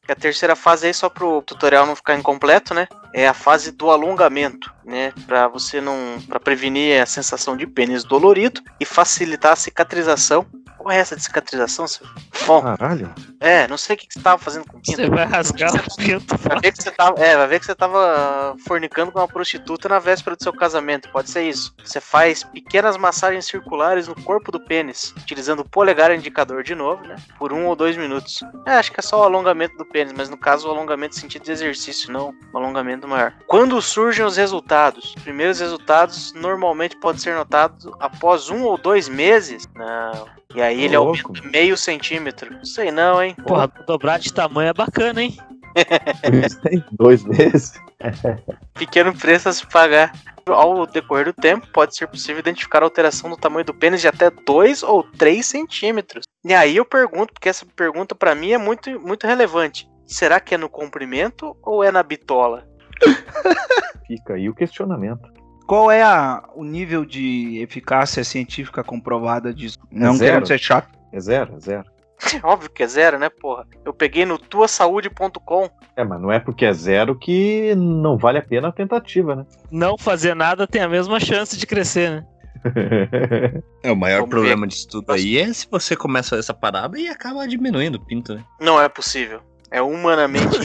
A 0.09 0.13
terceira 0.15 0.53
fase 0.53 0.87
aí, 0.87 0.93
só 0.93 1.07
pro 1.07 1.41
tutorial 1.43 1.85
não 1.85 1.95
ficar 1.95 2.17
incompleto, 2.17 2.73
né? 2.73 2.89
É 3.13 3.25
a 3.25 3.33
fase 3.33 3.71
do 3.71 3.89
alongamento, 3.89 4.69
né? 4.85 5.13
Pra 5.25 5.47
você 5.47 5.79
não. 5.81 6.17
para 6.27 6.39
prevenir 6.39 7.01
a 7.01 7.05
sensação 7.05 7.55
de 7.55 7.65
pênis 7.67 8.03
dolorido 8.03 8.61
e 8.79 8.85
facilitar 8.85 9.53
a 9.53 9.57
cicatrização. 9.57 10.45
Qual 10.83 10.91
é 10.91 10.97
essa 10.97 11.15
de 11.15 11.23
cicatrização, 11.23 11.87
seu? 11.87 12.05
Bom, 12.45 12.61
Caralho. 12.61 13.09
é, 13.39 13.65
não 13.69 13.77
sei 13.77 13.95
o 13.95 13.99
que 13.99 14.05
que 14.05 14.15
você 14.15 14.19
tava 14.19 14.37
fazendo 14.37 14.65
com 14.65 14.77
o 14.77 14.81
pinto. 14.81 14.97
Você 14.97 15.09
vai 15.09 15.25
rasgar 15.25 15.73
o 15.73 15.79
pinto. 15.95 16.37
Vai 16.37 16.59
ver 16.59 16.71
que 16.73 16.83
você 16.83 16.91
tava, 16.91 17.23
é, 17.23 17.37
vai 17.37 17.47
ver 17.47 17.59
que 17.61 17.65
você 17.65 17.73
tava 17.73 18.53
fornicando 18.67 19.09
com 19.09 19.19
uma 19.19 19.27
prostituta 19.27 19.87
na 19.87 19.99
véspera 19.99 20.35
do 20.35 20.43
seu 20.43 20.51
casamento. 20.51 21.09
Pode 21.09 21.29
ser 21.29 21.43
isso. 21.47 21.73
Você 21.81 22.01
faz 22.01 22.43
pequenas 22.43 22.97
massagens 22.97 23.45
circulares 23.45 24.09
no 24.09 24.15
corpo 24.23 24.51
do 24.51 24.59
pênis, 24.59 25.13
utilizando 25.17 25.61
o 25.61 25.69
polegar 25.69 26.11
e 26.11 26.17
indicador 26.17 26.63
de 26.63 26.75
novo, 26.75 27.01
né? 27.07 27.15
Por 27.39 27.53
um 27.53 27.65
ou 27.67 27.77
dois 27.77 27.95
minutos. 27.95 28.41
É, 28.67 28.73
acho 28.73 28.91
que 28.91 28.99
é 28.99 29.03
só 29.03 29.21
o 29.21 29.23
alongamento 29.23 29.77
do 29.77 29.85
pênis, 29.85 30.11
mas 30.11 30.29
no 30.29 30.35
caso 30.35 30.67
o 30.67 30.71
alongamento 30.71 31.15
no 31.15 31.21
sentido 31.21 31.43
de 31.43 31.51
exercício, 31.53 32.11
não 32.11 32.35
um 32.53 32.57
alongamento 32.57 33.07
maior. 33.07 33.33
Quando 33.47 33.81
surgem 33.81 34.25
os 34.25 34.35
resultados? 34.35 34.72
Os 34.97 35.13
primeiros 35.15 35.59
resultados 35.59 36.33
normalmente 36.33 36.97
podem 36.97 37.21
ser 37.21 37.35
notados 37.35 37.87
após 37.99 38.49
um 38.49 38.63
ou 38.63 38.77
dois 38.77 39.07
meses. 39.07 39.67
Não. 39.75 40.27
E 40.55 40.61
aí 40.61 40.81
Ô, 40.81 40.85
ele 40.85 40.97
louco. 40.97 41.27
aumenta 41.27 41.47
meio 41.49 41.77
centímetro. 41.77 42.53
Não 42.53 42.65
sei 42.65 42.91
não, 42.91 43.21
hein? 43.21 43.35
Porra, 43.47 43.67
dobrar 43.87 44.19
de 44.19 44.33
tamanho 44.33 44.69
é 44.69 44.73
bacana, 44.73 45.21
hein? 45.21 45.37
Tem 46.63 46.83
dois 46.91 47.23
meses. 47.23 47.73
pequeno 48.73 49.13
preço 49.13 49.49
a 49.49 49.53
se 49.53 49.65
pagar. 49.67 50.13
Ao 50.45 50.85
decorrer 50.85 51.25
do 51.25 51.33
tempo, 51.33 51.65
pode 51.71 51.95
ser 51.95 52.05
possível 52.07 52.39
identificar 52.39 52.81
a 52.81 52.85
alteração 52.85 53.29
do 53.29 53.37
tamanho 53.37 53.65
do 53.65 53.73
pênis 53.73 54.01
de 54.01 54.09
até 54.09 54.29
2 54.29 54.83
ou 54.83 55.01
3 55.01 55.45
centímetros. 55.45 56.25
E 56.43 56.53
aí 56.53 56.75
eu 56.75 56.83
pergunto, 56.83 57.33
porque 57.33 57.47
essa 57.47 57.65
pergunta 57.65 58.13
pra 58.13 58.35
mim 58.35 58.51
é 58.51 58.57
muito, 58.57 58.99
muito 58.99 59.25
relevante. 59.25 59.87
Será 60.05 60.41
que 60.41 60.53
é 60.53 60.57
no 60.57 60.67
comprimento 60.67 61.55
ou 61.63 61.81
é 61.81 61.91
na 61.91 62.03
bitola? 62.03 62.67
Fica 64.07 64.33
aí 64.35 64.49
o 64.49 64.53
questionamento. 64.55 65.31
Qual 65.65 65.89
é 65.89 66.03
a- 66.03 66.43
o 66.55 66.63
nível 66.63 67.05
de 67.05 67.57
eficácia 67.61 68.23
científica 68.23 68.83
comprovada 68.83 69.53
disso? 69.53 69.79
Não 69.91 70.13
zero. 70.13 70.31
querendo 70.31 70.47
ser 70.47 70.59
chato. 70.59 70.89
É 71.11 71.19
zero, 71.19 71.55
é 71.55 71.59
zero. 71.59 71.85
Óbvio 72.43 72.69
que 72.69 72.83
é 72.83 72.87
zero, 72.87 73.17
né, 73.17 73.29
porra? 73.29 73.65
Eu 73.85 73.93
peguei 73.93 74.25
no 74.25 74.37
tuasaude.com. 74.37 75.69
É, 75.95 76.03
mas 76.03 76.21
não 76.21 76.31
é 76.31 76.39
porque 76.39 76.65
é 76.65 76.73
zero 76.73 77.17
que 77.17 77.73
não 77.75 78.17
vale 78.17 78.37
a 78.39 78.41
pena 78.41 78.69
a 78.69 78.71
tentativa, 78.71 79.35
né? 79.35 79.45
Não 79.71 79.97
fazer 79.97 80.35
nada 80.35 80.67
tem 80.67 80.81
a 80.81 80.89
mesma 80.89 81.19
chance 81.19 81.57
de 81.57 81.65
crescer, 81.65 82.09
né? 82.11 82.25
É, 83.83 83.91
o 83.91 83.95
maior 83.95 84.19
Vamos 84.19 84.29
problema 84.29 84.65
disso 84.65 84.87
tudo 84.87 85.11
aí 85.11 85.37
é 85.37 85.51
se 85.51 85.67
você 85.69 85.93
começa 85.95 86.37
essa 86.37 86.53
parada 86.53 86.97
e 86.97 87.09
acaba 87.09 87.45
diminuindo 87.45 87.95
o 87.95 88.05
pinto, 88.05 88.33
né? 88.35 88.43
Não 88.61 88.81
é 88.81 88.87
possível. 88.87 89.41
É 89.73 89.81
humanamente 89.81 90.45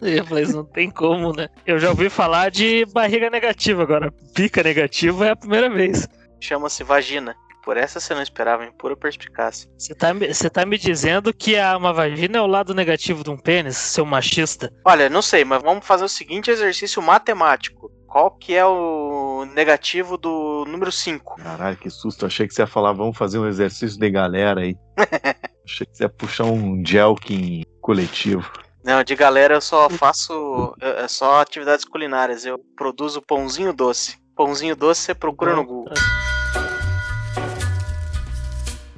Eu 0.00 0.38
isso 0.38 0.56
não 0.56 0.64
tem 0.64 0.88
como, 0.88 1.32
né? 1.32 1.48
Eu 1.66 1.78
já 1.80 1.90
ouvi 1.90 2.08
falar 2.08 2.50
de 2.50 2.86
barriga 2.86 3.28
negativa, 3.28 3.82
agora 3.82 4.12
pica 4.34 4.62
negativa 4.62 5.26
é 5.26 5.30
a 5.30 5.36
primeira 5.36 5.68
vez. 5.68 6.08
chama-se 6.40 6.84
vagina. 6.84 7.34
Por 7.64 7.76
essa 7.78 7.98
você 7.98 8.14
não 8.14 8.22
esperava, 8.22 8.64
em 8.64 8.70
pura 8.72 8.94
perspicácia. 8.94 9.68
Você 9.78 9.94
tá, 9.94 10.12
me- 10.12 10.32
você 10.32 10.48
tá 10.50 10.64
me 10.66 10.76
dizendo 10.78 11.32
que 11.32 11.56
a, 11.58 11.76
uma 11.78 11.92
vagina 11.94 12.36
é 12.38 12.40
o 12.40 12.46
lado 12.46 12.74
negativo 12.74 13.24
de 13.24 13.30
um 13.30 13.38
pênis, 13.38 13.76
seu 13.78 14.04
machista? 14.04 14.70
Olha, 14.84 15.08
não 15.08 15.22
sei, 15.22 15.44
mas 15.46 15.62
vamos 15.62 15.84
fazer 15.86 16.04
o 16.04 16.08
seguinte 16.08 16.50
exercício 16.50 17.00
matemático. 17.02 17.90
Qual 18.06 18.30
que 18.30 18.54
é 18.54 18.64
o 18.66 19.46
negativo 19.54 20.16
do 20.18 20.64
número 20.68 20.92
5? 20.92 21.36
Caralho, 21.42 21.76
que 21.78 21.88
susto. 21.90 22.26
Achei 22.26 22.46
que 22.46 22.54
você 22.54 22.62
ia 22.62 22.66
falar, 22.66 22.92
vamos 22.92 23.16
fazer 23.16 23.38
um 23.38 23.48
exercício 23.48 23.98
de 23.98 24.10
galera 24.10 24.60
aí. 24.60 24.76
Achei 25.64 25.86
que 25.86 25.96
você 25.96 26.04
ia 26.04 26.08
puxar 26.08 26.44
um 26.44 26.84
Jelkin 26.84 27.64
coletivo. 27.80 28.50
Não, 28.84 29.02
de 29.02 29.16
galera 29.16 29.54
eu 29.54 29.60
só 29.60 29.88
faço 29.88 30.76
é 30.80 31.08
só 31.08 31.40
atividades 31.40 31.84
culinárias. 31.84 32.44
Eu 32.44 32.58
produzo 32.76 33.22
pãozinho 33.22 33.72
doce. 33.72 34.18
Pãozinho 34.36 34.76
doce 34.76 35.00
você 35.00 35.14
procura 35.14 35.56
no 35.56 35.64
Google. 35.64 35.94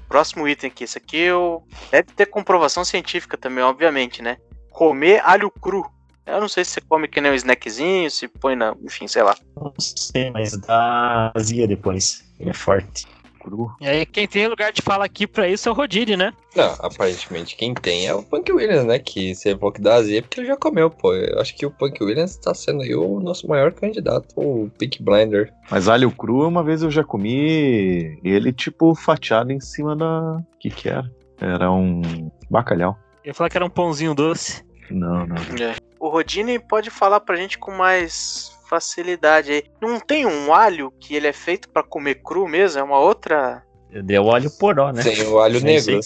Próximo 0.09 0.49
item 0.49 0.71
aqui. 0.71 0.85
Esse 0.85 0.99
aqui 0.99 1.19
eu... 1.19 1.62
deve 1.91 2.11
ter 2.12 2.27
comprovação 2.27 2.85
científica 2.85 3.37
também, 3.37 3.62
obviamente, 3.62 4.23
né? 4.23 4.39
Comer 4.71 5.21
alho 5.25 5.51
cru. 5.51 5.89
Eu 6.27 6.41
não 6.41 6.49
sei 6.49 6.64
se 6.64 6.73
você 6.73 6.81
come 6.81 7.07
que 7.07 7.21
nem 7.21 7.31
um 7.31 7.35
snackzinho, 7.35 8.11
se 8.11 8.27
põe 8.27 8.57
na. 8.57 8.75
Enfim, 8.83 9.07
sei 9.07 9.23
lá. 9.23 9.37
Não 9.57 9.73
sei, 9.79 10.31
mas 10.33 10.57
dá 10.59 11.31
azia 11.33 11.69
depois. 11.69 12.25
Ele 12.41 12.51
é 12.51 12.53
forte. 12.53 13.07
Cru. 13.47 13.73
E 13.81 13.87
aí, 13.87 14.05
quem 14.05 14.27
tem 14.27 14.49
lugar 14.49 14.73
de 14.73 14.83
fala 14.83 15.05
aqui 15.05 15.25
pra 15.25 15.49
isso 15.49 15.69
é 15.69 15.73
o 15.73 15.75
Rodine, 15.75 16.17
né? 16.17 16.33
Não, 16.57 16.75
aparentemente 16.81 17.55
quem 17.55 17.73
tem 17.73 18.09
é 18.09 18.13
o 18.13 18.23
Punk 18.23 18.51
Williams, 18.53 18.85
né? 18.85 18.99
Que 18.99 19.35
você 19.35 19.55
falou 19.55 19.73
que 19.73 19.81
dá 19.81 19.95
azia 19.95 20.21
porque 20.21 20.41
ele 20.41 20.49
já 20.49 20.57
comeu, 20.57 20.91
pô. 20.91 21.15
Eu 21.15 21.41
acho 21.41 21.55
que 21.55 21.65
o 21.65 21.71
Punk 21.71 22.03
Williams 22.03 22.37
tá 22.37 22.53
sendo 22.53 22.83
aí 22.83 22.95
o 22.95 23.21
nosso 23.21 23.47
maior 23.47 23.73
candidato, 23.73 24.27
o 24.35 24.69
Peak 24.77 25.01
Blinder. 25.01 25.53
Mas 25.71 25.89
alho 25.89 26.11
cru, 26.11 26.49
uma 26.49 26.65
vez 26.65 26.83
eu 26.83 26.91
já 26.91 27.05
comi 27.05 28.19
ele, 28.25 28.53
tipo, 28.53 28.95
fatiado 28.97 29.53
em 29.53 29.61
cima 29.61 29.95
da. 29.95 30.39
O 30.39 30.59
que 30.59 30.71
que 30.71 30.89
era? 30.89 31.09
Era 31.41 31.71
um 31.71 32.03
bacalhau. 32.51 32.99
Eu 33.23 33.29
ia 33.29 33.35
falar 33.35 33.49
que 33.49 33.57
era 33.57 33.65
um 33.65 33.71
pãozinho 33.71 34.15
doce. 34.15 34.65
Não, 34.91 35.27
não. 35.27 35.37
O 36.01 36.09
Rodine 36.09 36.59
pode 36.59 36.91
falar 36.91 37.21
pra 37.21 37.37
gente 37.37 37.59
com 37.59 37.73
mais 37.73 38.56
facilidade 38.69 39.53
aí. 39.53 39.64
Não 39.81 39.99
tem 40.01 40.27
um 40.27 40.53
alho 40.53 40.93
que 41.01 41.14
ele 41.14 41.27
é 41.27 41.33
feito 41.33 41.69
pra 41.69 41.83
comer 41.83 42.17
cru 42.23 42.47
mesmo? 42.49 42.81
É 42.81 42.83
uma 42.83 42.99
outra. 42.99 43.62
Deu 44.05 44.25
óleo 44.25 44.51
poró, 44.51 44.93
né? 44.93 45.03
Tem 45.03 45.23
o 45.27 45.39
alho 45.39 45.61
negro. 45.61 45.99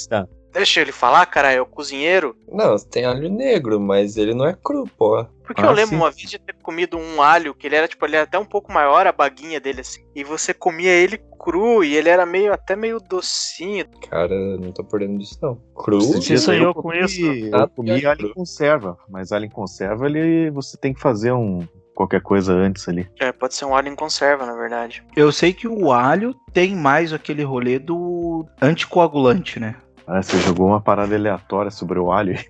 Deixa 0.52 0.80
ele 0.80 0.90
falar, 0.90 1.24
cara, 1.26 1.52
é 1.52 1.61
o 1.61 1.66
cozinheiro. 1.66 2.36
Não, 2.50 2.76
tem 2.76 3.04
alho 3.04 3.28
negro, 3.28 3.78
mas 3.78 4.16
ele 4.16 4.34
não 4.34 4.44
é 4.46 4.52
cru, 4.52 4.84
pô. 4.98 5.24
Porque 5.44 5.62
Ah, 5.62 5.66
eu 5.66 5.72
lembro 5.72 5.90
sim. 5.90 5.96
uma 5.96 6.11
vez 6.11 6.28
de 6.28 6.38
ter 6.40 6.54
comido 6.61 6.96
um 6.98 7.22
alho 7.22 7.54
que 7.54 7.68
ele 7.68 7.76
era 7.76 7.86
tipo, 7.86 8.04
ele 8.04 8.16
era 8.16 8.24
até 8.24 8.36
um 8.36 8.44
pouco 8.44 8.72
maior 8.72 9.06
a 9.06 9.12
baguinha 9.12 9.61
dele 9.61 9.80
assim. 9.82 10.04
E 10.14 10.24
você 10.24 10.52
comia 10.52 10.90
ele 10.90 11.18
cru 11.38 11.84
e 11.84 11.96
ele 11.96 12.08
era 12.08 12.26
meio 12.26 12.52
até 12.52 12.74
meio 12.74 12.98
docinho. 13.00 13.86
Cara, 14.11 14.34
não 14.58 14.72
tô 14.72 14.82
por 14.82 14.98
dentro 15.00 15.18
disso, 15.18 15.38
não. 15.40 15.56
Cru? 15.74 15.98
Dias 16.18 16.42
sonhou 16.42 16.61
aí 16.62 16.68
eu 16.68 16.74
com 16.74 16.82
comi- 16.82 16.98
isso? 17.04 17.20
Eu 17.24 17.68
comi 17.68 18.04
alho 18.06 18.26
em 18.26 18.34
conserva, 18.34 18.98
mas 19.08 19.30
alho 19.30 19.44
em 19.44 19.50
conserva 19.50 20.06
ele 20.06 20.50
você 20.50 20.76
tem 20.76 20.92
que 20.92 21.00
fazer 21.00 21.30
um 21.32 21.66
qualquer 22.01 22.22
coisa 22.22 22.55
antes 22.55 22.88
ali. 22.88 23.07
É, 23.18 23.30
pode 23.30 23.55
ser 23.55 23.66
um 23.66 23.74
alho 23.74 23.88
em 23.88 23.94
conserva, 23.94 24.46
na 24.46 24.55
verdade. 24.55 25.05
Eu 25.14 25.30
sei 25.30 25.53
que 25.53 25.68
o 25.68 25.92
alho 25.92 26.34
tem 26.53 26.74
mais 26.74 27.12
aquele 27.12 27.42
rolê 27.42 27.78
do 27.78 28.46
anticoagulante, 28.62 29.61
né? 29.61 29.76
Ah, 30.07 30.22
você 30.22 30.38
jogou 30.38 30.68
uma 30.68 30.80
parada 30.80 31.14
aleatória 31.14 31.70
sobre 31.70 31.98
o 31.98 32.11
alho. 32.11 32.38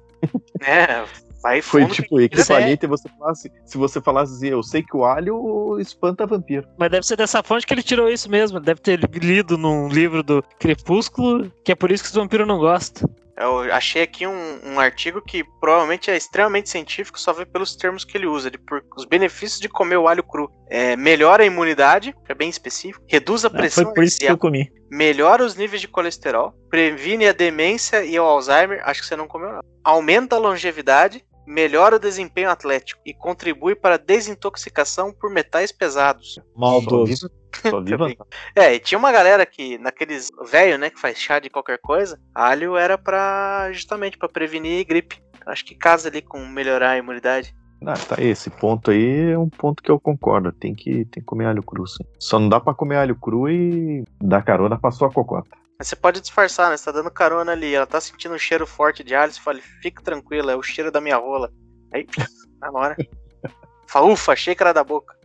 É, 0.62 1.02
Vai 1.42 1.62
Foi 1.62 1.86
tipo 1.86 2.20
equivalente 2.20 2.86
você 2.86 3.08
falasse, 3.18 3.50
se 3.64 3.78
você 3.78 3.98
falasse 3.98 4.34
assim, 4.34 4.48
eu 4.48 4.62
sei 4.62 4.82
que 4.82 4.94
o 4.94 5.06
alho 5.06 5.78
espanta 5.80 6.26
vampiro. 6.26 6.68
Mas 6.78 6.90
deve 6.90 7.06
ser 7.06 7.16
dessa 7.16 7.42
fonte 7.42 7.66
que 7.66 7.72
ele 7.72 7.82
tirou 7.82 8.10
isso 8.10 8.30
mesmo. 8.30 8.60
Deve 8.60 8.80
ter 8.80 9.00
lido 9.14 9.56
num 9.56 9.88
livro 9.88 10.22
do 10.22 10.44
Crepúsculo, 10.58 11.50
que 11.64 11.72
é 11.72 11.74
por 11.74 11.90
isso 11.90 12.04
que 12.04 12.10
os 12.10 12.14
vampiros 12.14 12.46
não 12.46 12.58
gostam. 12.58 13.08
Eu 13.40 13.72
achei 13.72 14.02
aqui 14.02 14.26
um, 14.26 14.60
um 14.64 14.78
artigo 14.78 15.22
que 15.22 15.42
provavelmente 15.60 16.10
é 16.10 16.16
extremamente 16.16 16.68
científico, 16.68 17.18
só 17.18 17.32
vê 17.32 17.46
pelos 17.46 17.74
termos 17.74 18.04
que 18.04 18.16
ele 18.16 18.26
usa. 18.26 18.48
Ele, 18.48 18.58
por, 18.58 18.82
os 18.96 19.04
benefícios 19.04 19.58
de 19.58 19.68
comer 19.68 19.96
o 19.96 20.06
alho 20.06 20.22
cru. 20.22 20.50
É, 20.68 20.94
melhora 20.96 21.42
a 21.42 21.46
imunidade, 21.46 22.14
que 22.24 22.30
é 22.32 22.34
bem 22.34 22.48
específico. 22.50 23.04
Reduz 23.08 23.44
a 23.44 23.48
Ah, 23.48 23.50
pressão 23.50 23.84
Foi 23.84 23.94
por 23.94 24.04
isso 24.04 24.18
que 24.18 24.26
arterial, 24.26 24.34
eu 24.34 24.38
comi. 24.38 24.70
melhora 24.90 25.44
os 25.44 25.54
níveis 25.56 25.80
de 25.80 25.88
colesterol, 25.88 26.52
previne 26.68 27.26
a 27.26 27.32
demência 27.32 28.04
e 28.04 28.18
o 28.20 28.22
Alzheimer, 28.24 28.80
acho 28.84 29.00
que 29.00 29.06
você 29.06 29.16
não 29.16 29.26
comeu 29.26 29.52
não. 29.52 29.60
Aumenta 29.82 30.36
a 30.36 30.38
longevidade, 30.38 31.24
melhora 31.46 31.96
o 31.96 31.98
desempenho 31.98 32.50
atlético 32.50 33.00
e 33.04 33.12
contribui 33.14 33.74
para 33.74 33.94
a 33.96 33.98
desintoxicação 33.98 35.12
por 35.12 35.30
metais 35.30 35.72
pesados. 35.72 36.38
Maldoso. 36.56 37.30
Só 37.68 37.80
vi. 37.82 38.18
É, 38.54 38.74
e 38.74 38.78
tinha 38.78 38.98
uma 38.98 39.12
galera 39.12 39.44
que, 39.44 39.78
naqueles 39.78 40.28
velho, 40.50 40.78
né, 40.78 40.90
que 40.90 41.00
faz 41.00 41.18
chá 41.18 41.38
de 41.38 41.50
qualquer 41.50 41.78
coisa, 41.78 42.20
alho 42.34 42.76
era 42.76 42.96
pra, 42.96 43.70
justamente, 43.72 44.18
pra 44.18 44.28
prevenir 44.28 44.86
gripe. 44.86 45.22
Acho 45.46 45.64
que 45.64 45.74
casa 45.74 46.08
ali 46.08 46.22
com 46.22 46.38
melhorar 46.46 46.90
a 46.90 46.98
imunidade. 46.98 47.54
Ah, 47.86 47.94
tá 47.94 48.22
esse 48.22 48.50
ponto 48.50 48.90
aí 48.90 49.32
é 49.32 49.38
um 49.38 49.48
ponto 49.48 49.82
que 49.82 49.90
eu 49.90 49.98
concordo. 49.98 50.52
Tem 50.52 50.74
que, 50.74 51.04
tem 51.06 51.22
que 51.22 51.22
comer 51.22 51.46
alho 51.46 51.62
cru, 51.62 51.86
sim. 51.86 52.04
Só 52.18 52.38
não 52.38 52.48
dá 52.48 52.60
pra 52.60 52.74
comer 52.74 52.96
alho 52.96 53.16
cru 53.16 53.48
e 53.48 54.04
dar 54.20 54.42
carona 54.42 54.78
pra 54.78 54.90
sua 54.90 55.10
cocota. 55.10 55.48
Mas 55.78 55.88
você 55.88 55.96
pode 55.96 56.20
disfarçar, 56.20 56.70
né? 56.70 56.76
Você 56.76 56.84
tá 56.84 56.92
dando 56.92 57.10
carona 57.10 57.52
ali, 57.52 57.74
ela 57.74 57.86
tá 57.86 57.98
sentindo 57.98 58.34
um 58.34 58.38
cheiro 58.38 58.66
forte 58.66 59.02
de 59.02 59.14
alho, 59.14 59.32
você 59.32 59.40
fala, 59.40 59.58
fique 59.80 60.02
tranquila, 60.02 60.52
é 60.52 60.56
o 60.56 60.62
cheiro 60.62 60.92
da 60.92 61.00
minha 61.00 61.16
rola. 61.16 61.50
Aí, 61.94 62.06
na 62.60 62.70
hora. 62.70 62.96
Fala, 63.88 64.06
ufa, 64.06 64.34
achei 64.34 64.54
que 64.54 64.62
era 64.62 64.72
da 64.72 64.84
boca. 64.84 65.16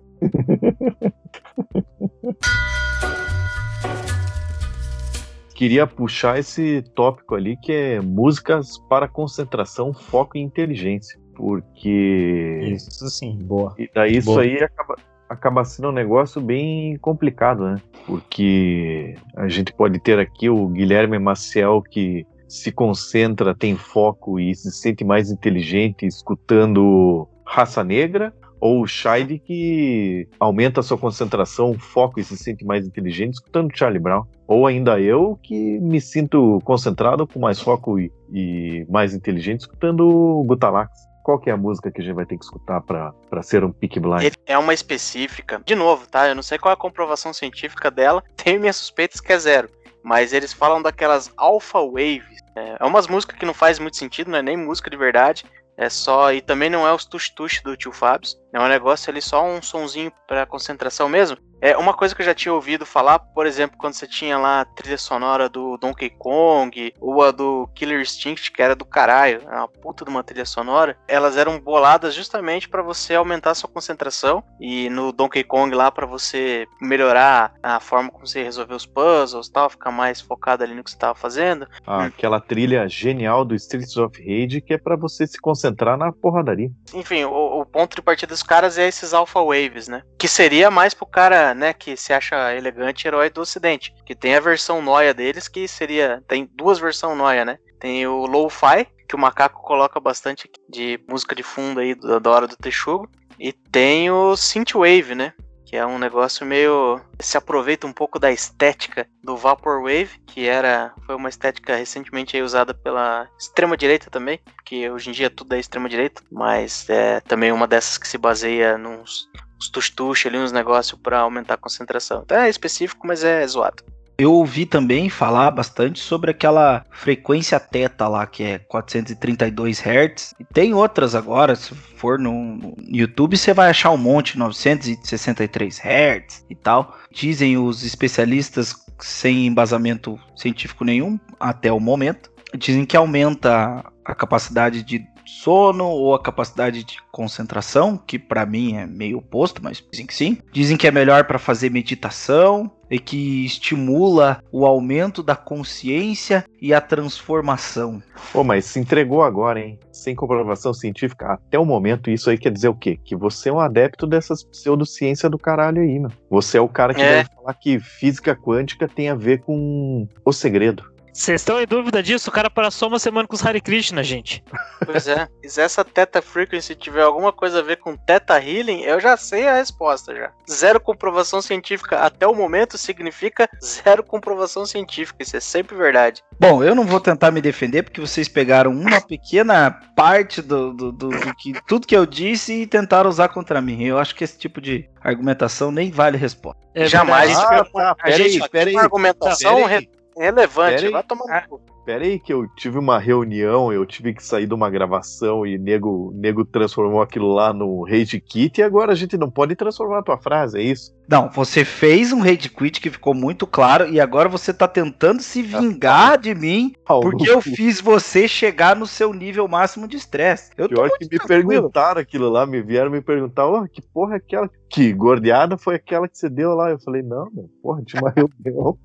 Queria 5.56 5.88
puxar 5.88 6.38
esse 6.38 6.82
tópico 6.94 7.34
ali 7.34 7.56
que 7.56 7.72
é 7.72 8.02
músicas 8.02 8.78
para 8.90 9.08
concentração, 9.08 9.94
foco 9.94 10.38
e 10.38 10.42
inteligência. 10.42 11.18
Porque 11.34 12.62
Isso 12.76 13.10
sim, 13.10 13.38
boa. 13.42 13.74
E 13.78 13.90
daí 13.94 14.18
isso 14.18 14.28
Boa. 14.28 14.42
aí 14.42 14.62
acaba, 14.62 14.96
acaba 15.30 15.66
sendo 15.66 15.90
um 15.90 15.94
negócio 15.94 16.42
bem 16.42 16.98
complicado, 16.98 17.66
né? 17.66 17.82
Porque 18.06 19.16
a 19.36 19.48
gente 19.48 19.74
pode 19.74 20.00
ter 20.00 20.20
aqui 20.20 20.50
o 20.50 20.68
Guilherme 20.68 21.20
Maciel 21.20 21.82
que 21.82 22.26
se 22.48 22.72
concentra, 22.72 23.56
tem 23.56 23.76
foco 23.76 24.40
e 24.40 24.54
se 24.56 24.72
sente 24.72 25.04
mais 25.04 25.32
inteligente 25.32 26.06
escutando 26.06 27.28
Raça 27.46 27.84
Negra, 27.84 28.34
ou 28.60 28.82
o 28.82 28.88
Shide 28.88 29.40
que 29.40 30.28
aumenta 30.40 30.80
a 30.80 30.84
sua 30.84 30.98
concentração, 30.98 31.74
foco 31.78 32.20
e 32.20 32.24
se 32.24 32.38
sente 32.38 32.66
mais 32.66 32.86
inteligente 32.86 33.34
escutando 33.34 33.76
Charlie 33.76 34.00
Brown. 34.00 34.24
Ou 34.48 34.68
ainda 34.68 35.00
eu 35.00 35.40
que 35.42 35.80
me 35.80 36.00
sinto 36.00 36.60
concentrado, 36.64 37.28
com 37.28 37.40
mais 37.40 37.60
foco 37.60 38.00
e, 38.00 38.12
e 38.32 38.86
mais 38.90 39.14
inteligente 39.14 39.62
escutando 39.62 40.44
Gutalax. 40.46 40.92
Qual 41.24 41.40
que 41.40 41.50
é 41.50 41.54
a 41.54 41.58
música 41.58 41.92
que 41.92 42.02
a 42.02 42.04
gente 42.04 42.14
vai 42.14 42.26
ter 42.26 42.38
que 42.38 42.46
escutar 42.46 42.82
pra 42.82 43.14
ser 43.42 43.64
um 43.64 43.72
Peak 43.72 44.00
Blind? 44.00 44.32
É 44.46 44.58
uma 44.58 44.76
específica. 44.76 45.60
De 45.66 45.74
novo, 45.74 46.08
tá? 46.08 46.28
Eu 46.28 46.36
não 46.36 46.44
sei 46.44 46.60
qual 46.60 46.70
é 46.70 46.76
a 46.76 46.78
comprovação 46.78 47.34
científica 47.34 47.90
dela. 47.90 48.24
Tenho 48.38 48.60
minhas 48.60 48.76
suspeitas 48.76 49.20
que 49.20 49.34
é 49.34 49.40
zero. 49.40 49.68
Mas 50.04 50.34
eles 50.34 50.54
falam 50.54 50.84
daquelas 50.84 51.32
alpha 51.36 51.80
waves. 51.80 52.44
É, 52.56 52.78
é 52.80 52.86
umas 52.86 53.08
músicas 53.08 53.40
que 53.40 53.46
não 53.46 53.56
faz 53.56 53.80
muito 53.80 53.98
sentido, 53.98 54.30
não 54.30 54.38
é 54.38 54.44
nem 54.44 54.56
música 54.56 54.88
de 54.88 54.96
verdade. 54.96 55.44
É 55.78 55.90
só. 55.90 56.32
E 56.32 56.42
também 56.42 56.70
não 56.70 56.88
é 56.88 56.94
os 56.94 57.06
tush-tush 57.06 57.62
do 57.62 57.76
tio 57.76 57.92
Fábio. 57.92 58.30
É 58.54 58.60
um 58.60 58.68
negócio 58.68 59.10
ali 59.10 59.22
só 59.22 59.44
um 59.46 59.62
sonzinho 59.62 60.12
pra 60.28 60.46
concentração 60.46 61.10
mesmo. 61.10 61.38
É 61.66 61.76
uma 61.76 61.96
coisa 61.96 62.14
que 62.14 62.22
eu 62.22 62.26
já 62.26 62.36
tinha 62.36 62.54
ouvido 62.54 62.86
falar, 62.86 63.18
por 63.18 63.48
exemplo, 63.48 63.76
quando 63.76 63.96
você 63.96 64.06
tinha 64.06 64.38
lá 64.38 64.62
a 64.62 64.66
trilha 64.66 65.00
sonora 65.00 65.50
do 65.50 65.78
Donkey 65.78 66.12
Kong, 66.12 66.94
ou 67.02 67.24
a 67.24 67.32
do 67.32 67.68
Killer 67.74 68.00
Instinct, 68.00 68.52
que 68.52 68.62
era 68.62 68.76
do 68.76 68.86
caralho, 68.86 69.42
era 69.48 69.62
uma 69.62 69.68
puta 69.68 70.06
de 70.06 70.12
uma 70.12 70.24
trilha 70.24 70.46
sonora, 70.46 70.96
elas 71.08 71.38
eram 71.38 71.60
boladas 71.60 72.14
justamente 72.14 72.70
pra 72.70 72.84
você 72.84 73.16
aumentar 73.16 73.50
a 73.50 73.56
sua 73.56 73.68
concentração, 73.68 74.44
e 74.62 74.92
no 74.92 75.12
Donkey 75.12 75.44
Kong 75.44 75.74
lá 75.74 75.90
pra 75.90 76.06
você 76.06 76.68
melhorar 76.80 77.56
a 77.64 77.80
forma 77.80 78.12
como 78.12 78.28
você 78.28 78.44
resolver 78.44 78.76
os 78.76 78.86
puzzles 78.86 79.48
e 79.48 79.52
tal, 79.52 79.68
ficar 79.68 79.90
mais 79.90 80.22
focado 80.22 80.64
ali 80.64 80.76
no 80.76 80.84
que 80.84 80.92
você 80.92 80.98
tava 81.00 81.16
fazendo. 81.16 81.68
Ah, 81.88 82.06
Aquela 82.06 82.40
trilha 82.40 82.88
genial 82.88 83.44
do 83.44 83.56
Streets 83.56 83.98
of 83.98 84.20
Rage 84.20 84.62
que 84.62 84.76
é 84.76 84.78
pra 84.78 84.96
você 84.96 85.26
se 85.26 85.42
concentrar 85.42 85.98
na 85.98 86.12
porradaria. 86.12 86.70
Enfim, 86.94 87.24
o, 87.24 87.62
o 87.62 87.66
ponto 87.66 87.96
de 87.96 88.04
partida 88.04 88.32
dos 88.32 88.44
caras 88.44 88.78
é 88.78 88.88
esses 88.88 89.16
Alpha 89.16 89.40
Waves, 89.42 89.88
né? 89.88 90.04
Que 90.20 90.28
seria 90.28 90.70
mais 90.70 90.94
pro 90.94 91.08
cara, 91.08 91.55
né, 91.56 91.74
que 91.74 91.96
se 91.98 92.14
acha 92.14 92.54
elegante 92.54 93.08
herói 93.08 93.30
do 93.30 93.42
ocidente. 93.42 93.94
Que 94.06 94.16
tem 94.16 94.36
a 94.36 94.40
versão 94.40 94.82
noia 94.82 95.14
deles, 95.14 95.48
que 95.48 95.68
seria. 95.68 96.24
Tem 96.28 96.50
duas 96.54 96.80
versões 96.80 97.18
noia, 97.18 97.46
né? 97.46 97.58
Tem 97.80 98.06
o 98.08 98.26
Lo-Fi, 98.26 98.88
que 99.08 99.16
o 99.16 99.20
macaco 99.20 99.62
coloca 99.62 100.00
bastante 100.00 100.50
de 100.70 101.00
música 101.08 101.36
de 101.36 101.44
fundo 101.44 101.80
aí 101.80 101.96
da 101.96 102.32
hora 102.32 102.48
do 102.48 102.56
Texugo. 102.56 103.10
E 103.40 103.52
tem 103.52 104.10
o 104.10 104.36
Synthwave, 104.36 105.16
né? 105.16 105.34
Que 105.66 105.76
é 105.76 105.86
um 105.86 105.98
negócio 105.98 106.46
meio. 106.46 107.02
Se 107.20 107.38
aproveita 107.38 107.88
um 107.88 107.94
pouco 107.94 108.20
da 108.20 108.32
estética 108.32 109.08
do 109.24 109.36
Vaporwave, 109.36 110.20
que 110.28 110.48
era. 110.48 110.94
Foi 111.06 111.16
uma 111.16 111.30
estética 111.30 111.76
recentemente 111.76 112.40
usada 112.42 112.74
pela 112.74 113.28
extrema-direita 113.38 114.10
também. 114.10 114.40
Que 114.64 114.90
hoje 114.90 115.10
em 115.10 115.14
dia 115.14 115.30
tudo 115.30 115.54
é 115.54 115.60
extrema-direita. 115.60 116.22
Mas 116.32 116.88
é 116.90 117.20
também 117.22 117.52
uma 117.52 117.68
dessas 117.68 117.98
que 117.98 118.08
se 118.08 118.18
baseia 118.18 118.78
nos. 118.78 119.28
Os 119.60 119.70
tush-tush 119.70 120.28
ali, 120.28 120.38
uns 120.38 120.52
negócios 120.52 121.00
pra 121.02 121.20
aumentar 121.20 121.56
a 121.56 121.58
concentração. 121.58 122.22
Então 122.26 122.38
é 122.38 122.50
específico, 122.50 123.08
mas 123.08 123.24
é 123.24 123.46
zoado. 123.48 123.84
Eu 124.18 124.32
ouvi 124.32 124.66
também 124.66 125.10
falar 125.10 125.52
bastante 125.52 126.00
sobre 126.00 126.32
aquela 126.32 126.86
frequência 126.90 127.60
teta 127.60 128.08
lá, 128.08 128.26
que 128.26 128.44
é 128.44 128.60
432 128.60 129.82
Hz. 129.82 130.34
E 130.40 130.46
tem 130.46 130.74
outras 130.74 131.14
agora, 131.14 131.54
se 131.54 131.76
for 131.76 132.18
no 132.18 132.76
YouTube, 132.88 133.36
você 133.36 133.54
vai 133.54 133.70
achar 133.70 133.92
um 133.92 133.98
monte, 133.98 134.38
963 134.38 135.80
Hz 135.80 136.46
e 136.50 136.56
tal. 136.56 136.98
Dizem 137.12 137.58
os 137.58 137.84
especialistas 137.84 138.74
sem 139.00 139.48
embasamento 139.48 140.18
científico 140.34 140.86
nenhum 140.86 141.20
até 141.38 141.70
o 141.70 141.80
momento. 141.80 142.32
Dizem 142.58 142.86
que 142.86 142.96
aumenta 142.96 143.84
a 144.06 144.16
capacidade 144.16 144.82
de 144.82 145.06
sono 145.26 145.86
ou 145.86 146.14
a 146.14 146.22
capacidade 146.22 146.84
de 146.84 146.98
concentração, 147.12 147.98
que 147.98 148.18
pra 148.20 148.46
mim 148.46 148.76
é 148.76 148.86
meio 148.86 149.18
oposto, 149.18 149.62
mas 149.64 149.84
dizem 149.92 150.06
que 150.06 150.14
sim. 150.14 150.38
Dizem 150.52 150.78
que 150.78 150.88
é 150.88 150.92
melhor 150.92 151.26
para 151.26 151.40
fazer 151.40 151.70
meditação 151.72 152.70
e 152.90 153.00
que 153.00 153.44
estimula 153.46 154.44
o 154.52 154.66
aumento 154.66 155.24
da 155.24 155.36
consciência 155.36 156.46
e 156.62 156.74
a 156.74 156.80
transformação. 156.80 158.02
Pô, 158.32 158.44
mas 158.44 158.66
se 158.66 158.80
entregou 158.80 159.24
agora, 159.24 159.60
hein? 159.60 159.80
Sem 159.92 160.14
comprovação 160.16 160.74
científica, 160.74 161.34
até 161.34 161.58
o 161.58 161.66
momento, 161.66 162.10
isso 162.12 162.30
aí 162.30 162.38
quer 162.38 162.52
dizer 162.52 162.70
o 162.70 162.76
quê? 162.76 163.00
Que 163.04 163.16
você 163.16 163.50
é 163.50 163.54
um 163.54 163.60
adepto 163.60 164.06
dessas 164.06 164.44
pseudociência 164.44 165.30
do 165.30 165.38
caralho 165.40 165.82
aí, 165.82 166.00
mano. 166.00 166.14
Você 166.30 166.58
é 166.58 166.62
o 166.62 166.70
cara 166.70 166.94
que 166.94 167.02
É. 167.02 167.18
deve 167.24 167.30
falar 167.36 167.54
que 167.56 167.80
física 167.80 168.36
quântica 168.36 168.88
tem 168.88 169.10
a 169.10 169.16
ver 169.16 169.42
com 169.42 170.08
o 170.24 170.32
segredo. 170.32 170.94
Vocês 171.16 171.40
estão 171.40 171.62
em 171.62 171.66
dúvida 171.66 172.04
disso? 172.04 172.30
O 172.30 172.34
cara 172.34 172.50
passou 172.50 172.90
uma 172.90 173.00
semana 173.00 173.26
com 173.26 173.34
os 173.36 173.46
Hare 173.46 173.62
Krishna, 173.62 174.04
gente. 174.04 174.44
Pois 174.86 175.08
é. 175.08 175.30
Se 175.48 175.62
essa 175.62 175.86
Theta 175.86 176.22
Frequency 176.22 176.76
tiver 176.76 177.04
alguma 177.04 177.32
coisa 177.32 177.60
a 177.60 177.62
ver 177.62 177.78
com 177.78 177.96
Theta 177.96 178.38
Healing, 178.38 178.82
eu 178.82 179.00
já 179.00 179.16
sei 179.16 179.48
a 179.48 179.56
resposta 179.56 180.14
já. 180.14 180.32
Zero 180.52 180.78
comprovação 180.78 181.42
científica 181.42 182.00
até 182.00 182.28
o 182.28 182.36
momento 182.36 182.78
significa 182.78 183.48
zero 183.64 184.04
comprovação 184.04 184.66
científica. 184.66 185.24
Isso 185.24 185.38
é 185.38 185.40
sempre 185.40 185.74
verdade. 185.78 186.22
Bom, 186.38 186.62
eu 186.62 186.76
não 186.76 186.84
vou 186.84 187.00
tentar 187.00 187.32
me 187.32 187.40
defender 187.42 187.84
porque 187.84 188.02
vocês 188.02 188.28
pegaram 188.28 188.72
uma 188.72 189.00
pequena 189.00 189.72
parte 189.96 190.42
do, 190.42 190.74
do, 190.74 190.92
do- 190.92 191.10
do 191.12 191.36
que 191.38 191.54
tudo 191.66 191.88
que 191.88 191.96
eu 191.96 192.06
disse 192.06 192.64
e 192.64 192.68
tentaram 192.68 193.10
usar 193.10 193.30
contra 193.30 193.62
mim. 193.62 193.82
Eu 193.86 193.98
acho 193.98 194.14
que 194.14 194.26
esse 194.26 194.38
tipo 194.38 194.60
de 194.60 194.90
argumentação 195.02 195.72
nem 195.72 195.90
vale 195.92 196.18
resposta. 196.18 196.62
É 196.76 196.88
Jamais. 196.88 197.38
Ah, 197.38 197.64
tá, 197.72 197.96
a 198.04 198.12
gente 198.12 198.44
argumentação 198.78 199.56
Pera 199.56 199.68
aí. 199.68 199.80
re- 199.80 199.90
relevante. 200.18 200.90
Vai 200.90 201.04
tomar 201.04 201.42
no 201.50 201.58
cu. 201.60 201.75
Pera 201.86 202.04
aí 202.04 202.20
que 202.20 202.34
eu 202.34 202.48
tive 202.56 202.80
uma 202.80 202.98
reunião, 202.98 203.72
eu 203.72 203.86
tive 203.86 204.12
que 204.14 204.24
sair 204.24 204.48
de 204.48 204.54
uma 204.56 204.72
gravação 204.72 205.46
e 205.46 205.56
nego, 205.58 206.12
nego 206.16 206.44
transformou 206.44 207.00
aquilo 207.00 207.32
lá 207.32 207.54
no 207.54 207.84
Rage 207.84 208.20
Kit 208.20 208.60
e 208.60 208.64
agora 208.64 208.92
a 208.92 208.96
gente 208.96 209.16
não 209.18 209.30
pode 209.30 209.56
transformar 209.56 210.00
a 210.00 210.04
tua 210.04 210.18
frase, 210.18 210.58
é 210.58 210.64
isso? 210.64 210.96
Não, 211.08 211.30
você 211.30 211.64
fez 211.64 212.12
um 212.12 212.20
rage 212.20 212.50
quit 212.50 212.82
que 212.82 212.90
ficou 212.90 213.14
muito 213.14 213.46
claro 213.46 213.88
e 213.88 214.00
agora 214.00 214.28
você 214.28 214.52
tá 214.52 214.68
tentando 214.68 215.22
se 215.22 215.42
vingar 215.44 216.18
de 216.18 216.34
mim 216.34 216.74
porque 216.86 217.30
eu 217.30 217.42
fiz 217.42 217.80
você 217.80 218.28
chegar 218.28 218.76
no 218.76 218.88
seu 218.88 219.14
nível 219.14 219.48
máximo 219.48 219.88
de 219.88 219.98
estresse. 219.98 220.52
Eu 220.58 220.68
Pior 220.68 220.90
que 220.98 221.06
me 221.06 221.20
tranquilo. 221.20 221.48
perguntaram 221.48 222.02
aquilo 222.02 222.30
lá, 222.30 222.46
me 222.46 222.62
vieram 222.62 222.90
me 222.90 223.02
perguntar, 223.02 223.46
ó, 223.46 223.68
que 223.68 223.82
porra 223.82 224.16
é 224.16 224.18
aquela? 224.18 224.50
Que 224.68 224.92
gordeada 224.92 225.58
foi 225.58 225.76
aquela 225.76 226.08
que 226.08 226.18
você 226.18 226.28
deu 226.28 226.56
lá? 226.56 226.72
Eu 226.72 226.80
falei, 226.80 227.04
não, 227.04 227.30
meu, 227.32 227.50
porra, 227.62 227.84
tinha 227.84 228.02
uma 228.02 228.10
reunião. 228.16 228.78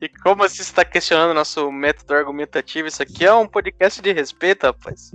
E 0.00 0.08
como 0.08 0.42
você 0.42 0.62
está 0.62 0.84
questionando 0.84 1.34
nosso 1.34 1.70
método 1.70 2.14
argumentativo. 2.22 2.88
Isso 2.88 3.02
aqui 3.02 3.24
é 3.24 3.34
um 3.34 3.46
podcast 3.46 4.00
de 4.00 4.12
respeito, 4.12 4.66
rapaz. 4.66 5.10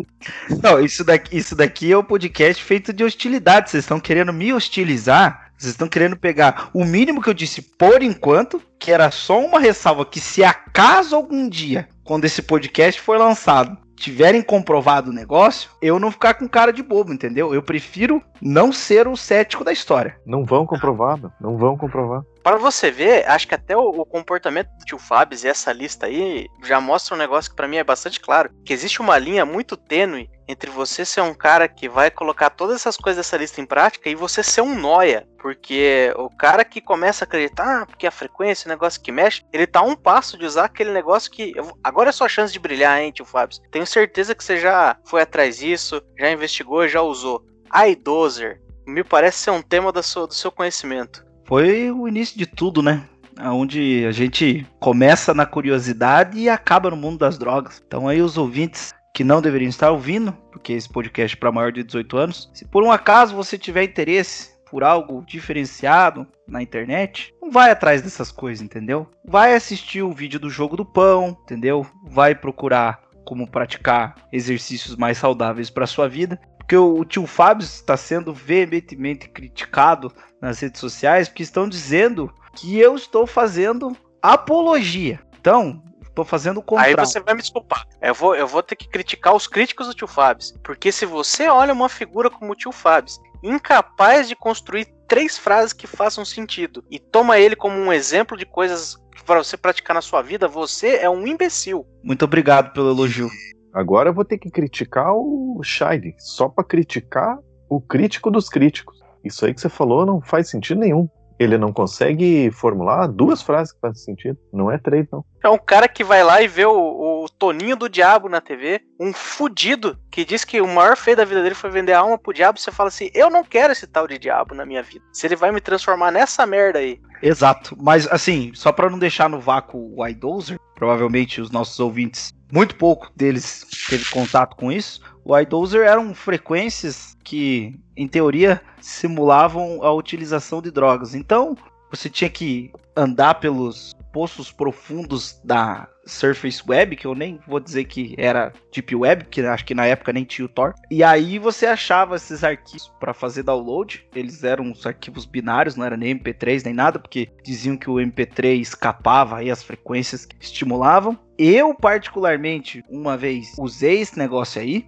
Não, 0.61 0.79
isso 0.79 1.03
daqui, 1.03 1.37
isso 1.37 1.55
daqui 1.55 1.91
é 1.91 1.97
um 1.97 2.03
podcast 2.03 2.63
feito 2.63 2.93
de 2.93 3.03
hostilidade. 3.03 3.69
Vocês 3.69 3.83
estão 3.83 3.99
querendo 3.99 4.31
me 4.31 4.53
hostilizar? 4.53 5.51
Vocês 5.57 5.71
estão 5.71 5.87
querendo 5.87 6.15
pegar 6.15 6.69
o 6.73 6.85
mínimo 6.85 7.21
que 7.21 7.29
eu 7.29 7.33
disse 7.33 7.61
por 7.61 8.03
enquanto, 8.03 8.61
que 8.77 8.91
era 8.91 9.09
só 9.09 9.43
uma 9.43 9.59
ressalva 9.59 10.05
que 10.05 10.19
se 10.19 10.43
acaso 10.43 11.15
algum 11.15 11.49
dia, 11.49 11.89
quando 12.03 12.25
esse 12.25 12.43
podcast 12.43 13.01
for 13.01 13.17
lançado, 13.17 13.75
tiverem 13.97 14.43
comprovado 14.43 15.09
o 15.09 15.13
negócio, 15.13 15.71
eu 15.81 15.99
não 15.99 16.11
ficar 16.11 16.35
com 16.35 16.47
cara 16.47 16.71
de 16.71 16.83
bobo, 16.83 17.11
entendeu? 17.11 17.53
Eu 17.53 17.63
prefiro 17.63 18.21
não 18.39 18.71
ser 18.71 19.07
o 19.07 19.17
cético 19.17 19.63
da 19.63 19.73
história. 19.73 20.15
Não 20.25 20.45
vão 20.45 20.65
comprovar, 20.65 21.19
não 21.41 21.57
vão 21.57 21.75
comprovar. 21.75 22.21
Para 22.47 22.55
você 22.55 22.89
ver, 22.89 23.29
acho 23.29 23.45
que 23.45 23.55
até 23.55 23.75
o, 23.75 23.89
o 23.89 24.05
comportamento 24.05 24.69
do 24.69 24.85
tio 24.85 24.97
Fabs 24.97 25.43
e 25.43 25.49
essa 25.49 25.73
lista 25.73 26.05
aí 26.05 26.47
já 26.63 26.79
mostra 26.79 27.13
um 27.13 27.17
negócio 27.17 27.51
que 27.51 27.57
para 27.57 27.67
mim 27.67 27.75
é 27.75 27.83
bastante 27.83 28.21
claro, 28.21 28.49
que 28.63 28.71
existe 28.71 29.01
uma 29.01 29.17
linha 29.17 29.45
muito 29.45 29.75
tênue 29.75 30.29
entre 30.47 30.71
você 30.71 31.03
ser 31.03 31.19
um 31.19 31.33
cara 31.33 31.67
que 31.67 31.89
vai 31.89 32.09
colocar 32.09 32.49
todas 32.49 32.77
essas 32.77 32.95
coisas 32.95 33.17
dessa 33.17 33.35
lista 33.35 33.59
em 33.59 33.65
prática 33.65 34.09
e 34.09 34.15
você 34.15 34.41
ser 34.41 34.61
um 34.61 34.79
noia. 34.79 35.27
Porque 35.37 36.13
o 36.15 36.29
cara 36.29 36.63
que 36.63 36.79
começa 36.79 37.25
a 37.25 37.27
acreditar, 37.27 37.81
ah, 37.81 37.85
porque 37.85 38.07
a 38.07 38.11
frequência, 38.11 38.69
o 38.69 38.71
negócio 38.71 39.01
que 39.01 39.11
mexe, 39.11 39.43
ele 39.51 39.67
tá 39.67 39.81
a 39.81 39.83
um 39.83 39.93
passo 39.93 40.37
de 40.37 40.45
usar 40.45 40.63
aquele 40.63 40.93
negócio 40.93 41.29
que. 41.29 41.51
Agora 41.83 42.11
é 42.11 42.13
sua 42.13 42.29
chance 42.29 42.53
de 42.53 42.59
brilhar, 42.59 43.01
hein, 43.01 43.11
tio 43.11 43.25
Fábio? 43.25 43.59
Tenho 43.69 43.85
certeza 43.85 44.33
que 44.33 44.41
você 44.41 44.55
já 44.55 44.95
foi 45.03 45.21
atrás 45.21 45.57
disso, 45.57 46.01
já 46.17 46.31
investigou, 46.31 46.87
já 46.87 47.01
usou. 47.01 47.43
iDozer, 47.89 48.61
me 48.87 49.03
parece 49.03 49.39
ser 49.39 49.51
um 49.51 49.61
tema 49.61 49.91
do 49.91 50.01
seu, 50.01 50.25
do 50.25 50.33
seu 50.33 50.49
conhecimento. 50.49 51.26
Foi 51.47 51.89
o 51.89 52.09
início 52.09 52.37
de 52.37 52.45
tudo, 52.45 52.83
né? 52.83 53.03
Onde 53.39 54.05
a 54.05 54.11
gente 54.11 54.67
começa 54.81 55.33
na 55.33 55.45
curiosidade 55.45 56.37
e 56.37 56.49
acaba 56.49 56.89
no 56.89 56.97
mundo 56.97 57.19
das 57.19 57.37
drogas. 57.37 57.81
Então 57.87 58.05
aí 58.05 58.21
os 58.21 58.37
ouvintes 58.37 58.93
que 59.15 59.23
não 59.23 59.41
deveriam 59.41 59.69
estar 59.69 59.89
ouvindo, 59.89 60.33
porque 60.51 60.73
esse 60.73 60.89
podcast 60.89 61.37
é 61.37 61.39
para 61.39 61.51
maior 61.51 61.71
de 61.71 61.83
18 61.83 62.17
anos. 62.17 62.51
Se 62.53 62.65
por 62.65 62.83
um 62.83 62.91
acaso 62.91 63.33
você 63.33 63.57
tiver 63.57 63.85
interesse 63.85 64.57
por 64.69 64.83
algo 64.83 65.23
diferenciado 65.25 66.27
na 66.45 66.61
internet, 66.61 67.33
não 67.41 67.49
vai 67.49 67.71
atrás 67.71 68.01
dessas 68.01 68.29
coisas, 68.29 68.61
entendeu? 68.61 69.07
Vai 69.25 69.55
assistir 69.55 70.01
o 70.01 70.11
vídeo 70.11 70.41
do 70.41 70.49
jogo 70.49 70.75
do 70.75 70.85
pão, 70.85 71.37
entendeu? 71.43 71.87
Vai 72.03 72.35
procurar 72.35 72.99
como 73.23 73.49
praticar 73.49 74.15
exercícios 74.33 74.97
mais 74.97 75.17
saudáveis 75.17 75.69
para 75.69 75.87
sua 75.87 76.09
vida. 76.09 76.37
Porque 76.67 76.75
o 76.75 77.05
tio 77.05 77.25
Fábio 77.25 77.63
está 77.63 77.95
sendo 77.95 78.33
veementemente 78.33 79.29
criticado 79.29 80.11
nas 80.41 80.59
redes 80.59 80.81
sociais 80.81 81.29
porque 81.29 81.41
estão 81.41 81.69
dizendo 81.69 82.29
que 82.53 82.77
eu 82.77 82.97
estou 82.97 83.25
fazendo 83.25 83.95
apologia. 84.21 85.21
Então, 85.39 85.81
Tô 86.13 86.25
fazendo 86.25 86.57
o 86.57 86.63
contrário. 86.63 86.99
Aí 86.99 87.05
você 87.05 87.19
vai 87.19 87.35
me 87.35 87.41
desculpar. 87.41 87.85
Eu 88.01 88.11
vou, 88.11 88.35
eu 88.35 88.47
vou 88.47 88.63
ter 88.63 88.75
que 88.75 88.89
criticar 88.89 89.35
os 89.35 89.45
críticos 89.45 89.85
do 89.85 89.93
tio 89.93 90.07
Fabs. 90.07 90.51
Porque 90.63 90.91
se 90.91 91.05
você 91.05 91.47
olha 91.47 91.71
uma 91.71 91.87
figura 91.87 92.27
como 92.27 92.53
o 92.53 92.55
tio 92.55 92.71
Fabs, 92.71 93.19
incapaz 93.43 94.27
de 94.27 94.35
construir 94.35 94.87
três 95.07 95.37
frases 95.37 95.73
que 95.73 95.85
façam 95.85 96.25
sentido, 96.25 96.83
e 96.89 96.97
toma 96.97 97.37
ele 97.37 97.55
como 97.55 97.77
um 97.77 97.93
exemplo 97.93 98.35
de 98.35 98.47
coisas 98.47 98.97
para 99.27 99.43
você 99.43 99.55
praticar 99.55 99.93
na 99.93 100.01
sua 100.01 100.23
vida, 100.23 100.47
você 100.47 100.95
é 100.95 101.07
um 101.07 101.27
imbecil. 101.27 101.85
Muito 102.03 102.25
obrigado 102.25 102.73
pelo 102.73 102.89
elogio. 102.89 103.29
Agora 103.77 104.09
eu 104.09 104.13
vou 104.13 104.25
ter 104.25 104.39
que 104.39 104.49
criticar 104.49 105.13
o 105.13 105.61
Shine, 105.63 106.15
só 106.17 106.49
para 106.49 106.63
criticar 106.63 107.37
o 107.69 107.79
crítico 107.79 108.31
dos 108.31 108.49
críticos. 108.49 108.99
Isso 109.23 109.45
aí 109.45 109.53
que 109.53 109.61
você 109.61 109.69
falou 109.69 110.03
não 110.03 110.19
faz 110.19 110.49
sentido 110.49 110.79
nenhum 110.79 111.07
ele 111.39 111.57
não 111.57 111.71
consegue 111.71 112.49
formular 112.51 113.07
duas 113.07 113.41
frases 113.41 113.71
que 113.71 113.79
fazem 113.79 114.03
sentido. 114.03 114.37
Não 114.51 114.71
é 114.71 114.77
três, 114.77 115.05
não. 115.11 115.23
É 115.43 115.49
um 115.49 115.57
cara 115.57 115.87
que 115.87 116.03
vai 116.03 116.23
lá 116.23 116.41
e 116.41 116.47
vê 116.47 116.65
o, 116.65 117.23
o 117.23 117.29
Toninho 117.29 117.75
do 117.75 117.87
Diabo 117.87 118.27
na 118.27 118.41
TV, 118.41 118.81
um 118.99 119.13
fudido 119.13 119.97
que 120.11 120.25
diz 120.25 120.43
que 120.43 120.59
o 120.59 120.67
maior 120.67 120.97
feio 120.97 121.17
da 121.17 121.25
vida 121.25 121.43
dele 121.43 121.55
foi 121.55 121.69
vender 121.69 121.93
a 121.93 121.99
alma 121.99 122.17
pro 122.17 122.33
diabo. 122.33 122.59
Você 122.59 122.71
fala 122.71 122.89
assim: 122.89 123.09
eu 123.13 123.29
não 123.29 123.43
quero 123.43 123.71
esse 123.71 123.85
tal 123.85 124.07
de 124.07 124.17
diabo 124.17 124.55
na 124.55 124.65
minha 124.65 124.81
vida. 124.81 125.05
Se 125.13 125.27
ele 125.27 125.35
vai 125.35 125.51
me 125.51 125.61
transformar 125.61 126.11
nessa 126.11 126.45
merda 126.45 126.79
aí. 126.79 126.99
Exato. 127.21 127.75
Mas 127.79 128.07
assim, 128.07 128.51
só 128.53 128.71
para 128.71 128.89
não 128.89 128.97
deixar 128.97 129.29
no 129.29 129.39
vácuo 129.39 129.93
o 129.95 130.07
iDozer, 130.07 130.59
provavelmente 130.75 131.39
os 131.39 131.51
nossos 131.51 131.79
ouvintes, 131.79 132.31
muito 132.51 132.75
pouco 132.75 133.11
deles 133.15 133.65
teve 133.89 134.05
contato 134.09 134.55
com 134.55 134.71
isso. 134.71 135.01
O 135.23 135.37
iDozer 135.37 135.85
eram 135.85 136.15
frequências 136.15 137.17
que, 137.23 137.77
em 137.95 138.07
teoria, 138.07 138.61
simulavam 138.79 139.83
a 139.83 139.91
utilização 139.91 140.61
de 140.61 140.71
drogas. 140.71 141.13
Então, 141.13 141.57
você 141.91 142.09
tinha 142.09 142.29
que 142.29 142.71
andar 142.95 143.35
pelos 143.35 143.95
poços 144.11 144.51
profundos 144.51 145.39
da 145.43 145.87
Surface 146.05 146.63
Web, 146.67 146.95
que 146.95 147.05
eu 147.05 147.13
nem 147.13 147.39
vou 147.47 147.59
dizer 147.59 147.85
que 147.85 148.15
era 148.17 148.51
Deep 148.73 148.95
Web, 148.95 149.25
que 149.25 149.41
acho 149.41 149.65
que 149.65 149.75
na 149.75 149.85
época 149.85 150.11
nem 150.11 150.23
tinha 150.23 150.45
o 150.45 150.49
Tor. 150.49 150.73
E 150.89 151.03
aí 151.03 151.37
você 151.37 151.67
achava 151.67 152.15
esses 152.15 152.43
arquivos 152.43 152.91
para 152.99 153.13
fazer 153.13 153.43
download. 153.43 154.07
Eles 154.15 154.43
eram 154.43 154.71
os 154.71 154.85
arquivos 154.87 155.25
binários, 155.25 155.75
não 155.75 155.85
era 155.85 155.95
nem 155.95 156.17
MP3 156.17 156.63
nem 156.65 156.73
nada, 156.73 156.97
porque 156.97 157.29
diziam 157.43 157.77
que 157.77 157.89
o 157.89 157.95
MP3 157.95 158.59
escapava 158.59 159.37
aí 159.37 159.51
as 159.51 159.61
frequências 159.61 160.25
que 160.25 160.35
estimulavam. 160.39 161.17
Eu 161.37 161.75
particularmente 161.75 162.83
uma 162.89 163.15
vez 163.15 163.53
usei 163.59 164.01
esse 164.01 164.17
negócio 164.17 164.59
aí, 164.59 164.87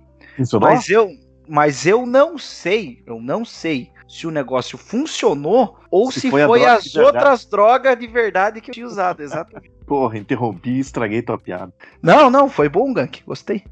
mas 0.60 0.90
eu, 0.90 1.12
mas 1.48 1.86
eu 1.86 2.06
não 2.06 2.38
sei, 2.38 3.04
eu 3.06 3.22
não 3.22 3.46
sei 3.46 3.92
se 4.10 4.26
o 4.26 4.32
negócio 4.32 4.76
funcionou 4.76 5.78
ou 5.92 6.12
se, 6.12 6.22
se 6.22 6.32
foi, 6.32 6.44
foi 6.46 6.66
as 6.66 6.96
outras 6.96 7.46
drogas 7.46 7.98
de 7.98 8.08
verdade 8.08 8.60
que 8.60 8.72
eu 8.72 8.74
tinha 8.74 8.88
usado, 8.88 9.22
exatamente. 9.22 9.72
Porra, 9.86 10.18
interrompi 10.18 10.72
e 10.72 10.80
estraguei 10.80 11.22
tua 11.22 11.38
piada. 11.38 11.72
Não, 12.02 12.30
não, 12.30 12.50
foi 12.50 12.68
bom, 12.68 12.92
Gank, 12.92 13.22
gostei. 13.26 13.64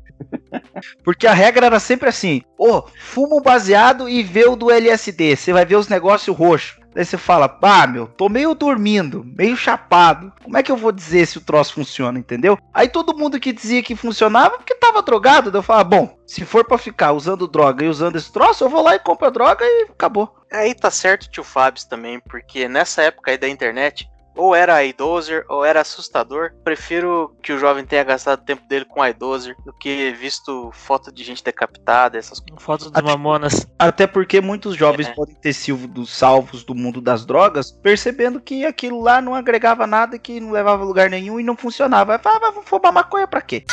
Porque 1.04 1.28
a 1.28 1.34
regra 1.34 1.66
era 1.66 1.80
sempre 1.80 2.10
assim: 2.10 2.42
ô, 2.58 2.78
oh, 2.78 2.84
fuma 3.00 3.36
um 3.36 3.42
baseado 3.42 4.08
e 4.08 4.24
vê 4.24 4.48
o 4.48 4.56
do 4.56 4.72
LSD, 4.72 5.36
você 5.36 5.54
vai 5.54 5.66
ver 5.66 5.76
os 5.76 5.88
negócios 5.88 6.36
roxos. 6.36 6.80
Daí 6.98 7.06
você 7.06 7.16
fala, 7.16 7.60
ah, 7.62 7.86
meu, 7.86 8.08
tô 8.08 8.28
meio 8.28 8.56
dormindo, 8.56 9.24
meio 9.24 9.56
chapado. 9.56 10.34
Como 10.44 10.58
é 10.58 10.64
que 10.64 10.72
eu 10.72 10.76
vou 10.76 10.92
dizer 10.92 11.28
se 11.28 11.38
o 11.38 11.42
troço 11.42 11.76
funciona, 11.76 12.18
entendeu? 12.18 12.58
Aí 12.74 12.90
todo 12.90 13.16
mundo 13.16 13.40
que 13.40 13.54
dizia 13.54 13.84
que 13.84 13.96
funcionava 13.96 14.58
porque 14.58 14.74
tava 14.74 15.04
drogado, 15.04 15.52
daí 15.52 15.60
eu 15.60 15.64
falava, 15.64 15.88
bom, 15.88 16.18
se 16.26 16.44
for 16.44 16.66
para 16.66 16.80
ficar 16.80 17.12
usando 17.12 17.48
droga 17.48 17.86
e 17.86 17.88
usando 17.88 18.16
esse 18.16 18.34
troço, 18.34 18.64
eu 18.64 18.70
vou 18.70 18.82
lá 18.82 18.96
e 18.96 19.00
compro 19.00 19.28
a 19.28 19.30
droga 19.30 19.64
e 19.64 19.86
acabou. 19.92 20.36
Aí 20.52 20.74
tá 20.74 20.90
certo, 20.90 21.30
tio 21.30 21.44
Fábio, 21.44 21.88
também, 21.88 22.20
porque 22.20 22.68
nessa 22.68 23.04
época 23.04 23.30
aí 23.30 23.38
da 23.38 23.48
internet, 23.48 24.10
ou 24.38 24.56
era 24.56 24.84
iDozer 24.86 25.46
ou 25.50 25.66
era 25.66 25.82
assustador. 25.82 26.54
Prefiro 26.64 27.36
que 27.42 27.52
o 27.52 27.58
jovem 27.58 27.86
tenha 27.86 28.04
gastado 28.04 28.46
tempo 28.46 28.66
dele 28.68 28.86
com 28.86 29.06
iDozer 29.06 29.56
do 29.66 29.74
que 29.74 30.12
visto 30.12 30.70
foto 30.72 31.12
de 31.12 31.24
gente 31.24 31.44
decapitada, 31.44 32.18
essas 32.18 32.40
coisas. 32.40 32.64
Fotos 32.64 32.92
de 32.92 33.02
mamonas. 33.02 33.68
Até 33.78 34.06
porque 34.06 34.40
muitos 34.40 34.76
jovens 34.76 35.08
é. 35.08 35.14
podem 35.14 35.36
ter 35.36 35.54
sido 35.54 36.06
salvos 36.06 36.64
do 36.64 36.76
mundo 36.76 37.02
das 37.02 37.26
drogas, 37.26 37.72
percebendo 37.72 38.40
que 38.40 38.66
aquilo 38.66 39.02
lá 39.02 39.20
não 39.20 39.34
agregava 39.34 39.88
nada, 39.88 40.20
que 40.20 40.40
não 40.40 40.52
levava 40.52 40.84
a 40.84 40.86
lugar 40.86 41.10
nenhum 41.10 41.40
e 41.40 41.44
não 41.44 41.58
funcionava. 41.58 42.20
Falava, 42.20 42.48
ah, 42.48 42.52
vou 42.52 42.64
fumar 42.64 42.94
maconha 42.94 43.28
pra 43.28 43.42
quê? 43.42 43.64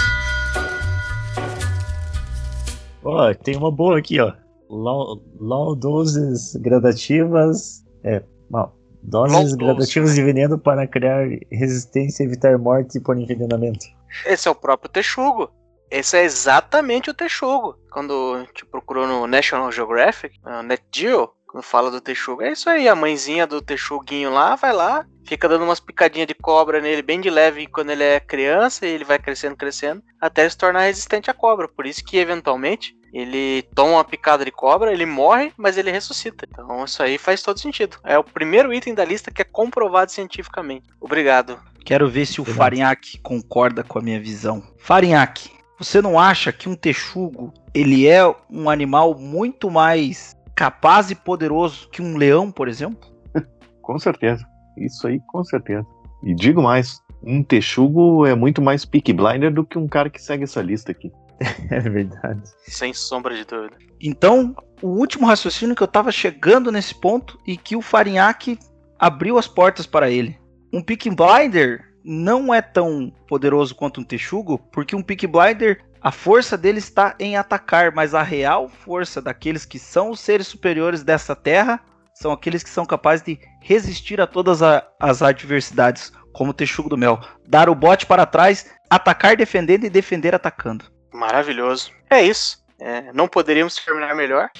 Ó, 3.04 3.30
oh, 3.30 3.34
tem 3.34 3.54
uma 3.56 3.70
boa 3.70 3.98
aqui, 3.98 4.18
ó. 4.18 4.32
Law, 4.70 5.22
law 5.38 5.76
doses 5.76 6.56
gradativas. 6.56 7.84
É, 8.02 8.22
mal 8.50 8.74
Doses 9.04 9.54
gradativas 9.54 10.14
de 10.14 10.22
veneno 10.22 10.58
para 10.58 10.86
criar 10.86 11.26
resistência 11.52 12.22
e 12.22 12.26
evitar 12.26 12.58
morte 12.58 12.98
por 12.98 13.16
envenenamento. 13.18 13.86
Esse 14.24 14.48
é 14.48 14.50
o 14.50 14.54
próprio 14.54 14.90
texugo. 14.90 15.50
Esse 15.90 16.16
é 16.16 16.24
exatamente 16.24 17.10
o 17.10 17.14
texugo. 17.14 17.78
Quando 17.92 18.34
a 18.34 18.40
gente 18.40 18.64
procurou 18.66 19.06
no 19.06 19.26
National 19.26 19.70
Geographic, 19.70 20.40
no 20.42 20.62
Net 20.62 20.82
Geo, 20.92 21.30
quando 21.46 21.62
fala 21.62 21.90
do 21.90 22.00
texugo, 22.00 22.42
é 22.42 22.52
isso 22.52 22.68
aí. 22.68 22.88
A 22.88 22.96
mãezinha 22.96 23.46
do 23.46 23.62
texuguinho 23.62 24.32
lá 24.32 24.56
vai 24.56 24.72
lá, 24.72 25.06
fica 25.24 25.48
dando 25.48 25.64
umas 25.64 25.78
picadinhas 25.78 26.26
de 26.26 26.34
cobra 26.34 26.80
nele 26.80 27.02
bem 27.02 27.20
de 27.20 27.30
leve 27.30 27.66
quando 27.66 27.90
ele 27.90 28.02
é 28.02 28.18
criança 28.18 28.86
e 28.86 28.90
ele 28.90 29.04
vai 29.04 29.18
crescendo, 29.18 29.54
crescendo, 29.54 30.02
até 30.20 30.48
se 30.48 30.56
tornar 30.56 30.80
resistente 30.80 31.30
à 31.30 31.34
cobra. 31.34 31.68
Por 31.68 31.86
isso 31.86 32.02
que 32.04 32.16
eventualmente 32.16 32.96
ele 33.14 33.62
toma 33.74 33.92
uma 33.92 34.04
picada 34.04 34.44
de 34.44 34.50
cobra, 34.50 34.92
ele 34.92 35.06
morre, 35.06 35.52
mas 35.56 35.78
ele 35.78 35.92
ressuscita. 35.92 36.44
Então 36.50 36.84
isso 36.84 37.00
aí 37.00 37.16
faz 37.16 37.42
todo 37.42 37.60
sentido. 37.60 37.96
É 38.02 38.18
o 38.18 38.24
primeiro 38.24 38.74
item 38.74 38.92
da 38.92 39.04
lista 39.04 39.30
que 39.30 39.40
é 39.40 39.44
comprovado 39.44 40.10
cientificamente. 40.10 40.88
Obrigado. 41.00 41.60
Quero 41.84 42.10
ver 42.10 42.26
se 42.26 42.40
o 42.40 42.44
Farinhaque 42.44 43.18
concorda 43.20 43.84
com 43.84 44.00
a 44.00 44.02
minha 44.02 44.20
visão. 44.20 44.62
Farinhaque, 44.78 45.52
você 45.78 46.02
não 46.02 46.18
acha 46.18 46.52
que 46.52 46.68
um 46.68 46.74
texugo 46.74 47.54
ele 47.72 48.08
é 48.08 48.22
um 48.50 48.68
animal 48.68 49.14
muito 49.16 49.70
mais 49.70 50.36
capaz 50.56 51.10
e 51.10 51.14
poderoso 51.14 51.88
que 51.90 52.02
um 52.02 52.16
leão, 52.16 52.50
por 52.50 52.68
exemplo? 52.68 53.08
com 53.80 53.96
certeza. 53.98 54.44
Isso 54.76 55.06
aí, 55.06 55.20
com 55.28 55.44
certeza. 55.44 55.86
E 56.24 56.34
digo 56.34 56.60
mais, 56.60 57.00
um 57.22 57.44
texugo 57.44 58.26
é 58.26 58.34
muito 58.34 58.60
mais 58.60 58.84
pick 58.84 59.12
blinder 59.12 59.52
do 59.52 59.64
que 59.64 59.78
um 59.78 59.86
cara 59.86 60.10
que 60.10 60.20
segue 60.20 60.44
essa 60.44 60.60
lista 60.60 60.90
aqui. 60.90 61.12
é 61.70 61.80
verdade. 61.80 62.42
Sem 62.66 62.92
sombra 62.92 63.34
de 63.34 63.44
dúvida. 63.44 63.76
Então, 64.00 64.54
o 64.82 64.88
último 64.88 65.26
raciocínio 65.26 65.74
que 65.74 65.82
eu 65.82 65.88
tava 65.88 66.12
chegando 66.12 66.70
nesse 66.70 66.94
ponto 66.94 67.38
e 67.46 67.56
que 67.56 67.76
o 67.76 67.82
Farinhaque 67.82 68.58
abriu 68.98 69.38
as 69.38 69.48
portas 69.48 69.86
para 69.86 70.10
ele. 70.10 70.38
Um 70.72 70.82
pick 70.82 71.08
blinder 71.10 71.94
não 72.04 72.52
é 72.52 72.60
tão 72.60 73.10
poderoso 73.26 73.74
quanto 73.74 74.00
um 74.00 74.04
texugo, 74.04 74.58
porque 74.70 74.94
um 74.94 75.02
Peak 75.02 75.26
Blinder, 75.26 75.82
a 76.02 76.12
força 76.12 76.58
dele 76.58 76.78
está 76.78 77.14
em 77.18 77.36
atacar, 77.36 77.94
mas 77.94 78.14
a 78.14 78.22
real 78.22 78.68
força 78.68 79.22
daqueles 79.22 79.64
que 79.64 79.78
são 79.78 80.10
os 80.10 80.20
seres 80.20 80.46
superiores 80.46 81.02
dessa 81.02 81.34
terra 81.34 81.80
são 82.12 82.30
aqueles 82.30 82.62
que 82.62 82.70
são 82.70 82.84
capazes 82.84 83.24
de 83.24 83.38
resistir 83.60 84.20
a 84.20 84.26
todas 84.26 84.62
a- 84.62 84.86
as 85.00 85.22
adversidades, 85.22 86.12
como 86.32 86.50
o 86.50 86.54
texugo 86.54 86.88
do 86.90 86.98
mel. 86.98 87.18
Dar 87.48 87.68
o 87.68 87.74
bote 87.74 88.04
para 88.06 88.26
trás, 88.26 88.70
atacar 88.90 89.36
defendendo 89.36 89.84
e 89.84 89.90
defender 89.90 90.34
atacando. 90.34 90.84
Maravilhoso. 91.14 91.92
É 92.10 92.20
isso. 92.20 92.58
É, 92.80 93.12
não 93.12 93.28
poderíamos 93.28 93.76
terminar 93.76 94.16
melhor. 94.16 94.50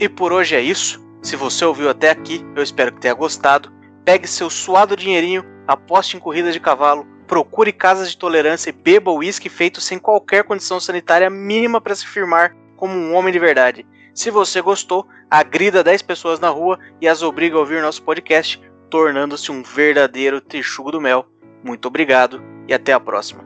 E 0.00 0.08
por 0.08 0.32
hoje 0.32 0.56
é 0.56 0.60
isso. 0.60 1.00
Se 1.22 1.36
você 1.36 1.64
ouviu 1.64 1.88
até 1.88 2.10
aqui, 2.10 2.44
eu 2.56 2.62
espero 2.62 2.92
que 2.92 3.00
tenha 3.00 3.14
gostado. 3.14 3.72
Pegue 4.04 4.26
seu 4.26 4.50
suado 4.50 4.96
dinheirinho, 4.96 5.44
aposte 5.66 6.16
em 6.16 6.20
corridas 6.20 6.52
de 6.52 6.60
cavalo, 6.60 7.06
procure 7.26 7.72
casas 7.72 8.10
de 8.10 8.18
tolerância 8.18 8.68
e 8.68 8.72
beba 8.72 9.12
uísque 9.12 9.48
feito 9.48 9.80
sem 9.80 9.98
qualquer 9.98 10.42
condição 10.44 10.80
sanitária 10.80 11.30
mínima 11.30 11.80
para 11.80 11.94
se 11.94 12.04
firmar 12.04 12.54
como 12.76 12.92
um 12.94 13.14
homem 13.14 13.32
de 13.32 13.38
verdade. 13.38 13.86
Se 14.12 14.28
você 14.28 14.60
gostou, 14.60 15.06
agrida 15.30 15.82
10 15.82 16.02
pessoas 16.02 16.38
na 16.38 16.48
rua 16.48 16.78
e 17.00 17.08
as 17.08 17.22
obriga 17.22 17.56
a 17.56 17.60
ouvir 17.60 17.80
nosso 17.80 18.02
podcast, 18.02 18.60
tornando-se 18.94 19.50
um 19.50 19.60
verdadeiro 19.60 20.40
texugo 20.40 20.92
do 20.92 21.00
mel. 21.00 21.26
Muito 21.64 21.88
obrigado 21.88 22.40
e 22.68 22.72
até 22.72 22.92
a 22.92 23.00
próxima. 23.00 23.42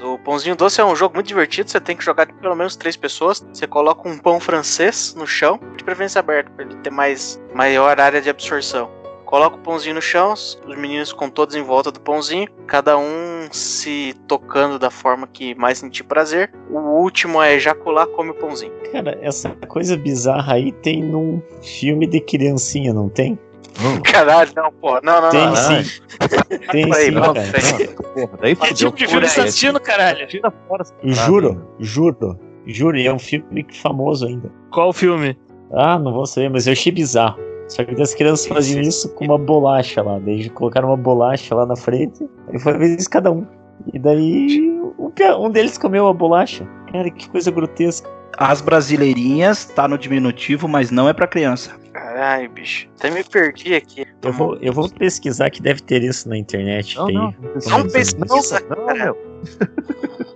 O 0.00 0.16
pãozinho 0.20 0.54
doce 0.54 0.80
é 0.80 0.84
um 0.84 0.94
jogo 0.94 1.16
muito 1.16 1.26
divertido, 1.26 1.68
você 1.68 1.80
tem 1.80 1.96
que 1.96 2.04
jogar 2.04 2.32
pelo 2.32 2.54
menos 2.54 2.76
três 2.76 2.96
pessoas. 2.96 3.44
Você 3.52 3.66
coloca 3.66 4.08
um 4.08 4.16
pão 4.16 4.38
francês 4.38 5.16
no 5.16 5.26
chão, 5.26 5.58
de 5.76 5.82
preferência 5.82 6.20
aberto, 6.20 6.52
para 6.52 6.64
ele 6.64 6.76
ter 6.76 6.90
mais 6.90 7.42
maior 7.52 8.00
área 8.00 8.22
de 8.22 8.30
absorção. 8.30 8.97
Coloca 9.28 9.56
o 9.56 9.58
pãozinho 9.58 9.96
no 9.96 10.00
chão, 10.00 10.32
os 10.32 10.58
meninos 10.78 11.10
ficam 11.10 11.28
todos 11.28 11.54
em 11.54 11.62
volta 11.62 11.92
do 11.92 12.00
pãozinho, 12.00 12.48
cada 12.66 12.96
um 12.96 13.46
se 13.52 14.14
tocando 14.26 14.78
da 14.78 14.90
forma 14.90 15.26
que 15.26 15.54
mais 15.54 15.76
sentir 15.76 16.02
prazer. 16.04 16.50
O 16.70 16.78
último 16.78 17.42
é 17.42 17.54
ejacular, 17.54 18.06
come 18.06 18.30
o 18.30 18.34
pãozinho. 18.34 18.72
Cara, 18.90 19.18
essa 19.20 19.50
coisa 19.68 19.98
bizarra 19.98 20.54
aí 20.54 20.72
tem 20.72 21.02
num 21.04 21.42
filme 21.60 22.06
de 22.06 22.20
criancinha, 22.22 22.94
não 22.94 23.10
tem? 23.10 23.38
Caralho, 24.02 24.50
não, 24.56 24.72
pô, 24.72 24.98
não, 25.02 25.20
não, 25.20 25.28
Tem 25.28 25.40
não. 25.44 25.52
não. 25.52 25.56
sim. 25.84 26.00
Tem 26.72 26.84
Aí, 26.94 27.04
sim, 27.04 27.10
não, 27.10 27.34
cara. 27.34 27.52
tem. 27.52 27.94
Porra, 27.96 28.38
daí 28.40 28.56
Que 28.56 28.68
fudeu. 28.68 28.74
tipo 28.92 28.96
de 28.96 29.06
filme 29.08 29.28
você 29.28 29.36
tá 29.36 29.46
assistindo, 29.46 29.78
caralho? 29.78 30.26
Tira 30.26 30.50
fora 30.66 30.84
Juro, 31.04 31.50
hein? 31.50 31.60
juro, 31.80 32.38
juro. 32.66 32.96
E 32.96 33.06
é 33.06 33.12
um 33.12 33.18
filme 33.18 33.66
famoso 33.74 34.26
ainda. 34.26 34.50
Qual 34.72 34.88
o 34.88 34.92
filme? 34.94 35.38
Ah, 35.70 35.98
não 35.98 36.14
vou 36.14 36.24
saber, 36.24 36.48
mas 36.48 36.66
eu 36.66 36.72
achei 36.72 36.90
bizarro. 36.90 37.38
Só 37.68 37.84
que 37.84 38.00
as 38.00 38.14
crianças 38.14 38.46
faziam 38.46 38.80
isso 38.80 39.08
com 39.10 39.24
uma 39.26 39.38
bolacha 39.38 40.02
lá. 40.02 40.18
Daí 40.18 40.48
colocaram 40.50 40.88
uma 40.88 40.96
bolacha 40.96 41.54
lá 41.54 41.66
na 41.66 41.76
frente. 41.76 42.26
E 42.52 42.58
foi 42.58 42.76
vezes 42.78 43.06
cada 43.06 43.30
um. 43.30 43.46
E 43.92 43.98
daí 43.98 44.70
um, 44.98 45.10
pia- 45.10 45.36
um 45.38 45.50
deles 45.50 45.76
comeu 45.78 46.06
a 46.08 46.12
bolacha. 46.14 46.66
Cara, 46.92 47.10
que 47.10 47.28
coisa 47.28 47.50
grotesca. 47.50 48.08
As 48.36 48.60
brasileirinhas 48.60 49.64
tá 49.64 49.88
no 49.88 49.98
diminutivo, 49.98 50.68
mas 50.68 50.90
não 50.90 51.08
é 51.08 51.12
para 51.12 51.26
criança. 51.26 51.72
Caralho, 51.92 52.48
bicho. 52.50 52.88
Até 52.98 53.10
me 53.10 53.24
perdi 53.24 53.74
aqui. 53.74 54.06
Eu 54.22 54.32
vou, 54.32 54.56
eu 54.60 54.72
vou 54.72 54.88
pesquisar 54.88 55.50
que 55.50 55.60
deve 55.60 55.80
ter 55.80 56.02
isso 56.04 56.28
na 56.28 56.38
internet. 56.38 56.96
Não, 56.96 57.06
tem. 57.06 57.16
não, 57.16 57.34
Não 57.68 57.88
pesquisa, 57.88 58.60
não, 58.70 58.86
cara. 58.86 58.94
meu. 59.04 59.16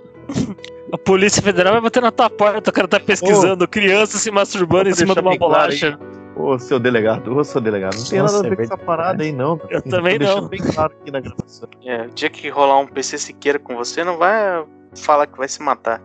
A 0.92 0.98
Polícia 0.98 1.40
Federal 1.42 1.72
vai 1.72 1.80
bater 1.82 2.02
na 2.02 2.10
tua 2.10 2.28
porta, 2.28 2.68
o 2.68 2.72
cara 2.72 2.86
tá 2.86 3.00
pesquisando 3.00 3.66
criança 3.66 4.18
se 4.18 4.30
masturbando 4.30 4.90
em 4.90 4.94
cima 4.94 5.14
de 5.14 5.20
uma 5.20 5.30
bem 5.30 5.38
claro 5.38 5.54
bolacha. 5.54 5.98
Ô, 6.42 6.58
seu 6.58 6.80
delegado, 6.80 7.36
ô, 7.36 7.44
seu 7.44 7.60
delegado, 7.60 7.96
não 7.96 8.04
tem 8.04 8.18
Nossa, 8.18 8.36
nada 8.36 8.44
a 8.44 8.46
é 8.46 8.50
ver 8.50 8.56
com 8.56 8.62
essa 8.62 8.76
parada 8.76 9.22
aí, 9.22 9.30
não. 9.30 9.60
Eu 9.70 9.80
também 9.80 10.18
Tô 10.18 10.24
não. 10.24 10.48
bem 10.48 10.60
claro 10.60 10.92
aqui 11.00 11.10
na 11.12 11.20
gravação. 11.20 11.68
É, 11.84 12.02
o 12.02 12.10
dia 12.10 12.28
que 12.28 12.48
rolar 12.48 12.80
um 12.80 12.86
PC 12.86 13.16
Siqueira 13.16 13.60
com 13.60 13.76
você, 13.76 14.02
não 14.02 14.18
vai 14.18 14.64
falar 14.96 15.28
que 15.28 15.38
vai 15.38 15.48
se 15.48 15.62
matar. 15.62 16.02